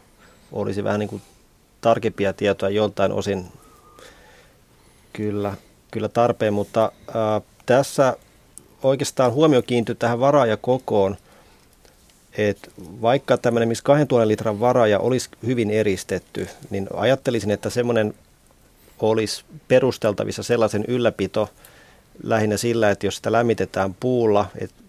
olisi 0.51 0.83
vähän 0.83 0.99
niin 0.99 1.09
kuin 1.09 1.21
tarkempia 1.81 2.33
tietoja 2.33 2.69
joltain 2.69 3.11
osin. 3.11 3.45
Kyllä, 5.13 5.53
kyllä 5.91 6.09
tarpeen, 6.09 6.53
mutta 6.53 6.91
ää, 7.13 7.41
tässä 7.65 8.17
oikeastaan 8.83 9.33
huomio 9.33 9.61
kiintyy 9.61 9.95
tähän 9.95 10.19
varaajakokoon, 10.19 11.17
että 12.37 12.71
vaikka 12.79 13.37
tämmöinen, 13.37 13.67
missä 13.67 13.83
2000 13.83 14.27
litran 14.27 14.59
varaaja 14.59 14.99
olisi 14.99 15.29
hyvin 15.45 15.71
eristetty, 15.71 16.47
niin 16.69 16.87
ajattelisin, 16.93 17.51
että 17.51 17.69
semmoinen 17.69 18.13
olisi 18.99 19.43
perusteltavissa 19.67 20.43
sellaisen 20.43 20.85
ylläpito 20.87 21.49
lähinnä 22.23 22.57
sillä, 22.57 22.91
että 22.91 23.07
jos 23.07 23.15
sitä 23.15 23.31
lämmitetään 23.31 23.93
puulla, 23.93 24.45
että 24.57 24.83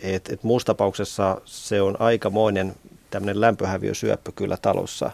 et, 0.00 0.28
et 0.28 0.42
muussa 0.42 0.66
tapauksessa 0.66 1.40
se 1.44 1.82
on 1.82 2.00
aikamoinen 2.00 2.74
tämmöinen 3.10 3.40
lämpöhäviösyöppö 3.40 4.32
kyllä 4.32 4.56
talossa. 4.56 5.10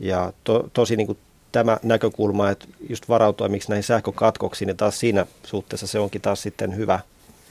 Ja 0.00 0.32
to, 0.44 0.70
tosi 0.72 0.96
niin 0.96 1.06
kuin 1.06 1.18
tämä 1.52 1.78
näkökulma, 1.82 2.50
että 2.50 2.66
just 2.88 3.08
varautua 3.08 3.48
miksi 3.48 3.68
näihin 3.68 3.82
sähkökatkoksiin, 3.82 4.66
niin 4.66 4.76
taas 4.76 5.00
siinä 5.00 5.26
suhteessa 5.42 5.86
se 5.86 5.98
onkin 5.98 6.20
taas 6.20 6.42
sitten 6.42 6.76
hyvä, 6.76 7.00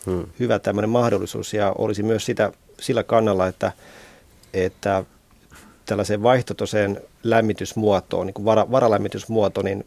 hmm. 0.05 0.25
hyvä 0.39 0.59
tämmöinen 0.59 0.89
mahdollisuus. 0.89 1.53
Ja 1.53 1.75
olisi 1.77 2.03
myös 2.03 2.25
sitä, 2.25 2.51
sillä 2.79 3.03
kannalla, 3.03 3.47
että, 3.47 3.71
että 4.53 5.03
tällaiseen 5.85 6.23
vaihtotaseen 6.23 7.01
lämmitysmuotoon, 7.23 8.27
niin 8.27 8.33
kuin 8.33 8.45
vara, 8.45 8.71
varalämmitysmuoto, 8.71 9.61
niin 9.61 9.85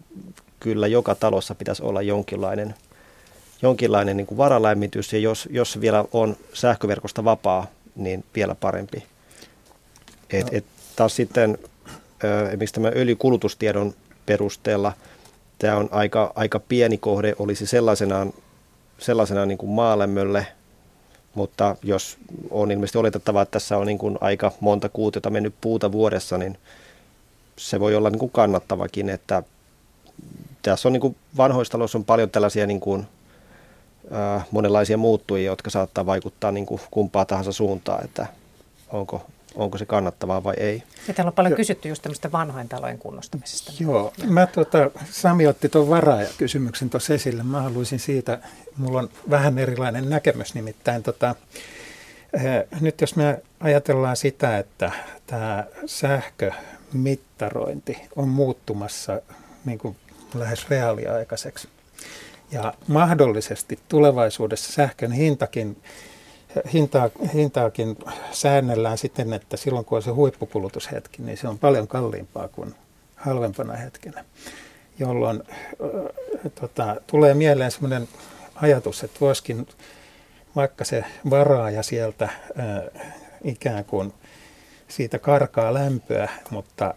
kyllä 0.61 0.87
joka 0.87 1.15
talossa 1.15 1.55
pitäisi 1.55 1.83
olla 1.83 2.03
jonkinlainen– 2.03 2.74
jonkinlainen 3.62 4.16
niin 4.16 4.27
kuin 4.27 4.39
varalämmitys. 4.39 5.12
Ja 5.12 5.19
jos, 5.19 5.49
jos 5.51 5.81
vielä 5.81 6.05
on 6.12 6.37
sähköverkosta 6.53 7.24
vapaa, 7.24 7.66
niin 7.97 8.24
vielä 8.35 8.55
parempi. 8.55 9.05
Et, 10.31 10.47
et 10.53 10.65
taas 10.97 11.16
sitten 11.16 11.59
esimerkiksi 12.49 12.74
tämän 12.74 12.93
öljykulutustiedon 12.97 13.95
perusteella 14.27 14.93
tämä 15.59 15.77
on 15.77 15.89
aika, 15.91 16.33
aika 16.35 16.61
pieni 16.61 16.99
kohde, 16.99 17.35
olisi 17.39 17.66
sellaisenaan, 17.66 18.33
sellaisenaan 18.99 19.49
niin 19.49 19.59
kuin 19.59 19.70
maalämmölle, 19.70 20.47
mutta 21.35 21.77
jos 21.83 22.19
on 22.51 22.70
ilmeisesti 22.70 22.99
oletettavaa, 22.99 23.43
että 23.43 23.53
tässä 23.53 23.78
on 23.78 23.87
niin 23.87 23.99
kuin 23.99 24.19
aika 24.20 24.53
monta 24.61 24.89
kuutiota 24.89 25.31
mennyt 25.31 25.55
puuta 25.61 25.93
vuodessa, 25.93 26.39
niin 26.39 26.59
se 27.57 27.81
voi 27.81 27.95
olla 27.95 28.11
niin 28.11 28.19
kuin 28.19 28.33
kannattavakin, 28.33 29.09
että 29.09 29.43
tässä 30.71 30.89
on 30.89 30.93
niin 30.93 31.01
kuin 31.01 31.17
vanhoissa 31.37 31.73
taloissa 31.73 31.99
on 31.99 32.05
paljon 32.05 32.31
tällaisia 32.31 32.67
niin 32.67 32.81
kuin, 32.81 33.07
äh, 34.15 34.47
monenlaisia 34.51 34.97
muuttujia, 34.97 35.51
jotka 35.51 35.71
saattaa 35.71 36.07
vaikuttaa 36.07 36.53
niin 36.53 36.67
kuin 36.67 36.81
kumpaa 36.91 37.25
tahansa 37.25 37.53
suuntaan, 37.53 38.05
että 38.05 38.27
onko, 38.93 39.27
onko 39.55 39.79
se 39.79 39.87
kannattavaa 39.87 40.45
vai 40.45 40.55
ei. 40.57 40.83
Ja 41.09 41.15
täällä 41.15 41.29
on 41.29 41.35
paljon 41.35 41.53
jo. 41.53 41.57
kysytty 41.57 41.89
just 41.89 42.03
tämmöistä 42.03 42.33
vanhojen 42.33 42.69
talojen 42.69 42.99
kunnostamisesta. 42.99 43.73
Joo, 43.81 44.13
mä 44.29 44.47
tuota, 44.47 44.91
Sami 45.11 45.47
otti 45.47 45.69
tuon 45.69 45.89
varaajakysymyksen 45.89 46.91
tuossa 46.91 47.15
esille. 47.15 47.43
Mä 47.43 47.63
haluaisin 47.63 47.99
siitä, 47.99 48.39
mulla 48.77 48.99
on 48.99 49.09
vähän 49.31 49.59
erilainen 49.59 50.11
näkemys 50.11 50.55
nimittäin. 50.55 51.03
Tota, 51.03 51.35
nyt 52.81 53.01
jos 53.01 53.17
me 53.17 53.43
ajatellaan 53.61 54.17
sitä, 54.17 54.59
että 54.59 54.93
tämä 55.27 55.65
sähkömittarointi 55.87 57.99
on 58.17 58.29
muuttumassa 58.29 59.21
niin 59.65 59.79
kuin 59.79 59.97
lähes 60.35 60.70
reaaliaikaiseksi. 60.70 61.69
Ja 62.51 62.74
mahdollisesti 62.89 63.78
tulevaisuudessa 63.89 64.73
sähkön 64.73 65.12
hintakin, 65.12 65.82
hintaa, 66.73 67.11
hintaakin 67.35 67.97
säännellään 68.32 68.98
siten, 68.98 69.32
että 69.32 69.57
silloin 69.57 69.85
kun 69.85 69.97
on 69.97 70.03
se 70.03 70.11
huippukulutushetki, 70.11 71.23
niin 71.23 71.39
se 71.39 71.48
on 71.48 71.59
paljon 71.59 71.89
kalliimpaa 71.89 72.48
kuin 72.48 72.74
halvempana 73.16 73.77
hetkenä, 73.77 74.24
jolloin 74.98 75.43
äh, 75.51 76.53
tota, 76.61 76.97
tulee 77.07 77.35
mieleen 77.35 77.70
sellainen 77.70 78.09
ajatus, 78.55 79.05
että 79.05 79.20
voisikin 79.20 79.66
vaikka 80.57 80.85
se 80.85 81.05
varaaja 81.31 81.82
sieltä 81.82 82.24
äh, 82.24 83.12
ikään 83.44 83.85
kuin 83.85 84.12
siitä 84.89 85.19
karkaa 85.19 85.75
lämpöä, 85.75 86.29
mutta 86.51 86.95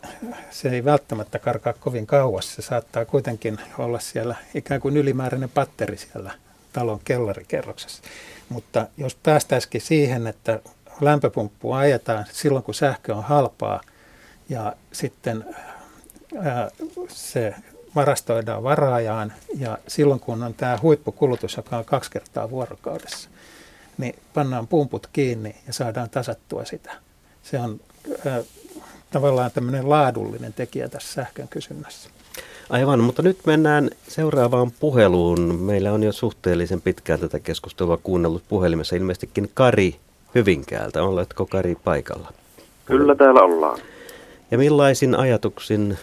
se 0.49 0.69
ei 0.69 0.85
välttämättä 0.85 1.39
karkaa 1.39 1.73
kovin 1.73 2.07
kauas. 2.07 2.55
Se 2.55 2.61
saattaa 2.61 3.05
kuitenkin 3.05 3.57
olla 3.77 3.99
siellä 3.99 4.35
ikään 4.53 4.81
kuin 4.81 4.97
ylimääräinen 4.97 5.49
patteri 5.49 5.97
siellä 5.97 6.31
talon 6.73 6.99
kellarikerroksessa. 7.05 8.03
Mutta 8.49 8.87
jos 8.97 9.15
päästäisikin 9.15 9.81
siihen, 9.81 10.27
että 10.27 10.59
lämpöpumppua 11.01 11.77
ajetaan 11.77 12.25
silloin, 12.31 12.63
kun 12.63 12.73
sähkö 12.73 13.15
on 13.15 13.23
halpaa 13.23 13.81
ja 14.49 14.73
sitten 14.91 15.45
ää, 16.37 16.69
se 17.07 17.55
varastoidaan 17.95 18.63
varaajaan 18.63 19.33
ja 19.57 19.77
silloin, 19.87 20.19
kun 20.19 20.43
on 20.43 20.53
tämä 20.53 20.79
huippukulutus, 20.81 21.57
joka 21.57 21.77
on 21.77 21.85
kaksi 21.85 22.11
kertaa 22.11 22.49
vuorokaudessa, 22.49 23.29
niin 23.97 24.15
pannaan 24.33 24.67
pumput 24.67 25.07
kiinni 25.07 25.55
ja 25.67 25.73
saadaan 25.73 26.09
tasattua 26.09 26.65
sitä. 26.65 27.08
Se 27.51 27.59
on 27.59 27.79
äh, 28.27 28.45
tavallaan 29.11 29.51
tämmöinen 29.51 29.89
laadullinen 29.89 30.53
tekijä 30.53 30.89
tässä 30.89 31.13
sähkön 31.13 31.47
kysynnässä. 31.47 32.09
Aivan, 32.69 32.99
mutta 32.99 33.21
nyt 33.21 33.37
mennään 33.45 33.89
seuraavaan 34.07 34.71
puheluun. 34.79 35.55
Meillä 35.55 35.91
on 35.91 36.03
jo 36.03 36.11
suhteellisen 36.11 36.81
pitkään 36.81 37.19
tätä 37.19 37.39
keskustelua 37.39 37.97
kuunnellut 38.03 38.43
puhelimessa 38.49 38.95
ilmeisestikin 38.95 39.49
Kari 39.53 39.95
Hyvinkäältä. 40.35 41.03
Oletko 41.03 41.45
Kari 41.45 41.77
paikalla? 41.83 42.31
Kyllä 42.85 43.15
täällä 43.15 43.41
ollaan. 43.41 43.79
Ja 44.51 44.57
millaisin 44.57 45.15
ajatuksin 45.15 45.97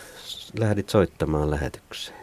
lähdit 0.59 0.89
soittamaan 0.89 1.51
lähetykseen? 1.51 2.18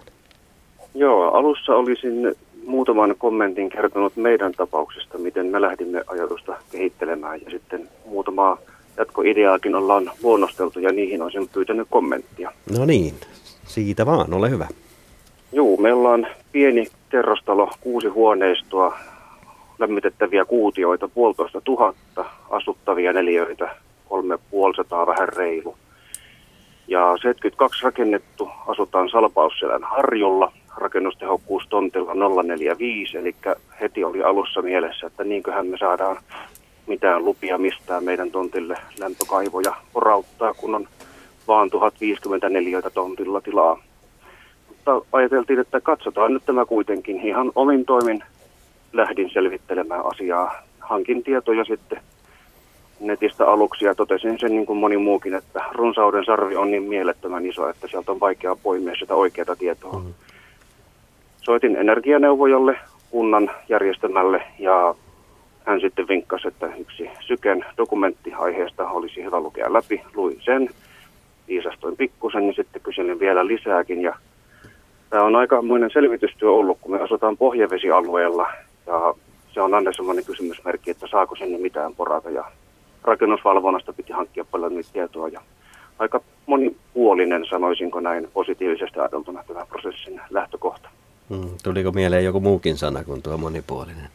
Joo, 0.96 1.32
alussa 1.32 1.76
olisin 1.76 2.36
muutaman 2.66 3.16
kommentin 3.18 3.70
kertonut 3.70 4.16
meidän 4.16 4.52
tapauksesta, 4.52 5.18
miten 5.18 5.46
me 5.46 5.62
lähdimme 5.62 6.04
ajatusta 6.08 6.58
kehittelemään 6.72 7.42
ja 7.46 7.52
sitten 7.52 7.90
muutamaa 8.06 8.58
jatkoideaakin 8.98 9.76
ollaan 9.76 10.12
luonnosteltu 10.24 10.80
ja 10.80 10.92
niihin 10.92 11.22
olisin 11.22 11.50
pyytänyt 11.54 11.88
kommenttia. 11.90 12.52
No 12.78 12.86
niin, 12.86 13.14
siitä 13.66 14.06
vaan, 14.06 14.34
ole 14.34 14.50
hyvä. 14.50 14.68
Joo, 15.52 15.78
meillä 15.78 16.10
on 16.10 16.28
pieni 16.52 16.88
terrostalo, 17.10 17.72
kuusi 17.82 18.08
huoneistoa, 18.08 18.98
lämmitettäviä 19.80 20.46
kuutioita, 20.46 21.08
puolitoista 21.08 21.62
tuhatta, 21.62 22.26
asuttavia 22.50 23.14
neliöitä, 23.14 23.76
kolme 24.10 24.38
puolisataa 24.52 25.08
vähän 25.08 25.30
reilu. 25.30 25.76
Ja 26.88 27.18
72 27.22 27.84
rakennettu, 27.84 28.50
asutaan 28.68 29.10
Salpausselän 29.10 29.84
harjulla, 29.84 30.52
rakennustehokkuus 30.78 31.64
tontilla 31.70 32.44
045, 32.44 33.18
eli 33.18 33.36
heti 33.82 34.04
oli 34.04 34.24
alussa 34.24 34.62
mielessä, 34.62 35.08
että 35.08 35.24
niinköhän 35.24 35.68
me 35.68 35.78
saadaan 35.78 36.18
mitään 36.88 37.26
lupia 37.26 37.58
mistään 37.58 38.04
meidän 38.04 38.32
tontille 38.32 38.78
lämpökaivoja 39.00 39.76
porauttaa, 39.94 40.54
kun 40.54 40.76
on 40.76 40.88
vaan 41.48 41.70
1054 41.70 42.82
tontilla 42.82 43.42
tilaa. 43.42 43.78
Mutta 44.68 45.02
ajateltiin, 45.12 45.60
että 45.60 45.82
katsotaan 45.82 46.34
nyt 46.34 46.46
tämä 46.46 46.66
kuitenkin. 46.66 47.28
Ihan 47.28 47.52
omin 47.56 47.86
toimin 47.86 48.24
lähdin 48.94 49.30
selvittelemään 49.34 50.06
asiaa. 50.06 50.54
Hankin 50.80 51.24
tietoja 51.24 51.66
sitten 51.66 52.02
netistä 53.00 53.48
aluksi 53.48 53.86
ja 53.86 53.96
totesin 53.96 54.40
sen 54.40 54.52
niin 54.52 54.66
kuin 54.66 54.80
moni 54.80 54.98
muukin, 54.98 55.34
että 55.34 55.62
runsauden 55.72 56.26
sarvi 56.26 56.56
on 56.56 56.72
niin 56.72 56.84
mielettömän 56.84 57.46
iso, 57.46 57.70
että 57.70 57.88
sieltä 57.88 58.12
on 58.12 58.20
vaikea 58.20 58.56
poimia 58.56 58.96
sitä 59.00 59.16
oikeaa 59.16 59.56
tietoa. 59.56 60.00
Mm. 60.00 60.14
Soitin 61.42 61.76
energianeuvojalle, 61.76 62.80
kunnan 63.12 63.52
järjestämälle 63.70 64.44
ja 64.60 64.96
hän 65.66 65.82
sitten 65.82 66.08
vinkkasi, 66.08 66.48
että 66.48 66.76
yksi 66.76 67.10
Syken 67.20 67.66
dokumentti 67.78 68.34
aiheesta 68.34 68.90
olisi 68.90 69.24
hyvä 69.24 69.40
lukea 69.40 69.74
läpi. 69.74 70.02
Luin 70.16 70.42
sen, 70.46 70.70
viisastoin 71.48 71.98
pikkusen 71.98 72.48
ja 72.48 72.54
sitten 72.54 72.82
kyselin 72.82 73.20
vielä 73.20 73.48
lisääkin. 73.48 74.02
Ja 74.02 74.16
tämä 75.10 75.24
on 75.24 75.36
aikamoinen 75.36 75.90
selvitystyö 75.94 76.52
ollut, 76.52 76.78
kun 76.82 76.92
me 76.92 77.02
asutaan 77.02 77.38
pohjavesialueella 77.38 78.48
ja 78.88 79.14
se 79.54 79.62
on 79.62 79.74
aina 79.74 79.92
sellainen 79.94 80.26
kysymysmerkki, 80.26 80.92
että 80.92 81.08
saako 81.08 81.36
sinne 81.36 81.58
mitään 81.58 81.96
porata 81.96 82.30
ja 82.30 82.44
rakennusvalvonnasta 83.04 83.94
piti 83.94 84.14
hankkia 84.14 84.46
paljon 84.52 84.76
niitä 84.76 84.90
tietoa 84.94 85.28
ja 85.28 85.42
aika 86.00 86.22
monipuolinen, 86.46 87.46
sanoisinko 87.50 88.00
näin, 88.00 88.28
positiivisesti 88.34 89.00
ajateltuna 89.00 89.44
tämä 89.48 89.66
prosessin 89.66 90.22
lähtökohta. 90.30 90.90
Hmm, 91.30 91.50
tuliko 91.64 91.92
mieleen 91.92 92.26
joku 92.26 92.40
muukin 92.40 92.78
sana 92.78 93.04
kuin 93.04 93.22
tuo 93.22 93.38
monipuolinen? 93.38 94.10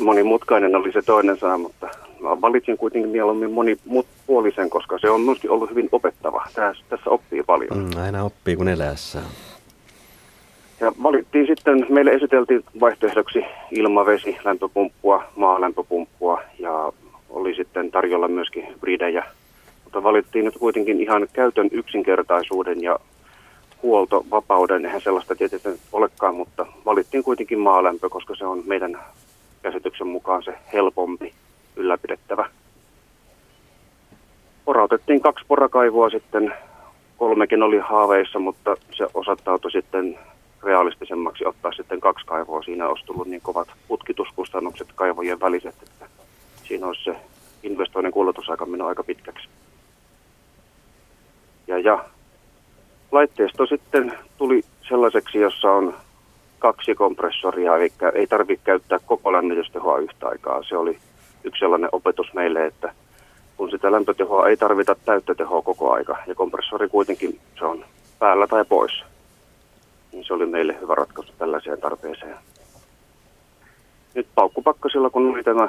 Monimutkainen 0.00 0.76
oli 0.76 0.92
se 0.92 1.02
toinen 1.02 1.38
sana, 1.38 1.58
mutta 1.58 1.88
mä 2.20 2.40
valitsin 2.40 2.76
kuitenkin 2.76 3.10
mieluummin 3.10 3.50
monipuolisen, 3.50 4.70
koska 4.70 4.98
se 4.98 5.10
on 5.10 5.20
myöskin 5.20 5.50
ollut 5.50 5.70
hyvin 5.70 5.88
opettava. 5.92 6.44
Tässä, 6.54 6.84
tässä 6.88 7.10
oppii 7.10 7.42
paljon. 7.42 7.78
Mm, 7.78 8.02
aina 8.02 8.24
oppii, 8.24 8.56
kun 8.56 8.68
elässä 8.68 9.18
Ja 10.80 10.92
valittiin 11.02 11.46
sitten, 11.46 11.86
meille 11.88 12.10
esiteltiin 12.10 12.64
vaihtoehdoksi 12.80 13.44
ilmavesi, 13.70 14.36
lämpöpumppua, 14.44 15.24
maalämpöpumppua 15.36 16.42
ja 16.58 16.92
oli 17.30 17.54
sitten 17.54 17.90
tarjolla 17.90 18.28
myöskin 18.28 18.68
hybridejä. 18.68 19.24
Mutta 19.84 20.02
valittiin 20.02 20.44
nyt 20.44 20.58
kuitenkin 20.58 21.00
ihan 21.00 21.28
käytön 21.32 21.68
yksinkertaisuuden 21.72 22.82
ja 22.82 22.98
huoltovapauden, 23.82 24.86
eihän 24.86 25.00
sellaista 25.00 25.34
tietysti 25.34 25.68
olekaan, 25.92 26.34
mutta 26.34 26.66
valittiin 26.84 27.24
kuitenkin 27.24 27.58
maalämpö, 27.58 28.08
koska 28.08 28.34
se 28.34 28.46
on 28.46 28.62
meidän 28.66 28.98
käsityksen 29.68 30.06
mukaan 30.06 30.42
se 30.42 30.54
helpompi 30.72 31.34
ylläpidettävä. 31.76 32.50
Porautettiin 34.64 35.20
kaksi 35.20 35.44
porakaivoa 35.48 36.10
sitten, 36.10 36.54
kolmekin 37.16 37.62
oli 37.62 37.78
haaveissa, 37.78 38.38
mutta 38.38 38.76
se 38.92 39.06
osoittautui 39.14 39.70
sitten 39.70 40.18
realistisemmaksi 40.62 41.44
ottaa 41.46 41.72
sitten 41.72 42.00
kaksi 42.00 42.26
kaivoa. 42.26 42.62
Siinä 42.62 42.88
olisi 42.88 43.06
tullut 43.06 43.26
niin 43.26 43.40
kovat 43.40 43.68
putkituskustannukset 43.88 44.88
kaivojen 44.94 45.40
väliset, 45.40 45.74
että 45.82 46.06
siinä 46.64 46.86
olisi 46.86 47.04
se 47.04 47.16
investoinnin 47.62 48.12
kuljetusaika 48.12 48.66
mennyt 48.66 48.88
aika 48.88 49.04
pitkäksi. 49.04 49.48
Ja, 51.66 51.78
ja 51.78 52.04
laitteisto 53.12 53.66
sitten 53.66 54.18
tuli 54.38 54.62
sellaiseksi, 54.88 55.38
jossa 55.38 55.70
on 55.70 55.94
kaksi 56.58 56.94
kompressoria, 56.94 57.76
eli 57.76 57.92
ei 58.14 58.26
tarvitse 58.26 58.64
käyttää 58.64 58.98
koko 59.06 59.32
lämmitystehoa 59.32 59.98
yhtä 59.98 60.28
aikaa. 60.28 60.62
Se 60.62 60.76
oli 60.76 60.98
yksi 61.44 61.60
sellainen 61.60 61.88
opetus 61.92 62.34
meille, 62.34 62.66
että 62.66 62.92
kun 63.56 63.70
sitä 63.70 63.92
lämpötehoa 63.92 64.48
ei 64.48 64.56
tarvita 64.56 64.96
täyttä 65.04 65.34
tehoa 65.34 65.62
koko 65.62 65.92
aika, 65.92 66.16
ja 66.26 66.34
kompressori 66.34 66.88
kuitenkin 66.88 67.40
se 67.58 67.64
on 67.64 67.84
päällä 68.18 68.46
tai 68.46 68.64
pois, 68.64 69.04
niin 70.12 70.24
se 70.24 70.34
oli 70.34 70.46
meille 70.46 70.76
hyvä 70.80 70.94
ratkaisu 70.94 71.32
tällaiseen 71.38 71.80
tarpeeseen. 71.80 72.36
Nyt 74.14 74.26
paukkupakkasilla, 74.34 75.10
kun 75.10 75.34
oli 75.34 75.42
tämä 75.42 75.68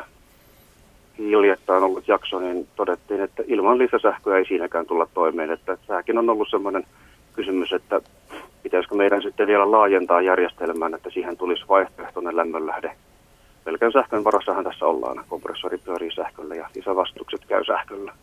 hiljattain 1.18 1.84
ollut 1.84 2.08
jakso, 2.08 2.40
niin 2.40 2.68
todettiin, 2.76 3.22
että 3.22 3.44
ilman 3.48 3.78
lisäsähköä 3.78 4.38
ei 4.38 4.46
siinäkään 4.46 4.86
tulla 4.86 5.08
toimeen. 5.14 5.52
Että 5.52 5.78
tämäkin 5.88 6.18
on 6.18 6.30
ollut 6.30 6.48
sellainen 6.50 6.86
kysymys, 7.34 7.74
että 7.74 8.02
pitäisikö 8.64 8.96
meidän 8.96 9.22
sitten 9.22 9.48
vielä 9.48 9.72
laajentaa 9.72 10.22
järjestelmään, 10.22 10.94
että 10.94 11.10
siihen 11.10 11.38
tulisi 11.38 11.64
vaihtoehtoinen 11.70 12.36
lämmönlähde. 12.36 12.96
Pelkän 13.64 13.92
sähkön 13.92 14.24
varassahan 14.24 14.64
tässä 14.64 14.86
ollaan. 14.86 15.26
Kompressori 15.30 15.78
pyörii 15.78 16.12
sähköllä 16.16 16.56
ja 16.56 16.70
lisävastukset 16.76 17.46
käy 17.46 17.66
sähköllä. 17.66 18.14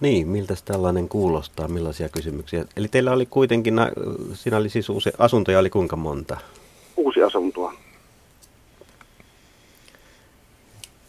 Niin, 0.00 0.28
miltä 0.28 0.54
tällainen 0.64 1.08
kuulostaa, 1.08 1.68
millaisia 1.68 2.08
kysymyksiä? 2.08 2.64
Eli 2.76 2.88
teillä 2.88 3.12
oli 3.12 3.26
kuitenkin, 3.26 3.74
siinä 4.34 4.56
oli 4.56 4.68
siis 4.68 4.88
uusi, 4.88 5.10
asuntoja 5.18 5.58
oli 5.58 5.70
kuinka 5.70 5.96
monta? 5.96 6.36
Uusi 6.96 7.22
asuntoa. 7.22 7.72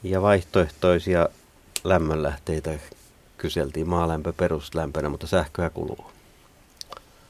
Ja 0.04 0.22
vaihtoehtoisia 0.22 1.30
lämmönlähteitä 1.84 2.72
kyseltiin 3.44 3.90
maalämpö 3.90 4.34
peruslämpönä, 4.38 5.10
mutta 5.10 5.28
sähköä 5.28 5.70
kuluu. 5.70 6.06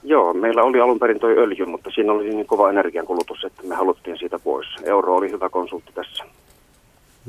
Joo, 0.03 0.33
meillä 0.33 0.63
oli 0.63 0.81
alun 0.81 0.99
perin 0.99 1.19
toi 1.19 1.37
öljy, 1.37 1.65
mutta 1.65 1.89
siinä 1.95 2.13
oli 2.13 2.29
niin 2.29 2.45
kova 2.45 2.69
energiankulutus, 2.69 3.43
että 3.43 3.63
me 3.63 3.75
haluttiin 3.75 4.17
siitä 4.17 4.39
pois. 4.39 4.67
Euro 4.83 5.15
oli 5.15 5.31
hyvä 5.31 5.49
konsultti 5.49 5.91
tässä. 5.93 6.23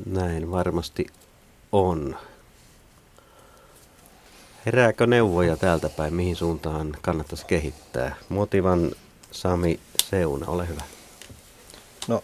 Näin 0.06 0.50
varmasti 0.50 1.06
on. 1.72 2.16
Herääkö 4.66 5.06
neuvoja 5.06 5.56
täältä 5.56 5.88
päin, 5.88 6.14
mihin 6.14 6.36
suuntaan 6.36 6.92
kannattaisi 7.02 7.46
kehittää? 7.46 8.16
Motivan 8.28 8.90
Sami 9.30 9.80
Seuna, 10.02 10.46
ole 10.46 10.68
hyvä. 10.68 10.82
No, 12.08 12.22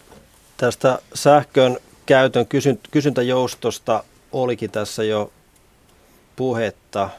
tästä 0.57 0.99
sähkön 1.15 1.77
käytön 2.07 2.47
kysyntäjoustosta 2.91 4.05
olikin 4.33 4.71
tässä 4.71 5.05
jo 5.05 5.31
puhetta. 6.41 7.11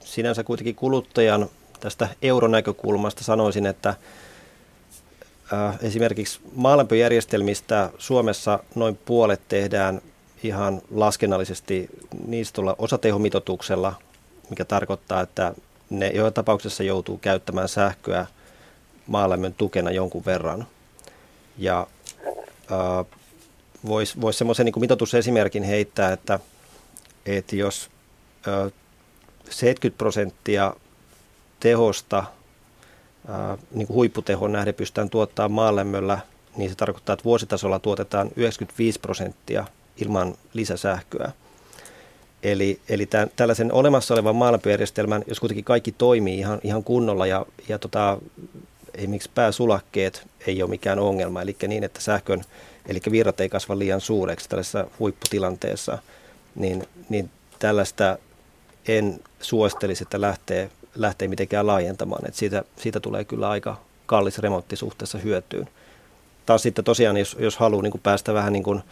Sinänsä 0.00 0.44
kuitenkin 0.44 0.74
kuluttajan 0.74 1.48
tästä 1.80 2.08
euronäkökulmasta 2.22 3.24
sanoisin, 3.24 3.66
että 3.66 3.94
esimerkiksi 5.82 6.40
maalämpöjärjestelmistä 6.54 7.90
Suomessa 7.98 8.58
noin 8.74 8.98
puolet 9.04 9.40
tehdään 9.48 10.00
ihan 10.42 10.82
laskennallisesti 10.90 11.88
niistolla 12.26 12.74
osatehomitotuksella, 12.78 13.94
mikä 14.50 14.64
tarkoittaa, 14.64 15.20
että 15.20 15.54
ne 15.90 16.08
jo 16.08 16.30
tapauksessa 16.30 16.82
joutuu 16.82 17.18
käyttämään 17.18 17.68
sähköä 17.68 18.26
maalämmön 19.06 19.54
tukena 19.54 19.90
jonkun 19.90 20.24
verran. 20.24 20.66
Ja 21.58 21.86
voisi 23.86 24.20
vois 24.20 24.38
semmoisen 24.38 24.66
niin 24.66 24.80
mitoitusesimerkin 24.80 25.62
heittää, 25.62 26.12
että, 26.12 26.38
että 27.26 27.56
jos 27.56 27.93
70 29.50 29.98
prosenttia 29.98 30.74
tehosta 31.60 32.24
niin 33.70 33.86
kuin 33.86 33.94
huipputehon 33.94 34.52
nähden 34.52 34.74
pystytään 34.74 35.10
tuottamaan 35.10 35.52
maalämmöllä, 35.52 36.18
niin 36.56 36.70
se 36.70 36.76
tarkoittaa, 36.76 37.12
että 37.12 37.24
vuositasolla 37.24 37.78
tuotetaan 37.78 38.30
95 38.36 39.00
prosenttia 39.00 39.64
ilman 39.96 40.34
lisäsähköä. 40.52 41.32
Eli, 42.42 42.80
eli 42.88 43.06
tämän, 43.06 43.30
tällaisen 43.36 43.72
olemassa 43.72 44.14
olevan 44.14 44.36
maalämpöjärjestelmän, 44.36 45.24
jos 45.26 45.40
kuitenkin 45.40 45.64
kaikki 45.64 45.92
toimii 45.92 46.38
ihan, 46.38 46.60
ihan 46.62 46.84
kunnolla 46.84 47.26
ja, 47.26 47.46
ja 47.68 47.78
tota, 47.78 48.18
esimerkiksi 48.94 49.30
pääsulakkeet 49.34 50.26
ei 50.46 50.62
ole 50.62 50.70
mikään 50.70 50.98
ongelma, 50.98 51.42
eli 51.42 51.56
niin, 51.68 51.84
että 51.84 52.00
sähkön, 52.00 52.44
eli 52.88 53.00
virrat 53.10 53.40
ei 53.40 53.48
kasva 53.48 53.78
liian 53.78 54.00
suureksi 54.00 54.48
tällaisessa 54.48 54.86
huipputilanteessa, 54.98 55.98
niin, 56.54 56.86
niin 57.08 57.30
tällaista 57.58 58.18
en 58.88 59.20
suosittelisi, 59.40 60.04
että 60.04 60.20
lähtee 60.20 60.70
lähteä 60.94 61.28
mitenkään 61.28 61.66
laajentamaan. 61.66 62.28
Et 62.28 62.34
siitä, 62.34 62.64
siitä 62.76 63.00
tulee 63.00 63.24
kyllä 63.24 63.50
aika 63.50 63.80
kallis 64.06 64.38
remontti 64.38 64.76
suhteessa 64.76 65.18
hyötyyn. 65.18 65.68
Taas 66.46 66.62
sitten 66.62 66.84
tosiaan, 66.84 67.16
jos, 67.16 67.36
jos 67.40 67.56
haluaa 67.56 67.82
niin 67.82 68.00
päästä 68.02 68.34
vähän 68.34 68.52
niin 68.52 68.62
kuin, 68.62 68.82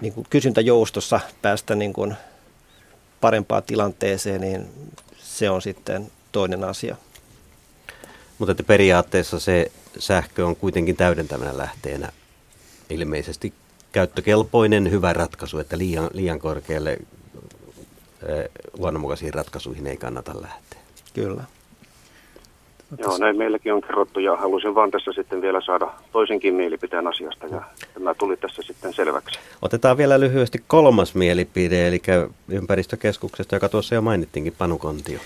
niin 0.00 0.12
kuin 0.12 0.26
kysyntäjoustossa, 0.30 1.20
päästä 1.42 1.74
niin 1.74 1.92
kuin 1.92 2.14
parempaan 3.20 3.62
tilanteeseen, 3.62 4.40
niin 4.40 4.68
se 5.18 5.50
on 5.50 5.62
sitten 5.62 6.12
toinen 6.32 6.64
asia. 6.64 6.96
Mutta 8.38 8.52
että 8.52 8.62
periaatteessa 8.62 9.40
se 9.40 9.72
sähkö 9.98 10.46
on 10.46 10.56
kuitenkin 10.56 10.96
täydentävänä 10.96 11.56
lähteenä 11.56 12.12
ilmeisesti 12.90 13.52
käyttökelpoinen 13.92 14.90
hyvä 14.90 15.12
ratkaisu, 15.12 15.58
että 15.58 15.78
liian, 15.78 16.10
liian 16.12 16.38
korkealle 16.38 16.98
luonnonmukaisiin 18.78 19.34
ratkaisuihin 19.34 19.86
ei 19.86 19.96
kannata 19.96 20.42
lähteä. 20.42 20.80
Kyllä. 21.14 21.44
Joo, 22.98 23.18
näin 23.18 23.36
meilläkin 23.36 23.72
on 23.72 23.80
kerrottu 23.80 24.20
ja 24.20 24.36
halusin 24.36 24.74
vaan 24.74 24.90
tässä 24.90 25.12
sitten 25.12 25.42
vielä 25.42 25.60
saada 25.60 25.92
toisenkin 26.12 26.54
mielipiteen 26.54 27.06
asiasta 27.06 27.46
ja 27.46 27.62
tämä 27.94 28.14
tuli 28.14 28.36
tässä 28.36 28.62
sitten 28.62 28.94
selväksi. 28.94 29.38
Otetaan 29.62 29.96
vielä 29.96 30.20
lyhyesti 30.20 30.64
kolmas 30.66 31.14
mielipide, 31.14 31.88
eli 31.88 32.02
ympäristökeskuksesta, 32.48 33.56
joka 33.56 33.68
tuossa 33.68 33.94
jo 33.94 34.02
mainittiinkin, 34.02 34.54
Panu 34.58 34.78
Kontio. 34.78 35.18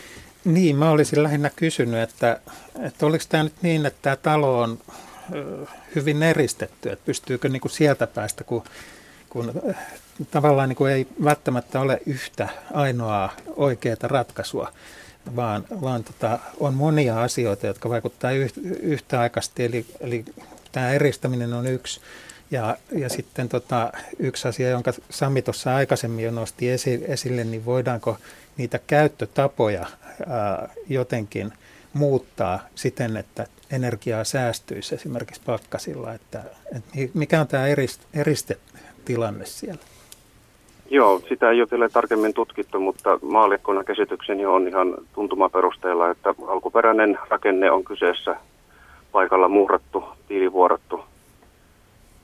Niin, 0.45 0.77
mä 0.77 0.91
olisin 0.91 1.23
lähinnä 1.23 1.51
kysynyt, 1.57 2.01
että, 2.01 2.41
että 2.87 3.07
oliko 3.07 3.25
tämä 3.29 3.43
nyt 3.43 3.55
niin, 3.63 3.87
että 3.87 3.99
tämä 4.03 4.17
talo 4.17 4.61
on 4.61 4.79
hyvin 5.95 6.23
eristetty, 6.23 6.91
että 6.91 7.05
pystyykö 7.07 7.49
niin 7.49 7.61
kuin 7.61 7.73
sieltä 7.73 8.07
päästä, 8.07 8.45
kun, 8.45 8.63
kun 9.31 9.63
tavallaan 10.31 10.69
niin 10.69 10.77
kuin 10.77 10.93
ei 10.93 11.07
välttämättä 11.25 11.81
ole 11.81 12.01
yhtä 12.07 12.49
ainoaa 12.73 13.33
oikeaa 13.57 13.97
ratkaisua 14.03 14.73
vaan, 15.37 15.65
vaan 15.81 16.05
tota, 16.05 16.39
on 16.61 16.75
monia 16.75 17.23
asioita, 17.23 17.67
jotka 17.67 17.89
vaikuttavat 17.89 18.37
yhtä, 18.83 19.21
aikaisesti. 19.21 19.65
Eli, 19.65 19.87
eli 20.01 20.25
tämä 20.73 20.91
eristäminen 20.91 21.53
on 21.53 21.67
yksi. 21.67 22.01
Ja, 22.51 22.77
ja 22.93 23.09
sitten 23.09 23.49
tota, 23.49 23.93
yksi 24.19 24.49
asia, 24.49 24.71
jonka 24.71 24.93
Sami 25.11 25.43
tuossa 25.43 25.77
aikaisemmin 25.77 26.25
jo 26.25 26.31
nosti 26.31 26.67
esille, 27.09 27.45
niin 27.45 27.65
voidaanko 27.65 28.19
niitä 28.57 28.81
käyttötapoja 28.87 29.87
ää, 30.27 30.69
jotenkin 30.89 31.53
muuttaa 31.93 32.67
siten, 32.75 33.17
että 33.17 33.47
energiaa 33.71 34.25
säästyisi 34.25 34.95
esimerkiksi 34.95 35.41
pakkasilla. 35.47 36.15
Että, 36.15 36.45
että 36.77 36.91
mikä 37.15 37.41
on 37.41 37.49
tämä 37.49 37.67
eristetilanne 39.01 39.47
siellä? 39.47 39.81
Joo, 40.91 41.21
sitä 41.29 41.51
ei 41.51 41.61
ole 41.61 41.69
vielä 41.71 41.89
tarkemmin 41.89 42.35
tutkittu, 42.35 42.81
mutta 42.81 43.19
maallikkona 43.23 43.85
käsitykseni 43.85 44.47
on 44.47 44.69
ihan 44.69 44.95
tuntumaperusteella, 45.13 46.11
että 46.11 46.35
alkuperäinen 46.47 47.19
rakenne 47.29 47.71
on 47.71 47.85
kyseessä 47.85 48.37
paikalla 49.13 49.49
muhrattu, 49.49 50.05
tiilivuorattu 50.29 51.01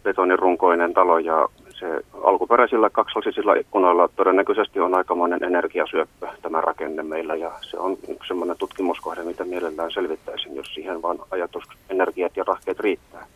betonirunkoinen 0.03 0.95
talo 0.95 1.19
ja 1.19 1.49
se 1.71 2.01
alkuperäisillä 2.23 2.91
kaksolisilla 2.91 3.55
ikkunoilla 3.55 4.09
todennäköisesti 4.17 4.81
on 4.81 4.95
aikamoinen 4.95 5.45
energiasyöppö 5.45 6.27
tämä 6.43 6.61
rakenne 6.61 7.03
meillä 7.03 7.35
ja 7.35 7.53
se 7.71 7.79
on 7.79 7.93
yksi 8.09 8.29
sellainen 8.29 8.57
tutkimuskohde, 8.59 9.23
mitä 9.23 9.45
mielellään 9.45 9.91
selvittäisin, 9.91 10.57
jos 10.57 10.75
siihen 10.75 11.03
vaan 11.03 11.19
ajatus, 11.31 11.65
energiat 11.91 12.37
ja 12.37 12.45
rahkeet 12.47 12.81
riittää 12.81 13.27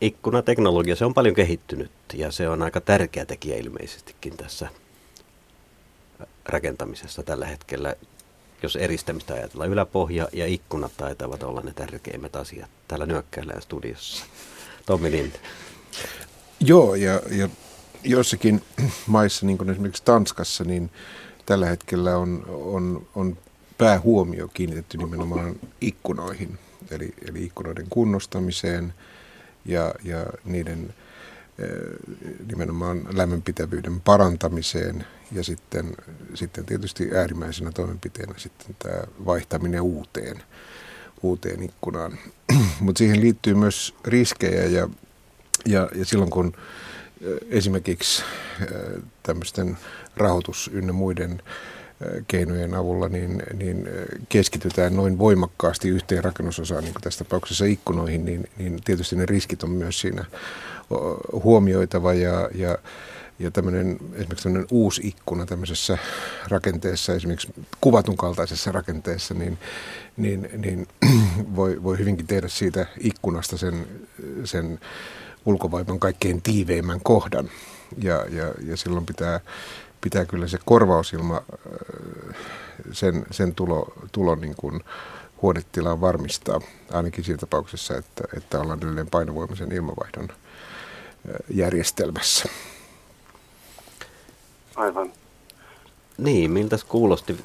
ikkunateknologia, 0.00 0.96
se 0.96 1.04
on 1.04 1.14
paljon 1.14 1.34
kehittynyt 1.34 1.90
ja 2.14 2.30
se 2.30 2.48
on 2.48 2.62
aika 2.62 2.80
tärkeä 2.80 3.26
tekijä 3.26 3.56
ilmeisestikin 3.56 4.36
tässä 4.36 4.68
rakentamisessa 6.44 7.22
tällä 7.22 7.46
hetkellä. 7.46 7.94
Jos 8.62 8.76
eristämistä 8.76 9.34
ajatellaan, 9.34 9.70
yläpohja 9.70 10.28
ja 10.32 10.46
ikkunat 10.46 10.92
taitavat 10.96 11.42
olla 11.42 11.60
ne 11.60 11.72
tärkeimmät 11.72 12.36
asiat 12.36 12.70
täällä 12.88 13.06
nyökkäillään 13.06 13.62
studiossa. 13.62 14.24
Tommi 14.86 15.10
Lind. 15.10 15.32
Joo, 16.60 16.94
ja, 16.94 17.20
ja 17.30 17.48
joissakin 18.04 18.62
maissa, 19.06 19.46
niin 19.46 19.58
kuin 19.58 19.70
esimerkiksi 19.70 20.02
Tanskassa, 20.04 20.64
niin 20.64 20.90
tällä 21.46 21.66
hetkellä 21.66 22.16
on, 22.16 22.44
on, 22.48 23.06
on 23.14 23.38
päähuomio 23.78 24.48
kiinnitetty 24.48 24.98
nimenomaan 24.98 25.56
ikkunoihin, 25.80 26.58
eli, 26.90 27.14
eli 27.28 27.44
ikkunoiden 27.44 27.86
kunnostamiseen– 27.90 28.94
ja, 29.66 29.94
ja 30.04 30.26
niiden 30.44 30.94
eh, 31.58 31.68
nimenomaan 32.46 33.06
lämmönpitävyyden 33.12 34.00
parantamiseen 34.00 35.06
ja 35.32 35.44
sitten, 35.44 35.96
sitten 36.34 36.64
tietysti 36.64 37.10
äärimmäisenä 37.14 37.72
toimenpiteenä 37.72 38.34
sitten 38.36 38.76
tämä 38.78 39.02
vaihtaminen 39.26 39.80
uuteen, 39.80 40.42
uuteen 41.22 41.62
ikkunaan. 41.62 42.18
Mutta 42.80 42.98
siihen 42.98 43.20
liittyy 43.20 43.54
myös 43.54 43.94
riskejä 44.04 44.64
ja, 44.64 44.88
ja, 45.66 45.88
ja 45.94 46.04
silloin 46.04 46.30
kun 46.30 46.52
eh, 47.20 47.38
esimerkiksi 47.50 48.22
eh, 48.60 49.02
tämmöisten 49.22 49.78
rahoitus 50.16 50.70
ynnä 50.72 50.92
muiden 50.92 51.42
keinojen 52.28 52.74
avulla 52.74 53.08
niin, 53.08 53.42
niin 53.54 53.88
keskitytään 54.28 54.96
noin 54.96 55.18
voimakkaasti 55.18 55.88
yhteen 55.88 56.24
rakennusosaan, 56.24 56.84
niin 56.84 56.94
kuin 56.94 57.02
tässä 57.02 57.24
tapauksessa 57.24 57.64
ikkunoihin, 57.64 58.24
niin, 58.24 58.48
niin 58.58 58.80
tietysti 58.84 59.16
ne 59.16 59.26
riskit 59.26 59.62
on 59.62 59.70
myös 59.70 60.00
siinä 60.00 60.24
huomioitava 61.32 62.14
ja, 62.14 62.50
ja 62.54 62.78
ja 63.38 63.50
tämmöinen, 63.50 63.98
esimerkiksi 64.12 64.42
tämmöinen 64.42 64.68
uusi 64.70 65.08
ikkuna 65.08 65.46
tämmöisessä 65.46 65.98
rakenteessa, 66.48 67.14
esimerkiksi 67.14 67.52
kuvatun 67.80 68.16
kaltaisessa 68.16 68.72
rakenteessa, 68.72 69.34
niin, 69.34 69.58
niin, 70.16 70.48
niin 70.56 70.88
voi, 71.56 71.82
voi 71.82 71.98
hyvinkin 71.98 72.26
tehdä 72.26 72.48
siitä 72.48 72.86
ikkunasta 73.00 73.56
sen, 73.56 73.86
sen 74.44 74.78
ulkovaipan 75.46 75.98
kaikkein 75.98 76.42
tiiveimmän 76.42 77.00
kohdan. 77.02 77.50
Ja, 77.98 78.24
ja, 78.30 78.54
ja 78.66 78.76
silloin 78.76 79.06
pitää 79.06 79.40
pitää 80.00 80.24
kyllä 80.24 80.48
se 80.48 80.58
korvausilma, 80.64 81.42
sen, 82.92 83.26
sen 83.30 83.54
tulo, 83.54 83.92
tulo 84.12 84.34
niin 84.34 84.54
kuin 84.56 84.84
huonetilaan 85.42 86.00
varmistaa, 86.00 86.60
ainakin 86.92 87.24
siinä 87.24 87.38
tapauksessa, 87.38 87.96
että, 87.96 88.24
että 88.36 88.60
ollaan 88.60 88.78
edelleen 88.78 89.10
painovoimaisen 89.10 89.72
ilmavaihdon 89.72 90.28
järjestelmässä. 91.50 92.48
Aivan. 94.76 95.12
Niin, 96.18 96.50
miltä 96.50 96.78
kuulosti? 96.88 97.44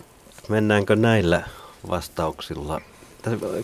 Mennäänkö 0.49 0.95
näillä 0.95 1.43
vastauksilla? 1.89 2.81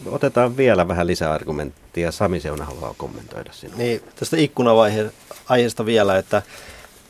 Otetaan 0.05 0.57
vielä 0.57 0.88
vähän 0.88 1.07
lisäargumenttia. 1.07 2.11
Sami 2.11 2.39
Seuna 2.39 2.65
haluaa 2.65 2.93
kommentoida 2.97 3.53
sinua. 3.53 3.77
Niin, 3.77 4.01
tästä 4.15 4.38
ikkunavaiheesta 4.38 5.85
vielä, 5.85 6.18
että, 6.18 6.41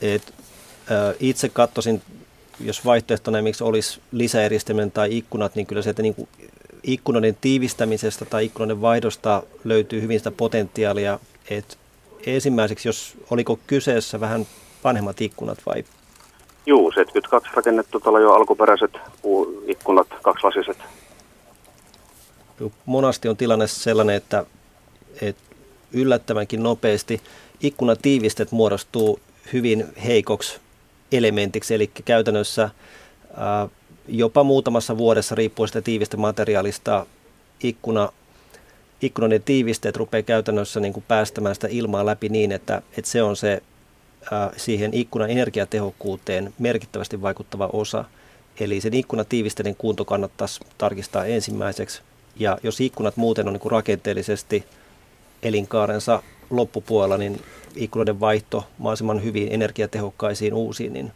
että 0.02 0.34
itse 1.20 1.50
katsoisin, 1.50 2.02
jos 2.60 2.86
vaihtoehtona 2.86 3.42
miksi 3.42 3.64
olisi 3.64 4.02
lisäeristelmän 4.12 4.92
tai 4.92 5.18
ikkunat, 5.18 5.56
niin 5.56 5.68
kyllä 5.68 5.82
se, 5.82 5.90
että 5.90 6.02
niin 6.02 6.16
kuin 6.16 6.30
ikkunoiden 6.84 7.38
tiivistämisestä 7.42 8.26
tai 8.26 8.46
ikkunoiden 8.46 8.82
vaihdosta 8.82 9.44
löytyy 9.64 10.02
hyvin 10.02 10.20
sitä 10.20 10.32
potentiaalia, 10.32 11.20
että 11.50 11.76
ensimmäiseksi, 12.26 12.88
jos 12.88 13.18
oliko 13.30 13.60
kyseessä 13.68 14.20
vähän 14.20 14.48
vanhemmat 14.84 15.22
ikkunat 15.22 15.58
vai? 15.66 15.84
Juu, 16.66 16.92
72 16.92 17.50
rakennettu 17.56 18.00
tuolla 18.00 18.20
jo 18.20 18.34
alkuperäiset 18.34 18.92
ikkunat, 19.68 20.08
kaksilasiset. 20.22 20.78
Monasti 22.86 23.30
on 23.30 23.38
tilanne 23.38 23.68
sellainen, 23.68 24.16
että, 24.16 24.46
että 25.22 25.44
yllättävänkin 25.92 26.64
nopeasti 26.64 27.22
ikkunatiivistet 27.62 28.52
muodostuu 28.52 29.20
hyvin 29.54 29.86
heikoksi 30.06 30.60
elementiksi, 31.12 31.76
eli 31.76 31.88
käytännössä 32.06 32.70
ää, 33.38 33.68
jopa 34.08 34.44
muutamassa 34.44 34.98
vuodessa 34.98 35.36
riippuen 35.36 35.68
sitä 35.68 35.82
tiivistä 35.82 36.18
materiaalista 36.18 37.06
ikkuna, 37.64 38.10
ikkunoiden 39.02 39.44
tiivisteet 39.44 39.98
rupeaa 39.98 40.24
käytännössä 40.24 40.80
niin 40.80 40.94
kuin 40.94 41.06
päästämään 41.08 41.56
sitä 41.56 41.68
ilmaa 41.72 42.06
läpi 42.06 42.30
niin, 42.30 42.52
että, 42.52 42.82
että 42.98 43.12
se 43.12 43.24
on 43.24 43.36
se 43.36 43.64
ää, 44.32 44.52
siihen 44.58 44.94
ikkunan 44.94 45.30
energiatehokkuuteen 45.30 46.54
merkittävästi 46.60 47.22
vaikuttava 47.22 47.70
osa. 47.74 48.06
Eli 48.60 48.82
sen 48.82 48.94
ikkunatiivisteiden 48.94 49.76
kunto 49.76 50.06
kannattaisi 50.06 50.60
tarkistaa 50.78 51.26
ensimmäiseksi. 51.26 52.02
Ja 52.36 52.58
jos 52.64 52.82
ikkunat 52.82 53.18
muuten 53.18 53.48
on 53.48 53.54
niin 53.54 53.62
kuin 53.62 53.72
rakenteellisesti 53.72 54.66
elinkaarensa 55.44 56.24
loppupuolella, 56.50 57.18
niin 57.18 57.42
ikkunoiden 57.78 58.20
vaihto 58.20 58.66
mahdollisimman 58.78 59.24
hyvin 59.24 59.48
energiatehokkaisiin 59.52 60.54
uusiin, 60.54 60.94
niin 60.94 61.12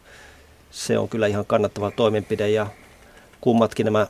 se 0.70 0.98
on 0.98 1.08
kyllä 1.08 1.26
ihan 1.26 1.46
kannattava 1.46 1.90
toimenpide 1.90 2.50
ja 2.50 2.66
kummatkin 3.40 3.84
nämä 3.84 4.06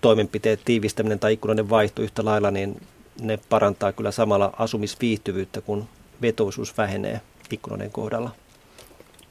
toimenpiteet, 0.00 0.60
tiivistäminen 0.64 1.18
tai 1.18 1.32
ikkunoiden 1.32 1.70
vaihto 1.70 2.02
yhtä 2.02 2.24
lailla, 2.24 2.50
niin 2.50 2.80
ne 3.20 3.38
parantaa 3.48 3.92
kyllä 3.92 4.10
samalla 4.10 4.52
asumisviihtyvyyttä, 4.58 5.60
kun 5.60 5.88
vetoisuus 6.22 6.78
vähenee 6.78 7.20
ikkunoiden 7.50 7.90
kohdalla. 7.90 8.30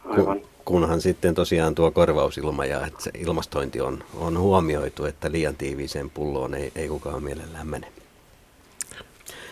Aivan. 0.05 0.41
Kunhan 0.65 1.01
sitten 1.01 1.35
tosiaan 1.35 1.75
tuo 1.75 1.91
korvausilma 1.91 2.65
ja 2.65 2.85
että 2.85 3.03
se 3.03 3.11
ilmastointi 3.17 3.81
on, 3.81 4.03
on 4.15 4.39
huomioitu, 4.39 5.05
että 5.05 5.31
liian 5.31 5.55
tiiviiseen 5.55 6.09
pulloon 6.09 6.53
ei, 6.53 6.71
ei 6.75 6.87
kukaan 6.87 7.23
mielellään 7.23 7.67
mene. 7.67 7.91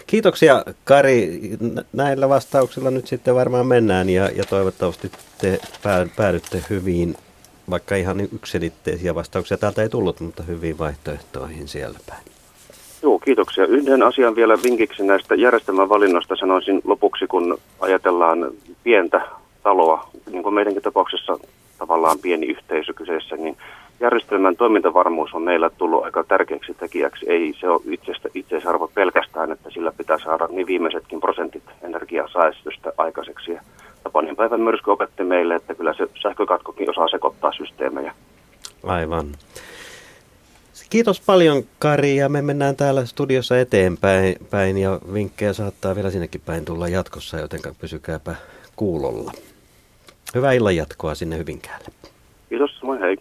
Kiitoksia 0.08 0.64
Kari. 0.84 1.40
Näillä 1.94 2.30
vastauksilla 2.30 2.92
nyt 2.92 3.08
sitten 3.08 3.36
varmaan 3.36 3.68
mennään 3.68 4.10
ja, 4.10 4.30
ja 4.36 4.44
toivottavasti 4.44 5.12
te 5.42 5.60
päädytte 6.18 6.64
hyvin, 6.70 7.16
vaikka 7.70 7.96
ihan 7.96 8.20
yksilitteisiä 8.20 9.16
vastauksia 9.16 9.58
täältä 9.58 9.82
ei 9.82 9.90
tullut, 9.90 10.20
mutta 10.20 10.44
hyviin 10.44 10.78
vaihtoehtoihin 10.78 11.68
siellä 11.68 12.00
päin. 12.10 12.24
Joo, 13.02 13.20
kiitoksia. 13.20 13.66
Yhden 13.66 14.04
asian 14.04 14.36
vielä 14.36 14.58
vinkiksi 14.64 15.04
näistä 15.04 15.36
järjestelmän 15.36 15.90
valinnoista 15.90 16.36
sanoisin 16.36 16.82
lopuksi, 16.84 17.28
kun 17.28 17.58
ajatellaan 17.80 18.52
pientä 18.84 19.22
taloa, 19.64 20.10
niin 20.32 20.44
kuin 20.44 20.56
meidänkin 20.56 20.84
tapauksessa 20.84 21.40
tavallaan 21.78 22.20
pieni 22.20 22.46
yhteisö 22.46 22.94
kyseessä, 22.94 23.36
niin 23.36 23.58
järjestelmän 24.00 24.56
toimintavarmuus 24.56 25.34
on 25.34 25.42
meillä 25.42 25.70
tullut 25.70 26.04
aika 26.04 26.24
tärkeäksi 26.24 26.74
tekijäksi. 26.74 27.26
Ei 27.30 27.54
se 27.60 27.70
ole 27.70 27.82
itsestä, 27.86 28.30
itseisarvo 28.34 28.92
pelkästään, 28.94 29.52
että 29.52 29.70
sillä 29.70 29.92
pitää 29.92 30.18
saada 30.24 30.48
niin 30.48 30.68
viimeisetkin 30.68 31.20
prosentit 31.20 31.64
energiasäästöstä 31.82 32.94
aikaiseksi. 32.98 33.52
Ja 33.52 33.62
Tapanin 34.04 34.36
päivän 34.36 34.62
myrsky 34.62 34.92
opetti 34.92 35.24
meille, 35.24 35.56
että 35.56 35.76
kyllä 35.76 35.94
se 35.94 36.08
sähkökatkokin 36.22 36.90
osaa 36.90 37.08
sekoittaa 37.08 37.52
systeemejä. 37.52 38.14
Aivan. 38.84 39.26
Kiitos 40.90 41.22
paljon 41.22 41.64
Kari 41.80 42.16
ja 42.16 42.30
me 42.30 42.42
mennään 42.42 42.76
täällä 42.76 43.06
studiossa 43.06 43.60
eteenpäin 43.60 44.36
päin, 44.50 44.78
ja 44.78 45.00
vinkkejä 45.14 45.54
saattaa 45.54 45.96
vielä 45.96 46.12
sinnekin 46.12 46.42
päin 46.46 46.66
tulla 46.66 46.88
jatkossa, 46.88 47.40
joten 47.40 47.60
pysykääpä 47.82 48.36
kuulolla. 48.76 49.32
Hyvää 50.36 50.52
illan 50.52 50.76
jatkoa 50.76 51.16
sinne 51.16 51.38
Hyvinkäälle. 51.38 51.88
Kiitos, 52.50 52.84
moi 52.84 53.00
hei. 53.00 53.18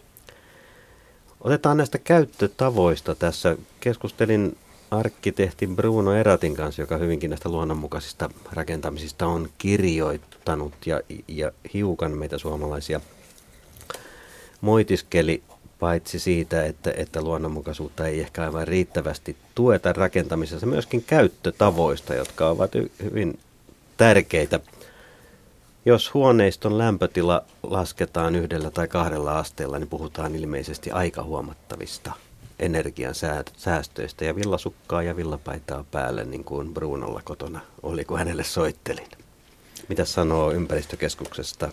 Otetaan 1.44 1.76
näistä 1.76 1.98
käyttötavoista 1.98 3.14
tässä. 3.14 3.56
Keskustelin 3.80 4.56
arkkitehti 4.90 5.66
Bruno 5.66 6.12
Eratin 6.12 6.54
kanssa, 6.56 6.82
joka 6.82 6.96
hyvinkin 6.96 7.30
näistä 7.30 7.48
luonnonmukaisista 7.48 8.30
rakentamisista 8.52 9.26
on 9.26 9.48
kirjoittanut 9.58 10.74
ja, 10.86 11.00
ja 11.28 11.52
hiukan 11.74 12.18
meitä 12.18 12.38
suomalaisia 12.38 13.00
moitiskeli 14.60 15.42
paitsi 15.78 16.18
siitä, 16.18 16.64
että, 16.64 16.92
että 16.96 17.22
luonnonmukaisuutta 17.22 18.06
ei 18.06 18.20
ehkä 18.20 18.42
aivan 18.42 18.68
riittävästi 18.68 19.36
tueta 19.54 19.92
rakentamisessa, 19.92 20.66
myöskin 20.66 21.04
käyttötavoista, 21.04 22.14
jotka 22.14 22.48
ovat 22.48 22.70
hyvin 23.02 23.38
tärkeitä 23.96 24.60
jos 25.86 26.14
huoneiston 26.14 26.78
lämpötila 26.78 27.42
lasketaan 27.62 28.36
yhdellä 28.36 28.70
tai 28.70 28.88
kahdella 28.88 29.38
asteella, 29.38 29.78
niin 29.78 29.88
puhutaan 29.88 30.34
ilmeisesti 30.34 30.90
aika 30.90 31.22
huomattavista 31.22 32.12
energian 32.58 33.14
säästöistä 33.56 34.24
ja 34.24 34.36
villasukkaa 34.36 35.02
ja 35.02 35.16
villapaitaa 35.16 35.84
päälle, 35.90 36.24
niin 36.24 36.44
kuin 36.44 36.74
Brunolla 36.74 37.20
kotona 37.24 37.60
oli, 37.82 38.04
kun 38.04 38.18
hänelle 38.18 38.44
soittelin. 38.44 39.08
Mitä 39.88 40.04
sanoo 40.04 40.52
ympäristökeskuksesta 40.52 41.70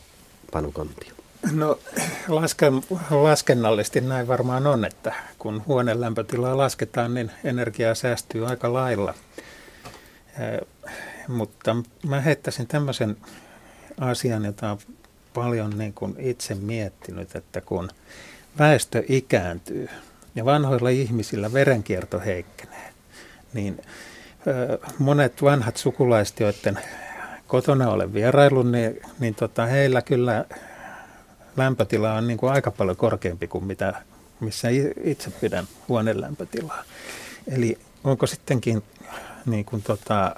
Panu 0.52 0.72
Kontio? 0.72 1.14
No 1.52 1.80
lasken, 2.28 2.74
laskennallisesti 3.10 4.02
näin 4.02 4.28
varmaan 4.28 4.68
on, 4.68 4.86
että 4.86 5.14
kun 5.40 5.64
huoneen 5.68 6.02
lämpötilaa 6.02 6.58
lasketaan, 6.58 7.14
niin 7.14 7.32
energiaa 7.44 7.96
säästyy 7.96 8.48
aika 8.48 8.74
lailla. 8.74 9.14
Eh, 10.40 10.68
mutta 11.28 11.76
mä 12.08 12.22
heittäisin 12.22 12.68
tämmöisen 12.68 13.18
asian, 14.00 14.46
jota 14.46 14.72
on 14.72 14.78
paljon 15.34 15.78
niin 15.78 15.94
kuin 15.94 16.16
itse 16.20 16.56
miettinyt, 16.56 17.36
että 17.36 17.62
kun 17.62 17.90
väestö 18.60 19.04
ikääntyy 19.08 19.90
ja 20.36 20.46
vanhoilla 20.46 20.90
ihmisillä 20.90 21.54
verenkierto 21.54 22.20
heikkenee, 22.20 22.94
niin 23.54 23.82
monet 25.00 25.42
vanhat 25.42 25.78
sukulaiset, 25.78 26.40
joiden 26.40 26.80
kotona 27.48 27.90
olen 27.90 28.14
vierailu, 28.14 28.64
niin, 28.64 29.02
niin 29.20 29.36
tota, 29.36 29.66
heillä 29.66 30.02
kyllä 30.02 30.46
lämpötila 31.58 32.14
on 32.14 32.28
niin 32.28 32.38
kuin 32.38 32.54
aika 32.54 32.72
paljon 32.72 32.98
korkeampi 32.98 33.48
kuin 33.48 33.64
mitä, 33.64 33.94
missä 34.40 34.68
itse 35.04 35.32
pidän 35.32 35.68
huoneen 35.88 36.22
lämpötilaa. 36.22 36.84
Eli 37.48 37.78
onko 38.04 38.28
sittenkin 38.28 38.84
niin 39.46 39.66
kuin 39.66 39.82
tota, 39.82 40.36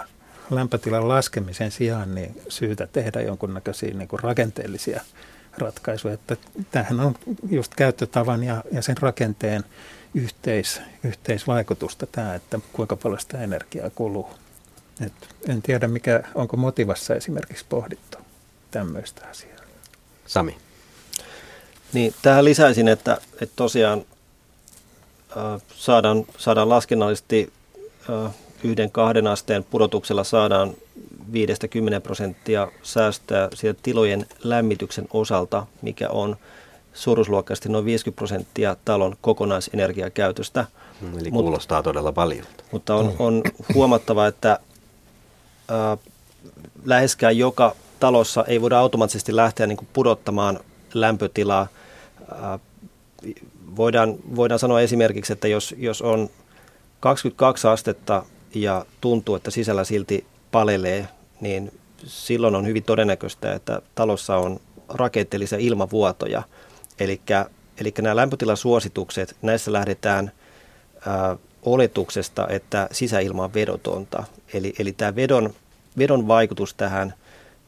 lämpötilan 0.56 1.08
laskemisen 1.08 1.72
sijaan 1.72 2.16
niin 2.16 2.42
syytä 2.50 2.88
tehdä 2.88 3.22
jonkunnäköisiä 3.22 3.94
niin 3.94 4.08
kuin 4.08 4.20
rakenteellisia 4.20 5.02
ratkaisuja. 5.58 6.14
Että 6.14 6.38
tämähän 6.72 7.00
on 7.00 7.16
just 7.50 7.76
käyttötavan 7.76 8.44
ja, 8.44 8.64
ja 8.72 8.82
sen 8.82 8.98
rakenteen 8.98 9.64
yhteis, 10.14 10.82
yhteisvaikutusta 11.04 12.08
tämä, 12.08 12.36
että 12.36 12.60
kuinka 12.74 12.96
paljon 12.96 13.20
sitä 13.20 13.42
energiaa 13.42 13.90
kuluu. 13.90 14.30
Et 15.06 15.14
en 15.50 15.62
tiedä, 15.62 15.88
mikä, 15.88 16.24
onko 16.36 16.58
motivassa 16.58 17.16
esimerkiksi 17.16 17.66
pohdittu 17.70 18.18
tämmöistä 18.72 19.28
asiaa. 19.32 19.60
Sami. 20.26 20.58
Niin, 21.94 22.14
tähän 22.22 22.46
lisäisin, 22.46 22.88
että, 22.88 23.18
että 23.42 23.56
tosiaan 23.56 24.06
äh, 25.38 25.62
saadaan, 25.76 26.26
saadaan 26.38 26.70
laskennallisesti 26.70 27.54
äh, 28.10 28.34
yhden 28.64 28.92
kahden 28.92 29.28
asteen 29.28 29.64
pudotuksella 29.64 30.24
saadaan 30.24 30.74
5-10 31.32 32.02
prosenttia 32.04 32.72
säästöä 32.84 33.50
siitä 33.54 33.80
tilojen 33.84 34.26
lämmityksen 34.44 35.08
osalta, 35.14 35.66
mikä 35.82 36.10
on 36.10 36.38
suuruusluokkaisesti 36.94 37.70
noin 37.70 37.86
50 37.86 38.18
prosenttia 38.18 38.76
talon 38.86 39.16
kokonaisenergiakäytöstä. 39.22 40.66
Mm, 41.02 41.20
eli 41.20 41.32
Mut, 41.32 41.42
kuulostaa 41.42 41.84
todella 41.84 42.12
paljon. 42.12 42.46
Mutta 42.72 42.96
on, 42.96 43.14
on 43.20 43.42
huomattava, 43.74 44.28
että 44.28 44.60
ää, 45.68 45.98
läheskään 46.86 47.38
joka 47.38 47.76
talossa 48.00 48.46
ei 48.48 48.62
voida 48.62 48.80
automaattisesti 48.80 49.36
lähteä 49.36 49.68
niin 49.68 49.78
kuin 49.78 49.88
pudottamaan 49.94 50.60
lämpötila. 50.94 51.68
Voidaan, 53.76 54.16
voidaan 54.36 54.60
sanoa 54.60 54.82
esimerkiksi, 54.82 55.34
että 55.34 55.48
jos, 55.48 55.76
jos 55.78 56.02
on 56.02 56.30
22 57.00 57.68
astetta 57.68 58.24
ja 58.56 58.86
tuntuu, 59.02 59.36
että 59.36 59.52
sisällä 59.52 59.84
silti 59.84 60.26
palelee, 60.52 61.08
niin 61.42 61.80
silloin 62.06 62.56
on 62.56 62.68
hyvin 62.68 62.84
todennäköistä, 62.84 63.54
että 63.54 63.82
talossa 63.96 64.38
on 64.38 64.60
rakenteellisia 64.90 65.58
ilmavuotoja. 65.58 66.44
Eli 67.00 67.22
Eli 67.78 67.94
nämä 68.02 68.16
lämpötilasuositukset, 68.16 69.36
näissä 69.42 69.74
lähdetään 69.74 70.32
ää, 71.08 71.38
oletuksesta, 71.64 72.48
että 72.48 72.88
sisäilma 72.92 73.44
on 73.44 73.54
vedotonta. 73.54 74.24
Eli, 74.54 74.74
eli 74.80 74.92
tämä 74.92 75.16
vedon, 75.16 75.54
vedon 75.98 76.28
vaikutus 76.28 76.74
tähän, 76.74 77.14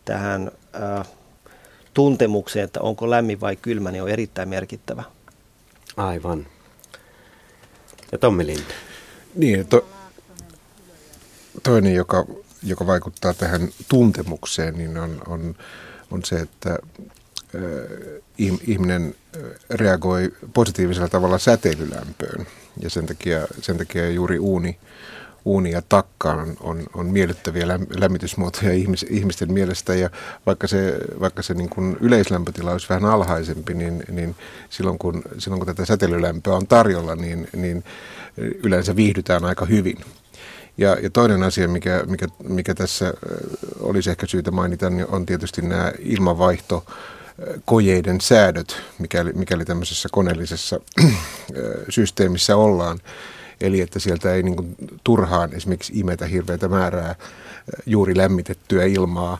tähän 0.05 0.51
ää, 0.73 1.05
tuntemukseen, 1.93 2.65
että 2.65 2.81
onko 2.81 3.09
lämmin 3.09 3.41
vai 3.41 3.55
kylmä, 3.55 3.91
niin 3.91 4.03
on 4.03 4.09
erittäin 4.09 4.49
merkittävä. 4.49 5.03
Aivan. 5.97 6.47
Ja 8.11 8.17
Tommi 8.17 8.45
Lind. 8.45 8.71
Niin, 9.35 9.67
to, 9.67 9.85
toinen, 11.63 11.93
joka, 11.93 12.25
joka 12.63 12.87
vaikuttaa 12.87 13.33
tähän 13.33 13.69
tuntemukseen, 13.89 14.77
niin 14.77 14.97
on, 14.97 15.21
on, 15.27 15.55
on 16.11 16.23
se, 16.23 16.39
että 16.39 16.77
ihminen 18.67 19.15
reagoi 19.69 20.33
positiivisella 20.53 21.09
tavalla 21.09 21.37
säteilylämpöön 21.37 22.47
ja 22.79 22.89
sen 22.89 23.05
takia, 23.05 23.47
sen 23.61 23.77
takia 23.77 24.09
juuri 24.09 24.39
uuni, 24.39 24.77
uuni 25.45 25.71
ja 25.71 25.81
takka 25.89 26.31
on, 26.31 26.57
on, 26.59 26.83
on 26.93 27.05
miellyttäviä 27.05 27.67
lämmitysmuotoja 27.97 28.73
ihmis, 28.73 29.05
ihmisten 29.09 29.53
mielestä 29.53 29.95
ja 29.95 30.09
vaikka 30.45 30.67
se, 30.67 30.99
vaikka 31.19 31.41
se 31.41 31.53
niin 31.53 31.69
kuin 31.69 31.97
yleislämpötila 32.01 32.71
olisi 32.71 32.89
vähän 32.89 33.05
alhaisempi, 33.05 33.73
niin, 33.73 34.03
niin 34.11 34.35
silloin, 34.69 34.97
kun, 34.97 35.21
silloin 35.37 35.59
kun 35.59 35.67
tätä 35.67 35.85
säteilylämpöä 35.85 36.55
on 36.55 36.67
tarjolla, 36.67 37.15
niin, 37.15 37.47
niin 37.55 37.83
yleensä 38.37 38.95
viihdytään 38.95 39.45
aika 39.45 39.65
hyvin. 39.65 39.97
Ja, 40.77 40.97
ja 41.01 41.09
toinen 41.09 41.43
asia, 41.43 41.67
mikä, 41.67 42.03
mikä, 42.07 42.27
mikä 42.43 42.73
tässä 42.73 43.13
olisi 43.79 44.09
ehkä 44.09 44.27
syytä 44.27 44.51
mainita, 44.51 44.89
niin 44.89 45.07
on 45.07 45.25
tietysti 45.25 45.61
nämä 45.61 45.91
ilmanvaihto 45.99 46.85
kojeiden 47.65 48.21
säädöt, 48.21 48.77
mikäli, 48.99 49.33
mikäli 49.33 49.65
tämmöisessä 49.65 50.09
koneellisessa 50.11 50.79
systeemissä 51.89 52.55
ollaan. 52.55 52.99
Eli 53.61 53.81
että 53.81 53.99
sieltä 53.99 54.33
ei 54.33 54.43
niin 54.43 54.55
kuin 54.55 54.75
turhaan 55.03 55.53
esimerkiksi 55.53 55.93
imetä 55.95 56.25
hirveätä 56.25 56.67
määrää 56.67 57.15
juuri 57.85 58.17
lämmitettyä 58.17 58.83
ilmaa 58.85 59.37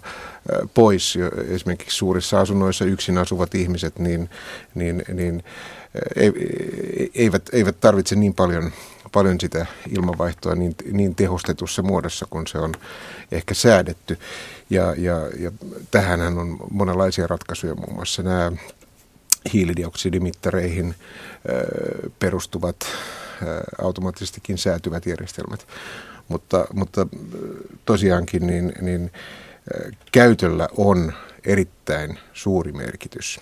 pois. 0.74 1.18
Esimerkiksi 1.48 1.98
suurissa 1.98 2.40
asunnoissa 2.40 2.86
yksin 2.86 3.18
asuvat 3.18 3.56
ihmiset 3.56 3.99
niin, 3.99 4.30
niin, 4.76 5.03
niin 5.14 5.44
eivät, 7.16 7.44
eivät 7.52 7.80
tarvitse 7.80 8.16
niin 8.16 8.34
paljon, 8.34 8.72
paljon 9.15 9.39
sitä 9.39 9.65
ilmanvaihtoa 9.89 10.55
niin, 10.55 10.75
niin 10.91 11.15
tehostetussa 11.15 11.81
muodossa, 11.81 12.25
kun 12.29 12.47
se 12.47 12.57
on 12.57 12.73
ehkä 13.31 13.53
säädetty. 13.53 14.17
Ja, 14.69 14.93
ja, 14.97 15.29
ja 15.39 15.51
tähänhän 15.91 16.37
on 16.37 16.57
monenlaisia 16.71 17.27
ratkaisuja, 17.27 17.75
muun 17.75 17.93
muassa 17.93 18.23
nämä 18.23 18.51
hiilidioksidimittareihin 19.53 20.95
perustuvat 22.19 22.75
automaattisestikin 23.81 24.57
säätyvät 24.57 25.05
järjestelmät. 25.05 25.67
Mutta, 26.27 26.67
mutta 26.73 27.07
tosiaankin 27.85 28.47
niin, 28.47 28.73
niin 28.81 29.11
käytöllä 30.11 30.69
on 30.77 31.13
erittäin 31.45 32.19
suuri 32.33 32.71
merkitys 32.71 33.39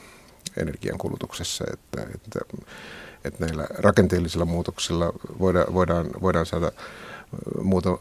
energiankulutuksessa, 0.57 1.65
että, 1.73 2.01
että, 2.15 2.39
että 3.25 3.45
näillä 3.45 3.67
rakenteellisilla 3.77 4.45
muutoksilla 4.45 5.13
voidaan, 5.39 5.73
voidaan, 5.73 6.09
voidaan 6.21 6.45
saada 6.45 6.71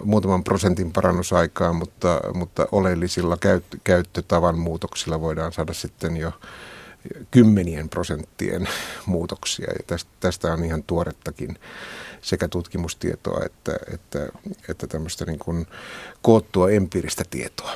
muutaman 0.04 0.44
prosentin 0.44 0.92
parannusaikaa, 0.92 1.72
mutta, 1.72 2.20
mutta 2.34 2.66
oleellisilla 2.72 3.36
käyt, 3.36 3.64
käyttötavan 3.84 4.58
muutoksilla 4.58 5.20
voidaan 5.20 5.52
saada 5.52 5.72
sitten 5.72 6.16
jo 6.16 6.32
kymmenien 7.30 7.88
prosenttien 7.88 8.68
muutoksia. 9.06 9.66
Ja 9.72 9.84
tästä, 9.86 10.10
tästä 10.20 10.52
on 10.52 10.64
ihan 10.64 10.82
tuorettakin 10.82 11.58
sekä 12.22 12.48
tutkimustietoa 12.48 13.40
että, 13.44 13.76
että, 13.94 14.28
että 14.68 14.86
tämmöistä 14.86 15.24
niin 15.24 15.38
kuin 15.38 15.66
koottua 16.22 16.70
empiiristä 16.70 17.24
tietoa. 17.30 17.74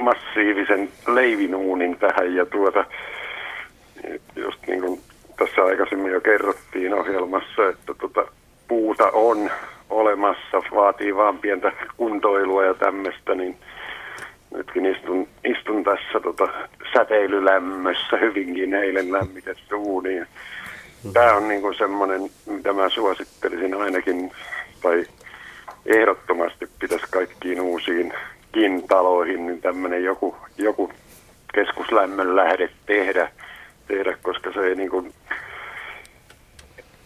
massiivisen 0.00 0.88
leivinuunin 1.06 1.98
tähän 1.98 2.34
ja 2.34 2.46
tuota, 2.46 2.84
just 4.36 4.66
niin 4.66 4.80
kuin 4.80 5.00
tässä 5.38 5.64
aikaisemmin 5.64 6.12
jo 6.12 6.20
kerrottiin 6.20 6.94
ohjelmassa, 6.94 7.68
että 7.68 7.94
tuota, 7.94 8.26
puuta 8.68 9.10
on 9.12 9.50
olemassa, 9.90 10.62
vaatii 10.74 11.16
vaan 11.16 11.38
pientä 11.38 11.72
kuntoilua 11.96 12.64
ja 12.64 12.74
tämmöistä, 12.74 13.34
niin 13.34 13.56
nytkin 14.54 14.86
istun, 14.86 15.28
istun 15.44 15.84
tässä 15.84 16.20
tota, 16.22 16.48
säteilylämmössä 16.92 18.16
hyvinkin 18.16 18.74
eilen 18.74 19.12
lämmitetty 19.12 19.74
uuni. 19.74 20.22
Tämä 21.12 21.34
on 21.34 21.48
niin 21.48 21.74
semmoinen, 21.78 22.30
mitä 22.46 22.72
mä 22.72 22.88
suosittelisin 22.88 23.74
ainakin, 23.74 24.32
tai 24.82 25.04
ehdottomasti 25.86 26.68
pitäisi 26.78 27.06
kaikkiin 27.10 27.60
uusiinkin 27.60 28.88
taloihin 28.88 29.46
niin 29.46 29.60
tämmöinen 29.60 30.04
joku, 30.04 30.36
joku 30.56 30.92
keskuslämmön 31.54 32.36
lähde 32.36 32.70
tehdä, 32.86 33.30
tehdä, 33.88 34.18
koska 34.22 34.52
se 34.52 34.60
ei 34.60 34.74
niin 34.74 34.90
kuin, 34.90 35.14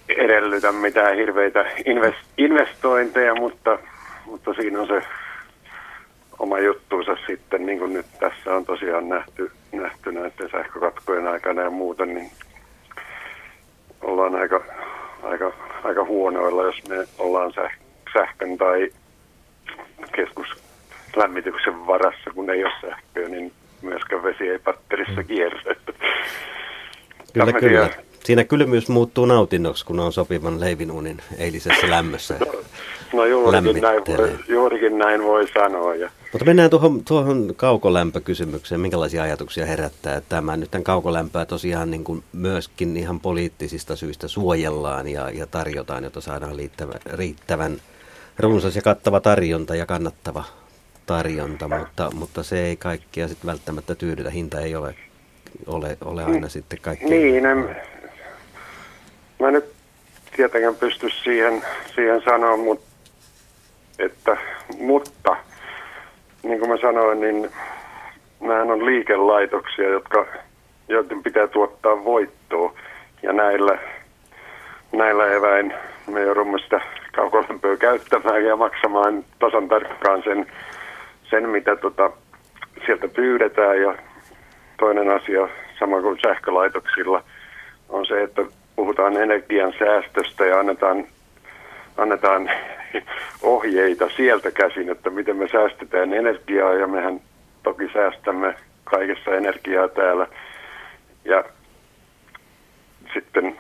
edellytä 0.09 0.73
mitään 0.73 1.17
hirveitä 1.17 1.65
investointeja, 2.39 3.35
mutta, 3.35 3.79
mutta 4.27 4.55
siinä 4.55 4.81
on 4.81 4.87
se 4.87 5.03
oma 6.39 6.59
juttuunsa 6.59 7.17
sitten, 7.27 7.67
niin 7.67 7.79
kuin 7.79 7.93
nyt 7.93 8.07
tässä 8.21 8.55
on 8.55 8.65
tosiaan 8.65 9.09
nähty, 9.09 9.51
nähty 9.73 10.13
näiden 10.13 10.51
sähkökatkojen 10.51 11.27
aikana 11.27 11.63
ja 11.63 11.71
muuten, 11.71 12.15
niin 12.15 12.31
ollaan 14.05 14.35
aika, 14.35 14.61
aika, 15.23 15.53
aika 15.85 16.05
huonoilla, 16.05 16.63
jos 16.63 16.89
me 16.89 16.97
ollaan 17.19 17.53
sähkön 18.13 18.59
tai 18.59 18.89
keskuslämmityksen 20.13 21.87
varassa, 21.87 22.31
kun 22.35 22.51
ei 22.51 22.65
ole 22.65 22.73
sähköä, 22.81 23.29
niin 23.29 23.53
myöskään 23.83 24.23
vesi 24.23 24.49
ei 24.49 24.59
patterissa 24.59 25.21
mm. 25.21 25.27
kierrä. 25.27 25.75
Kyllä, 27.33 27.53
kyllä. 27.53 27.91
Siinä 28.25 28.45
kylmyys 28.45 28.89
muuttuu 28.89 29.27
nautinnoksi, 29.27 29.85
kun 29.85 30.01
on 30.01 30.13
sopivan 30.13 30.61
leivinuunin 30.61 31.19
eilisessä 31.39 31.91
lämmössä. 31.91 32.35
No, 32.39 32.53
no 33.13 33.25
juurikin, 33.25 33.83
näin 33.83 34.03
voi, 34.07 34.39
juurikin 34.49 34.99
näin 34.99 35.23
voi 35.23 35.49
sanoa. 35.49 35.95
Ja. 35.95 36.11
Mutta 36.35 36.45
mennään 36.45 36.71
tuohon, 36.71 37.05
tuohon 37.05 37.53
kaukolämpökysymykseen. 37.57 38.81
Minkälaisia 38.81 39.23
ajatuksia 39.23 39.67
herättää 39.67 40.21
tämä? 40.21 40.57
Nyt 40.57 40.71
tämän 40.71 40.85
kaukolämpöä 40.85 41.45
tosiaan 41.45 41.91
niin 41.91 42.05
kuin 42.05 42.25
myöskin 42.33 42.97
ihan 42.97 43.21
poliittisista 43.21 43.97
syistä 43.97 44.29
suojellaan 44.29 45.09
ja, 45.09 45.31
ja 45.31 45.47
tarjotaan, 45.47 46.05
jotta 46.05 46.21
saadaan 46.21 46.57
riittävän, 46.57 47.01
riittävän 47.13 47.77
runsas 48.39 48.77
ja 48.77 48.83
kattava 48.83 49.21
tarjonta 49.21 49.75
ja 49.75 49.87
kannattava 49.87 50.45
tarjonta, 51.07 51.69
mutta, 51.69 52.11
mutta 52.15 52.43
se 52.43 52.67
ei 52.67 52.77
kaikkia 52.77 53.29
sitten 53.29 53.47
välttämättä 53.47 53.95
tyydytä. 53.95 54.31
Hinta 54.31 54.61
ei 54.61 54.77
ole, 54.77 54.95
ole, 55.67 55.99
ole 56.05 56.25
aina 56.25 56.49
sitten 56.49 56.79
kaikki. 56.83 57.05
Niin, 57.05 57.47
en, 57.47 57.77
mä 59.41 59.51
nyt 59.51 59.65
tietenkään 60.37 60.75
pysty 60.75 61.11
siihen, 61.25 61.63
siihen 61.95 62.23
sanoa, 62.25 62.57
mutta, 62.57 62.87
että, 63.99 64.37
mutta 64.79 65.37
niin 66.45 66.59
kuin 66.59 66.71
mä 66.71 66.77
sanoin, 66.77 67.21
niin 67.21 67.51
nämä 68.41 68.63
on 68.63 68.87
liikelaitoksia, 68.87 69.89
jotka, 69.89 70.27
joiden 70.89 71.23
pitää 71.23 71.47
tuottaa 71.47 72.05
voittoa. 72.05 72.73
Ja 73.23 73.33
näillä, 73.33 73.79
näillä 74.93 75.33
eväin 75.33 75.75
me 76.07 76.21
joudumme 76.21 76.59
sitä 76.59 76.81
kaukolämpöä 77.17 77.77
käyttämään 77.77 78.45
ja 78.45 78.57
maksamaan 78.57 79.25
tasan 79.39 79.69
tarkkaan 79.69 80.23
sen, 80.23 80.47
sen 81.31 81.49
mitä 81.49 81.77
tota, 81.77 82.11
sieltä 82.87 83.09
pyydetään. 83.09 83.83
Ja 83.83 83.95
toinen 84.79 85.11
asia, 85.11 85.49
sama 85.79 86.01
kuin 86.01 86.19
sähkölaitoksilla, 86.27 87.23
on 87.89 88.07
se, 88.07 88.23
että 88.23 88.43
puhutaan 88.77 89.17
energian 89.17 89.75
säästöstä 89.79 90.45
ja 90.45 90.59
annetaan, 90.59 91.05
annetaan 91.97 92.51
ohjeita 93.43 94.09
sieltä 94.17 94.51
käsin, 94.51 94.91
että 94.91 95.11
miten 95.11 95.37
me 95.37 95.49
säästetään 95.53 96.15
energiaa 96.15 96.75
ja 96.75 96.87
mehän 96.87 97.21
toki 97.63 97.89
säästämme 97.93 98.55
kaikessa 98.85 99.31
energiaa 99.31 99.89
täällä. 99.89 100.27
Ja 101.25 101.45
sitten 103.15 103.57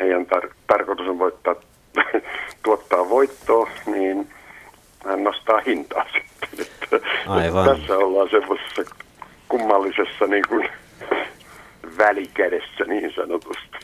heidän 0.00 0.26
tar- 0.26 0.54
tarkoitus 0.66 1.08
on 1.08 1.18
voittaa, 1.18 1.54
tuottaa 2.62 3.08
voittoa, 3.08 3.70
niin 3.86 4.28
hän 5.06 5.24
nostaa 5.24 5.60
hintaa 5.66 6.06
sitten. 6.14 7.00
Aivan. 7.26 7.78
Tässä 7.78 7.96
ollaan 7.96 8.30
semmoisessa 8.30 8.82
kummallisessa 9.48 10.26
niin 10.26 10.44
kuin, 10.48 10.68
välikädessä 11.98 12.84
niin 12.86 13.12
sanotusti. 13.14 13.78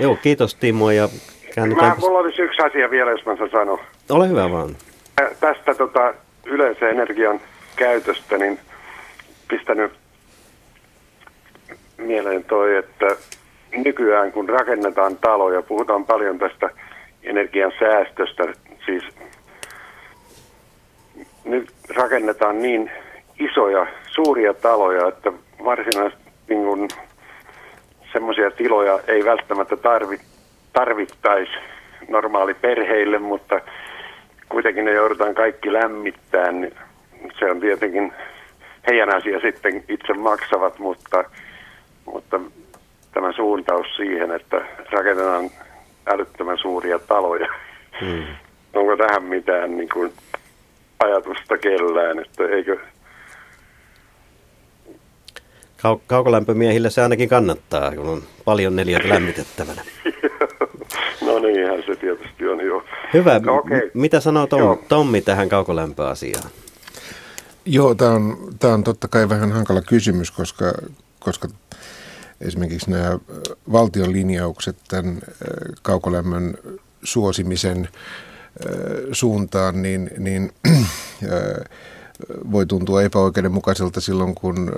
Joo, 0.00 0.16
kiitos 0.16 0.54
Timo 0.54 0.90
ja 0.90 1.08
käännytään... 1.54 1.88
Mä, 1.88 1.96
mulla 2.00 2.18
olisi 2.18 2.42
yksi 2.42 2.62
asia 2.62 2.90
vielä, 2.90 3.10
jos 3.10 3.26
mä 3.26 3.36
sen 3.36 3.50
sanon. 3.50 3.78
Ole 4.10 4.28
hyvä 4.28 4.50
vaan. 4.50 4.76
Tästä 5.40 5.74
tota, 5.74 6.14
yleensä 6.46 6.88
energian 6.88 7.40
käytöstä, 7.76 8.38
niin 8.38 8.58
pistänyt 9.48 9.92
mieleen 11.96 12.44
toi, 12.44 12.76
että 12.76 13.06
nykyään 13.76 14.32
kun 14.32 14.48
rakennetaan 14.48 15.16
taloja, 15.16 15.62
puhutaan 15.62 16.04
paljon 16.04 16.38
tästä 16.38 16.70
energian 17.22 17.72
säästöstä, 17.78 18.44
siis 18.86 19.04
nyt 21.44 21.72
rakennetaan 21.96 22.62
niin 22.62 22.90
isoja, 23.38 23.86
suuria 24.06 24.54
taloja, 24.54 25.08
että 25.08 25.32
varsinaisesti 25.64 26.24
niin 26.48 26.88
semmoisia 28.12 28.50
tiloja 28.50 29.00
ei 29.06 29.24
välttämättä 29.24 29.76
tarvi, 29.76 30.18
tarvittaisi 30.78 31.52
normaali 32.08 32.54
perheille, 32.54 33.18
mutta 33.18 33.60
kuitenkin 34.48 34.84
ne 34.84 34.92
joudutaan 34.92 35.34
kaikki 35.34 35.72
lämmittämään, 35.72 36.60
niin 36.60 36.74
se 37.38 37.50
on 37.50 37.60
tietenkin 37.60 38.12
heidän 38.86 39.14
asia 39.16 39.40
sitten 39.40 39.84
itse 39.88 40.12
maksavat, 40.12 40.78
mutta, 40.78 41.24
mutta 42.04 42.40
tämä 43.14 43.32
suuntaus 43.32 43.86
siihen, 43.96 44.30
että 44.30 44.60
rakennetaan 44.90 45.50
älyttömän 46.06 46.58
suuria 46.58 46.98
taloja. 46.98 47.48
Hmm. 48.00 48.24
Onko 48.74 48.96
tähän 48.96 49.22
mitään 49.22 49.76
niin 49.76 49.88
kuin, 49.88 50.12
ajatusta 51.00 51.58
kellään, 51.58 52.18
että 52.18 52.44
eikö 52.44 52.78
Kau- 55.78 56.00
kaukolämpömiehille 56.06 56.90
se 56.90 57.02
ainakin 57.02 57.28
kannattaa, 57.28 57.92
kun 57.94 58.08
on 58.08 58.22
paljon 58.44 58.76
neljät 58.76 59.04
lämmitettävänä. 59.04 59.82
no 61.20 61.38
niinhän 61.38 61.82
se 61.86 61.96
tietysti 61.96 62.48
on 62.48 62.66
jo. 62.66 62.84
Hyvä. 63.14 63.38
No, 63.38 63.56
okay. 63.56 63.78
M- 63.78 64.00
mitä 64.00 64.20
sanoo 64.20 64.46
Tom, 64.46 64.78
Tommi 64.88 65.20
tähän 65.20 65.48
kaukolämpöasiaan? 65.48 66.50
Joo, 67.64 67.94
tämä 67.94 68.10
on, 68.10 68.36
tämä 68.58 68.74
on 68.74 68.84
totta 68.84 69.08
kai 69.08 69.28
vähän 69.28 69.52
hankala 69.52 69.80
kysymys, 69.80 70.30
koska, 70.30 70.72
koska 71.18 71.48
esimerkiksi 72.40 72.90
nämä 72.90 73.18
valtion 73.72 74.12
linjaukset 74.12 74.76
tämän 74.88 75.20
kaukolämmön 75.82 76.54
suosimisen 77.02 77.88
suuntaan, 79.12 79.82
niin, 79.82 80.10
niin 80.18 80.52
voi 82.52 82.66
tuntua 82.66 83.02
epäoikeudenmukaiselta 83.02 84.00
silloin, 84.00 84.34
kun 84.34 84.72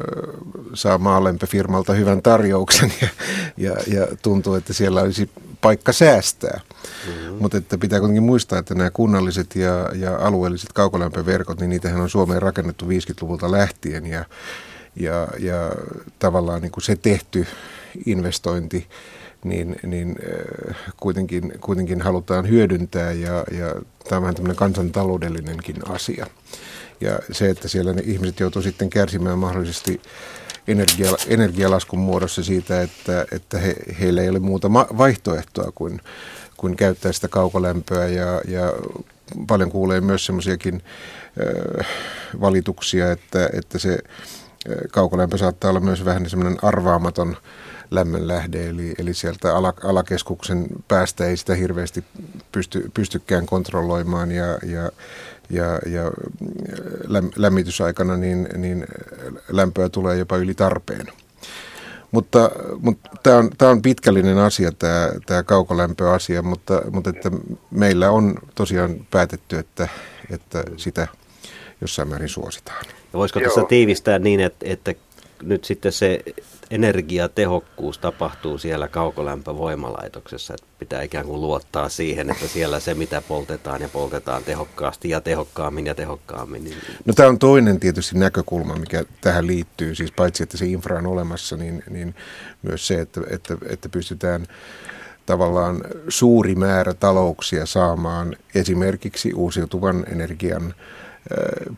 saa 0.74 0.98
maalämpöfirmalta 0.98 1.92
hyvän 1.92 2.22
tarjouksen 2.22 2.92
ja, 3.02 3.08
ja, 3.56 3.76
ja 3.86 4.06
tuntuu, 4.22 4.54
että 4.54 4.72
siellä 4.72 5.00
olisi 5.00 5.30
paikka 5.60 5.92
säästää. 5.92 6.60
Mm-hmm. 7.06 7.36
Mutta 7.40 7.56
että 7.56 7.78
pitää 7.78 7.98
kuitenkin 7.98 8.22
muistaa, 8.22 8.58
että 8.58 8.74
nämä 8.74 8.90
kunnalliset 8.90 9.56
ja, 9.56 9.90
ja 9.94 10.16
alueelliset 10.16 10.72
kaukolämpöverkot, 10.72 11.60
niin 11.60 11.70
niitähän 11.70 12.00
on 12.00 12.10
Suomeen 12.10 12.42
rakennettu 12.42 12.86
50-luvulta 12.86 13.52
lähtien 13.52 14.06
ja, 14.06 14.24
ja, 14.96 15.28
ja 15.38 15.72
tavallaan 16.18 16.62
niin 16.62 16.72
kuin 16.72 16.84
se 16.84 16.96
tehty 16.96 17.46
investointi 18.06 18.86
niin, 19.44 19.76
niin 19.82 20.16
kuitenkin, 20.96 21.52
kuitenkin 21.60 22.00
halutaan 22.00 22.48
hyödyntää 22.48 23.12
ja, 23.12 23.44
ja 23.50 23.74
tämä 24.08 24.16
on 24.16 24.22
vähän 24.22 24.34
tämmöinen 24.34 24.56
kansantaloudellinenkin 24.56 25.76
asia. 25.88 26.26
Ja 27.00 27.18
se, 27.32 27.50
että 27.50 27.68
siellä 27.68 27.92
ne 27.92 28.02
ihmiset 28.04 28.40
joutuu 28.40 28.62
sitten 28.62 28.90
kärsimään 28.90 29.38
mahdollisesti 29.38 30.00
energia, 30.68 31.10
energialaskun 31.26 31.98
muodossa 31.98 32.42
siitä, 32.42 32.82
että, 32.82 33.26
että 33.32 33.58
he, 33.58 33.76
heillä 34.00 34.22
ei 34.22 34.28
ole 34.28 34.38
muuta 34.38 34.72
vaihtoehtoa 34.72 35.72
kuin, 35.74 36.00
kuin 36.56 36.76
käyttää 36.76 37.12
sitä 37.12 37.28
kaukolämpöä 37.28 38.06
ja, 38.06 38.40
ja 38.48 38.72
paljon 39.46 39.70
kuulee 39.70 40.00
myös 40.00 40.26
semmoisiakin 40.26 40.82
valituksia, 42.40 43.12
että, 43.12 43.50
että 43.52 43.78
se 43.78 43.98
kaukolämpö 44.90 45.38
saattaa 45.38 45.70
olla 45.70 45.80
myös 45.80 46.04
vähän 46.04 46.30
semmoinen 46.30 46.58
arvaamaton 46.62 47.36
lämmönlähde, 47.90 48.68
eli, 48.68 48.94
eli 48.98 49.14
sieltä 49.14 49.56
ala, 49.56 49.74
alakeskuksen 49.84 50.66
päästä 50.88 51.26
ei 51.26 51.36
sitä 51.36 51.54
hirveästi 51.54 52.04
pysty, 52.52 52.90
pystykään 52.94 53.46
kontrolloimaan 53.46 54.32
ja, 54.32 54.46
ja 54.46 54.90
ja, 55.50 55.78
ja 55.86 56.10
lämmitysaikana 57.36 58.16
niin, 58.16 58.48
niin 58.56 58.86
lämpöä 59.48 59.88
tulee 59.88 60.16
jopa 60.16 60.36
yli 60.36 60.54
tarpeen. 60.54 61.06
Mutta, 62.10 62.50
mutta 62.78 63.10
tämä 63.22 63.36
on, 63.36 63.50
tämä 63.58 63.70
on 63.70 63.82
pitkällinen 63.82 64.38
asia, 64.38 64.72
tämä, 64.72 65.10
tämä 65.26 65.42
kaukolämpöasia, 65.42 66.42
mutta, 66.42 66.82
mutta 66.90 67.10
että 67.10 67.30
meillä 67.70 68.10
on 68.10 68.34
tosiaan 68.54 69.06
päätetty, 69.10 69.58
että, 69.58 69.88
että 70.30 70.64
sitä 70.76 71.08
jossain 71.80 72.08
määrin 72.08 72.28
suositaan. 72.28 72.84
Ja 73.12 73.18
voisiko 73.18 73.40
Joo. 73.40 73.48
tässä 73.48 73.68
tiivistää 73.68 74.18
niin, 74.18 74.40
että, 74.40 74.66
että 74.68 74.94
nyt 75.42 75.64
sitten 75.64 75.92
se 75.92 76.22
energiatehokkuus 76.70 77.98
tapahtuu 77.98 78.58
siellä 78.58 78.88
kaukolämpövoimalaitoksessa, 78.88 80.54
että 80.54 80.66
pitää 80.78 81.02
ikään 81.02 81.26
kuin 81.26 81.40
luottaa 81.40 81.88
siihen, 81.88 82.30
että 82.30 82.48
siellä 82.48 82.80
se 82.80 82.94
mitä 82.94 83.22
poltetaan 83.28 83.82
ja 83.82 83.88
poltetaan 83.88 84.44
tehokkaasti 84.44 85.08
ja 85.08 85.20
tehokkaammin 85.20 85.86
ja 85.86 85.94
tehokkaammin. 85.94 86.64
Niin... 86.64 86.76
No 87.04 87.12
tämä 87.12 87.28
on 87.28 87.38
toinen 87.38 87.80
tietysti 87.80 88.18
näkökulma, 88.18 88.74
mikä 88.74 89.04
tähän 89.20 89.46
liittyy, 89.46 89.94
siis 89.94 90.12
paitsi 90.12 90.42
että 90.42 90.56
se 90.56 90.66
infra 90.66 90.98
on 90.98 91.06
olemassa, 91.06 91.56
niin, 91.56 91.82
niin 91.90 92.14
myös 92.62 92.86
se, 92.86 93.00
että, 93.00 93.20
että, 93.30 93.56
että 93.68 93.88
pystytään 93.88 94.46
tavallaan 95.26 95.80
suuri 96.08 96.54
määrä 96.54 96.94
talouksia 96.94 97.66
saamaan 97.66 98.36
esimerkiksi 98.54 99.34
uusiutuvan 99.34 100.04
energian 100.12 100.74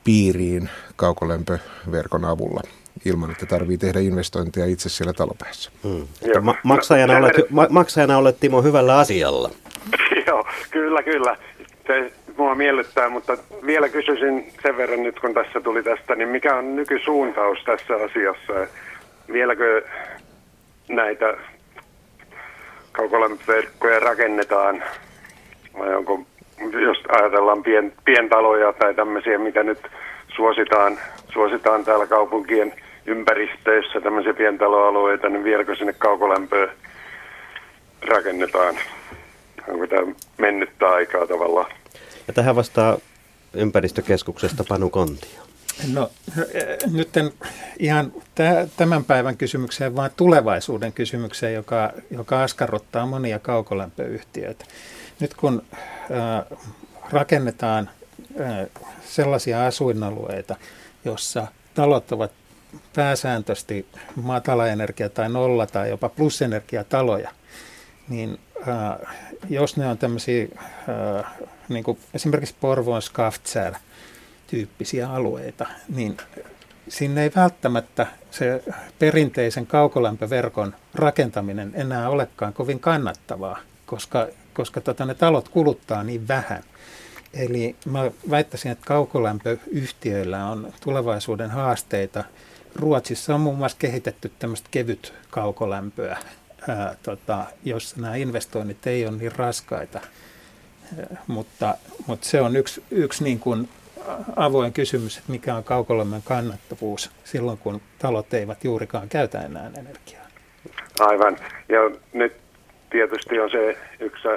piiriin 0.05 0.71
kaukolämpöverkon 0.97 2.25
avulla 2.25 2.63
ilman, 3.05 3.31
että 3.31 3.47
tarvii 3.47 3.79
tehdä 3.79 4.01
investointeja 4.01 4.67
itse 4.67 4.89
siellä 4.89 5.13
talopäässä. 5.13 5.71
Hmm. 5.83 6.07
Ma- 6.41 6.55
maksajana, 6.63 7.17
olet, 7.17 7.51
ma- 7.51 7.67
maksajana 7.71 8.19
olet 8.19 8.41
Timo 8.41 8.63
hyvällä 8.63 8.99
asialla. 8.99 9.51
Joo, 10.27 10.47
kyllä, 10.71 11.03
kyllä. 11.03 11.37
Se 11.87 12.13
mua 12.37 12.55
miellyttää, 12.55 13.09
mutta 13.09 13.39
vielä 13.67 13.89
kysyisin 13.89 14.53
sen 14.63 14.77
verran 14.77 15.03
nyt, 15.03 15.21
kun 15.21 15.35
tässä 15.35 15.61
tuli 15.61 15.83
tästä, 15.83 16.15
niin 16.15 16.29
mikä 16.29 16.57
on 16.57 16.77
nykysuuntaus 16.77 17.59
tässä 17.65 17.95
asiassa? 17.95 18.73
Vieläkö 19.33 19.83
näitä 20.89 21.37
kaukolämpöverkkoja 22.93 24.01
rakennetaan 24.01 24.83
vai 25.79 25.95
onko, 25.95 26.21
jos 26.73 26.99
ajatellaan 27.09 27.63
pien, 27.63 27.93
pientaloja 28.05 28.73
tai 28.73 28.95
tämmöisiä, 28.95 29.39
mitä 29.39 29.63
nyt 29.63 29.79
suositaan, 30.37 30.99
suositaan 31.33 31.85
täällä 31.85 32.07
kaupunkien 32.07 32.73
ympäristöissä, 33.07 34.01
tämmöisiä 34.01 34.35
pientaloalueita, 34.35 35.29
niin 35.29 35.45
vieläkö 35.45 35.77
sinne 35.77 35.93
kaukolämpöä 35.93 36.69
rakennetaan? 38.09 38.75
Onko 39.69 39.87
tämä 39.87 40.13
mennyttä 40.39 40.89
aikaa 40.89 41.27
tavallaan? 41.27 41.73
Ja 42.29 42.33
tähän 42.33 42.57
vastaa 42.57 42.99
ympäristökeskuksesta 43.55 44.65
Panu 44.69 44.91
Kontio. 44.91 45.43
No 45.93 46.11
nyt 46.93 47.17
en 47.17 47.31
ihan 47.79 48.13
tämän 48.77 49.05
päivän 49.05 49.37
kysymykseen, 49.37 49.97
vaan 49.97 50.11
tulevaisuuden 50.17 50.93
kysymykseen, 50.93 51.55
joka, 51.55 51.93
joka 52.11 52.43
askarruttaa 52.43 53.07
monia 53.07 53.39
kaukolämpöyhtiöitä. 53.39 54.65
Nyt 55.21 55.35
kun 55.35 55.63
äh, 55.73 56.59
rakennetaan 57.13 57.91
äh, 58.41 58.67
sellaisia 59.05 59.67
asuinalueita, 59.67 60.57
jossa 61.05 61.47
talot 61.75 62.13
ovat 62.13 62.33
pääsääntöisesti 62.97 63.87
matalaenergia- 64.17 65.09
tai 65.09 65.29
nolla- 65.29 65.67
tai 65.67 65.89
jopa 65.89 66.09
plusenergiataloja, 66.09 67.31
niin 68.09 68.39
äh, 68.69 69.15
jos 69.51 69.77
ne 69.77 69.87
on 69.87 69.99
tämmöisiä, 69.99 70.49
äh, 71.19 71.33
niin 71.69 71.85
kuin 71.85 71.99
esimerkiksi 72.15 72.55
Porvoon 72.61 73.03
Skaftsär, 73.03 73.75
tyyppisiä 74.47 75.11
alueita, 75.11 75.67
niin 75.95 76.17
sinne 76.89 77.23
ei 77.23 77.31
välttämättä 77.37 78.07
se 78.31 78.65
perinteisen 78.99 79.67
kaukolämpöverkon 79.67 80.75
rakentaminen 80.95 81.73
enää 81.75 82.09
olekaan 82.09 82.53
kovin 82.53 82.81
kannattavaa, 82.81 83.59
koska, 83.87 84.27
koska 84.55 84.81
tota, 84.81 85.05
ne 85.05 85.15
talot 85.15 85.49
kuluttaa 85.49 86.05
niin 86.05 86.29
vähän. 86.29 86.63
Eli 87.35 87.77
mä 87.85 88.11
väittäisin, 88.31 88.73
että 88.73 88.87
kaukolämpöyhtiöillä 88.87 90.47
on 90.47 90.73
tulevaisuuden 90.81 91.51
haasteita. 91.51 92.25
Ruotsissa 92.77 93.35
on 93.35 93.41
muun 93.41 93.59
muassa 93.59 93.79
kehitetty 93.81 94.33
tämmöistä 94.39 94.69
kevyt 94.71 95.15
kaukolämpöä, 95.31 96.17
ää, 96.69 96.95
tota, 97.03 97.45
jossa 97.65 98.01
nämä 98.01 98.15
investoinnit 98.15 98.87
ei 98.87 99.07
ole 99.07 99.17
niin 99.17 99.37
raskaita. 99.37 100.01
Ää, 100.99 101.17
mutta, 101.27 101.75
mutta 102.07 102.29
se 102.29 102.41
on 102.41 102.57
yksi, 102.57 102.83
yksi 102.91 103.25
niin 103.25 103.39
kuin 103.39 103.69
avoin 104.37 104.73
kysymys, 104.73 105.19
että 105.19 105.33
mikä 105.33 105.55
on 105.55 105.65
kaukolämmön 105.65 106.23
kannattavuus 106.23 107.11
silloin, 107.25 107.59
kun 107.59 107.81
talot 107.99 108.35
eivät 108.35 108.65
juurikaan 108.65 109.09
käytä 109.09 109.41
enää 109.41 109.71
energiaa. 109.79 110.27
Aivan. 111.01 111.39
Ja 111.69 111.79
nyt 112.13 112.37
tietysti 112.91 113.41
on 113.41 113.51
se 113.51 113.79
yksi 114.01 114.29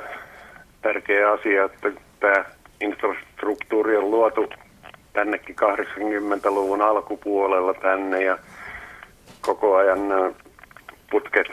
tärkeä 0.81 1.31
asia, 1.31 1.65
että 1.65 1.91
tämä 2.19 2.45
infrastruktuuri 2.81 3.97
on 3.97 4.11
luotu 4.11 4.49
tännekin 5.15 5.55
80-luvun 5.55 6.81
alkupuolella 6.81 7.73
tänne 7.73 8.23
ja 8.23 8.37
koko 9.41 9.75
ajan 9.75 9.99
putket 11.11 11.47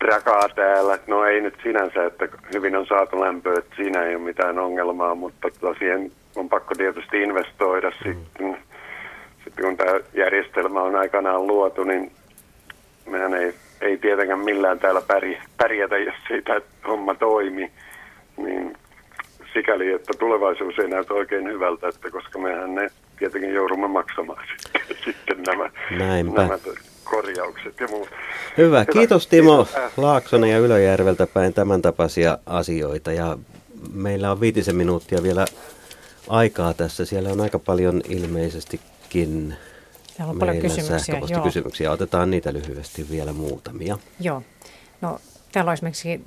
rakaa 0.00 0.48
täällä. 0.48 0.98
No 1.06 1.24
ei 1.24 1.40
nyt 1.40 1.54
sinänsä, 1.62 2.04
että 2.04 2.28
hyvin 2.54 2.76
on 2.76 2.86
saatu 2.86 3.20
lämpöä, 3.20 3.58
että 3.58 3.76
siinä 3.76 4.02
ei 4.02 4.14
ole 4.14 4.24
mitään 4.24 4.58
ongelmaa, 4.58 5.14
mutta 5.14 5.48
tosiaan 5.60 6.10
on 6.36 6.48
pakko 6.48 6.74
tietysti 6.74 7.22
investoida 7.22 7.90
mm. 7.90 7.96
sitten. 8.02 8.58
Sitten 9.44 9.64
kun 9.64 9.76
tämä 9.76 10.00
järjestelmä 10.14 10.82
on 10.82 10.96
aikanaan 10.96 11.46
luotu, 11.46 11.84
niin 11.84 12.12
mehän 13.06 13.34
ei, 13.34 13.54
ei 13.80 13.98
tietenkään 13.98 14.40
millään 14.40 14.78
täällä 14.78 15.02
pärjätä, 15.56 15.98
jos 15.98 16.14
siitä 16.28 16.60
homma 16.86 17.14
toimi. 17.14 17.70
Niin 18.36 18.76
sikäli, 19.52 19.92
että 19.92 20.12
tulevaisuus 20.18 20.78
ei 20.78 20.88
näytä 20.88 21.14
oikein 21.14 21.48
hyvältä, 21.48 21.88
että 21.88 22.10
koska 22.10 22.38
mehän 22.38 22.74
ne 22.74 22.88
tietenkin 23.18 23.54
joudumme 23.54 23.88
maksamaan 23.88 24.44
sitten, 24.56 24.96
sitten 25.04 25.42
nämä, 25.42 25.70
Näinpä. 25.90 26.42
nämä 26.42 26.58
korjaukset 27.04 27.80
ja 27.80 27.88
muut. 27.88 28.08
Hyvä. 28.08 28.80
Hyvä. 28.80 28.84
Kiitos 28.84 29.26
Timo 29.26 29.66
Laaksonen 29.96 30.50
ja 30.50 30.58
Ylöjärveltä 30.58 31.26
päin 31.26 31.54
tämän 31.54 31.82
tapaisia 31.82 32.38
asioita. 32.46 33.12
Ja 33.12 33.38
meillä 33.92 34.30
on 34.32 34.40
viitisen 34.40 34.76
minuuttia 34.76 35.22
vielä 35.22 35.44
aikaa 36.28 36.74
tässä. 36.74 37.04
Siellä 37.04 37.28
on 37.28 37.40
aika 37.40 37.58
paljon 37.58 38.02
ilmeisestikin 38.08 39.54
Täällä 40.16 40.32
on 40.32 40.38
paljon 40.38 40.56
kysymyksiä. 40.58 41.40
kysymyksiä. 41.42 41.90
Otetaan 41.92 42.30
niitä 42.30 42.52
lyhyesti 42.52 43.06
vielä 43.10 43.32
muutamia. 43.32 43.98
Joo. 44.20 44.42
No, 45.00 45.18
täällä 45.52 45.68
on 45.68 45.72
esimerkiksi 45.72 46.24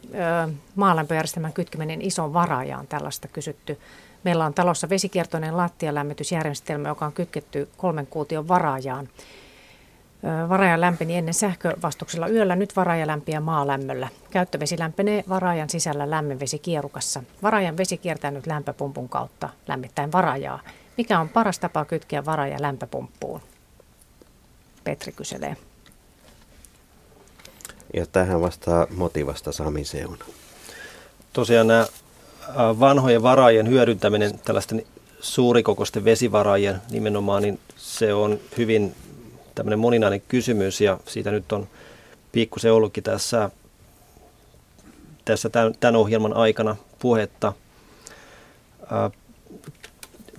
maalämpöjärjestelmän 0.75 1.53
kytkeminen 1.53 2.01
ison 2.01 2.33
varaajaan 2.33 2.87
tällaista 2.87 3.27
kysytty. 3.27 3.79
Meillä 4.23 4.45
on 4.45 4.53
talossa 4.53 4.89
vesikiertoinen 4.89 5.57
lattialämmitysjärjestelmä, 5.57 6.87
joka 6.87 7.05
on 7.05 7.13
kytketty 7.13 7.69
kolmen 7.77 8.07
kuution 8.07 8.47
varaajaan. 8.47 9.09
Varaaja 10.49 10.81
lämpeni 10.81 11.17
ennen 11.17 11.33
sähkövastuksella 11.33 12.27
yöllä, 12.27 12.55
nyt 12.55 12.75
varaaja 12.75 13.07
lämpiää 13.07 13.39
maalämmöllä. 13.39 14.07
Käyttövesi 14.31 14.79
lämpenee 14.79 15.23
varaajan 15.29 15.69
sisällä 15.69 16.09
lämmenvesi 16.09 16.59
kierukassa. 16.59 17.23
Varaajan 17.43 17.77
vesi 17.77 17.97
kiertää 17.97 18.31
nyt 18.31 18.47
lämpöpumpun 18.47 19.09
kautta 19.09 19.49
lämmittäin 19.67 20.11
varaajaa. 20.11 20.59
Mikä 20.97 21.19
on 21.19 21.29
paras 21.29 21.59
tapa 21.59 21.85
kytkeä 21.85 22.25
varaaja 22.25 22.61
lämpöpumppuun? 22.61 23.41
Petri 24.83 25.11
kyselee. 25.11 25.57
Ja 27.93 28.05
tähän 28.05 28.41
vastaa 28.41 28.87
motivasta 28.95 29.51
Sami 29.51 29.85
Seuna. 29.85 30.25
Tosiaan 31.33 31.67
nämä 31.67 31.87
vanhojen 32.57 33.23
varaajien 33.23 33.69
hyödyntäminen, 33.69 34.39
tällaisten 34.39 34.85
suurikokoisten 35.21 36.05
vesivaraajien 36.05 36.81
nimenomaan, 36.91 37.41
niin 37.41 37.59
se 37.77 38.13
on 38.13 38.39
hyvin 38.57 38.95
tämmöinen 39.55 39.79
moninainen 39.79 40.21
kysymys 40.27 40.81
ja 40.81 40.99
siitä 41.07 41.31
nyt 41.31 41.51
on 41.51 41.67
pikkusen 42.31 42.73
ollutkin 42.73 43.03
tässä, 43.03 43.49
tässä 45.25 45.49
tämän, 45.49 45.73
tämän 45.79 45.95
ohjelman 45.95 46.33
aikana 46.33 46.75
puhetta. 46.99 47.53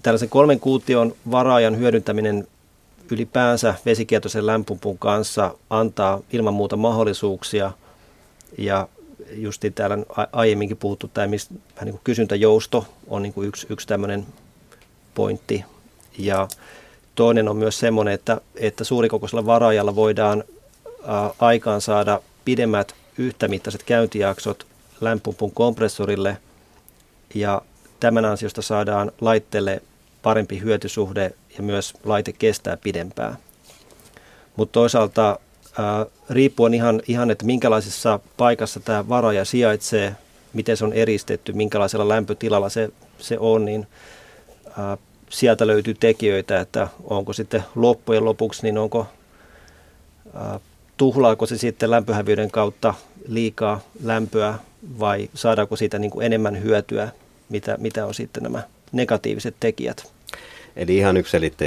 Tällaisen 0.03 0.29
kolmen 0.29 0.61
kuution 0.61 1.17
varaajan 1.31 1.79
hyödyntäminen 1.79 2.49
ylipäänsä 3.11 3.75
vesikietoisen 3.87 4.47
lämpöpumpun 4.47 4.99
kanssa 4.99 5.55
antaa 5.71 6.21
ilman 6.33 6.55
muuta 6.55 6.77
mahdollisuuksia. 6.77 7.73
Ja 8.59 8.89
justi 9.33 9.71
täällä 9.71 9.99
aiemminkin 10.33 10.77
puhuttu 10.77 11.09
tämä 11.09 11.27
vähän 11.27 11.85
niin 11.85 11.93
kuin 11.93 12.05
kysyntäjousto 12.05 12.87
on 13.09 13.23
niin 13.23 13.33
kuin 13.33 13.49
yksi, 13.49 13.67
yksi 13.71 13.87
tämmöinen 13.87 14.27
pointti. 15.15 15.65
Ja 16.19 16.49
Toinen 17.15 17.49
on 17.49 17.57
myös 17.57 17.79
semmoinen, 17.79 18.15
että, 18.15 18.41
että 18.57 18.85
suurikokoisella 18.85 19.47
varaajalla 19.47 19.97
voidaan 19.97 20.45
aikaan 21.39 21.81
saada 21.81 22.21
pidemmät 22.45 22.95
yhtämittaiset 23.19 23.83
käyntijaksot 23.83 24.67
lämpöpumpun 25.01 25.51
kompressorille. 25.51 26.37
Ja 27.35 27.63
tämän 28.01 28.25
ansiosta 28.25 28.63
saadaan 28.63 29.13
laitteelle 29.21 29.83
parempi 30.25 30.61
hyötysuhde 30.61 31.33
ja 31.57 31.63
myös 31.63 31.95
laite 32.05 32.33
kestää 32.33 32.77
pidempään. 32.77 33.37
Mutta 34.57 34.73
toisaalta 34.73 35.39
ää, 35.79 36.07
riippuen 36.31 36.75
ihan, 36.75 37.03
ihan, 37.09 37.31
että 37.31 37.47
minkälaisessa 37.47 38.21
paikassa 38.37 38.81
tämä 38.81 39.09
varaja 39.09 39.45
sijaitsee, 39.45 40.17
miten 40.53 40.77
se 40.77 40.85
on 40.85 40.93
eristetty, 40.93 41.53
minkälaisella 41.53 42.09
lämpötilalla 42.09 42.69
se, 42.69 42.89
se 43.19 43.39
on, 43.39 43.65
niin 43.65 43.87
ää, 44.79 44.97
sieltä 45.31 45.67
löytyy 45.67 45.95
tekijöitä, 45.95 46.61
että 46.61 46.89
onko 47.05 47.33
sitten 47.33 47.65
loppujen 47.75 48.25
lopuksi, 48.25 48.63
niin 48.63 48.79
onko 48.79 49.07
äh, 50.37 50.61
tuhlaako 50.97 51.47
se 51.47 51.59
sitten 51.59 51.91
lämpöhävyyden 51.91 52.51
kautta 52.51 52.95
liikaa 53.29 53.81
lämpöä 54.03 54.55
vai 54.99 55.31
saadaanko 55.35 55.77
siitä 55.77 55.99
niin 55.99 56.11
kuin 56.11 56.27
enemmän 56.27 56.63
hyötyä, 56.63 57.09
mitä, 57.49 57.77
mitä 57.81 58.07
on 58.07 58.15
sitten 58.15 58.43
nämä 58.43 58.63
negatiiviset 58.93 59.55
tekijät. 59.61 60.14
Eli 60.77 60.97
ihan 60.97 61.17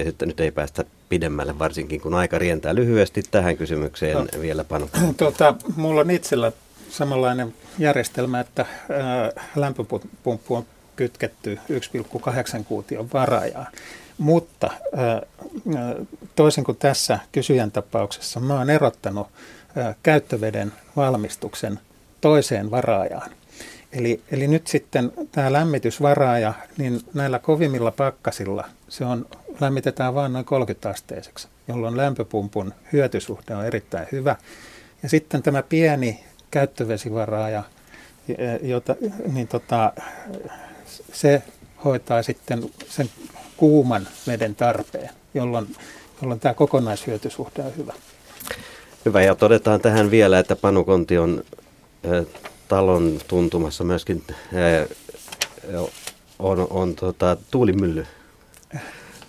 että 0.07 0.25
nyt 0.25 0.39
ei 0.39 0.51
päästä 0.51 0.83
pidemmälle, 1.09 1.59
varsinkin 1.59 2.01
kun 2.01 2.13
aika 2.13 2.37
rientää 2.39 2.75
lyhyesti 2.75 3.23
tähän 3.31 3.57
kysymykseen 3.57 4.17
no, 4.17 4.41
vielä 4.41 4.63
Panu. 4.63 4.89
Tuota, 5.17 5.55
mulla 5.75 6.01
on 6.01 6.11
itsellä 6.11 6.51
samanlainen 6.89 7.53
järjestelmä, 7.79 8.39
että 8.39 8.65
lämpöpumppu 9.55 10.55
on 10.55 10.65
kytketty 10.95 11.59
1,8 12.57 12.63
kuution 12.63 13.09
varajaan. 13.13 13.67
Mutta 14.17 14.71
toisin 16.35 16.63
kuin 16.63 16.77
tässä 16.77 17.19
kysyjän 17.31 17.71
tapauksessa, 17.71 18.39
mä 18.39 18.53
oon 18.53 18.69
erottanut 18.69 19.27
käyttöveden 20.03 20.73
valmistuksen 20.95 21.79
toiseen 22.21 22.71
varaajaan. 22.71 23.31
Eli, 23.91 24.21
eli 24.31 24.47
nyt 24.47 24.67
sitten 24.67 25.11
tämä 25.31 25.53
lämmitysvaraaja, 25.53 26.53
niin 26.77 26.99
näillä 27.13 27.39
kovimmilla 27.39 27.91
pakkasilla 27.91 28.65
se 28.89 29.05
on, 29.05 29.25
lämmitetään 29.59 30.15
vain 30.15 30.33
noin 30.33 30.45
30 30.45 30.89
asteiseksi, 30.89 31.47
jolloin 31.67 31.97
lämpöpumpun 31.97 32.73
hyötysuhde 32.93 33.55
on 33.55 33.65
erittäin 33.65 34.07
hyvä. 34.11 34.35
Ja 35.03 35.09
sitten 35.09 35.43
tämä 35.43 35.63
pieni 35.63 36.23
käyttövesivaraaja, 36.51 37.63
jota, 38.61 38.95
niin 39.33 39.47
tota, 39.47 39.93
se 41.13 41.41
hoitaa 41.85 42.23
sitten 42.23 42.69
sen 42.87 43.09
kuuman 43.57 44.07
veden 44.27 44.55
tarpeen, 44.55 45.09
jolloin, 45.33 45.75
jolloin 46.21 46.39
tämä 46.39 46.53
kokonaishyötysuhde 46.53 47.61
on 47.61 47.77
hyvä. 47.77 47.93
Hyvä, 49.05 49.21
ja 49.21 49.35
todetaan 49.35 49.81
tähän 49.81 50.11
vielä, 50.11 50.39
että 50.39 50.55
Panukonti 50.55 51.17
on 51.17 51.43
talon 52.67 53.19
tuntumassa 53.27 53.83
myöskin 53.83 54.23
on, 56.39 56.67
on 56.69 56.95
tota, 56.95 57.37
tuulimylly 57.51 58.05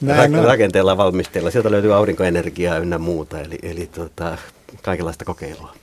Näin 0.00 0.34
Ra- 0.34 0.44
rakenteella 0.44 0.96
valmisteilla. 0.96 1.50
Sieltä 1.50 1.70
löytyy 1.70 1.94
aurinkoenergiaa 1.94 2.78
ynnä 2.78 2.98
muuta, 2.98 3.40
eli, 3.40 3.58
eli 3.62 3.86
tota, 3.86 4.38
kaikenlaista 4.82 5.24
kokeilua. 5.24 5.74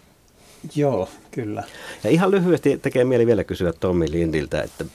Joo, 0.76 1.10
kyllä. 1.32 1.64
Ja 2.03 2.10
ihan 2.10 2.32
lyhyesti 2.32 2.77
tekee 2.77 3.03
mieli 3.03 3.26
vielä 3.26 3.44
kysyä 3.44 3.73
Tommi 3.73 4.11
Lindiltä, 4.11 4.61
että 4.61 4.86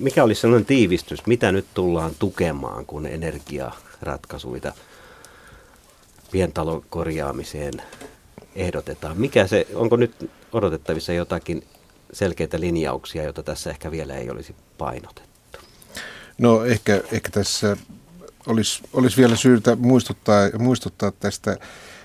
mikä 0.00 0.24
olisi 0.24 0.40
sellainen 0.40 0.66
tiivistys, 0.66 1.26
mitä 1.26 1.52
nyt 1.52 1.66
tullaan 1.74 2.12
tukemaan, 2.18 2.86
kun 2.86 3.06
energiaratkaisuita 3.06 4.72
pientalon 6.30 6.84
korjaamiseen 6.90 7.72
ehdotetaan? 8.56 9.20
Mikä 9.20 9.46
se, 9.46 9.66
onko 9.74 9.96
nyt 9.96 10.30
odotettavissa 10.52 11.12
jotakin 11.12 11.64
selkeitä 12.14 12.60
linjauksia, 12.60 13.22
joita 13.22 13.42
tässä 13.42 13.70
ehkä 13.70 13.90
vielä 13.90 14.16
ei 14.16 14.30
olisi 14.30 14.54
painotettu? 14.78 15.58
No 16.38 16.64
ehkä, 16.64 17.02
ehkä 17.12 17.30
tässä 17.30 17.76
olisi, 18.46 18.82
olisi 18.92 19.16
vielä 19.16 19.36
syytä 19.36 19.76
muistuttaa, 19.76 20.50
muistuttaa 20.58 21.10
tästä 21.10 21.56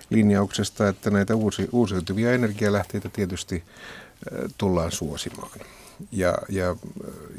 linjauksesta, 0.10 0.88
että 0.88 1.10
näitä 1.10 1.36
uusi, 1.36 1.69
uusiutuvia 1.72 2.34
energialähteitä 2.34 3.10
tietysti 3.10 3.64
tullaan 4.57 4.91
suosimaan. 4.91 5.60
Ja, 6.11 6.38
ja, 6.49 6.76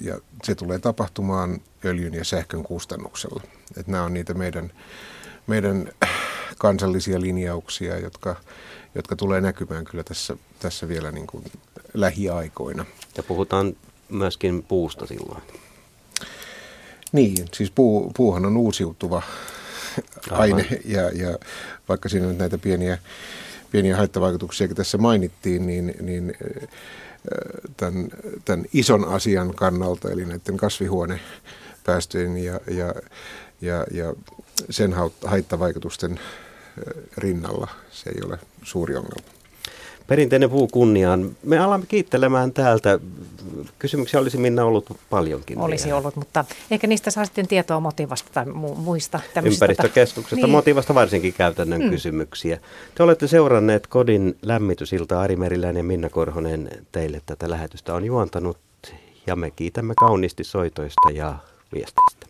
ja 0.01 0.19
se 0.45 0.55
tulee 0.55 0.79
tapahtumaan 0.79 1.61
öljyn 1.85 2.15
ja 2.15 2.25
sähkön 2.25 2.63
kustannuksella. 2.63 3.43
Et 3.77 3.87
nämä 3.87 4.05
on 4.05 4.15
niitä 4.15 4.35
meidän, 4.35 4.73
meidän 5.47 5.93
kansallisia 6.59 7.21
linjauksia, 7.21 7.99
jotka, 7.99 8.37
jotka 8.95 9.17
tulee 9.17 9.41
näkymään 9.41 9.85
kyllä 9.85 10.05
tässä, 10.05 10.37
tässä 10.59 10.89
vielä 10.89 11.13
niin 11.13 11.27
kuin 11.27 11.45
lähiaikoina. 11.95 12.85
Ja 13.17 13.23
puhutaan 13.23 13.77
myöskin 14.09 14.63
puusta 14.63 15.07
silloin. 15.07 15.43
Niin, 17.13 17.49
siis 17.55 17.71
puu, 17.71 18.13
puuhan 18.17 18.47
on 18.47 18.57
uusiutuva 18.57 19.23
aine 20.31 20.67
ja, 20.85 21.11
ja 21.11 21.39
vaikka 21.89 22.09
siinä 22.09 22.27
nyt 22.27 22.39
näitä 22.39 22.59
pieniä, 22.59 22.99
pieniä 23.71 23.97
haittavaikutuksia 23.97 24.69
tässä 24.69 24.99
mainittiin, 24.99 25.67
niin, 25.67 25.95
niin 26.01 26.35
tämän, 27.77 28.09
tämän 28.45 28.67
ison 28.73 29.05
asian 29.05 29.55
kannalta, 29.55 30.11
eli 30.11 30.25
näiden 30.25 30.57
kasvihuonepäästöjen 30.57 32.37
ja, 32.37 32.61
ja, 32.71 32.95
ja, 33.61 33.87
ja 33.91 34.15
sen 34.71 34.95
haittavaikutusten 35.25 36.21
rinnalla 37.17 37.69
se 37.91 38.11
ei 38.11 38.23
ole 38.27 38.39
suuri 38.63 38.97
ongelma. 38.97 39.41
Perinteinen 40.11 40.51
puu 40.51 40.69
kunniaan. 40.69 41.37
Me 41.43 41.59
alamme 41.59 41.87
kiittelemään 41.87 42.53
täältä. 42.53 42.99
Kysymyksiä 43.79 44.21
olisi 44.21 44.39
Minna 44.39 44.65
ollut 44.65 44.97
paljonkin. 45.11 45.59
Olisi 45.59 45.85
vielä. 45.85 45.99
ollut, 45.99 46.17
mutta 46.17 46.45
ehkä 46.71 46.87
niistä 46.87 47.11
saa 47.11 47.25
sitten 47.25 47.49
tietoa 47.49 47.81
motivasta 47.81 48.31
tai 48.33 48.45
mu- 48.45 48.77
muista. 48.77 49.21
Ympäristökeskuksesta 49.45 50.47
niin. 50.47 50.51
motivasta 50.51 50.95
varsinkin 50.95 51.33
käytännön 51.33 51.83
mm. 51.83 51.91
kysymyksiä. 51.91 52.61
Te 52.95 53.03
olette 53.03 53.27
seuranneet 53.27 53.87
Kodin 53.87 54.37
lämmitysilta 54.43 55.21
Ari 55.21 55.37
Merilän 55.37 55.77
ja 55.77 55.85
Minna 55.85 56.09
Korhonen 56.09 56.71
teille 56.93 57.23
tätä 57.27 57.51
lähetystä 57.51 57.95
on 57.95 58.05
juontanut. 58.05 58.59
Ja 59.27 59.37
me 59.37 59.51
kiitämme 59.51 59.95
kauniisti 60.01 60.45
soitoista 60.45 61.11
ja 61.15 61.35
viesteistä. 61.75 62.30